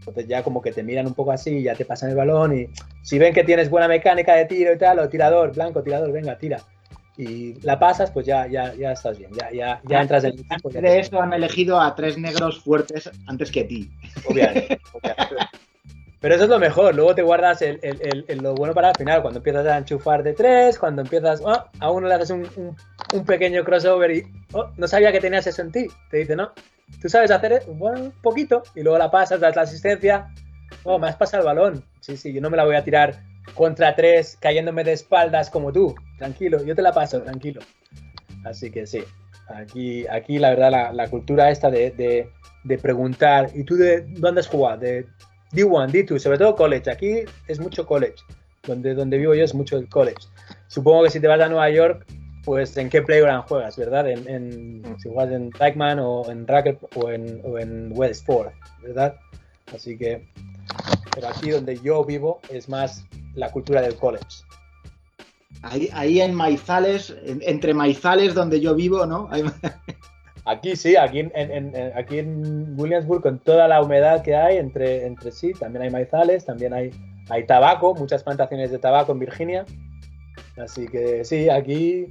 Entonces 0.07 0.27
ya 0.27 0.43
como 0.43 0.61
que 0.61 0.71
te 0.71 0.83
miran 0.83 1.07
un 1.07 1.13
poco 1.13 1.31
así, 1.31 1.63
ya 1.63 1.73
te 1.73 1.85
pasan 1.85 2.11
el 2.11 2.15
balón 2.15 2.57
y 2.57 2.67
si 3.01 3.17
ven 3.17 3.33
que 3.33 3.43
tienes 3.43 3.69
buena 3.69 3.87
mecánica 3.87 4.35
de 4.35 4.45
tiro 4.45 4.73
y 4.73 4.77
tal, 4.77 4.99
o 4.99 5.09
tirador, 5.09 5.53
blanco, 5.53 5.81
tirador, 5.81 6.11
venga, 6.11 6.37
tira. 6.37 6.59
Y 7.17 7.53
la 7.61 7.79
pasas, 7.79 8.11
pues 8.11 8.25
ya, 8.25 8.45
ya, 8.45 8.73
ya 8.75 8.91
estás 8.91 9.17
bien, 9.17 9.31
ya, 9.31 9.49
ya, 9.51 9.81
ya 9.85 10.01
entras 10.01 10.25
en 10.25 10.33
el 10.33 10.39
equipo. 10.41 10.69
De 10.69 10.99
eso 10.99 11.21
han 11.21 11.33
elegido 11.33 11.79
a 11.79 11.95
tres 11.95 12.17
negros 12.17 12.61
fuertes 12.61 13.09
antes 13.25 13.51
que 13.51 13.63
ti. 13.63 13.89
Obviamente, 14.29 14.79
Pero 16.19 16.35
eso 16.35 16.45
es 16.45 16.49
lo 16.49 16.59
mejor, 16.59 16.95
luego 16.95 17.13
te 17.13 17.21
guardas 17.21 17.61
el, 17.61 17.79
lo 18.41 18.55
bueno 18.55 18.73
para 18.73 18.89
el 18.89 18.95
final, 18.95 19.21
cuando 19.21 19.39
empiezas 19.39 19.65
a 19.67 19.77
enchufar 19.77 20.23
de 20.23 20.33
tres, 20.33 20.79
cuando 20.79 21.03
empiezas, 21.03 21.41
oh, 21.43 21.63
a 21.79 21.91
uno 21.91 22.07
le 22.07 22.15
haces 22.15 22.31
un, 22.31 22.75
un, 23.13 23.25
pequeño 23.25 23.63
crossover 23.63 24.09
y 24.11 24.23
oh, 24.53 24.71
no 24.75 24.87
sabía 24.87 25.11
que 25.11 25.19
tenías 25.19 25.45
eso 25.45 25.61
en 25.61 25.71
ti, 25.71 25.87
te 26.09 26.17
dice, 26.17 26.35
no, 26.35 26.51
tú 27.01 27.09
sabes 27.09 27.31
hacer 27.31 27.63
un 27.67 28.11
poquito 28.21 28.63
y 28.75 28.81
luego 28.81 28.97
la 28.97 29.11
pasas, 29.11 29.39
das 29.39 29.55
la 29.55 29.63
asistencia. 29.63 30.27
Oh, 30.83 30.99
me 30.99 31.07
has 31.07 31.15
pasado 31.15 31.43
el 31.43 31.47
balón. 31.47 31.83
Sí, 31.99 32.17
sí, 32.17 32.33
yo 32.33 32.41
no 32.41 32.49
me 32.49 32.57
la 32.57 32.65
voy 32.65 32.75
a 32.75 32.83
tirar 32.83 33.21
contra 33.53 33.95
tres 33.95 34.37
cayéndome 34.39 34.83
de 34.83 34.93
espaldas 34.93 35.49
como 35.49 35.71
tú. 35.71 35.95
Tranquilo, 36.17 36.63
yo 36.63 36.75
te 36.75 36.81
la 36.81 36.93
paso, 36.93 37.21
tranquilo. 37.21 37.61
Así 38.43 38.71
que 38.71 38.85
sí, 38.85 39.03
aquí, 39.47 40.07
aquí 40.07 40.39
la 40.39 40.49
verdad 40.49 40.91
la, 40.93 41.07
cultura 41.09 41.49
esta 41.49 41.69
de, 41.69 41.91
de, 42.63 42.77
preguntar, 42.77 43.49
¿y 43.53 43.63
tú 43.63 43.75
de 43.75 44.01
dónde 44.01 44.41
has 44.41 44.47
jugado? 44.47 44.79
De 44.79 45.07
D1, 45.51 45.91
D2, 45.91 46.19
sobre 46.19 46.37
todo 46.37 46.55
college. 46.55 46.89
Aquí 46.89 47.19
es 47.47 47.59
mucho 47.59 47.85
college. 47.85 48.15
Donde, 48.63 48.95
donde 48.95 49.17
vivo 49.17 49.35
yo 49.35 49.43
es 49.43 49.53
mucho 49.53 49.77
el 49.77 49.87
college. 49.87 50.27
Supongo 50.67 51.03
que 51.03 51.11
si 51.11 51.19
te 51.19 51.27
vas 51.27 51.39
a 51.39 51.47
Nueva 51.47 51.69
York 51.69 52.05
pues 52.45 52.77
en 52.77 52.89
qué 52.89 53.01
playground 53.01 53.47
juegas, 53.47 53.75
¿verdad? 53.75 54.07
En, 54.07 54.81
mm. 54.81 54.99
si 54.99 55.09
juegas 55.09 55.33
en 55.33 55.49
Dykeman 55.49 55.99
o 55.99 56.29
en 56.29 56.47
Racket 56.47 56.79
o 56.95 57.09
en, 57.09 57.41
o 57.43 57.57
en 57.57 57.93
¿verdad? 58.83 59.15
Así 59.73 59.97
que, 59.97 60.27
pero 61.13 61.27
aquí 61.27 61.49
donde 61.49 61.79
yo 61.81 62.05
vivo 62.05 62.39
es 62.49 62.69
más 62.69 63.03
la 63.33 63.51
cultura 63.51 63.81
del 63.81 63.95
college. 63.95 64.43
Ahí, 65.63 65.89
ahí 65.93 66.21
en 66.21 66.35
Maizales, 66.35 67.15
entre 67.25 67.73
Maizales 67.73 68.35
donde 68.35 68.61
yo 68.61 68.75
vivo, 68.75 69.05
¿no? 69.05 69.29
Aquí 70.47 70.75
sí, 70.75 70.95
aquí 70.95 71.21
en, 71.21 71.73
aquí 71.95 72.19
en 72.19 72.79
Williamsburg, 72.79 73.23
con 73.23 73.39
toda 73.39 73.67
la 73.67 73.81
humedad 73.81 74.21
que 74.21 74.35
hay 74.35 74.57
entre, 74.57 75.07
entre 75.07 75.31
sí, 75.31 75.53
también 75.53 75.81
hay 75.81 75.89
maizales, 75.89 76.45
también 76.45 76.71
hay, 76.71 76.91
hay 77.29 77.47
tabaco, 77.47 77.95
muchas 77.95 78.21
plantaciones 78.21 78.69
de 78.69 78.77
tabaco 78.77 79.11
en 79.11 79.17
Virginia. 79.17 79.65
Así 80.55 80.87
que 80.87 81.25
sí, 81.25 81.49
aquí 81.49 82.05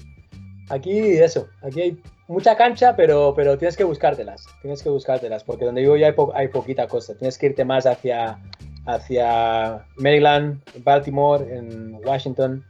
Aquí 0.71 1.19
eso, 1.19 1.49
aquí 1.62 1.81
hay 1.83 2.03
mucha 2.27 2.57
cancha, 2.57 2.97
pero, 2.97 3.35
pero 3.37 3.59
tienes 3.59 3.77
que 3.77 3.85
buscártelas, 3.85 4.47
tienes 4.62 4.83
que 4.83 4.89
buscártelas, 4.89 5.45
porque 5.45 5.67
donde 5.67 5.83
vivo 5.83 5.97
ya 5.97 6.09
hay, 6.09 6.15
hay 6.35 6.49
poquita 6.49 6.87
cosa, 6.89 7.15
tienes 7.15 7.37
que 7.37 7.47
irte 7.47 7.65
más 7.65 7.87
hacia, 7.87 8.39
hacia 8.87 9.85
Maryland, 9.97 10.62
Baltimore, 10.83 11.45
en 11.55 11.95
Washington, 12.05 12.65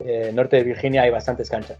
eh, 0.00 0.30
norte 0.32 0.56
de 0.56 0.64
Virginia 0.64 1.02
hay 1.02 1.10
bastantes 1.10 1.50
canchas. 1.50 1.78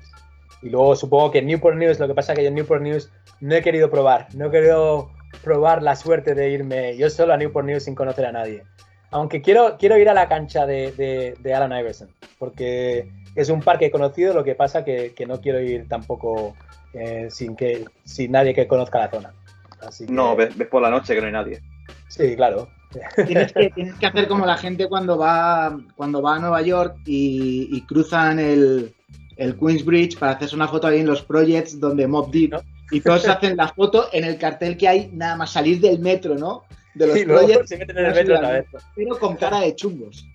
Y 0.62 0.68
luego 0.68 0.96
supongo 0.96 1.30
que 1.30 1.38
en 1.38 1.46
Newport 1.46 1.76
News, 1.76 1.98
lo 1.98 2.08
que 2.08 2.14
pasa 2.14 2.32
es 2.32 2.38
que 2.38 2.44
yo 2.44 2.48
en 2.48 2.54
Newport 2.54 2.82
News 2.82 3.10
no 3.40 3.54
he 3.54 3.62
querido 3.62 3.90
probar, 3.90 4.28
no 4.34 4.46
he 4.46 4.50
querido 4.50 5.10
probar 5.42 5.82
la 5.82 5.96
suerte 5.96 6.34
de 6.34 6.50
irme 6.50 6.96
yo 6.96 7.10
solo 7.10 7.32
a 7.32 7.36
Newport 7.36 7.66
News 7.66 7.84
sin 7.84 7.94
conocer 7.94 8.26
a 8.26 8.32
nadie. 8.32 8.62
Aunque 9.10 9.42
quiero, 9.42 9.76
quiero 9.78 9.96
ir 9.96 10.08
a 10.08 10.14
la 10.14 10.28
cancha 10.28 10.66
de, 10.66 10.92
de, 10.92 11.36
de 11.38 11.54
Alan 11.54 11.78
Iverson, 11.78 12.08
porque 12.38 13.08
es 13.34 13.48
un 13.48 13.60
parque 13.60 13.90
conocido, 13.90 14.34
lo 14.34 14.44
que 14.44 14.54
pasa 14.54 14.84
que, 14.84 15.12
que 15.14 15.26
no 15.26 15.40
quiero 15.40 15.60
ir 15.60 15.88
tampoco 15.88 16.54
eh, 16.92 17.28
sin 17.30 17.56
que 17.56 17.84
sin 18.04 18.32
nadie 18.32 18.54
que 18.54 18.66
conozca 18.66 19.00
la 19.00 19.10
zona. 19.10 19.34
No, 20.08 20.36
ves, 20.36 20.54
por 20.70 20.82
la 20.82 20.90
noche 20.90 21.14
que 21.14 21.20
no 21.20 21.26
hay 21.26 21.32
nadie. 21.32 21.60
Sí, 22.08 22.36
claro. 22.36 22.68
Tienes 23.26 23.52
que, 23.52 23.70
tienes 23.74 23.94
que 23.96 24.06
hacer 24.06 24.28
como 24.28 24.46
la 24.46 24.56
gente 24.56 24.88
cuando 24.88 25.18
va, 25.18 25.78
cuando 25.96 26.22
va 26.22 26.36
a 26.36 26.38
Nueva 26.38 26.62
York 26.62 26.96
y, 27.04 27.80
cruzan 27.82 28.38
el, 28.38 28.94
el 29.36 29.58
Queensbridge 29.58 30.18
para 30.18 30.32
hacerse 30.32 30.54
una 30.54 30.68
foto 30.68 30.86
ahí 30.86 31.00
en 31.00 31.06
los 31.06 31.22
projects 31.22 31.78
donde 31.78 32.06
Mob 32.06 32.30
Deep, 32.30 32.54
y 32.90 33.00
todos 33.00 33.26
hacen 33.26 33.56
la 33.56 33.68
foto 33.68 34.08
en 34.12 34.24
el 34.24 34.38
cartel 34.38 34.76
que 34.76 34.88
hay 34.88 35.10
nada 35.12 35.36
más 35.36 35.52
salir 35.52 35.80
del 35.80 35.98
metro, 35.98 36.36
¿no? 36.36 36.64
De 36.94 37.06
los 37.06 37.18
projects. 37.20 37.68
Se 37.68 37.76
meten 37.76 37.98
en 37.98 38.06
el 38.06 38.14
metro 38.14 38.36
Pero 38.94 39.18
con 39.18 39.36
cara 39.36 39.60
de 39.60 39.74
chungos. 39.74 40.26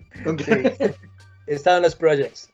He 1.47 1.53
estado 1.53 1.77
en 1.77 1.83
los 1.83 1.95
projects. 1.95 2.51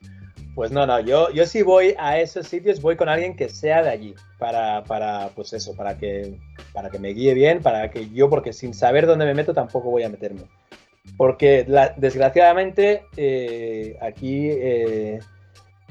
Pues 0.56 0.72
no, 0.72 0.88
no, 0.88 1.02
yo, 1.02 1.30
yo 1.32 1.46
si 1.46 1.64
voy 1.64 1.96
a 2.00 2.18
esos 2.18 2.48
sitios, 2.48 2.82
voy 2.82 2.96
con 2.96 3.10
alguien 3.10 3.36
que 3.36 3.50
sea 3.50 3.84
de 3.84 3.90
allí, 3.90 4.16
para, 4.40 4.86
para, 4.86 5.30
pues 5.36 5.52
eso, 5.52 5.76
para 5.76 5.98
que, 5.98 6.40
para 6.72 6.90
que 6.90 6.98
me 6.98 7.10
guíe 7.10 7.34
bien, 7.34 7.62
para 7.62 7.92
que 7.92 8.10
yo, 8.10 8.30
porque 8.30 8.54
sin 8.54 8.74
saber 8.74 9.06
dónde 9.06 9.26
me 9.26 9.34
meto 9.34 9.54
tampoco 9.54 9.92
voy 9.92 10.04
a 10.04 10.10
meterme. 10.10 10.44
Porque 11.18 11.66
desgraciadamente 11.98 13.04
eh, 13.18 13.98
aquí 14.02 14.48
eh, 14.50 15.20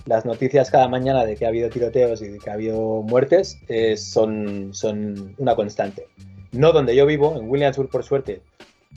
las 0.06 0.24
noticias 0.24 0.70
cada 0.70 0.88
mañana 0.88 1.26
de 1.26 1.36
que 1.36 1.44
ha 1.44 1.48
habido 1.48 1.68
tiroteos 1.68 2.22
y 2.22 2.28
de 2.28 2.38
que 2.38 2.48
ha 2.48 2.54
habido 2.54 3.02
muertes 3.02 3.60
eh, 3.68 3.98
son, 3.98 4.72
son 4.72 5.34
una 5.36 5.54
constante. 5.54 6.08
No 6.52 6.72
donde 6.72 6.96
yo 6.96 7.04
vivo, 7.04 7.36
en 7.36 7.50
Williamsburg 7.50 7.90
por 7.90 8.02
suerte, 8.02 8.40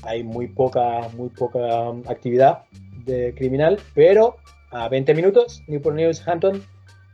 hay 0.03 0.23
muy 0.23 0.47
poca, 0.47 1.09
muy 1.17 1.27
poca 1.27 1.89
actividad 2.07 2.63
de 3.05 3.33
criminal, 3.35 3.79
pero 3.93 4.37
a 4.71 4.89
20 4.89 5.13
minutos, 5.13 5.63
Newport 5.67 5.95
News, 5.95 6.27
Hampton, 6.27 6.63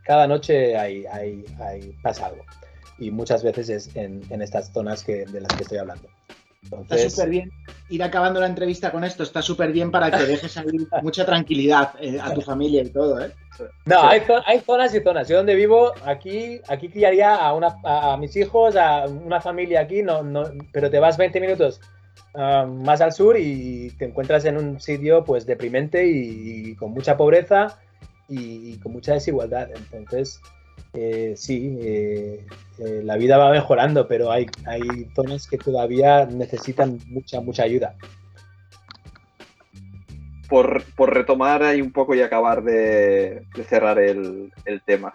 cada 0.04 0.26
noche 0.26 0.76
hay, 0.76 1.04
hay, 1.06 1.44
hay, 1.60 1.96
pasa 2.02 2.26
algo. 2.26 2.44
Y 2.98 3.10
muchas 3.10 3.42
veces 3.42 3.68
es 3.68 3.96
en, 3.96 4.22
en 4.30 4.42
estas 4.42 4.72
zonas 4.72 5.02
que, 5.02 5.24
de 5.26 5.40
las 5.40 5.52
que 5.56 5.62
estoy 5.62 5.78
hablando. 5.78 6.08
Está 6.64 7.10
súper 7.10 7.28
bien. 7.28 7.50
Ir 7.90 8.02
acabando 8.02 8.40
la 8.40 8.46
entrevista 8.46 8.90
con 8.90 9.04
esto 9.04 9.22
está 9.22 9.42
súper 9.42 9.72
bien 9.72 9.90
para 9.90 10.10
que 10.10 10.24
dejes 10.24 10.52
salir 10.52 10.88
mucha 11.02 11.26
tranquilidad 11.26 11.92
eh, 12.00 12.18
a 12.20 12.32
tu 12.32 12.40
familia 12.40 12.82
y 12.82 12.88
todo, 12.88 13.22
¿eh? 13.22 13.32
No, 13.84 14.02
hay, 14.02 14.22
hay, 14.46 14.60
zonas 14.60 14.94
y 14.94 15.00
zonas. 15.00 15.28
Yo 15.28 15.36
donde 15.36 15.54
vivo, 15.54 15.92
aquí, 16.04 16.60
aquí 16.68 16.88
criaría 16.88 17.36
a, 17.36 17.52
una, 17.54 17.76
a, 17.84 18.16
mis 18.16 18.34
hijos, 18.36 18.74
a 18.76 19.04
una 19.06 19.40
familia 19.40 19.80
aquí, 19.80 20.02
no, 20.02 20.22
no, 20.22 20.44
pero 20.72 20.90
te 20.90 20.98
vas 20.98 21.16
20 21.16 21.40
minutos 21.40 21.80
Ah, 22.36 22.66
más 22.66 23.00
al 23.00 23.12
sur 23.12 23.36
y 23.38 23.90
te 23.96 24.06
encuentras 24.06 24.44
en 24.44 24.56
un 24.56 24.80
sitio 24.80 25.22
pues 25.24 25.46
deprimente 25.46 26.04
y, 26.04 26.74
con 26.74 26.90
mucha 26.90 27.16
pobreza 27.16 27.78
y, 28.28 28.76
con 28.78 28.92
mucha 28.92 29.14
desigualdad. 29.14 29.68
Entonces, 29.92 30.40
eh, 30.94 31.34
sí, 31.36 31.78
eh, 31.80 32.44
eh, 32.78 33.02
la 33.04 33.16
vida 33.16 33.38
va 33.38 33.52
mejorando, 33.52 34.08
pero 34.08 34.32
hay, 34.32 34.46
hay 34.66 34.80
zonas 35.14 35.46
que 35.46 35.58
todavía 35.58 36.26
necesitan 36.26 36.98
mucha, 37.06 37.40
mucha 37.40 37.62
ayuda. 37.62 37.94
Por, 40.48 40.82
por 40.96 41.14
retomar 41.14 41.62
ahí 41.62 41.80
un 41.80 41.92
poco 41.92 42.16
y 42.16 42.20
acabar 42.20 42.64
de, 42.64 43.46
cerrar 43.68 44.00
el, 44.00 44.52
tema, 44.84 45.14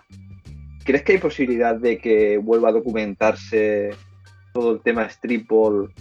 ¿crees 0.86 1.04
que 1.04 1.14
hay 1.14 1.18
posibilidad 1.18 1.76
de 1.76 1.98
que 1.98 2.38
vuelva 2.38 2.70
a 2.70 2.74
documentarse 2.74 3.92
todo 4.54 4.72
el 4.72 4.82
tema 4.82 5.08
streetball 5.10 5.94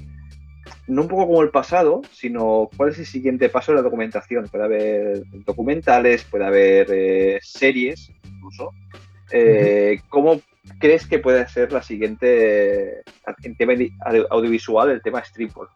no 0.89 1.03
un 1.03 1.09
poco 1.09 1.27
como 1.27 1.43
el 1.43 1.51
pasado, 1.51 2.03
sino 2.13 2.69
cuál 2.77 2.91
es 2.91 2.99
el 2.99 3.07
siguiente 3.07 3.49
paso 3.49 3.73
de 3.73 3.77
la 3.77 3.83
documentación. 3.83 4.49
Puede 4.49 4.65
haber 4.65 5.23
documentales, 5.45 6.25
puede 6.25 6.47
haber 6.47 6.87
eh, 6.91 7.39
series, 7.43 8.11
incluso. 8.25 8.73
Eh, 9.31 10.01
¿Cómo 10.09 10.41
crees 10.79 11.07
que 11.07 11.19
puede 11.19 11.47
ser 11.49 11.73
la 11.73 11.83
siguiente, 11.83 13.03
en 13.43 13.57
tema 13.57 13.75
audiovisual, 14.31 14.91
el 14.91 15.03
tema 15.03 15.23
streetball? 15.25 15.69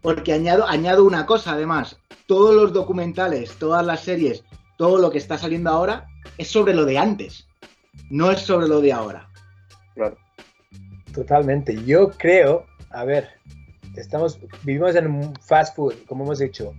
Porque 0.00 0.32
añado, 0.32 0.66
añado 0.66 1.04
una 1.04 1.26
cosa, 1.26 1.52
además, 1.52 1.98
todos 2.26 2.54
los 2.54 2.72
documentales, 2.72 3.56
todas 3.56 3.84
las 3.84 4.00
series, 4.00 4.44
todo 4.78 4.98
lo 4.98 5.10
que 5.10 5.18
está 5.18 5.36
saliendo 5.36 5.68
ahora 5.70 6.06
es 6.38 6.48
sobre 6.48 6.74
lo 6.74 6.86
de 6.86 6.96
antes, 6.96 7.46
no 8.08 8.30
es 8.30 8.40
sobre 8.40 8.66
lo 8.66 8.80
de 8.80 8.92
ahora. 8.92 9.28
Claro. 9.94 10.16
Totalmente. 11.12 11.84
Yo 11.84 12.10
creo, 12.10 12.66
a 12.90 13.04
ver, 13.04 13.28
estamos, 13.96 14.38
vivimos 14.62 14.94
en 14.96 15.06
un 15.06 15.34
fast 15.36 15.76
food, 15.76 15.94
como 16.06 16.24
hemos 16.24 16.38
dicho, 16.38 16.74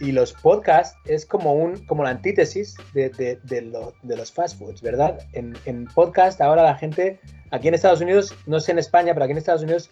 y 0.00 0.12
los 0.12 0.32
podcasts 0.32 0.98
es 1.06 1.24
como, 1.24 1.54
un, 1.54 1.84
como 1.86 2.02
la 2.02 2.10
antítesis 2.10 2.76
de, 2.92 3.10
de, 3.10 3.38
de, 3.44 3.62
lo, 3.62 3.94
de 4.02 4.16
los 4.16 4.32
fast 4.32 4.58
foods, 4.58 4.82
¿verdad? 4.82 5.18
En, 5.32 5.54
en, 5.66 5.86
podcast 5.86 6.40
ahora 6.40 6.62
la 6.62 6.74
gente, 6.74 7.20
aquí 7.50 7.68
en 7.68 7.74
Estados 7.74 8.00
Unidos, 8.00 8.34
no 8.46 8.60
sé 8.60 8.72
en 8.72 8.78
España, 8.78 9.14
pero 9.14 9.24
aquí 9.24 9.32
en 9.32 9.38
Estados 9.38 9.62
Unidos 9.62 9.90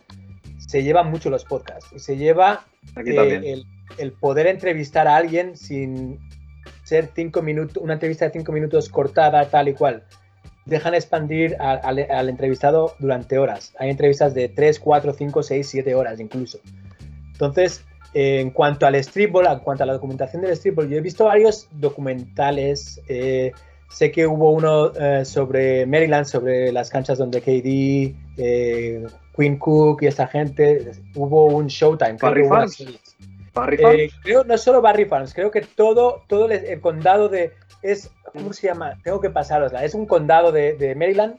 se 0.59 0.83
llevan 0.83 1.11
mucho 1.11 1.31
los 1.31 1.45
podcasts 1.45 1.93
y 1.95 1.99
se 1.99 2.17
lleva 2.17 2.67
eh, 2.97 3.41
el, 3.45 3.67
el, 3.99 4.13
poder 4.13 4.47
entrevistar 4.47 5.07
a 5.07 5.17
alguien 5.17 5.57
sin 5.57 6.19
ser 6.83 7.11
cinco 7.15 7.43
minutos, 7.43 7.83
una 7.83 7.95
entrevista 7.95 8.25
de 8.25 8.33
cinco 8.33 8.53
minutos 8.53 8.89
cortada, 8.89 9.49
tal 9.49 9.69
y 9.69 9.75
cual. 9.75 10.05
Dejan 10.65 10.95
expandir 10.95 11.57
al, 11.59 12.29
entrevistado 12.29 12.95
durante 12.99 13.39
horas. 13.39 13.75
Hay 13.79 13.91
entrevistas 13.91 14.35
de 14.35 14.49
3, 14.49 14.79
4, 14.79 15.13
5, 15.13 15.43
6, 15.43 15.69
7 15.69 15.95
horas 15.95 16.21
incluso. 16.21 16.59
Entonces, 17.33 17.85
eh, 18.15 18.41
en 18.41 18.51
cuanto 18.51 18.87
al 18.87 19.03
streetball, 19.03 19.47
en 19.47 19.59
cuanto 19.61 19.83
a 19.83 19.87
la 19.87 19.95
documentación 19.95 20.43
del 20.43 20.57
streetball, 20.57 20.89
yo 20.89 20.99
he 20.99 21.01
visto 21.01 21.25
varios 21.25 21.69
documentales. 21.73 23.01
Eh, 23.09 23.53
sé 23.89 24.11
que 24.11 24.27
hubo 24.27 24.51
uno 24.51 24.93
eh, 24.95 25.25
sobre 25.25 25.87
Maryland, 25.87 26.27
sobre 26.27 26.73
las 26.73 26.91
canchas 26.91 27.19
donde 27.19 27.41
KD, 27.41 28.15
eh, 28.39 29.05
Queen 29.37 29.59
Cook 29.59 30.03
y 30.03 30.07
esta 30.07 30.27
gente. 30.27 30.93
Hubo 31.15 31.47
un 31.47 31.67
Showtime. 31.67 32.17
Barry 32.21 32.47
Farms. 32.49 32.85
Barry 33.55 33.77
Farms. 33.77 34.13
creo 34.23 34.45
no 34.45 34.57
solo 34.57 34.81
Barry 34.81 35.05
Farms, 35.05 35.35
creo 35.35 35.51
que 35.51 35.61
todo, 35.61 36.23
todo 36.27 36.47
el, 36.47 36.53
el, 36.53 36.81
condado 36.81 37.29
de 37.29 37.53
es 37.83 38.11
¿cómo 38.33 38.53
se 38.53 38.69
llama? 38.69 38.99
Tengo 39.03 39.21
que 39.21 39.31
pasarosla. 39.31 39.85
Es 39.85 39.95
un 39.95 40.07
condado 40.07 40.53
de, 40.53 40.75
de 40.75 40.95
Maryland 40.95 41.37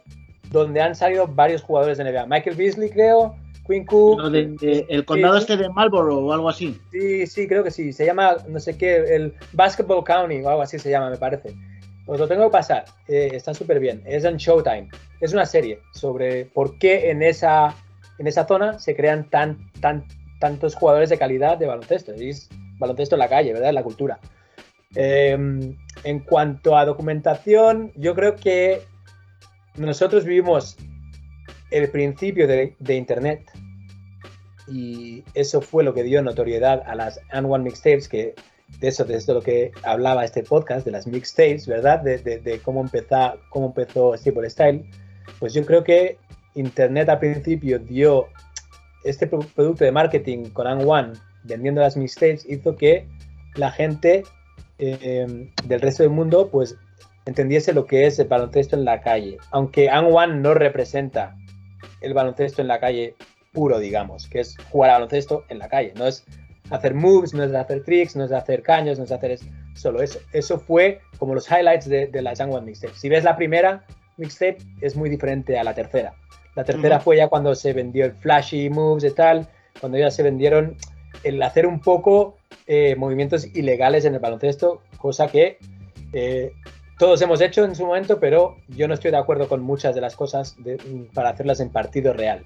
donde 0.51 0.81
han 0.81 0.95
salido 0.95 1.27
varios 1.27 1.61
jugadores 1.63 1.97
de 1.97 2.03
NBA. 2.03 2.27
Michael 2.27 2.55
Beasley, 2.55 2.89
creo. 2.89 3.35
Queen 3.67 3.85
Cook. 3.85 4.19
No, 4.19 4.29
de, 4.29 4.47
de, 4.59 4.85
el 4.89 5.05
condado 5.05 5.37
este 5.37 5.57
de 5.57 5.69
Marlboro 5.69 6.19
o 6.19 6.33
algo 6.33 6.49
así. 6.49 6.79
Sí, 6.91 7.25
sí, 7.27 7.47
creo 7.47 7.63
que 7.63 7.71
sí. 7.71 7.93
Se 7.93 8.05
llama, 8.05 8.37
no 8.47 8.59
sé 8.59 8.77
qué, 8.77 9.15
el 9.15 9.33
Basketball 9.53 10.03
County 10.03 10.41
o 10.41 10.49
algo 10.49 10.61
así 10.61 10.77
se 10.77 10.89
llama, 10.89 11.09
me 11.09 11.17
parece. 11.17 11.55
Os 12.05 12.19
lo 12.19 12.27
tengo 12.27 12.45
que 12.45 12.51
pasar. 12.51 12.85
Eh, 13.07 13.29
está 13.33 13.53
súper 13.53 13.79
bien. 13.79 14.03
Es 14.05 14.25
en 14.25 14.37
Showtime. 14.37 14.89
Es 15.21 15.33
una 15.33 15.45
serie 15.45 15.79
sobre 15.93 16.45
por 16.45 16.77
qué 16.77 17.09
en 17.09 17.23
esa, 17.23 17.73
en 18.19 18.27
esa 18.27 18.45
zona 18.45 18.77
se 18.79 18.95
crean 18.95 19.29
tan, 19.29 19.71
tan, 19.79 20.03
tantos 20.43 20.75
jugadores 20.75 21.09
de 21.09 21.17
calidad 21.17 21.57
de 21.57 21.67
baloncesto. 21.67 22.11
Es 22.11 22.49
baloncesto 22.77 23.15
en 23.15 23.19
la 23.19 23.29
calle, 23.29 23.53
¿verdad? 23.53 23.69
En 23.69 23.75
la 23.75 23.83
cultura. 23.83 24.19
Eh, 24.93 25.31
en 26.03 26.19
cuanto 26.19 26.77
a 26.77 26.83
documentación, 26.83 27.93
yo 27.95 28.13
creo 28.13 28.35
que 28.35 28.81
nosotros 29.77 30.25
vivimos 30.25 30.75
el 31.71 31.89
principio 31.89 32.45
de, 32.45 32.75
Internet 32.89 33.49
y 34.67 35.23
eso 35.33 35.61
fue 35.61 35.85
lo 35.85 35.93
que 35.93 36.03
dio 36.03 36.21
notoriedad 36.21 36.83
a 36.85 36.93
las 36.93 37.21
And 37.31 37.47
Mixtapes, 37.47 38.09
que 38.09 38.35
de 38.81 38.89
eso, 38.89 39.05
de 39.05 39.15
eso 39.15 39.33
lo 39.33 39.41
que 39.41 39.71
hablaba 39.83 40.25
este 40.25 40.43
podcast, 40.43 40.83
de 40.83 40.91
las 40.91 41.07
mixtapes, 41.07 41.67
¿verdad? 41.67 42.01
De 42.01 42.59
cómo, 42.65 42.81
empezó, 42.81 43.39
cómo 43.49 43.67
empezó 43.67 44.13
Stable 44.17 44.49
Style. 44.49 44.83
Pues 45.39 45.53
yo 45.53 45.65
creo 45.65 45.85
que 45.85 46.17
Internet 46.55 47.07
al 47.07 47.19
principio 47.19 47.79
dio 47.79 48.27
este 49.03 49.27
producto 49.27 49.83
de 49.83 49.91
marketing 49.91 50.49
con 50.49 50.67
And 50.67 50.83
One 50.85 51.13
vendiendo 51.43 51.81
las 51.81 51.97
mixtapes, 51.97 52.45
hizo 52.49 52.75
que 52.75 53.07
la 53.55 53.71
gente 53.71 54.23
eh, 54.79 55.49
del 55.65 55.81
resto 55.81 56.03
del 56.03 56.11
mundo 56.11 56.49
pues 56.49 56.77
entendiese 57.25 57.73
lo 57.73 57.85
que 57.85 58.05
es 58.05 58.19
el 58.19 58.27
baloncesto 58.27 58.75
en 58.75 58.85
la 58.85 59.01
calle. 59.01 59.37
Aunque 59.51 59.89
And 59.89 60.09
One 60.11 60.35
no 60.35 60.53
representa 60.53 61.35
el 62.01 62.13
baloncesto 62.13 62.61
en 62.61 62.67
la 62.67 62.79
calle 62.79 63.15
puro, 63.51 63.79
digamos, 63.79 64.27
que 64.27 64.39
es 64.39 64.57
jugar 64.71 64.91
a 64.91 64.93
baloncesto 64.93 65.45
en 65.49 65.59
la 65.59 65.69
calle. 65.69 65.93
No 65.95 66.07
es 66.07 66.25
hacer 66.69 66.93
moves, 66.93 67.33
no 67.33 67.43
es 67.43 67.53
hacer 67.53 67.83
tricks, 67.83 68.15
no 68.15 68.25
es 68.25 68.31
hacer 68.31 68.63
caños, 68.63 68.97
no 68.97 69.05
es 69.05 69.11
hacer 69.11 69.31
es 69.31 69.45
solo 69.75 70.01
eso. 70.01 70.19
Eso 70.33 70.59
fue 70.59 71.01
como 71.17 71.35
los 71.35 71.49
highlights 71.49 71.87
de, 71.87 72.07
de 72.07 72.21
la 72.21 72.33
One 72.33 72.65
Mixtape. 72.65 72.93
Si 72.95 73.09
ves 73.09 73.23
la 73.23 73.35
primera 73.35 73.85
mixtape, 74.17 74.57
es 74.81 74.95
muy 74.95 75.09
diferente 75.09 75.57
a 75.57 75.63
la 75.63 75.73
tercera. 75.73 76.13
La 76.55 76.63
tercera 76.63 76.97
uh 76.97 76.99
-huh. 76.99 77.03
fue 77.03 77.17
ya 77.17 77.27
cuando 77.27 77.55
se 77.55 77.73
vendió 77.73 78.05
el 78.05 78.13
flashy 78.13 78.69
moves 78.69 79.03
y 79.03 79.11
tal, 79.11 79.47
cuando 79.79 79.97
ya 79.97 80.11
se 80.11 80.23
vendieron 80.23 80.77
el 81.23 81.41
hacer 81.41 81.65
un 81.65 81.79
poco 81.79 82.37
eh, 82.67 82.95
movimientos 82.95 83.45
ilegales 83.55 84.05
en 84.05 84.13
el 84.13 84.19
baloncesto, 84.19 84.81
cosa 84.97 85.27
que 85.27 85.57
eh, 86.13 86.51
todos 86.99 87.21
hemos 87.21 87.41
hecho 87.41 87.65
en 87.65 87.75
su 87.75 87.85
momento, 87.85 88.19
pero 88.19 88.57
yo 88.69 88.87
no 88.87 88.93
estoy 88.93 89.11
de 89.11 89.17
acuerdo 89.17 89.47
con 89.47 89.61
muchas 89.61 89.95
de 89.95 90.01
las 90.01 90.15
cosas 90.15 90.55
de, 90.63 90.77
para 91.13 91.29
hacerlas 91.29 91.59
en 91.59 91.69
partido 91.69 92.13
real. 92.13 92.45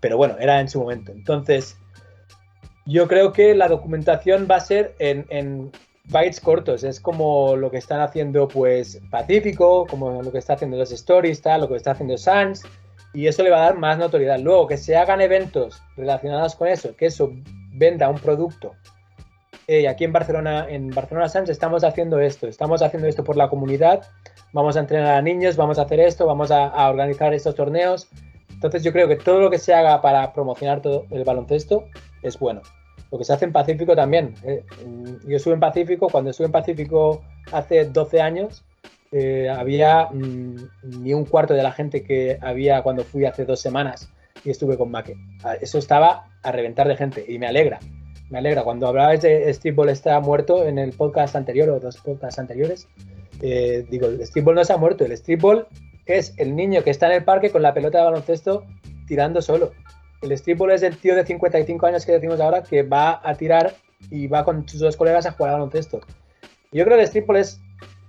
Pero 0.00 0.16
bueno, 0.16 0.36
era 0.40 0.60
en 0.60 0.68
su 0.68 0.80
momento. 0.80 1.12
Entonces, 1.12 1.76
yo 2.86 3.06
creo 3.06 3.32
que 3.32 3.54
la 3.54 3.68
documentación 3.68 4.48
va 4.50 4.56
a 4.56 4.60
ser 4.60 4.94
en, 4.98 5.26
en 5.28 5.70
bytes 6.06 6.40
cortos. 6.40 6.84
Es 6.84 7.00
como 7.00 7.54
lo 7.56 7.70
que 7.70 7.76
están 7.78 8.00
haciendo 8.00 8.48
pues 8.48 9.00
Pacífico, 9.10 9.86
como 9.86 10.22
lo 10.22 10.32
que 10.32 10.38
está 10.38 10.54
haciendo 10.54 10.76
los 10.76 10.90
Stories, 10.90 11.42
tal, 11.42 11.60
lo 11.60 11.68
que 11.68 11.76
está 11.76 11.92
haciendo 11.92 12.16
Sans. 12.16 12.62
Y 13.12 13.26
eso 13.26 13.42
le 13.42 13.50
va 13.50 13.58
a 13.58 13.64
dar 13.66 13.78
más 13.78 13.98
notoriedad. 13.98 14.38
Luego, 14.38 14.66
que 14.66 14.76
se 14.76 14.96
hagan 14.96 15.20
eventos 15.20 15.82
relacionados 15.96 16.54
con 16.54 16.68
eso, 16.68 16.94
que 16.96 17.06
eso 17.06 17.32
venda 17.72 18.08
un 18.08 18.18
producto 18.18 18.72
hey, 19.70 19.86
aquí 19.86 20.02
en 20.02 20.12
Barcelona, 20.12 20.66
en 20.68 20.90
Barcelona 20.90 21.28
Sans 21.28 21.48
estamos 21.48 21.84
haciendo 21.84 22.18
esto, 22.18 22.48
estamos 22.48 22.82
haciendo 22.82 23.06
esto 23.06 23.22
por 23.22 23.36
la 23.36 23.48
comunidad, 23.48 24.02
vamos 24.52 24.76
a 24.76 24.80
entrenar 24.80 25.14
a 25.14 25.22
niños, 25.22 25.56
vamos 25.56 25.78
a 25.78 25.82
hacer 25.82 26.00
esto, 26.00 26.26
vamos 26.26 26.50
a, 26.50 26.66
a, 26.66 26.90
organizar 26.90 27.32
estos 27.32 27.54
torneos. 27.54 28.08
Entonces 28.52 28.82
yo 28.82 28.92
creo 28.92 29.06
que 29.06 29.14
todo 29.14 29.40
lo 29.40 29.48
que 29.48 29.58
se 29.58 29.72
haga 29.72 30.00
para 30.02 30.32
promocionar 30.32 30.82
todo 30.82 31.06
el 31.10 31.22
baloncesto 31.22 31.84
es 32.22 32.36
bueno. 32.36 32.62
Lo 33.12 33.18
que 33.18 33.24
se 33.24 33.32
hace 33.32 33.44
en 33.44 33.52
Pacífico 33.52 33.94
también. 33.94 34.34
Eh, 34.42 34.64
yo 35.24 35.36
estuve 35.36 35.54
en 35.54 35.60
Pacífico, 35.60 36.08
cuando 36.08 36.30
estuve 36.30 36.46
en 36.46 36.52
Pacífico 36.52 37.22
hace 37.52 37.84
12 37.84 38.20
años, 38.20 38.64
eh, 39.12 39.48
había 39.48 40.08
mmm, 40.12 40.56
ni 40.82 41.14
un 41.14 41.24
cuarto 41.24 41.54
de 41.54 41.62
la 41.62 41.72
gente 41.72 42.02
que 42.02 42.38
había 42.40 42.82
cuando 42.82 43.04
fui 43.04 43.24
hace 43.24 43.44
dos 43.44 43.60
semanas 43.60 44.10
y 44.44 44.50
estuve 44.50 44.76
con 44.76 44.90
Maque. 44.90 45.16
Eso 45.60 45.78
estaba 45.78 46.26
a 46.42 46.52
reventar 46.52 46.88
de 46.88 46.96
gente 46.96 47.24
y 47.26 47.38
me 47.38 47.46
alegra 47.46 47.80
me 48.30 48.38
alegra. 48.38 48.62
Cuando 48.62 48.86
hablabais 48.86 49.20
de 49.20 49.52
Steve 49.52 49.74
Ball 49.74 49.90
está 49.90 50.18
muerto 50.20 50.64
en 50.64 50.78
el 50.78 50.92
podcast 50.92 51.36
anterior 51.36 51.68
o 51.68 51.80
dos 51.80 51.98
podcasts 51.98 52.38
anteriores, 52.38 52.88
eh, 53.42 53.84
digo, 53.90 54.06
el 54.06 54.42
Ball 54.42 54.54
no 54.54 54.64
se 54.64 54.72
ha 54.72 54.76
muerto. 54.76 55.04
El 55.04 55.16
Steve 55.16 55.40
Ball 55.40 55.66
es 56.06 56.32
el 56.38 56.56
niño 56.56 56.82
que 56.82 56.90
está 56.90 57.06
en 57.06 57.12
el 57.12 57.24
parque 57.24 57.50
con 57.50 57.62
la 57.62 57.74
pelota 57.74 57.98
de 57.98 58.04
baloncesto 58.04 58.64
tirando 59.06 59.42
solo. 59.42 59.72
El 60.22 60.36
Steve 60.38 60.56
Ball 60.56 60.72
es 60.72 60.82
el 60.82 60.96
tío 60.96 61.16
de 61.16 61.26
55 61.26 61.86
años 61.86 62.06
que 62.06 62.12
decimos 62.12 62.40
ahora 62.40 62.62
que 62.62 62.82
va 62.82 63.20
a 63.22 63.34
tirar 63.34 63.74
y 64.10 64.28
va 64.28 64.44
con 64.44 64.66
sus 64.68 64.80
dos 64.80 64.96
colegas 64.96 65.26
a 65.26 65.32
jugar 65.32 65.50
al 65.50 65.60
baloncesto. 65.60 66.00
Yo 66.72 66.84
creo 66.84 66.96
que 66.96 67.02
el 67.02 67.08
Steve 67.08 67.26
Ball 67.26 67.38
es 67.38 67.60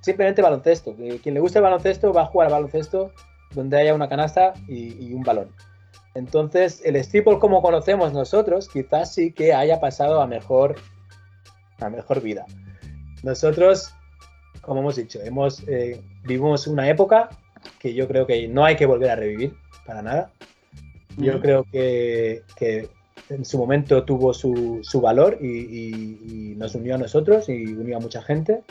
simplemente 0.02 0.42
baloncesto. 0.42 0.96
Quien 0.96 1.34
le 1.34 1.40
guste 1.40 1.60
el 1.60 1.64
baloncesto 1.64 2.12
va 2.14 2.24
a 2.24 2.26
jugar 2.26 2.48
al 2.48 2.54
baloncesto 2.54 3.12
donde 3.54 3.80
haya 3.80 3.94
una 3.94 4.10
canasta 4.10 4.54
y, 4.68 5.08
y 5.08 5.14
un 5.14 5.24
balón. 5.24 5.50
Entonces, 6.14 6.82
el 6.84 7.02
streetball 7.04 7.40
como 7.40 7.62
conocemos 7.62 8.12
nosotros, 8.12 8.68
quizás 8.68 9.14
sí 9.14 9.32
que 9.32 9.54
haya 9.54 9.80
pasado 9.80 10.22
a 10.22 10.28
mejor, 10.28 10.76
a 11.80 11.90
mejor 11.90 12.22
vida. 12.22 12.46
Nosotros, 13.24 13.94
como 14.62 14.82
hemos 14.82 14.98
dicho, 14.98 15.20
hemos, 15.24 15.64
eh, 15.68 16.02
vivimos 16.24 16.68
una 16.68 16.90
época 16.90 17.30
que 17.80 17.94
yo 17.94 18.08
creo 18.08 18.26
que 18.26 18.48
no 18.48 18.66
hay 18.66 18.76
que 18.76 18.86
volver 18.86 19.12
a 19.12 19.16
revivir 19.16 19.56
para 19.86 20.02
nada. 20.02 20.32
Yo 21.18 21.38
mm. 21.38 21.42
creo 21.42 21.66
que, 21.72 22.44
que, 22.58 22.90
en 23.30 23.46
su 23.46 23.58
momento 23.58 24.04
tuvo 24.04 24.34
su, 24.34 24.80
su 24.84 25.00
valor 25.00 25.38
y, 25.40 25.48
y, 25.48 26.52
y, 26.52 26.56
nos 26.56 26.76
unió 26.76 26.96
a 26.96 26.98
nosotros 26.98 27.48
y 27.48 27.64
unió 27.66 27.98
a 27.98 28.00
mucha 28.02 28.22
gente. 28.22 28.64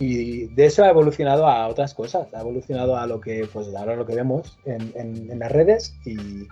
Y 0.00 0.46
de 0.46 0.64
eso 0.64 0.82
ha 0.82 0.88
evolucionado 0.88 1.46
a 1.46 1.68
otras 1.68 1.92
cosas, 1.92 2.32
ha 2.32 2.40
evolucionado 2.40 2.96
a 2.96 3.06
lo 3.06 3.20
que, 3.20 3.46
pues 3.52 3.68
ahora 3.76 3.96
lo 3.96 4.06
que 4.06 4.14
vemos 4.14 4.58
en, 4.64 4.92
en, 4.96 5.38
las 5.38 5.52
redes, 5.52 5.94
y, 6.06 6.48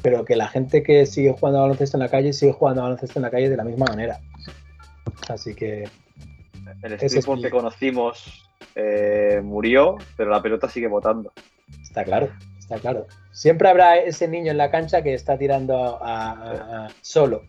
pero 0.00 0.24
que 0.24 0.36
la 0.36 0.46
gente 0.46 0.84
que 0.84 1.04
sigue 1.04 1.32
jugando 1.32 1.58
a 1.58 1.62
baloncesto 1.62 1.96
en 1.96 2.04
la 2.04 2.08
calle 2.08 2.32
sigue 2.32 2.52
jugando 2.52 2.82
a 2.82 2.84
baloncesto 2.84 3.18
en 3.18 3.24
la 3.24 3.30
calle 3.30 3.50
de 3.50 3.56
la 3.56 3.64
misma 3.64 3.86
manera. 3.86 4.20
Así 5.28 5.56
que... 5.56 5.88
El 6.82 7.00
streetball 7.00 7.42
que 7.42 7.50
conocimos 7.50 8.48
eh, 8.76 9.40
murió, 9.42 9.96
pero 10.16 10.30
la 10.30 10.40
pelota 10.40 10.68
sigue 10.68 10.86
votando. 10.86 11.32
Está 11.82 12.04
claro, 12.04 12.30
está 12.60 12.78
claro. 12.78 13.08
Siempre 13.32 13.68
habrá 13.68 13.96
ese 13.96 14.28
niño 14.28 14.52
en 14.52 14.56
la 14.56 14.70
cancha 14.70 15.02
que 15.02 15.14
está 15.14 15.36
tirando 15.36 15.98
a, 16.00 16.86
solo. 17.00 17.42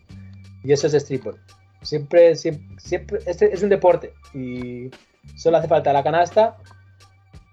Y 0.64 0.72
eso 0.72 0.88
es 0.88 0.94
streetball. 0.94 1.38
Siempre, 1.82 2.34
siempre, 2.34 2.80
siempre 2.80 3.20
este 3.26 3.54
es 3.54 3.62
un 3.62 3.68
deporte 3.68 4.12
y 4.34 4.90
solo 5.36 5.58
hace 5.58 5.68
falta 5.68 5.92
la 5.92 6.02
canasta 6.02 6.56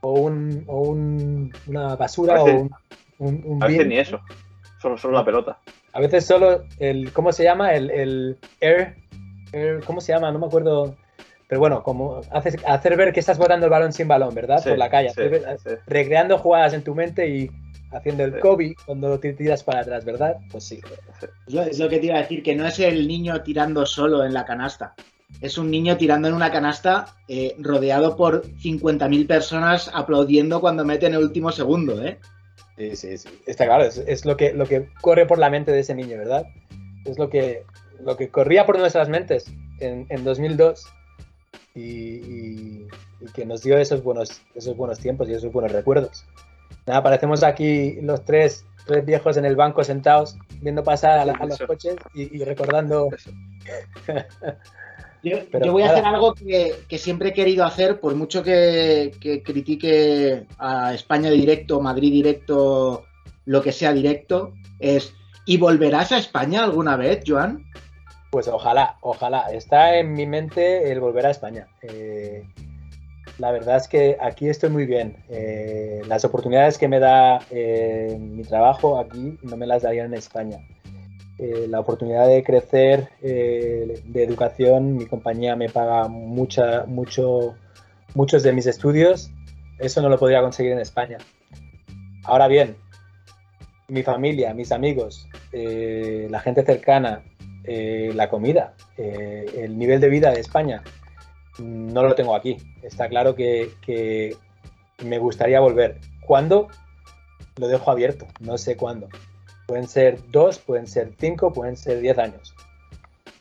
o, 0.01 0.13
un, 0.13 0.63
o 0.67 0.81
un, 0.81 1.53
una 1.67 1.95
basura 1.95 2.41
o 2.41 2.45
un, 2.45 2.71
un, 3.19 3.63
A 3.63 3.67
veces 3.67 3.87
ni 3.87 3.97
eso, 3.97 4.19
solo, 4.81 4.97
solo 4.97 5.17
la 5.17 5.25
pelota. 5.25 5.59
A 5.93 5.99
veces 5.99 6.25
solo 6.25 6.63
el, 6.79 7.11
¿cómo 7.11 7.31
se 7.31 7.43
llama? 7.43 7.73
El, 7.73 7.89
el 7.89 8.37
air, 8.61 8.95
¿cómo 9.85 10.01
se 10.01 10.13
llama? 10.13 10.31
No 10.31 10.39
me 10.39 10.45
acuerdo. 10.45 10.95
Pero 11.47 11.61
bueno, 11.61 11.81
como 11.81 12.21
haces, 12.31 12.57
hacer 12.67 12.97
ver 12.97 13.13
que 13.13 13.21
estás 13.21 13.37
botando 13.37 13.65
el 13.65 13.71
balón 13.71 13.93
sin 13.93 14.07
balón, 14.07 14.35
¿verdad? 14.35 14.61
Por 14.63 14.77
la 14.77 14.89
calle. 14.89 15.11
recreando 15.87 16.37
jugadas 16.37 16.73
en 16.73 16.83
tu 16.83 16.93
mente 16.93 17.27
y 17.27 17.49
haciendo 17.91 18.25
el 18.25 18.39
Kobe 18.39 18.75
cuando 18.85 19.17
te 19.19 19.33
tiras 19.33 19.63
para 19.63 19.79
atrás, 19.79 20.03
¿verdad? 20.05 20.37
Pues 20.51 20.65
sí. 20.65 20.81
Es 21.47 21.79
lo, 21.79 21.89
que 21.89 21.99
te 21.99 22.07
iba 22.07 22.15
a 22.15 22.21
decir, 22.21 22.43
que 22.43 22.55
no 22.55 22.67
es 22.67 22.79
el 22.79 23.07
niño 23.07 23.41
tirando 23.43 23.85
solo 23.85 24.25
en 24.25 24.33
la 24.33 24.45
canasta. 24.45 24.93
Es 25.41 25.57
un 25.57 25.69
niño 25.69 25.97
tirando 25.97 26.27
en 26.27 26.33
una 26.33 26.51
canasta 26.51 27.15
eh, 27.27 27.55
rodeado 27.59 28.15
por 28.15 28.43
50.000 28.43 29.27
personas 29.27 29.91
aplaudiendo 29.93 30.61
cuando 30.61 30.85
mete 30.85 31.05
en 31.05 31.13
el 31.13 31.23
último 31.23 31.51
segundo, 31.51 32.03
¿eh? 32.03 32.19
Sí, 32.77 32.95
sí, 32.95 33.17
sí. 33.17 33.29
Está 33.45 33.65
claro, 33.65 33.83
es, 33.83 34.25
lo, 34.25 34.37
que, 34.37 34.53
lo 34.53 34.65
que 34.65 34.89
corre 35.01 35.25
por 35.25 35.39
la 35.39 35.49
mente 35.49 35.71
de 35.71 35.79
ese 35.79 35.95
niño, 35.95 36.17
¿verdad? 36.17 36.45
Es 37.05 37.17
lo 37.17 37.29
que, 37.29 37.63
lo 37.99 38.15
que 38.17 38.29
corría 38.29 38.65
por 38.65 38.77
nuestras 38.77 39.09
mentes 39.09 39.51
en, 39.79 40.05
en 40.09 40.23
2002 40.23 40.85
y, 41.75 41.81
y, 41.81 42.87
que 43.33 43.45
nos 43.45 43.63
dio 43.63 43.77
esos 43.77 44.03
buenos, 44.03 44.41
esos 44.55 44.75
buenos 44.77 44.99
tiempos 44.99 45.27
y 45.27 45.33
esos 45.33 45.51
buenos 45.51 45.71
recuerdos. 45.71 46.25
Nada, 46.85 47.03
parecemos 47.03 47.43
aquí 47.43 47.99
los 48.01 48.23
tres, 48.23 48.65
tres 48.85 49.05
viejos 49.05 49.37
en 49.37 49.45
el 49.45 49.55
banco 49.55 49.83
sentados, 49.83 50.37
viendo 50.61 50.83
pasar 50.83 51.19
a, 51.19 51.45
los 51.45 51.59
coches 51.59 51.95
y, 52.13 52.43
recordando. 52.43 53.09
yo, 55.23 55.71
voy 55.71 55.83
a 55.83 55.91
hacer 55.91 56.05
algo 56.05 56.33
que, 56.33 56.97
siempre 56.97 57.29
he 57.29 57.33
querido 57.33 57.65
hacer, 57.65 57.99
por 57.99 58.15
mucho 58.15 58.43
que, 58.43 59.11
critique 59.43 60.45
a 60.57 60.93
España 60.93 61.29
directo, 61.29 61.81
Madrid 61.81 62.11
directo, 62.11 63.05
lo 63.45 63.61
que 63.61 63.71
sea 63.71 63.93
directo, 63.93 64.53
es. 64.79 65.13
¿Y 65.45 65.57
volverás 65.57 66.11
a 66.11 66.17
España 66.17 66.63
alguna 66.63 66.97
vez, 66.97 67.23
Joan? 67.25 67.65
Pues 68.31 68.49
ojalá, 68.49 68.97
ojalá. 68.99 69.49
Está 69.53 69.97
en 69.97 70.13
mi 70.13 70.25
mente 70.25 70.91
el 70.91 70.99
volver 70.99 71.25
a 71.25 71.31
España. 71.31 71.67
Eh, 71.81 72.43
la 73.37 73.51
verdad 73.51 73.77
es 73.77 73.87
que 73.87 74.17
aquí 74.19 74.49
estoy 74.49 74.69
muy 74.69 74.85
bien. 74.85 75.15
Eh, 75.29 76.01
las 76.07 76.25
oportunidades 76.25 76.77
que 76.77 76.87
me 76.87 76.99
da 76.99 77.39
eh, 77.51 78.17
mi 78.19 78.43
trabajo 78.43 78.99
aquí 78.99 79.37
no 79.43 79.55
me 79.55 79.67
las 79.67 79.83
darían 79.83 80.07
en 80.07 80.15
España. 80.15 80.57
Eh, 81.39 81.67
la 81.69 81.79
oportunidad 81.79 82.27
de 82.27 82.43
crecer, 82.43 83.09
de 83.21 84.23
educación, 84.23 84.95
mi 84.95 85.05
compañía 85.05 85.55
me 85.55 85.69
paga 85.69 86.07
mucha, 86.07 86.85
mucho, 86.85 87.55
muchos 88.15 88.41
de 88.43 88.53
mis 88.53 88.65
estudios, 88.65 89.31
eso 89.77 90.01
no 90.01 90.09
lo 90.09 90.17
podría 90.17 90.41
conseguir 90.41 90.71
en 90.71 90.79
España. 90.79 91.19
Ahora 92.23 92.47
bien, 92.47 92.75
mi 93.87 94.03
familia, 94.03 94.53
mis 94.53 94.71
amigos, 94.71 95.29
la 95.53 96.39
gente 96.39 96.63
cercana, 96.63 97.23
la 97.63 98.29
comida, 98.29 98.73
el 98.97 99.77
nivel 99.77 100.01
de 100.01 100.09
vida 100.09 100.31
de 100.31 100.39
España, 100.39 100.81
no 101.59 102.03
lo 102.03 102.15
tengo 102.15 102.35
aquí. 102.35 102.57
Está 102.81 103.07
claro 103.07 103.35
que, 103.35 104.35
me 105.03 105.19
gustaría 105.19 105.59
volver. 105.59 105.99
¿Cuándo? 106.25 106.67
Lo 107.57 107.67
dejo 107.67 107.91
abierto, 107.91 108.27
no 108.39 108.57
sé 108.57 108.75
cuándo. 108.75 109.07
Pueden 109.67 109.87
ser 109.87 110.19
dos, 110.31 110.57
pueden 110.59 110.87
ser 110.87 111.13
cinco, 111.19 111.53
pueden 111.53 111.77
ser 111.77 111.99
diez 112.01 112.17
años. 112.17 112.55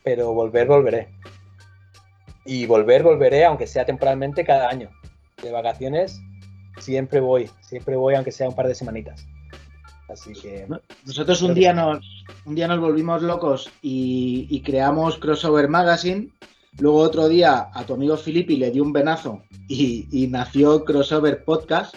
Pero 0.03 0.33
volver, 0.33 0.67
volveré. 0.67 1.09
Y 2.45 2.65
volver, 2.65 3.03
volveré, 3.03 3.45
aunque 3.45 3.67
sea 3.67 3.85
temporalmente, 3.85 4.45
cada 4.45 4.69
año. 4.69 4.89
De 5.41 5.51
vacaciones, 5.51 6.19
siempre 6.79 7.19
voy, 7.19 7.49
siempre 7.61 7.95
voy, 7.95 8.15
aunque 8.15 8.31
sea 8.31 8.49
un 8.49 8.55
par 8.55 8.67
de 8.67 8.75
semanitas. 8.75 9.25
Así 10.09 10.33
que. 10.33 10.67
Nosotros 11.05 11.41
un 11.41 11.53
día 11.53 11.73
nos, 11.73 12.05
un 12.45 12.55
día 12.55 12.67
nos 12.67 12.79
volvimos 12.79 13.21
locos 13.21 13.71
y, 13.81 14.47
y 14.49 14.61
creamos 14.61 15.17
Crossover 15.17 15.67
Magazine 15.67 16.29
Luego 16.79 16.99
otro 16.99 17.27
día 17.27 17.69
a 17.73 17.85
tu 17.85 17.95
amigo 17.95 18.15
Filippi 18.17 18.55
le 18.55 18.69
dio 18.69 18.83
un 18.83 18.93
venazo 18.93 19.41
y, 19.67 20.27
nació 20.29 20.85
Crossover 20.85 21.43
Podcast. 21.43 21.95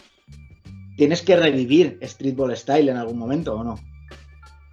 Tienes 0.96 1.20
que 1.20 1.36
revivir 1.36 1.98
Streetball 2.02 2.56
Style 2.56 2.88
en 2.88 2.96
algún 2.96 3.18
momento 3.18 3.56
o 3.56 3.64
no. 3.64 3.78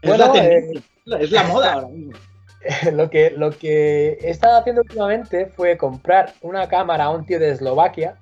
Es, 0.02 0.18
la, 0.18 0.34
eh, 0.36 0.84
es 1.20 1.32
la 1.32 1.43
moda 1.48 1.74
ahora 1.74 1.88
mismo. 1.88 2.14
Lo 2.91 3.10
que, 3.10 3.32
lo 3.32 3.52
que 3.52 4.18
he 4.20 4.30
estado 4.30 4.58
haciendo 4.58 4.82
últimamente 4.82 5.45
fue 5.45 5.78
comprar 5.78 6.34
una 6.41 6.68
cámara 6.68 7.06
a 7.06 7.10
un 7.12 7.26
tío 7.26 7.39
de 7.39 7.52
Eslovaquia. 7.52 8.18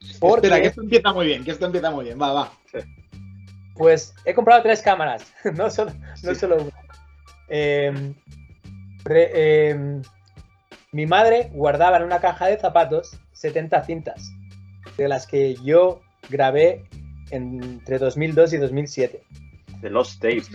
Espera, 0.00 0.60
que 0.60 0.66
esto 0.66 0.82
empieza 0.82 1.12
muy 1.12 1.26
bien, 1.26 1.44
que 1.44 1.52
esto 1.52 1.66
empieza 1.66 1.90
muy 1.90 2.04
bien, 2.04 2.20
va, 2.20 2.32
va. 2.32 2.52
Pues 3.74 4.14
he 4.24 4.34
comprado 4.34 4.62
tres 4.62 4.82
cámaras, 4.82 5.32
no 5.54 5.70
solo, 5.70 5.92
no 6.22 6.34
solo 6.34 6.56
una. 6.56 6.72
Eh, 7.48 8.14
eh, 9.08 10.02
mi 10.92 11.06
madre 11.06 11.50
guardaba 11.52 11.96
en 11.96 12.02
una 12.02 12.20
caja 12.20 12.46
de 12.46 12.58
zapatos 12.58 13.18
70 13.32 13.84
cintas, 13.84 14.32
de 14.96 15.08
las 15.08 15.26
que 15.26 15.54
yo 15.64 16.00
grabé 16.28 16.84
entre 17.30 17.98
2002 17.98 18.52
y 18.52 18.58
2007. 18.58 19.22
De 19.82 19.90
los 19.90 20.18
tapes. 20.18 20.50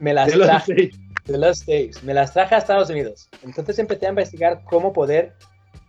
Me, 0.00 0.12
las 0.12 0.32
traje, 0.32 0.90
de 1.24 1.38
los 1.38 1.60
tapes. 1.60 2.02
Me 2.02 2.12
las 2.14 2.32
traje 2.32 2.56
a 2.56 2.58
Estados 2.58 2.90
Unidos. 2.90 3.28
Entonces 3.42 3.78
empecé 3.78 4.06
a 4.06 4.10
investigar 4.10 4.62
cómo 4.64 4.92
poder 4.92 5.34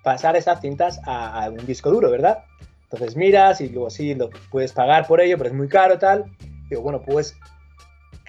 pasar 0.03 0.35
esas 0.35 0.61
cintas 0.61 0.99
a, 1.05 1.49
un 1.49 1.65
disco 1.65 1.89
duro, 1.89 2.11
¿verdad? 2.11 2.43
Entonces 2.83 3.15
miras 3.15 3.61
y 3.61 3.69
luego 3.69 3.89
sí, 3.89 4.13
lo 4.13 4.29
puedes 4.51 4.71
pagar 4.71 5.07
por 5.07 5.19
ello, 5.19 5.37
pero 5.37 5.49
es 5.49 5.55
muy 5.55 5.67
caro, 5.67 5.97
tal. 5.97 6.25
Digo, 6.69 6.83
bueno, 6.83 7.01
pues, 7.01 7.35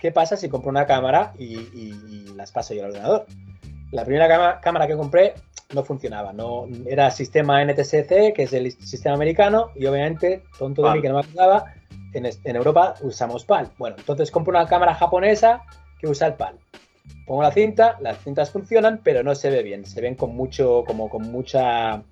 ¿qué 0.01 0.11
pasa 0.11 0.37
si 0.37 0.49
compro 0.49 0.71
una 0.71 0.87
cámara 0.87 1.35
y, 1.39 1.59
y 1.59 2.33
las 2.35 2.53
paso 2.53 2.73
yo 2.73 2.85
al 2.85 2.91
ordenador? 2.91 3.27
La 3.93 4.05
primera 4.05 4.61
cámara 4.61 4.87
que 4.87 4.97
compré 4.97 5.35
no 5.75 5.83
funcionaba, 5.85 6.33
no 6.33 6.67
era 6.87 7.11
sistema 7.11 7.65
NTSC, 7.65 8.33
que 8.35 8.45
es 8.45 8.53
el 8.53 8.71
sistema 8.73 9.15
americano, 9.15 9.71
y 9.75 9.87
obviamente, 9.87 10.43
tonto 10.59 10.83
de 10.83 10.95
mí 10.95 11.03
que 11.03 11.09
no 11.09 11.15
me 11.15 11.21
acordaba, 11.21 11.75
en, 12.17 12.57
Europa 12.57 12.95
usamos 13.03 13.45
PAL. 13.45 13.71
Bueno, 13.79 13.97
entonces 13.99 14.31
compro 14.31 14.51
una 14.51 14.67
cámara 14.67 14.95
japonesa 14.95 15.63
que 15.99 16.09
usa 16.09 16.29
el 16.29 16.35
PAL. 16.35 16.59
Pongo 17.27 17.43
la 17.43 17.53
cinta, 17.53 17.97
las 18.01 18.23
cintas 18.23 18.51
funcionan, 18.51 19.01
pero 19.03 19.23
no 19.23 19.35
se 19.35 19.51
ve 19.51 19.63
bien, 19.63 19.85
se 19.85 20.01
ven 20.01 20.15
con 20.15 20.35
mucho, 20.35 20.85
como 20.87 21.09
con 21.09 21.23
mucha 21.31 22.03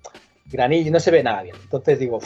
granilla, 0.45 0.91
no 0.91 0.99
se 0.99 1.11
ve 1.11 1.23
nada 1.23 1.43
bien. 1.43 1.55
Entonces 1.61 1.99
digo, 1.99 2.19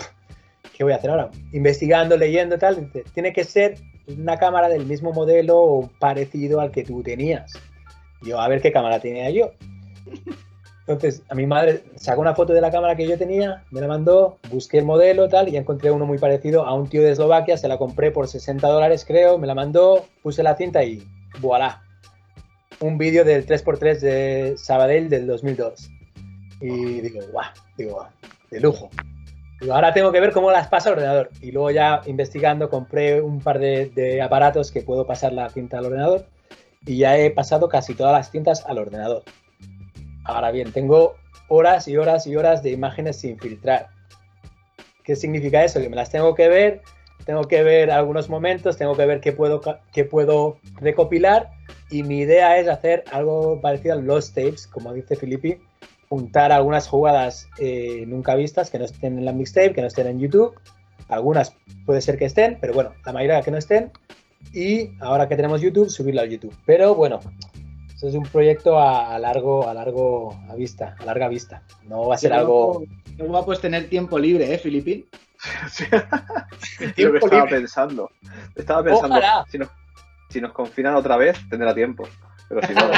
¿qué 0.76 0.84
voy 0.84 0.94
a 0.94 0.98
hacer 0.98 1.10
ahora? 1.10 1.30
Investigando, 1.52 2.18
leyendo 2.18 2.56
y 2.56 2.60
tal, 2.60 2.92
tiene 3.14 3.34
que 3.34 3.44
ser 3.44 3.76
una 4.08 4.38
cámara 4.38 4.70
del 4.70 4.86
mismo 4.86 5.14
modelo 5.14 5.58
o 5.58 5.90
parecido 6.00 6.62
al 6.62 6.72
que 6.72 6.84
tú 6.84 7.04
tenías. 7.04 7.54
Yo, 8.22 8.40
a 8.40 8.48
ver 8.48 8.62
qué 8.62 8.72
cámara 8.72 9.00
tenía 9.00 9.30
yo. 9.30 9.52
Entonces, 10.90 11.22
a 11.30 11.36
mi 11.36 11.46
madre 11.46 11.84
sacó 11.98 12.20
una 12.20 12.34
foto 12.34 12.52
de 12.52 12.62
la 12.62 12.72
cámara 12.72 12.96
que 12.96 13.08
yo 13.08 13.16
tenía, 13.16 13.64
me 13.70 13.80
la 13.80 13.88
mandó, 13.88 14.40
busqué 14.50 14.80
el 14.80 14.86
modelo 14.86 15.30
tal 15.30 15.48
y 15.48 15.56
encontré 15.56 15.92
uno 15.92 16.08
muy 16.08 16.18
parecido 16.18 16.66
a 16.66 16.74
un 16.74 16.90
tío 16.90 17.04
de 17.04 17.12
Eslovaquia, 17.12 17.58
se 17.58 17.68
la 17.68 17.78
compré 17.78 18.10
por 18.10 18.28
60 18.28 18.68
dólares 18.68 19.06
creo, 19.06 19.38
me 19.38 19.46
la 19.46 19.54
mandó, 19.54 20.08
puse 20.24 20.42
la 20.42 20.56
cinta 20.56 20.84
y 20.84 21.04
voilà. 21.42 21.84
Un 22.80 22.98
vídeo 22.98 23.24
del 23.24 23.46
3x3 23.46 24.00
de 24.00 24.56
Sabadell 24.58 25.10
del 25.10 25.28
2002. 25.28 25.92
Y 26.60 27.02
digo, 27.02 27.20
guau, 27.32 27.52
digo, 27.78 28.08
de 28.50 28.60
lujo. 28.60 28.90
Digo, 29.62 29.76
ahora 29.76 29.94
tengo 29.94 30.12
que 30.12 30.20
ver 30.20 30.32
cómo 30.32 30.50
las 30.50 30.70
pasa 30.70 30.90
al 30.90 30.96
ordenador. 30.96 31.30
Y 31.40 31.52
luego 31.52 31.70
ya 31.70 32.02
investigando 32.08 32.68
compré 32.68 33.22
un 33.22 33.42
par 33.42 33.60
de, 33.60 33.92
de 33.94 34.24
aparatos 34.24 34.72
que 34.72 34.82
puedo 34.82 35.06
pasar 35.06 35.34
la 35.34 35.50
cinta 35.52 35.78
al 35.78 35.86
ordenador 35.86 36.26
y 36.86 36.98
ya 36.98 37.18
he 37.18 37.30
pasado 37.30 37.70
casi 37.70 37.94
todas 37.94 38.14
las 38.14 38.32
cintas 38.32 38.66
al 38.66 38.80
ordenador. 38.80 39.24
Ahora 40.30 40.52
bien, 40.52 40.72
tengo 40.72 41.16
horas 41.48 41.88
y 41.88 41.98
horas 41.98 42.28
y 42.28 42.36
horas 42.36 42.62
de 42.64 42.72
imágenes 42.72 43.18
sin 43.18 43.40
filtrar. 43.40 43.88
¿Qué 45.04 45.16
significa 45.16 45.64
eso? 45.64 45.80
Que 45.82 45.90
me 45.90 45.96
las 45.96 46.12
tengo 46.12 46.36
que 46.36 46.48
ver, 46.48 46.82
tengo 47.26 47.44
que 47.44 47.64
ver 47.64 47.92
algunos 47.92 48.30
momentos, 48.30 48.78
tengo 48.78 48.96
que 48.96 49.06
ver 49.06 49.22
qué 49.22 49.32
puedo, 49.32 49.62
qué 49.92 50.06
puedo 50.06 50.60
recopilar 50.76 51.50
y 51.90 52.04
mi 52.04 52.20
idea 52.20 52.58
es 52.60 52.68
hacer 52.68 53.04
algo 53.12 53.60
parecido 53.60 53.96
a 53.96 53.98
los 53.98 54.34
tapes, 54.34 54.68
como 54.68 54.94
dice 54.94 55.16
Filippi, 55.16 55.58
juntar 56.08 56.52
algunas 56.52 56.88
jugadas 56.88 57.48
eh, 57.58 58.04
nunca 58.08 58.36
vistas 58.36 58.70
que 58.70 58.78
no 58.78 58.86
estén 58.86 59.18
en 59.18 59.26
la 59.26 59.34
mixtape, 59.34 59.74
que 59.74 59.82
no 59.82 59.88
estén 59.88 60.08
en 60.08 60.20
YouTube. 60.20 60.54
Algunas 61.08 61.56
puede 61.86 62.02
ser 62.02 62.18
que 62.18 62.26
estén, 62.26 62.58
pero 62.62 62.74
bueno, 62.74 62.94
la 63.04 63.14
mayoría 63.14 63.42
que 63.42 63.52
no 63.52 63.58
estén. 63.58 63.92
Y 64.54 64.92
ahora 65.00 65.28
que 65.28 65.36
tenemos 65.36 65.62
YouTube, 65.62 65.90
subirlo 65.90 66.22
a 66.22 66.26
YouTube. 66.26 66.56
Pero 66.66 66.96
bueno, 66.96 67.20
eso 68.00 68.08
es 68.08 68.16
un 68.16 68.24
proyecto 68.24 68.80
a, 68.80 69.20
largo, 69.20 69.68
a 69.68 69.74
largo 69.74 70.34
a 70.50 70.56
vista, 70.56 70.96
a 71.00 71.04
larga 71.04 71.28
vista. 71.28 71.64
No 71.84 72.08
va 72.08 72.16
a 72.16 72.18
ser 72.18 72.32
algo. 72.32 72.86
No 73.18 73.30
va 73.30 73.40
a 73.40 73.46
pues 73.46 73.60
tener 73.60 73.90
tiempo 73.90 74.18
libre, 74.18 74.54
¿eh, 74.54 74.58
Filipín? 74.58 75.06
Yo 76.96 77.14
estaba 77.18 77.46
pensando. 77.46 78.10
Estaba 78.56 78.84
pensando, 78.86 79.20
si 79.50 79.58
nos, 79.58 79.68
si 80.30 80.40
nos 80.40 80.54
confinan 80.54 80.96
otra 80.96 81.18
vez, 81.18 81.38
tendrá 81.50 81.76
tiempo. 81.76 82.08
Pero 82.48 82.66
si 82.66 82.74
no. 82.74 82.90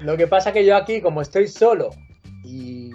Lo 0.00 0.16
que 0.16 0.26
pasa 0.26 0.52
que 0.52 0.66
yo 0.66 0.76
aquí, 0.76 1.00
como 1.00 1.22
estoy 1.22 1.46
solo 1.46 1.90
y, 2.42 2.90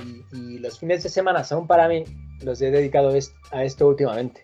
los 0.60 0.78
fines 0.78 1.04
de 1.04 1.10
semana 1.10 1.46
son 1.46 1.68
para 1.68 1.88
mí, 1.88 2.04
los 2.42 2.62
he 2.62 2.70
dedicado 2.70 3.14
a 3.52 3.64
esto 3.64 3.88
últimamente. 3.88 4.42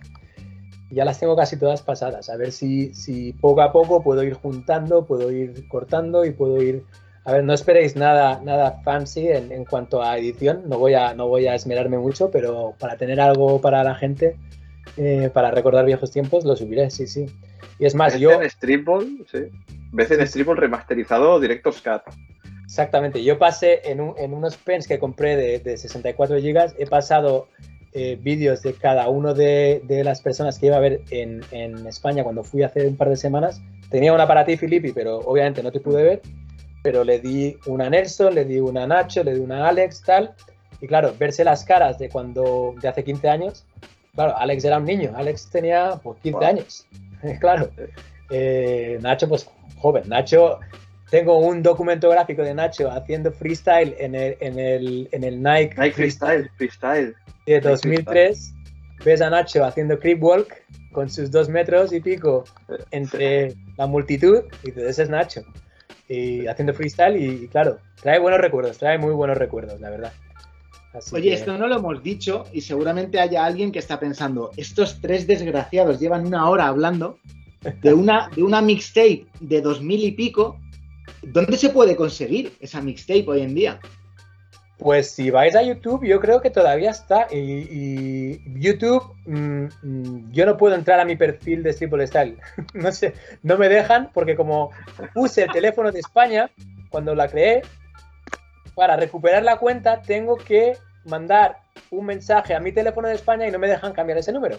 Ya 0.91 1.05
las 1.05 1.19
tengo 1.19 1.35
casi 1.35 1.57
todas 1.57 1.81
pasadas. 1.81 2.29
A 2.29 2.37
ver 2.37 2.51
si, 2.51 2.93
si 2.93 3.33
poco 3.33 3.61
a 3.61 3.71
poco 3.71 4.03
puedo 4.03 4.23
ir 4.23 4.33
juntando, 4.33 5.05
puedo 5.05 5.31
ir 5.31 5.67
cortando 5.67 6.25
y 6.25 6.31
puedo 6.31 6.61
ir 6.61 6.83
a 7.29 7.33
ver, 7.33 7.43
no 7.43 7.53
esperéis 7.53 7.95
nada, 7.95 8.41
nada 8.43 8.81
fancy 8.83 9.27
en, 9.27 9.63
cuanto 9.65 10.01
a 10.01 10.17
edición, 10.17 10.63
no 10.67 10.79
voy 10.79 10.95
a, 10.95 11.13
no 11.13 11.27
voy 11.27 11.45
a 11.45 11.53
esmerarme 11.53 11.99
mucho, 11.99 12.31
pero 12.31 12.73
para 12.79 12.97
tener 12.97 13.19
algo 13.21 13.61
para 13.61 13.83
la 13.83 13.93
gente, 13.93 14.35
eh, 14.97 15.29
para 15.31 15.51
recordar 15.51 15.85
viejos 15.85 16.09
tiempos, 16.09 16.43
lo 16.43 16.55
subiré, 16.55 16.89
sí, 16.89 17.05
sí. 17.05 17.27
Y 17.77 17.85
es 17.85 17.93
más, 17.93 18.17
yo... 18.17 18.31
En 18.41 18.49
Stripball, 18.49 19.25
sí. 19.31 19.39
Ves 19.91 20.09
en 20.09 20.25
Stripball 20.25 20.57
remasterizado 20.57 21.39
Director's 21.39 21.81
Cut. 21.81 22.01
Exactamente, 22.63 23.23
yo 23.23 23.37
pasé 23.37 23.81
en, 23.83 23.99
unos 23.99 24.57
pens 24.57 24.87
que 24.87 24.97
compré 24.97 25.59
de, 25.59 25.77
64 25.77 26.37
GB, 26.37 26.73
he 26.77 26.87
pasado 26.87 27.47
eh, 27.93 28.17
vídeos 28.21 28.61
de 28.61 28.73
cada 28.73 29.09
uno 29.09 29.33
de, 29.33 29.81
las 30.03 30.21
personas 30.21 30.59
que 30.59 30.67
iba 30.67 30.77
a 30.77 30.79
ver 30.79 31.01
en, 31.09 31.41
en, 31.51 31.85
España 31.87 32.23
cuando 32.23 32.43
fui 32.43 32.63
hace 32.63 32.87
un 32.87 32.95
par 32.95 33.09
de 33.09 33.17
semanas. 33.17 33.61
Tenía 33.89 34.13
una 34.13 34.27
para 34.27 34.45
ti, 34.45 34.57
Filippi, 34.57 34.91
pero 34.91 35.17
obviamente 35.19 35.63
no 35.63 35.71
te 35.71 35.79
pude 35.79 36.03
ver 36.03 36.21
pero 36.81 37.03
le 37.03 37.19
di 37.19 37.57
una 37.65 37.87
a 37.87 37.89
Nelson, 37.89 38.33
le 38.33 38.45
di 38.45 38.59
una 38.59 38.83
a 38.83 38.87
Nacho, 38.87 39.23
le 39.23 39.33
di 39.33 39.39
una 39.39 39.65
a 39.65 39.69
Alex, 39.69 40.01
tal. 40.03 40.33
Y 40.81 40.87
claro, 40.87 41.13
verse 41.17 41.43
las 41.43 41.63
caras 41.65 41.99
de 41.99 42.09
cuando, 42.09 42.73
de 42.81 42.87
hace 42.87 43.03
15 43.03 43.29
años, 43.29 43.65
claro, 44.15 44.37
Alex 44.37 44.63
era 44.63 44.77
un 44.77 44.85
niño, 44.85 45.11
Alex 45.15 45.49
tenía 45.49 45.99
pues 46.01 46.19
15 46.21 46.45
años, 46.45 46.87
claro. 47.39 47.69
Eh, 48.29 48.97
Nacho, 49.01 49.27
pues 49.27 49.49
joven, 49.77 50.03
Nacho, 50.07 50.59
tengo 51.09 51.37
un 51.37 51.63
documento 51.63 52.09
gráfico 52.09 52.43
de 52.43 52.53
Nacho 52.53 52.91
haciendo 52.91 53.31
freestyle 53.31 53.95
en 53.99 54.15
el, 54.15 54.37
en 54.39 54.59
el, 54.59 55.09
en 55.11 55.23
el 55.23 55.41
Nike, 55.41 55.75
Nike 55.77 55.93
Freestyle, 55.93 56.49
freestyle. 56.57 57.15
De 57.45 57.59
2003, 57.59 58.53
ves 59.03 59.21
a 59.21 59.29
Nacho 59.29 59.65
haciendo 59.65 59.99
creep 59.99 60.21
walk 60.21 60.53
con 60.91 61.09
sus 61.09 61.31
dos 61.31 61.49
metros 61.49 61.93
y 61.93 61.99
pico 61.99 62.43
entre 62.91 63.55
la 63.77 63.87
multitud 63.87 64.43
y 64.63 64.67
dices, 64.67 64.83
ese 64.83 65.03
es 65.03 65.09
Nacho 65.09 65.41
y 66.09 66.47
haciendo 66.47 66.73
freestyle 66.73 67.15
y, 67.15 67.47
claro, 67.47 67.77
trae 68.01 68.19
buenos 68.19 68.41
recuerdos, 68.41 68.77
trae 68.77 68.97
muy 68.97 69.13
buenos 69.13 69.37
recuerdos, 69.37 69.79
la 69.79 69.91
verdad. 69.91 70.13
Oye, 71.13 71.33
esto 71.33 71.55
no 71.55 71.67
lo 71.67 71.77
hemos 71.77 72.01
dicho 72.01 72.45
y 72.51 72.61
seguramente 72.61 73.19
haya 73.19 73.45
alguien 73.45 73.71
que 73.71 73.77
está 73.77 73.99
pensando, 73.99 74.49
estos 74.57 74.99
tres 74.99 75.27
desgraciados 75.27 75.99
llevan 75.99 76.25
una 76.25 76.49
hora 76.49 76.65
hablando 76.65 77.19
de 77.81 77.93
una, 77.93 78.29
de 78.35 78.41
una 78.41 78.61
mixtape 78.61 79.27
de 79.39 79.61
dos 79.61 79.81
mil 79.81 80.03
y 80.03 80.11
pico. 80.11 80.59
¿Dónde 81.23 81.57
se 81.57 81.69
puede 81.69 81.95
conseguir 81.95 82.53
esa 82.59 82.81
mixtape 82.81 83.25
hoy 83.27 83.41
en 83.41 83.55
día? 83.55 83.79
Pues 84.77 85.11
si 85.11 85.29
vais 85.29 85.55
a 85.55 85.61
YouTube, 85.61 86.05
yo 86.05 86.21
creo 86.21 86.41
que 86.41 86.49
todavía 86.49 86.91
está. 86.91 87.27
Y, 87.29 88.39
YouTube, 88.59 89.03
mm, 89.25 89.65
mm, 89.83 90.31
yo 90.31 90.45
no 90.45 90.55
puedo 90.55 90.75
entrar 90.75 91.01
a 91.01 91.05
mi 91.05 91.17
perfil 91.17 91.63
de 91.63 91.73
Triple 91.73 92.07
Style. 92.07 92.37
no 92.73 92.91
sé, 92.91 93.13
no 93.43 93.57
me 93.57 93.67
dejan 93.67 94.09
porque 94.13 94.37
como 94.37 94.71
puse 95.13 95.43
el 95.43 95.51
teléfono 95.51 95.91
de 95.91 95.99
España 95.99 96.49
cuando 96.89 97.13
la 97.13 97.27
creé, 97.27 97.61
para 98.73 98.95
recuperar 98.95 99.43
la 99.43 99.57
cuenta 99.57 100.01
tengo 100.01 100.37
que 100.37 100.77
mandar 101.03 101.57
un 101.91 102.05
mensaje 102.05 102.53
a 102.55 102.61
mi 102.61 102.71
teléfono 102.71 103.09
de 103.09 103.15
España 103.15 103.45
y 103.45 103.51
no 103.51 103.59
me 103.59 103.67
dejan 103.67 103.91
cambiar 103.91 104.17
ese 104.19 104.31
número. 104.31 104.57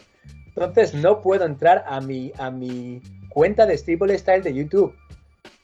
Entonces 0.48 0.92
no 0.92 1.22
puedo 1.22 1.46
entrar 1.46 1.84
a 1.86 2.00
mi, 2.02 2.32
a 2.36 2.50
mi 2.50 3.00
cuenta 3.30 3.64
de 3.64 3.78
Triple 3.78 4.18
Style 4.18 4.42
de 4.42 4.52
YouTube. 4.52 4.94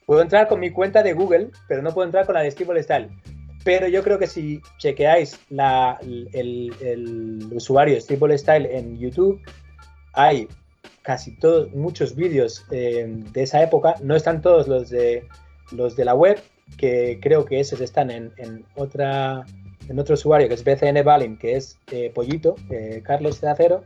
Puedo 0.07 0.23
entrar 0.23 0.47
con 0.47 0.61
mi 0.61 0.71
cuenta 0.71 1.03
de 1.03 1.13
Google, 1.13 1.51
pero 1.67 1.83
no 1.83 1.93
puedo 1.93 2.07
entrar 2.07 2.27
con 2.27 2.37
la 2.37 2.43
de 2.43 2.53
Triple 2.53 2.81
Style. 2.81 3.09
Pero 3.65 3.89
yo 3.89 4.05
creo 4.05 4.21
que 4.21 4.29
si 4.29 4.61
chequeáis 4.79 5.41
el, 6.33 7.49
usuario 7.53 7.99
Triple 8.01 8.39
Style 8.39 8.69
en 8.71 8.97
YouTube, 8.97 9.43
hay 10.13 10.47
casi 11.03 11.37
todos, 11.39 11.73
muchos 11.73 12.15
vídeos 12.15 12.65
eh, 12.71 13.05
de 13.33 13.43
esa 13.43 13.61
época. 13.61 13.97
No 14.01 14.15
están 14.15 14.41
todos 14.41 14.69
los 14.69 14.91
de, 14.91 15.27
los 15.73 15.97
de 15.97 16.05
la 16.05 16.15
web, 16.15 16.41
que 16.79 17.19
creo 17.21 17.45
que 17.45 17.59
esos 17.59 17.81
están 17.81 18.13
en, 18.13 18.33
otra, 18.77 19.45
en 19.89 19.99
otro 19.99 20.15
usuario 20.15 20.47
que 20.47 20.55
es 20.55 20.63
BCN 20.63 21.05
Balin, 21.05 21.37
que 21.37 21.57
es 21.57 21.81
eh, 21.91 22.13
Pollito, 22.15 22.55
eh, 22.71 23.03
Carlos 23.05 23.41
de 23.41 23.49
Acero, 23.49 23.85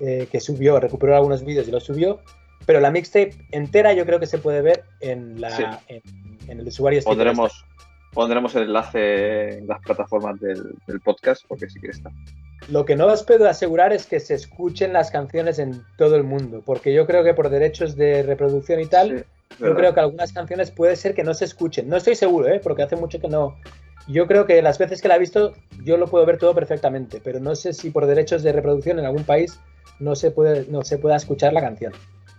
que 0.00 0.40
subió, 0.40 0.80
recuperó 0.80 1.14
algunos 1.14 1.44
vídeos 1.44 1.68
y 1.68 1.70
los 1.70 1.84
subió. 1.84 2.18
Pero 2.66 2.80
la 2.80 2.90
mixtape 2.90 3.34
entera 3.50 3.92
yo 3.92 4.06
creo 4.06 4.20
que 4.20 4.26
se 4.26 4.38
puede 4.38 4.62
ver 4.62 4.84
en, 5.00 5.40
la, 5.40 5.80
en, 5.88 6.02
el 6.60 6.66
usuario. 6.66 7.02
Pondremos, 7.02 7.64
Pondremos 8.12 8.54
el 8.56 8.64
enlace 8.64 9.58
en 9.58 9.66
las 9.66 9.80
plataformas 9.80 10.38
del, 10.38 10.76
podcast 11.02 11.44
porque 11.48 11.68
sí 11.70 11.80
que 11.80 11.88
está. 11.88 12.10
Lo 12.68 12.84
que 12.84 12.94
no 12.94 13.06
os 13.06 13.22
puedo 13.22 13.48
asegurar 13.48 13.92
es 13.92 14.06
que 14.06 14.20
se 14.20 14.34
escuchen 14.34 14.92
las 14.92 15.10
canciones 15.10 15.58
en 15.58 15.82
todo 15.96 16.14
el 16.16 16.22
mundo, 16.22 16.62
porque 16.64 16.92
yo 16.92 17.06
creo 17.06 17.24
que 17.24 17.32
por 17.32 17.48
derechos 17.48 17.96
de 17.96 18.22
reproducción 18.22 18.80
y 18.80 18.86
tal, 18.86 19.24
yo 19.58 19.74
creo 19.74 19.94
que 19.94 20.00
algunas 20.00 20.32
canciones 20.32 20.70
puede 20.70 20.94
ser 20.96 21.14
que 21.14 21.24
no 21.24 21.32
se 21.32 21.46
escuchen. 21.46 21.88
No 21.88 21.96
estoy 21.96 22.14
seguro, 22.14 22.48
¿eh? 22.48 22.60
porque 22.62 22.82
hace 22.82 22.96
mucho 22.96 23.18
que 23.18 23.28
no. 23.28 23.56
Yo 24.08 24.26
creo 24.26 24.46
que 24.46 24.60
las 24.60 24.78
veces 24.78 25.00
que 25.00 25.08
la 25.08 25.16
he 25.16 25.20
visto, 25.20 25.54
yo 25.82 25.96
lo 25.96 26.06
puedo 26.06 26.26
ver 26.26 26.36
todo 26.36 26.54
perfectamente, 26.54 27.20
pero 27.24 27.40
no 27.40 27.54
sé 27.54 27.72
si 27.72 27.90
por 27.90 28.04
derechos 28.04 28.42
de 28.42 28.52
reproducción 28.52 28.98
en 28.98 29.06
algún 29.06 29.24
país 29.24 29.58
no 30.00 30.16
se 30.16 30.30
puede, 30.30 30.66
no 30.68 30.82
se 30.82 30.98
pueda 30.98 31.16
escuchar 31.16 31.52
la 31.52 31.60
canción 31.62 31.92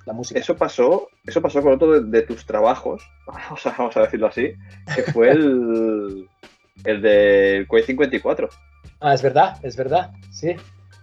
la 0.06 0.14
música. 0.14 0.40
Eso 0.40 0.56
pasó, 0.56 1.08
eso 1.26 1.42
pasó 1.42 1.62
con 1.62 1.74
otro 1.74 2.02
de, 2.02 2.22
tus 2.24 2.46
trabajos, 2.46 3.04
vamos 3.78 3.98
a, 3.98 4.02
decirlo 4.02 4.28
así, 4.28 4.54
que 4.96 5.04
fue 5.04 5.32
el, 5.32 6.28
el 6.84 7.02
de 7.02 7.66
Quake 7.68 7.86
54. 7.86 8.50
Ah, 9.00 9.14
es 9.14 9.22
verdad, 9.22 9.58
es 9.64 9.76
verdad, 9.76 10.12
sí. 10.32 10.56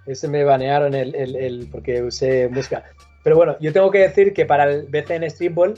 Ese 0.07 0.29
me 0.29 0.45
banearon 0.45 0.95
el, 0.95 1.15
el, 1.15 1.69
porque 1.71 2.03
usé 2.03 2.49
música. 2.49 2.85
Pero 3.23 3.37
bueno, 3.37 3.57
yo 3.61 3.73
tengo 3.73 3.91
que 3.91 3.99
decir 3.99 4.33
que 4.33 4.47
para 4.47 4.65
el 4.65 4.87
BCN 4.87 5.29
Streetball, 5.31 5.75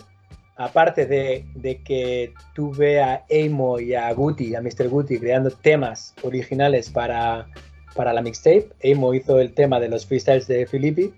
aparte 0.57 1.07
de, 1.07 1.45
de, 1.57 1.83
que 1.83 2.33
tuve 2.55 3.03
a 3.03 3.25
Amo 3.31 3.81
y 3.81 3.95
a 3.95 4.13
Guti, 4.13 4.55
a 4.55 4.61
Mr. 4.61 4.89
Guti, 4.89 5.19
creando 5.19 5.51
temas 5.51 6.15
originales 6.23 6.89
para, 6.89 7.49
para 7.97 8.13
la 8.13 8.23
mixtape, 8.23 8.69
Amo 8.85 9.13
hizo 9.13 9.41
el 9.41 9.53
tema 9.53 9.81
de 9.81 9.89
los 9.89 10.07
freestyles 10.07 10.47
de 10.47 10.67
Filippi 10.67 11.13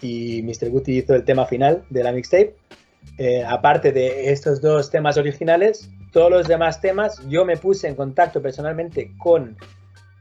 y 0.00 0.42
Mr. 0.42 0.70
Guti 0.70 0.98
hizo 0.98 1.14
el 1.14 1.24
tema 1.24 1.46
final 1.46 1.84
de 1.90 2.04
la 2.04 2.12
mixtape. 2.12 2.54
Eh, 3.18 3.42
aparte 3.44 3.92
de 3.92 4.30
estos 4.30 4.60
dos 4.60 4.90
temas 4.90 5.16
originales, 5.16 5.90
todos 6.12 6.30
los 6.30 6.48
demás 6.48 6.80
temas 6.80 7.20
yo 7.28 7.44
me 7.44 7.56
puse 7.56 7.88
en 7.88 7.94
contacto 7.94 8.40
personalmente 8.40 9.12
con 9.18 9.56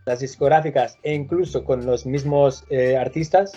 las 0.06 0.20
discográficas 0.20 0.98
e 1.04 1.14
incluso 1.14 1.64
con 1.64 1.86
los 1.86 2.06
mismos 2.06 2.64
eh, 2.70 2.98
artistas. 2.98 3.54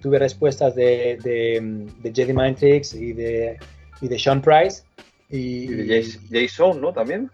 Tuve 0.00 0.18
respuestas 0.18 0.74
de, 0.74 1.18
de, 1.22 1.86
de 2.02 2.12
Jedi 2.12 2.32
Mind 2.32 2.56
Tricks 2.56 2.94
y 2.94 3.12
de, 3.12 3.58
y 4.00 4.08
de 4.08 4.18
Sean 4.18 4.40
Price. 4.40 4.82
Y, 5.28 5.66
de 5.66 6.04
Jason, 6.30 6.80
¿no? 6.80 6.92
También. 6.92 7.30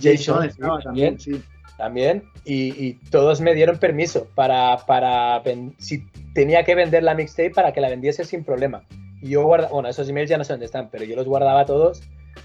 Jason, 0.00 0.44
estaba 0.44 0.80
también, 0.80 1.18
sí. 1.18 1.42
También. 1.76 2.22
Y, 2.44 2.86
y, 2.86 2.92
todos 3.10 3.40
me 3.40 3.54
dieron 3.54 3.78
permiso 3.78 4.26
para, 4.34 4.78
para 4.86 5.42
si 5.78 6.04
tenía 6.34 6.64
que 6.64 6.74
vender 6.74 7.02
la 7.02 7.14
mixtape 7.14 7.50
para 7.50 7.72
que 7.72 7.80
la 7.80 7.90
vendiese 7.90 8.24
sin 8.24 8.44
problema. 8.44 8.82
Y 9.20 9.30
yo 9.30 9.44
guardaba, 9.44 9.72
bueno, 9.72 9.88
esos 9.88 10.08
emails 10.08 10.30
ya 10.30 10.38
no 10.38 10.44
sé 10.44 10.54
dónde 10.54 10.66
están, 10.66 10.88
pero 10.90 11.04
yo 11.04 11.16
los 11.16 11.26
guardaba 11.26 11.66
todos 11.66 12.02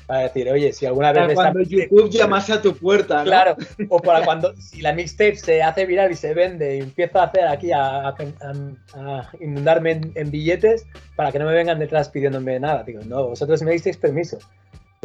para 0.07 0.21
decir, 0.21 0.49
oye, 0.49 0.71
si 0.73 0.85
alguna 0.85 1.11
vez... 1.11 1.33
Para 1.33 1.51
cuando 1.51 1.61
YouTube 1.61 2.09
llamase 2.09 2.53
a 2.53 2.61
tu 2.61 2.75
puerta, 2.75 3.23
Claro, 3.23 3.55
o 3.89 3.99
para 3.99 4.23
cuando, 4.23 4.53
si 4.57 4.81
la 4.81 4.93
mixtape 4.93 5.35
se 5.35 5.63
hace 5.63 5.85
viral 5.85 6.11
y 6.11 6.15
se 6.15 6.33
vende 6.33 6.77
y 6.77 6.79
empiezo 6.81 7.19
a 7.19 7.23
hacer 7.23 7.47
aquí, 7.47 7.71
a, 7.71 8.13
inundarme 9.39 10.01
en, 10.15 10.31
billetes, 10.31 10.85
para 11.15 11.31
que 11.31 11.39
no 11.39 11.45
me 11.45 11.53
vengan 11.53 11.79
detrás 11.79 12.09
pidiéndome 12.09 12.59
nada. 12.59 12.83
Digo, 12.83 13.01
no, 13.05 13.29
vosotros 13.29 13.61
me 13.63 13.71
disteis 13.71 13.97
permiso. 13.97 14.37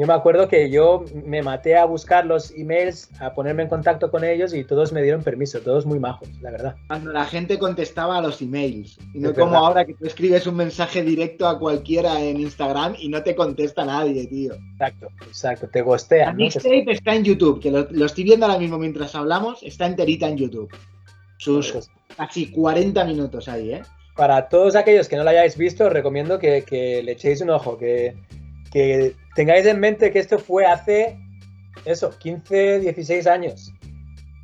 Yo 0.01 0.07
me 0.07 0.15
acuerdo 0.15 0.49
que 0.49 0.71
yo 0.71 1.05
me 1.27 1.43
maté 1.43 1.77
a 1.77 1.85
buscar 1.85 2.25
los 2.25 2.53
emails, 2.53 3.11
a 3.21 3.35
ponerme 3.35 3.65
en 3.65 3.69
contacto 3.69 4.11
con 4.11 4.25
ellos 4.25 4.55
y 4.55 4.65
todos 4.65 4.95
me 4.95 5.03
dieron 5.03 5.23
permiso, 5.23 5.61
todos 5.61 5.85
muy 5.85 5.99
majos, 5.99 6.27
la 6.41 6.51
verdad. 6.51 6.77
Cuando 6.87 7.13
la 7.13 7.27
gente 7.27 7.59
contestaba 7.59 8.17
a 8.17 8.23
los 8.23 8.41
emails. 8.41 8.97
Y 9.13 9.19
no 9.19 9.35
como 9.35 9.57
ahora 9.57 9.85
que 9.85 9.93
tú 9.93 10.07
escribes 10.07 10.47
un 10.47 10.57
mensaje 10.57 11.03
directo 11.03 11.47
a 11.47 11.59
cualquiera 11.59 12.19
en 12.19 12.41
Instagram 12.41 12.95
y 12.99 13.11
no 13.11 13.23
te 13.23 13.35
contesta 13.35 13.85
nadie, 13.85 14.27
tío. 14.27 14.55
Exacto, 14.73 15.09
exacto, 15.27 15.69
te 15.69 15.83
gostean. 15.83 16.29
La 16.29 16.33
mixtape 16.33 16.93
está 16.93 17.15
en 17.15 17.25
YouTube, 17.25 17.61
que 17.61 17.71
lo, 17.71 18.07
estoy 18.07 18.25
viendo 18.25 18.47
ahora 18.47 18.59
mismo 18.59 18.79
mientras 18.79 19.15
hablamos, 19.15 19.63
está 19.63 19.85
enterita 19.85 20.27
en 20.29 20.39
YouTube. 20.39 20.75
Sus 21.37 21.73
pues 21.73 21.91
casi 22.17 22.51
40 22.51 23.05
minutos 23.05 23.49
ahí, 23.49 23.75
¿eh? 23.75 23.83
Para 24.17 24.49
todos 24.49 24.77
aquellos 24.77 25.09
que 25.09 25.17
no 25.17 25.25
lo 25.25 25.29
hayáis 25.29 25.59
visto, 25.59 25.85
os 25.85 25.93
recomiendo 25.93 26.39
que, 26.39 26.63
que 26.63 27.03
le 27.03 27.13
echéis 27.13 27.43
un 27.43 27.51
ojo, 27.51 27.77
que 27.77 28.17
que 28.71 29.15
tengáis 29.41 29.65
en 29.65 29.81
mente 29.81 30.11
que 30.11 30.19
esto 30.19 30.39
fue 30.39 30.67
hace, 30.67 31.19
eso, 31.87 32.11
15, 32.19 32.81
16 32.81 33.27
años. 33.27 33.73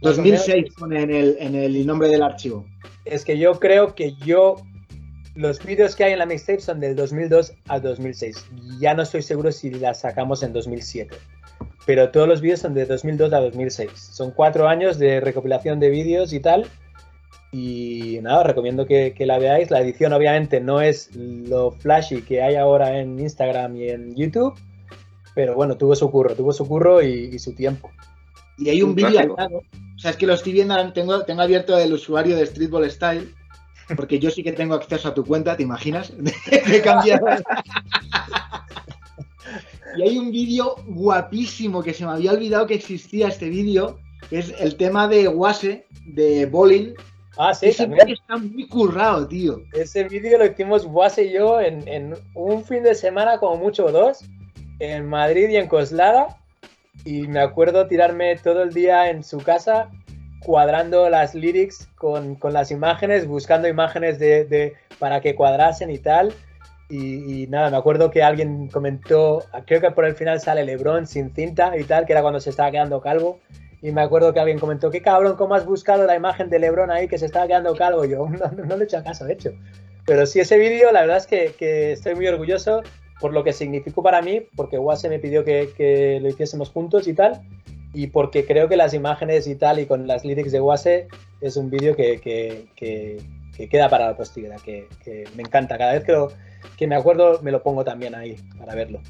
2006 0.01 0.73
pone 0.79 1.03
en 1.03 1.11
el, 1.11 1.37
en 1.39 1.55
el 1.55 1.87
nombre 1.87 2.09
del 2.09 2.23
archivo. 2.23 2.65
Es 3.05 3.23
que 3.23 3.37
yo 3.37 3.61
creo 3.61 3.95
que 3.95 4.15
yo, 4.25 4.57
los 5.35 5.63
vídeos 5.63 5.95
que 5.95 6.05
hay 6.05 6.15
en 6.15 6.21
la 6.21 6.25
mixtape 6.25 6.61
son 6.61 6.81
del 6.81 6.97
2002 6.97 7.53
al 7.69 7.83
2006. 7.83 8.47
Ya 8.81 8.95
no 8.95 9.03
estoy 9.03 9.21
seguro 9.21 9.53
si 9.53 9.69
las 9.69 10.01
sacamos 10.01 10.43
en 10.43 10.55
2007. 10.55 11.15
Pero 11.85 12.11
todos 12.11 12.27
los 12.27 12.41
vídeos 12.41 12.61
son 12.61 12.73
de 12.73 12.87
2002 12.87 13.35
a 13.35 13.41
2006. 13.41 13.91
Son 13.93 14.31
cuatro 14.31 14.67
años 14.67 14.99
de 14.99 15.21
recopilación 15.21 15.79
de 15.79 15.91
vídeos 15.91 16.33
y 16.33 16.41
tal. 16.41 16.71
Y 17.53 18.19
nada, 18.23 18.45
recomiendo 18.45 18.87
que, 18.87 19.15
la 19.21 19.39
veáis. 19.39 19.71
La 19.71 19.83
edición 19.83 20.15
obviamente 20.15 20.59
no 20.59 20.81
es 20.81 21.15
lo 21.15 21.71
flashy 21.71 22.23
que 22.23 22.41
hay 22.41 22.57
ahora 22.57 22.99
en 22.99 23.21
Instagram 23.21 23.77
y 23.77 23.91
en 23.91 24.17
YouTube, 24.17 24.59
pero 25.37 25.55
bueno, 25.55 25.77
tuvo 25.77 25.95
su 25.95 26.11
curro, 26.11 26.35
tuvo 26.35 26.51
su 26.51 26.67
curro 26.67 27.03
y, 27.03 27.39
su 27.39 27.53
tiempo. 27.53 27.91
Y 28.57 28.71
hay 28.71 28.81
un, 28.81 28.95
vídeo 28.95 29.21
al 29.21 29.35
lado. 29.37 29.59
O 29.95 29.99
sea, 29.99 30.13
es 30.13 30.17
que 30.17 30.27
lo 30.27 30.33
estoy 30.33 30.55
viendo, 30.55 30.93
tengo, 30.95 31.25
tengo 31.25 31.43
abierto 31.43 31.77
el 31.77 31.93
usuario 31.93 32.35
de 32.37 32.47
Streetball 32.47 32.91
Style, 32.91 33.35
porque 33.95 34.19
yo 34.19 34.31
sí 34.31 34.43
que 34.43 34.53
tengo 34.53 34.75
acceso 34.75 35.09
a 35.09 35.15
tu 35.15 35.27
cuenta, 35.27 35.55
¿te 35.55 35.63
imaginas? 35.63 36.11
He 36.51 36.81
cambiado. 36.81 37.27
y 39.99 40.03
hay 40.03 40.17
un 40.17 40.31
vídeo 40.31 40.77
guapísimo 40.87 41.83
que 41.83 41.93
se 41.93 42.07
me 42.07 42.13
había 42.13 42.33
olvidado 42.33 42.67
que 42.67 42.75
existía 42.77 43.29
este 43.29 43.51
vídeo, 43.51 43.99
que 44.31 44.39
es 44.39 44.55
el 44.59 44.77
tema 44.77 45.07
de 45.07 45.29
Wase, 45.29 45.87
de 46.07 46.47
Bowling, 46.47 46.95
Ah, 47.37 47.53
sí, 47.53 47.67
Ese 47.67 47.87
también. 47.87 48.09
está 48.09 48.39
muy 48.39 48.67
currado, 48.67 49.29
tío. 49.29 49.61
Ese 49.75 50.05
vídeo 50.05 50.39
lo 50.39 50.47
hicimos 50.47 50.87
Guase 50.87 51.25
y 51.25 51.35
yo 51.35 51.61
en, 51.61 52.15
un 52.35 52.65
fin 52.65 52.83
de 52.83 52.95
semana, 52.95 53.39
como 53.39 53.57
mucho 53.57 53.91
dos, 53.93 54.25
en 54.79 55.07
Madrid 55.07 55.49
y 55.49 55.57
en 55.57 55.69
Coslada. 55.69 56.39
Y 57.05 57.29
me 57.29 57.41
acuerdo 57.41 57.87
tirarme 57.87 58.37
todo 58.37 58.63
el 58.63 58.73
día 58.73 59.11
en 59.11 59.23
su 59.23 59.39
casa 59.39 59.91
cuadrando 60.41 61.09
las 61.11 61.35
lyrics 61.35 61.89
con, 61.97 62.39
las 62.43 62.71
imágenes, 62.71 63.27
buscando 63.27 63.69
imágenes 63.69 64.19
de, 64.19 64.75
para 64.99 65.21
que 65.21 65.35
cuadrasen 65.35 65.91
y 65.91 65.99
tal. 65.99 66.33
Y, 66.89 67.43
y, 67.43 67.47
nada, 67.49 67.71
me 67.71 67.77
acuerdo 67.77 68.11
que 68.11 68.23
alguien 68.23 68.69
comentó, 68.69 69.43
creo 69.67 69.81
que 69.81 69.91
por 69.91 70.05
el 70.05 70.15
final 70.15 70.41
sale 70.41 70.65
Lebron 70.65 71.07
sin 71.07 71.35
cinta 71.35 71.77
y 71.77 71.83
tal, 71.83 72.07
que 72.07 72.13
era 72.13 72.23
cuando 72.23 72.39
se 72.39 72.51
estaba 72.51 72.71
quedando 72.71 73.01
calvo. 73.01 73.41
Y 73.83 73.91
me 73.93 74.01
acuerdo 74.01 74.33
que 74.33 74.41
alguien 74.41 74.59
comentó, 74.59 74.91
qué 74.91 75.03
cabrón, 75.03 75.37
¿cómo 75.37 75.55
has 75.55 75.67
buscado 75.67 76.07
la 76.07 76.17
imagen 76.17 76.49
de 76.49 76.59
Lebron 76.59 76.91
ahí 76.91 77.09
que 77.09 77.19
se 77.19 77.27
estaba 77.27 77.47
quedando 77.47 77.75
calvo? 77.75 78.05
Yo 78.05 78.29
no, 78.57 78.77
le 78.77 78.83
he 78.83 78.85
hecho 78.85 79.03
caso, 79.03 79.25
de 79.25 79.35
hecho. 79.35 79.51
Pero 80.07 80.27
sí, 80.27 80.41
ese 80.41 80.59
vídeo, 80.59 80.93
la 80.93 81.01
verdad 81.01 81.17
es 81.17 81.27
que, 81.27 81.93
estoy 81.93 82.15
muy 82.15 82.29
orgulloso 82.29 82.83
por 83.21 83.33
lo 83.33 83.45
que 83.45 83.53
significó 83.53 84.03
para 84.03 84.23
mí, 84.23 84.43
porque 84.57 84.79
Wase 84.79 85.09
me 85.09 85.19
pidió 85.19 85.45
que, 85.45 86.19
lo 86.21 86.29
hiciésemos 86.29 86.71
juntos 86.71 87.09
y 87.09 87.15
tal, 87.15 87.41
y 87.95 88.09
porque 88.09 88.45
creo 88.45 88.69
que 88.69 88.77
las 88.77 88.95
imágenes 88.95 89.47
y 89.47 89.57
tal, 89.57 89.79
y 89.79 89.87
con 89.87 90.07
las 90.07 90.25
lyrics 90.25 90.53
de 90.53 90.61
Wase, 90.61 91.09
es 91.41 91.57
un 91.57 91.71
vídeo 91.71 91.97
que, 91.97 92.21
queda 93.71 93.89
para 93.89 94.09
la 94.09 94.17
posteridad, 94.17 94.61
que, 94.61 94.87
me 95.35 95.43
encanta. 95.43 95.79
Cada 95.79 95.95
vez 95.95 96.05
que, 96.05 96.15
que 96.77 96.87
me 96.87 96.97
acuerdo, 96.97 97.41
me 97.43 97.51
lo 97.51 97.63
pongo 97.63 97.85
también 97.85 98.15
ahí 98.15 98.37
para 98.59 98.75
verlo. 98.75 99.01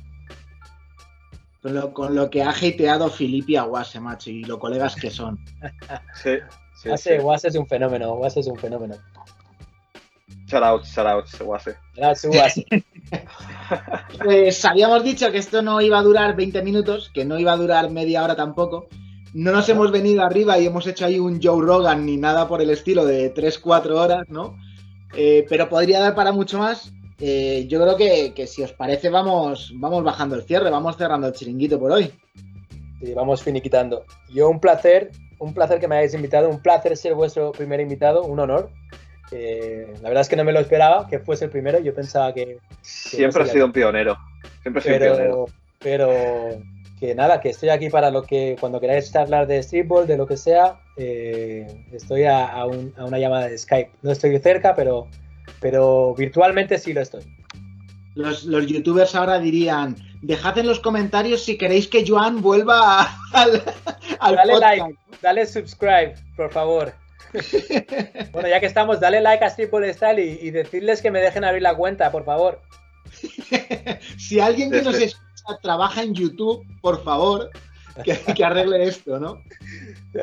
Con 1.93 2.15
lo, 2.15 2.31
que 2.31 2.45
ha 2.45 2.51
hateado 2.51 3.11
Filippi 3.11 3.57
a 3.57 3.65
Wase, 3.65 3.99
macho, 3.99 4.31
y 4.31 4.45
los 4.45 4.59
colegas 4.59 4.95
que 4.95 5.11
son. 5.11 5.37
sí, 6.15 6.39
sí, 6.97 7.19
Wase, 7.21 7.49
es 7.49 7.57
un 7.57 7.67
fenómeno, 7.67 8.15
Wase 8.15 8.39
es 8.39 8.47
un 8.47 8.57
fenómeno. 8.57 8.95
Shout 10.47 10.63
out, 10.63 10.85
shout 10.85 11.07
out, 11.07 11.27
Wase. 11.45 11.77
pues 14.25 14.65
habíamos 14.65 15.03
dicho 15.03 15.31
que 15.33 15.39
esto 15.39 15.61
no 15.61 15.81
iba 15.81 15.99
a 15.99 16.03
durar 16.03 16.37
20 16.37 16.63
minutos, 16.63 17.11
que 17.13 17.25
no 17.25 17.39
iba 17.39 17.53
a 17.53 17.57
durar 17.57 17.91
media 17.91 18.23
hora 18.23 18.37
tampoco. 18.37 18.87
No 19.35 19.51
nos 19.51 19.69
hemos 19.69 19.91
venido 19.91 20.23
arriba 20.23 20.59
y 20.59 20.67
hemos 20.67 20.87
hecho 20.87 21.05
ahí 21.05 21.19
un 21.19 21.43
Joe 21.43 21.65
Rogan 21.65 22.07
ni 22.07 22.17
nada 22.17 22.47
por 22.47 22.63
el 22.63 22.71
estilo 22.71 23.05
de 23.05 23.35
3-4 23.35 23.91
horas, 23.91 24.29
¿no? 24.29 24.57
Eh, 25.17 25.45
pero 25.49 25.69
podría 25.69 26.01
dar 26.01 26.15
para 26.15 26.31
mucho 26.31 26.59
más. 26.59 26.93
Eh, 27.19 27.67
yo 27.69 27.81
creo 27.81 27.97
que, 27.97 28.47
si 28.47 28.63
os 28.63 28.73
parece 28.73 29.11
vamos, 29.11 29.73
vamos 29.75 30.05
bajando 30.05 30.37
el 30.37 30.43
cierre, 30.43 30.71
vamos 30.71 30.97
cerrando 30.97 31.27
el 31.27 31.33
chiringuito 31.33 31.79
por 31.79 31.91
hoy. 31.91 32.13
Sí, 33.01 33.13
vamos 33.15 33.43
finiquitando. 33.43 34.05
Yo 34.33 34.49
un 34.49 34.61
placer, 34.61 35.11
un 35.39 35.53
placer 35.53 35.81
que 35.81 35.89
me 35.89 35.97
hayáis 35.97 36.15
invitado, 36.15 36.49
un 36.49 36.63
placer 36.63 36.97
ser 36.97 37.15
vuestro 37.15 37.53
primer 37.53 37.81
invitado, 37.81 38.23
un 38.23 38.39
honor. 38.39 38.71
La 39.31 40.09
verdad 40.09 40.21
es 40.21 40.29
que 40.29 40.37
no 40.37 40.45
me 40.45 40.53
lo 40.53 40.61
esperaba 40.61 41.09
que 41.09 41.19
fuese 41.19 41.47
el 41.47 41.51
primero, 41.51 41.81
yo 41.81 41.95
pensaba 41.95 42.33
que... 42.33 42.59
Siempre 42.83 43.43
ha 43.43 43.47
sido 43.47 43.67
un 43.67 43.73
pionero, 43.73 44.17
siempre 44.63 44.81
ha 44.81 44.83
sido 44.83 44.99
pero, 44.99 45.11
un 45.11 45.17
pionero. 45.17 45.47
Pero 45.79 46.63
que 47.01 47.15
nada, 47.15 47.41
que 47.41 47.51
estoy 47.51 47.69
aquí 47.69 47.91
para 47.91 48.11
lo 48.11 48.23
que, 48.23 48.57
cuando 48.59 48.81
queráis 48.81 49.15
hablar 49.15 49.47
de 49.47 49.63
streetball, 49.63 50.07
de 50.07 50.17
lo 50.17 50.27
que 50.27 50.37
sea, 50.37 50.81
eh, 50.97 51.67
estoy 51.93 52.25
a, 52.25 52.47
a 52.47 52.67
una 52.67 53.19
llamada 53.19 53.49
de 53.49 53.59
Skype. 53.59 53.91
No 54.03 54.13
estoy 54.13 54.39
cerca, 54.39 54.75
pero 54.75 55.09
pero 55.61 56.15
virtualmente 56.15 56.79
sí 56.79 56.93
lo 56.93 57.01
estoy. 57.01 57.23
Los, 58.15 58.45
youtubers 58.45 59.15
ahora 59.15 59.39
dirían, 59.39 59.97
dejad 60.23 60.57
en 60.59 60.67
los 60.67 60.81
comentarios 60.81 61.45
si 61.45 61.59
queréis 61.59 61.87
que 61.87 62.05
Joan 62.07 62.41
vuelva 62.41 63.03
al, 63.33 63.63
dale 64.21 64.59
like, 64.59 64.97
dale 65.21 65.47
subscribe, 65.47 66.15
por 66.37 66.51
favor. 66.51 66.95
bueno, 68.33 68.49
ya 68.49 68.61
que 68.61 68.67
estamos, 68.67 69.01
dale 69.01 69.21
like 69.21 69.45
a 69.45 69.55
Triple 69.55 69.93
Style 69.93 70.21
y, 70.21 70.51
decirles 70.51 71.03
que 71.03 71.11
me 71.11 71.21
dejen 71.21 71.45
abrir 71.45 71.63
la 71.63 71.75
cuenta, 71.75 72.11
por 72.11 72.25
favor. 72.25 72.61
si 74.19 74.41
alguien 74.41 74.71
que 74.71 74.83
nos 74.83 74.97
escucha 74.97 75.59
trabaja 75.63 76.03
en 76.03 76.15
YouTube, 76.15 76.65
por 76.81 77.03
favor, 77.05 77.51
que, 78.05 78.17
que 78.35 78.45
arregle 78.45 78.85
esto, 78.85 79.19
¿no? 79.19 79.43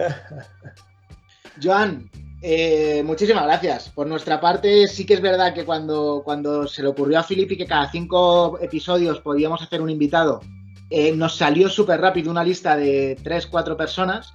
Joan, 1.62 2.10
eh, 2.46 3.02
muchísimas 3.06 3.46
gracias. 3.46 3.90
Por 3.90 4.06
nuestra 4.06 4.42
parte, 4.42 4.86
sí 4.88 5.06
que 5.06 5.14
es 5.14 5.22
verdad 5.22 5.54
que 5.54 5.64
cuando, 5.64 6.22
cuando 6.26 6.68
se 6.68 6.82
le 6.82 6.90
ocurrió 6.90 7.20
a 7.20 7.24
Filippi 7.24 7.56
que 7.56 7.66
cada 7.66 7.90
cinco 7.90 8.60
episodios 8.62 9.22
podíamos 9.22 9.62
hacer 9.62 9.82
un 9.82 9.90
invitado, 9.90 10.42
eh, 10.90 11.16
nos 11.16 11.38
salió 11.38 11.70
súper 11.70 12.02
rápido 12.02 12.30
una 12.30 12.44
lista 12.44 12.76
de 12.76 13.18
tres, 13.24 13.48
cuatro 13.48 13.78
personas 13.78 14.34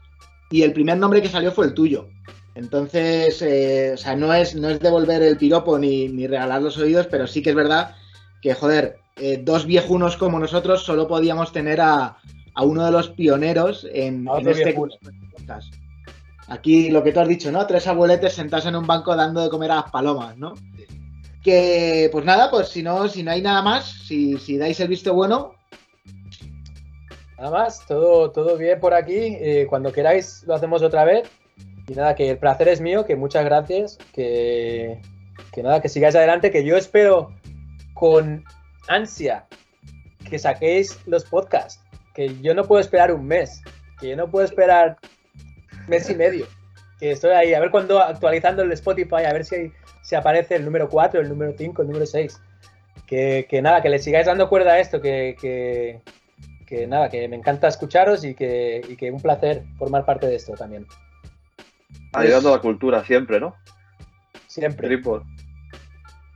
y 0.51 0.63
el 0.63 0.73
primer 0.73 0.97
nombre 0.97 1.21
que 1.21 1.29
salió 1.29 1.53
fue 1.53 1.67
el 1.67 1.75
tuyo. 1.75 2.09
Entonces, 2.59 3.41
eh, 3.41 3.93
o 3.95 3.97
sea, 3.97 4.17
no 4.17 4.35
es, 4.35 4.57
no 4.57 4.69
es 4.69 4.81
devolver 4.81 5.23
el 5.23 5.37
piropo 5.37 5.79
ni, 5.79 6.27
regalar 6.27 6.61
los 6.61 6.77
oídos, 6.77 7.07
pero 7.07 7.29
sí 7.29 7.41
que 7.41 7.51
es 7.51 7.57
verdad 7.57 7.95
que, 8.43 8.53
joder, 8.53 8.99
dos 9.43 9.65
viejunos 9.65 10.17
como 10.17 10.41
nosotros 10.41 10.83
solo 10.83 11.07
podíamos 11.07 11.53
tener 11.53 11.81
a, 11.81 12.17
uno 12.61 12.85
de 12.85 12.91
los 12.91 13.11
pioneros 13.11 13.87
en, 13.93 14.27
en 14.29 14.49
este 14.49 14.73
podcast. 14.73 15.73
Aquí 16.49 16.91
lo 16.91 17.05
que 17.05 17.13
tú 17.13 17.21
has 17.21 17.29
dicho, 17.29 17.53
¿no? 17.53 17.65
Tres 17.65 17.87
abueletes 17.87 18.33
sentados 18.33 18.67
en 18.67 18.75
un 18.75 18.87
banco 18.87 19.15
dando 19.15 19.41
de 19.41 19.51
comer 19.51 19.71
a 19.71 19.77
las 19.77 19.91
palomas, 19.93 20.37
¿no? 20.37 20.55
Que, 21.45 22.09
pues 22.11 22.25
nada, 22.25 22.51
pues 22.51 22.71
si 22.71 22.83
no, 22.83 23.09
si 23.09 23.23
no 23.23 23.31
hay 23.31 23.41
nada 23.41 23.63
más, 23.63 23.85
si, 23.85 24.37
si 24.39 24.59
dais 24.59 24.81
el 24.81 24.89
visto 24.89 25.15
bueno. 25.15 25.55
Nada 27.39 27.51
más, 27.51 27.87
todo, 27.87 28.33
todo 28.33 28.57
bien 28.57 28.81
por 28.81 28.95
aquí. 28.95 29.15
Eh, 29.15 29.67
cuando 29.71 29.93
queráis 29.93 30.43
lo 30.45 30.55
hacemos 30.55 30.83
otra 30.83 31.05
vez. 31.05 31.31
Y 31.89 31.95
nada, 31.95 32.15
que 32.15 32.31
el 32.31 32.39
placer 32.39 32.69
es 32.69 32.81
mío, 32.81 33.07
que 33.07 33.17
muchas 33.17 33.45
gracias, 33.45 33.99
que, 34.13 35.01
que 35.53 35.63
nada, 35.63 35.81
que 35.81 35.89
sigáis 35.89 36.15
adelante, 36.15 36.51
que 36.51 36.65
yo 36.65 36.77
espero 36.77 37.33
con 37.95 38.45
ansia 38.89 39.47
que 40.29 40.39
saquéis 40.39 40.99
los 41.07 41.25
podcasts, 41.25 41.83
que 42.15 42.41
yo 42.41 42.55
no 42.55 42.65
puedo 42.65 42.81
esperar 42.81 43.13
un 43.13 43.27
mes, 43.27 43.63
que 44.01 44.11
yo 44.11 44.17
no 44.17 44.31
puedo 44.31 44.45
esperar 44.45 44.99
mes 45.89 46.09
y 46.11 46.15
medio. 46.15 46.47
Que 46.99 47.13
estoy 47.13 47.31
ahí, 47.31 47.55
a 47.55 47.61
ver 47.61 47.71
cuando 47.71 48.01
actualizando 48.01 48.63
el 48.63 48.73
Spotify, 48.73 49.25
a 49.27 49.33
ver 49.33 49.45
si, 49.45 49.73
si 50.03 50.15
aparece 50.15 50.57
el 50.57 50.65
número 50.65 50.89
4, 50.89 51.21
el 51.21 51.29
número 51.29 51.55
5, 51.57 51.83
el 51.83 51.89
número 51.89 52.07
6. 52.07 52.41
Que, 53.07 53.47
nada, 53.63 53.81
que 53.81 53.89
le 53.89 53.99
sigáis 53.99 54.27
dando 54.27 54.49
cuerda 54.49 54.73
a 54.73 54.81
esto, 54.81 55.01
que, 55.01 55.37
que, 56.67 56.87
nada, 56.87 57.09
que 57.09 57.27
me 57.29 57.37
encanta 57.37 57.69
escucharos 57.69 58.25
y 58.25 58.35
que, 58.35 58.83
y 58.87 58.97
que 58.97 59.11
un 59.11 59.23
placer 59.23 59.63
formar 59.79 60.05
parte 60.05 60.27
de 60.27 60.37
esto 60.37 60.53
también. 60.55 60.87
Ayudando 62.13 62.49
a 62.51 62.57
la 62.57 62.63
cultura 62.63 63.05
siempre, 63.05 63.41
¿no? 63.41 63.55
Siempre. 64.47 65.01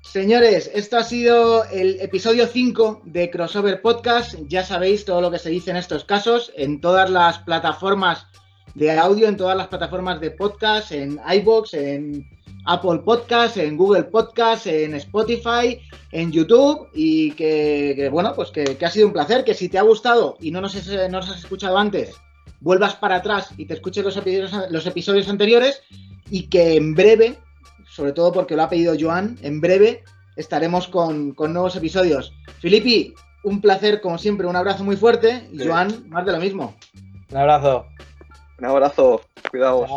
Señores, 0.02 0.70
esto 0.74 0.98
ha 0.98 1.04
sido 1.04 1.64
el 1.64 1.98
episodio 2.00 2.46
5 2.46 3.02
de 3.04 3.30
Crossover 3.30 3.80
Podcast. 3.80 4.34
Ya 4.46 4.62
sabéis 4.62 5.06
todo 5.06 5.22
lo 5.22 5.30
que 5.30 5.38
se 5.38 5.48
dice 5.48 5.70
en 5.70 5.78
estos 5.78 6.04
casos, 6.04 6.52
en 6.54 6.80
todas 6.80 7.08
las 7.08 7.38
plataformas 7.38 8.26
de 8.74 8.90
audio, 8.98 9.26
en 9.28 9.36
todas 9.36 9.56
las 9.56 9.68
plataformas 9.68 10.20
de 10.20 10.30
podcast, 10.30 10.92
en 10.92 11.18
iBox, 11.34 11.74
en 11.74 12.26
Apple 12.66 13.00
Podcast, 13.04 13.56
en 13.56 13.76
Google 13.76 14.04
Podcast, 14.04 14.66
en 14.66 14.94
Spotify, 14.94 15.80
en 16.12 16.30
YouTube 16.30 16.88
y 16.92 17.32
que, 17.32 18.08
bueno, 18.12 18.34
pues 18.34 18.50
que, 18.50 18.76
ha 18.84 18.90
sido 18.90 19.06
un 19.06 19.12
placer, 19.12 19.44
que 19.44 19.54
si 19.54 19.68
te 19.68 19.78
ha 19.78 19.82
gustado 19.82 20.36
y 20.40 20.50
no 20.50 20.60
nos, 20.60 20.86
no 20.86 21.08
nos 21.08 21.30
has 21.30 21.38
escuchado 21.38 21.78
antes, 21.78 22.14
vuelvas 22.62 22.94
para 22.96 23.16
atrás 23.16 23.50
y 23.56 23.66
te 23.66 23.74
escuches 23.74 24.04
los 24.04 24.16
episodios, 24.16 24.70
los 24.70 24.86
episodios 24.86 25.28
anteriores 25.28 25.82
y 26.30 26.48
que 26.48 26.76
en 26.76 26.94
breve, 26.94 27.38
sobre 27.90 28.12
todo 28.12 28.32
porque 28.32 28.56
lo 28.56 28.62
ha 28.62 28.68
pedido 28.68 28.94
Joan, 28.98 29.36
en 29.42 29.60
breve 29.60 30.04
estaremos 30.36 30.88
con, 30.88 31.34
nuevos 31.36 31.76
episodios. 31.76 32.32
Filippi, 32.60 33.14
un 33.44 33.60
placer 33.60 34.00
como 34.00 34.16
siempre, 34.16 34.46
un 34.46 34.56
abrazo 34.56 34.84
muy 34.84 34.96
fuerte 34.96 35.48
y 35.52 35.66
Joan, 35.66 36.08
más 36.08 36.24
de 36.24 36.32
lo 36.32 36.38
mismo. 36.38 36.74
Un 37.30 37.36
abrazo. 37.36 37.86
Un 38.58 38.66
abrazo, 38.66 39.20
cuidados. 39.50 39.90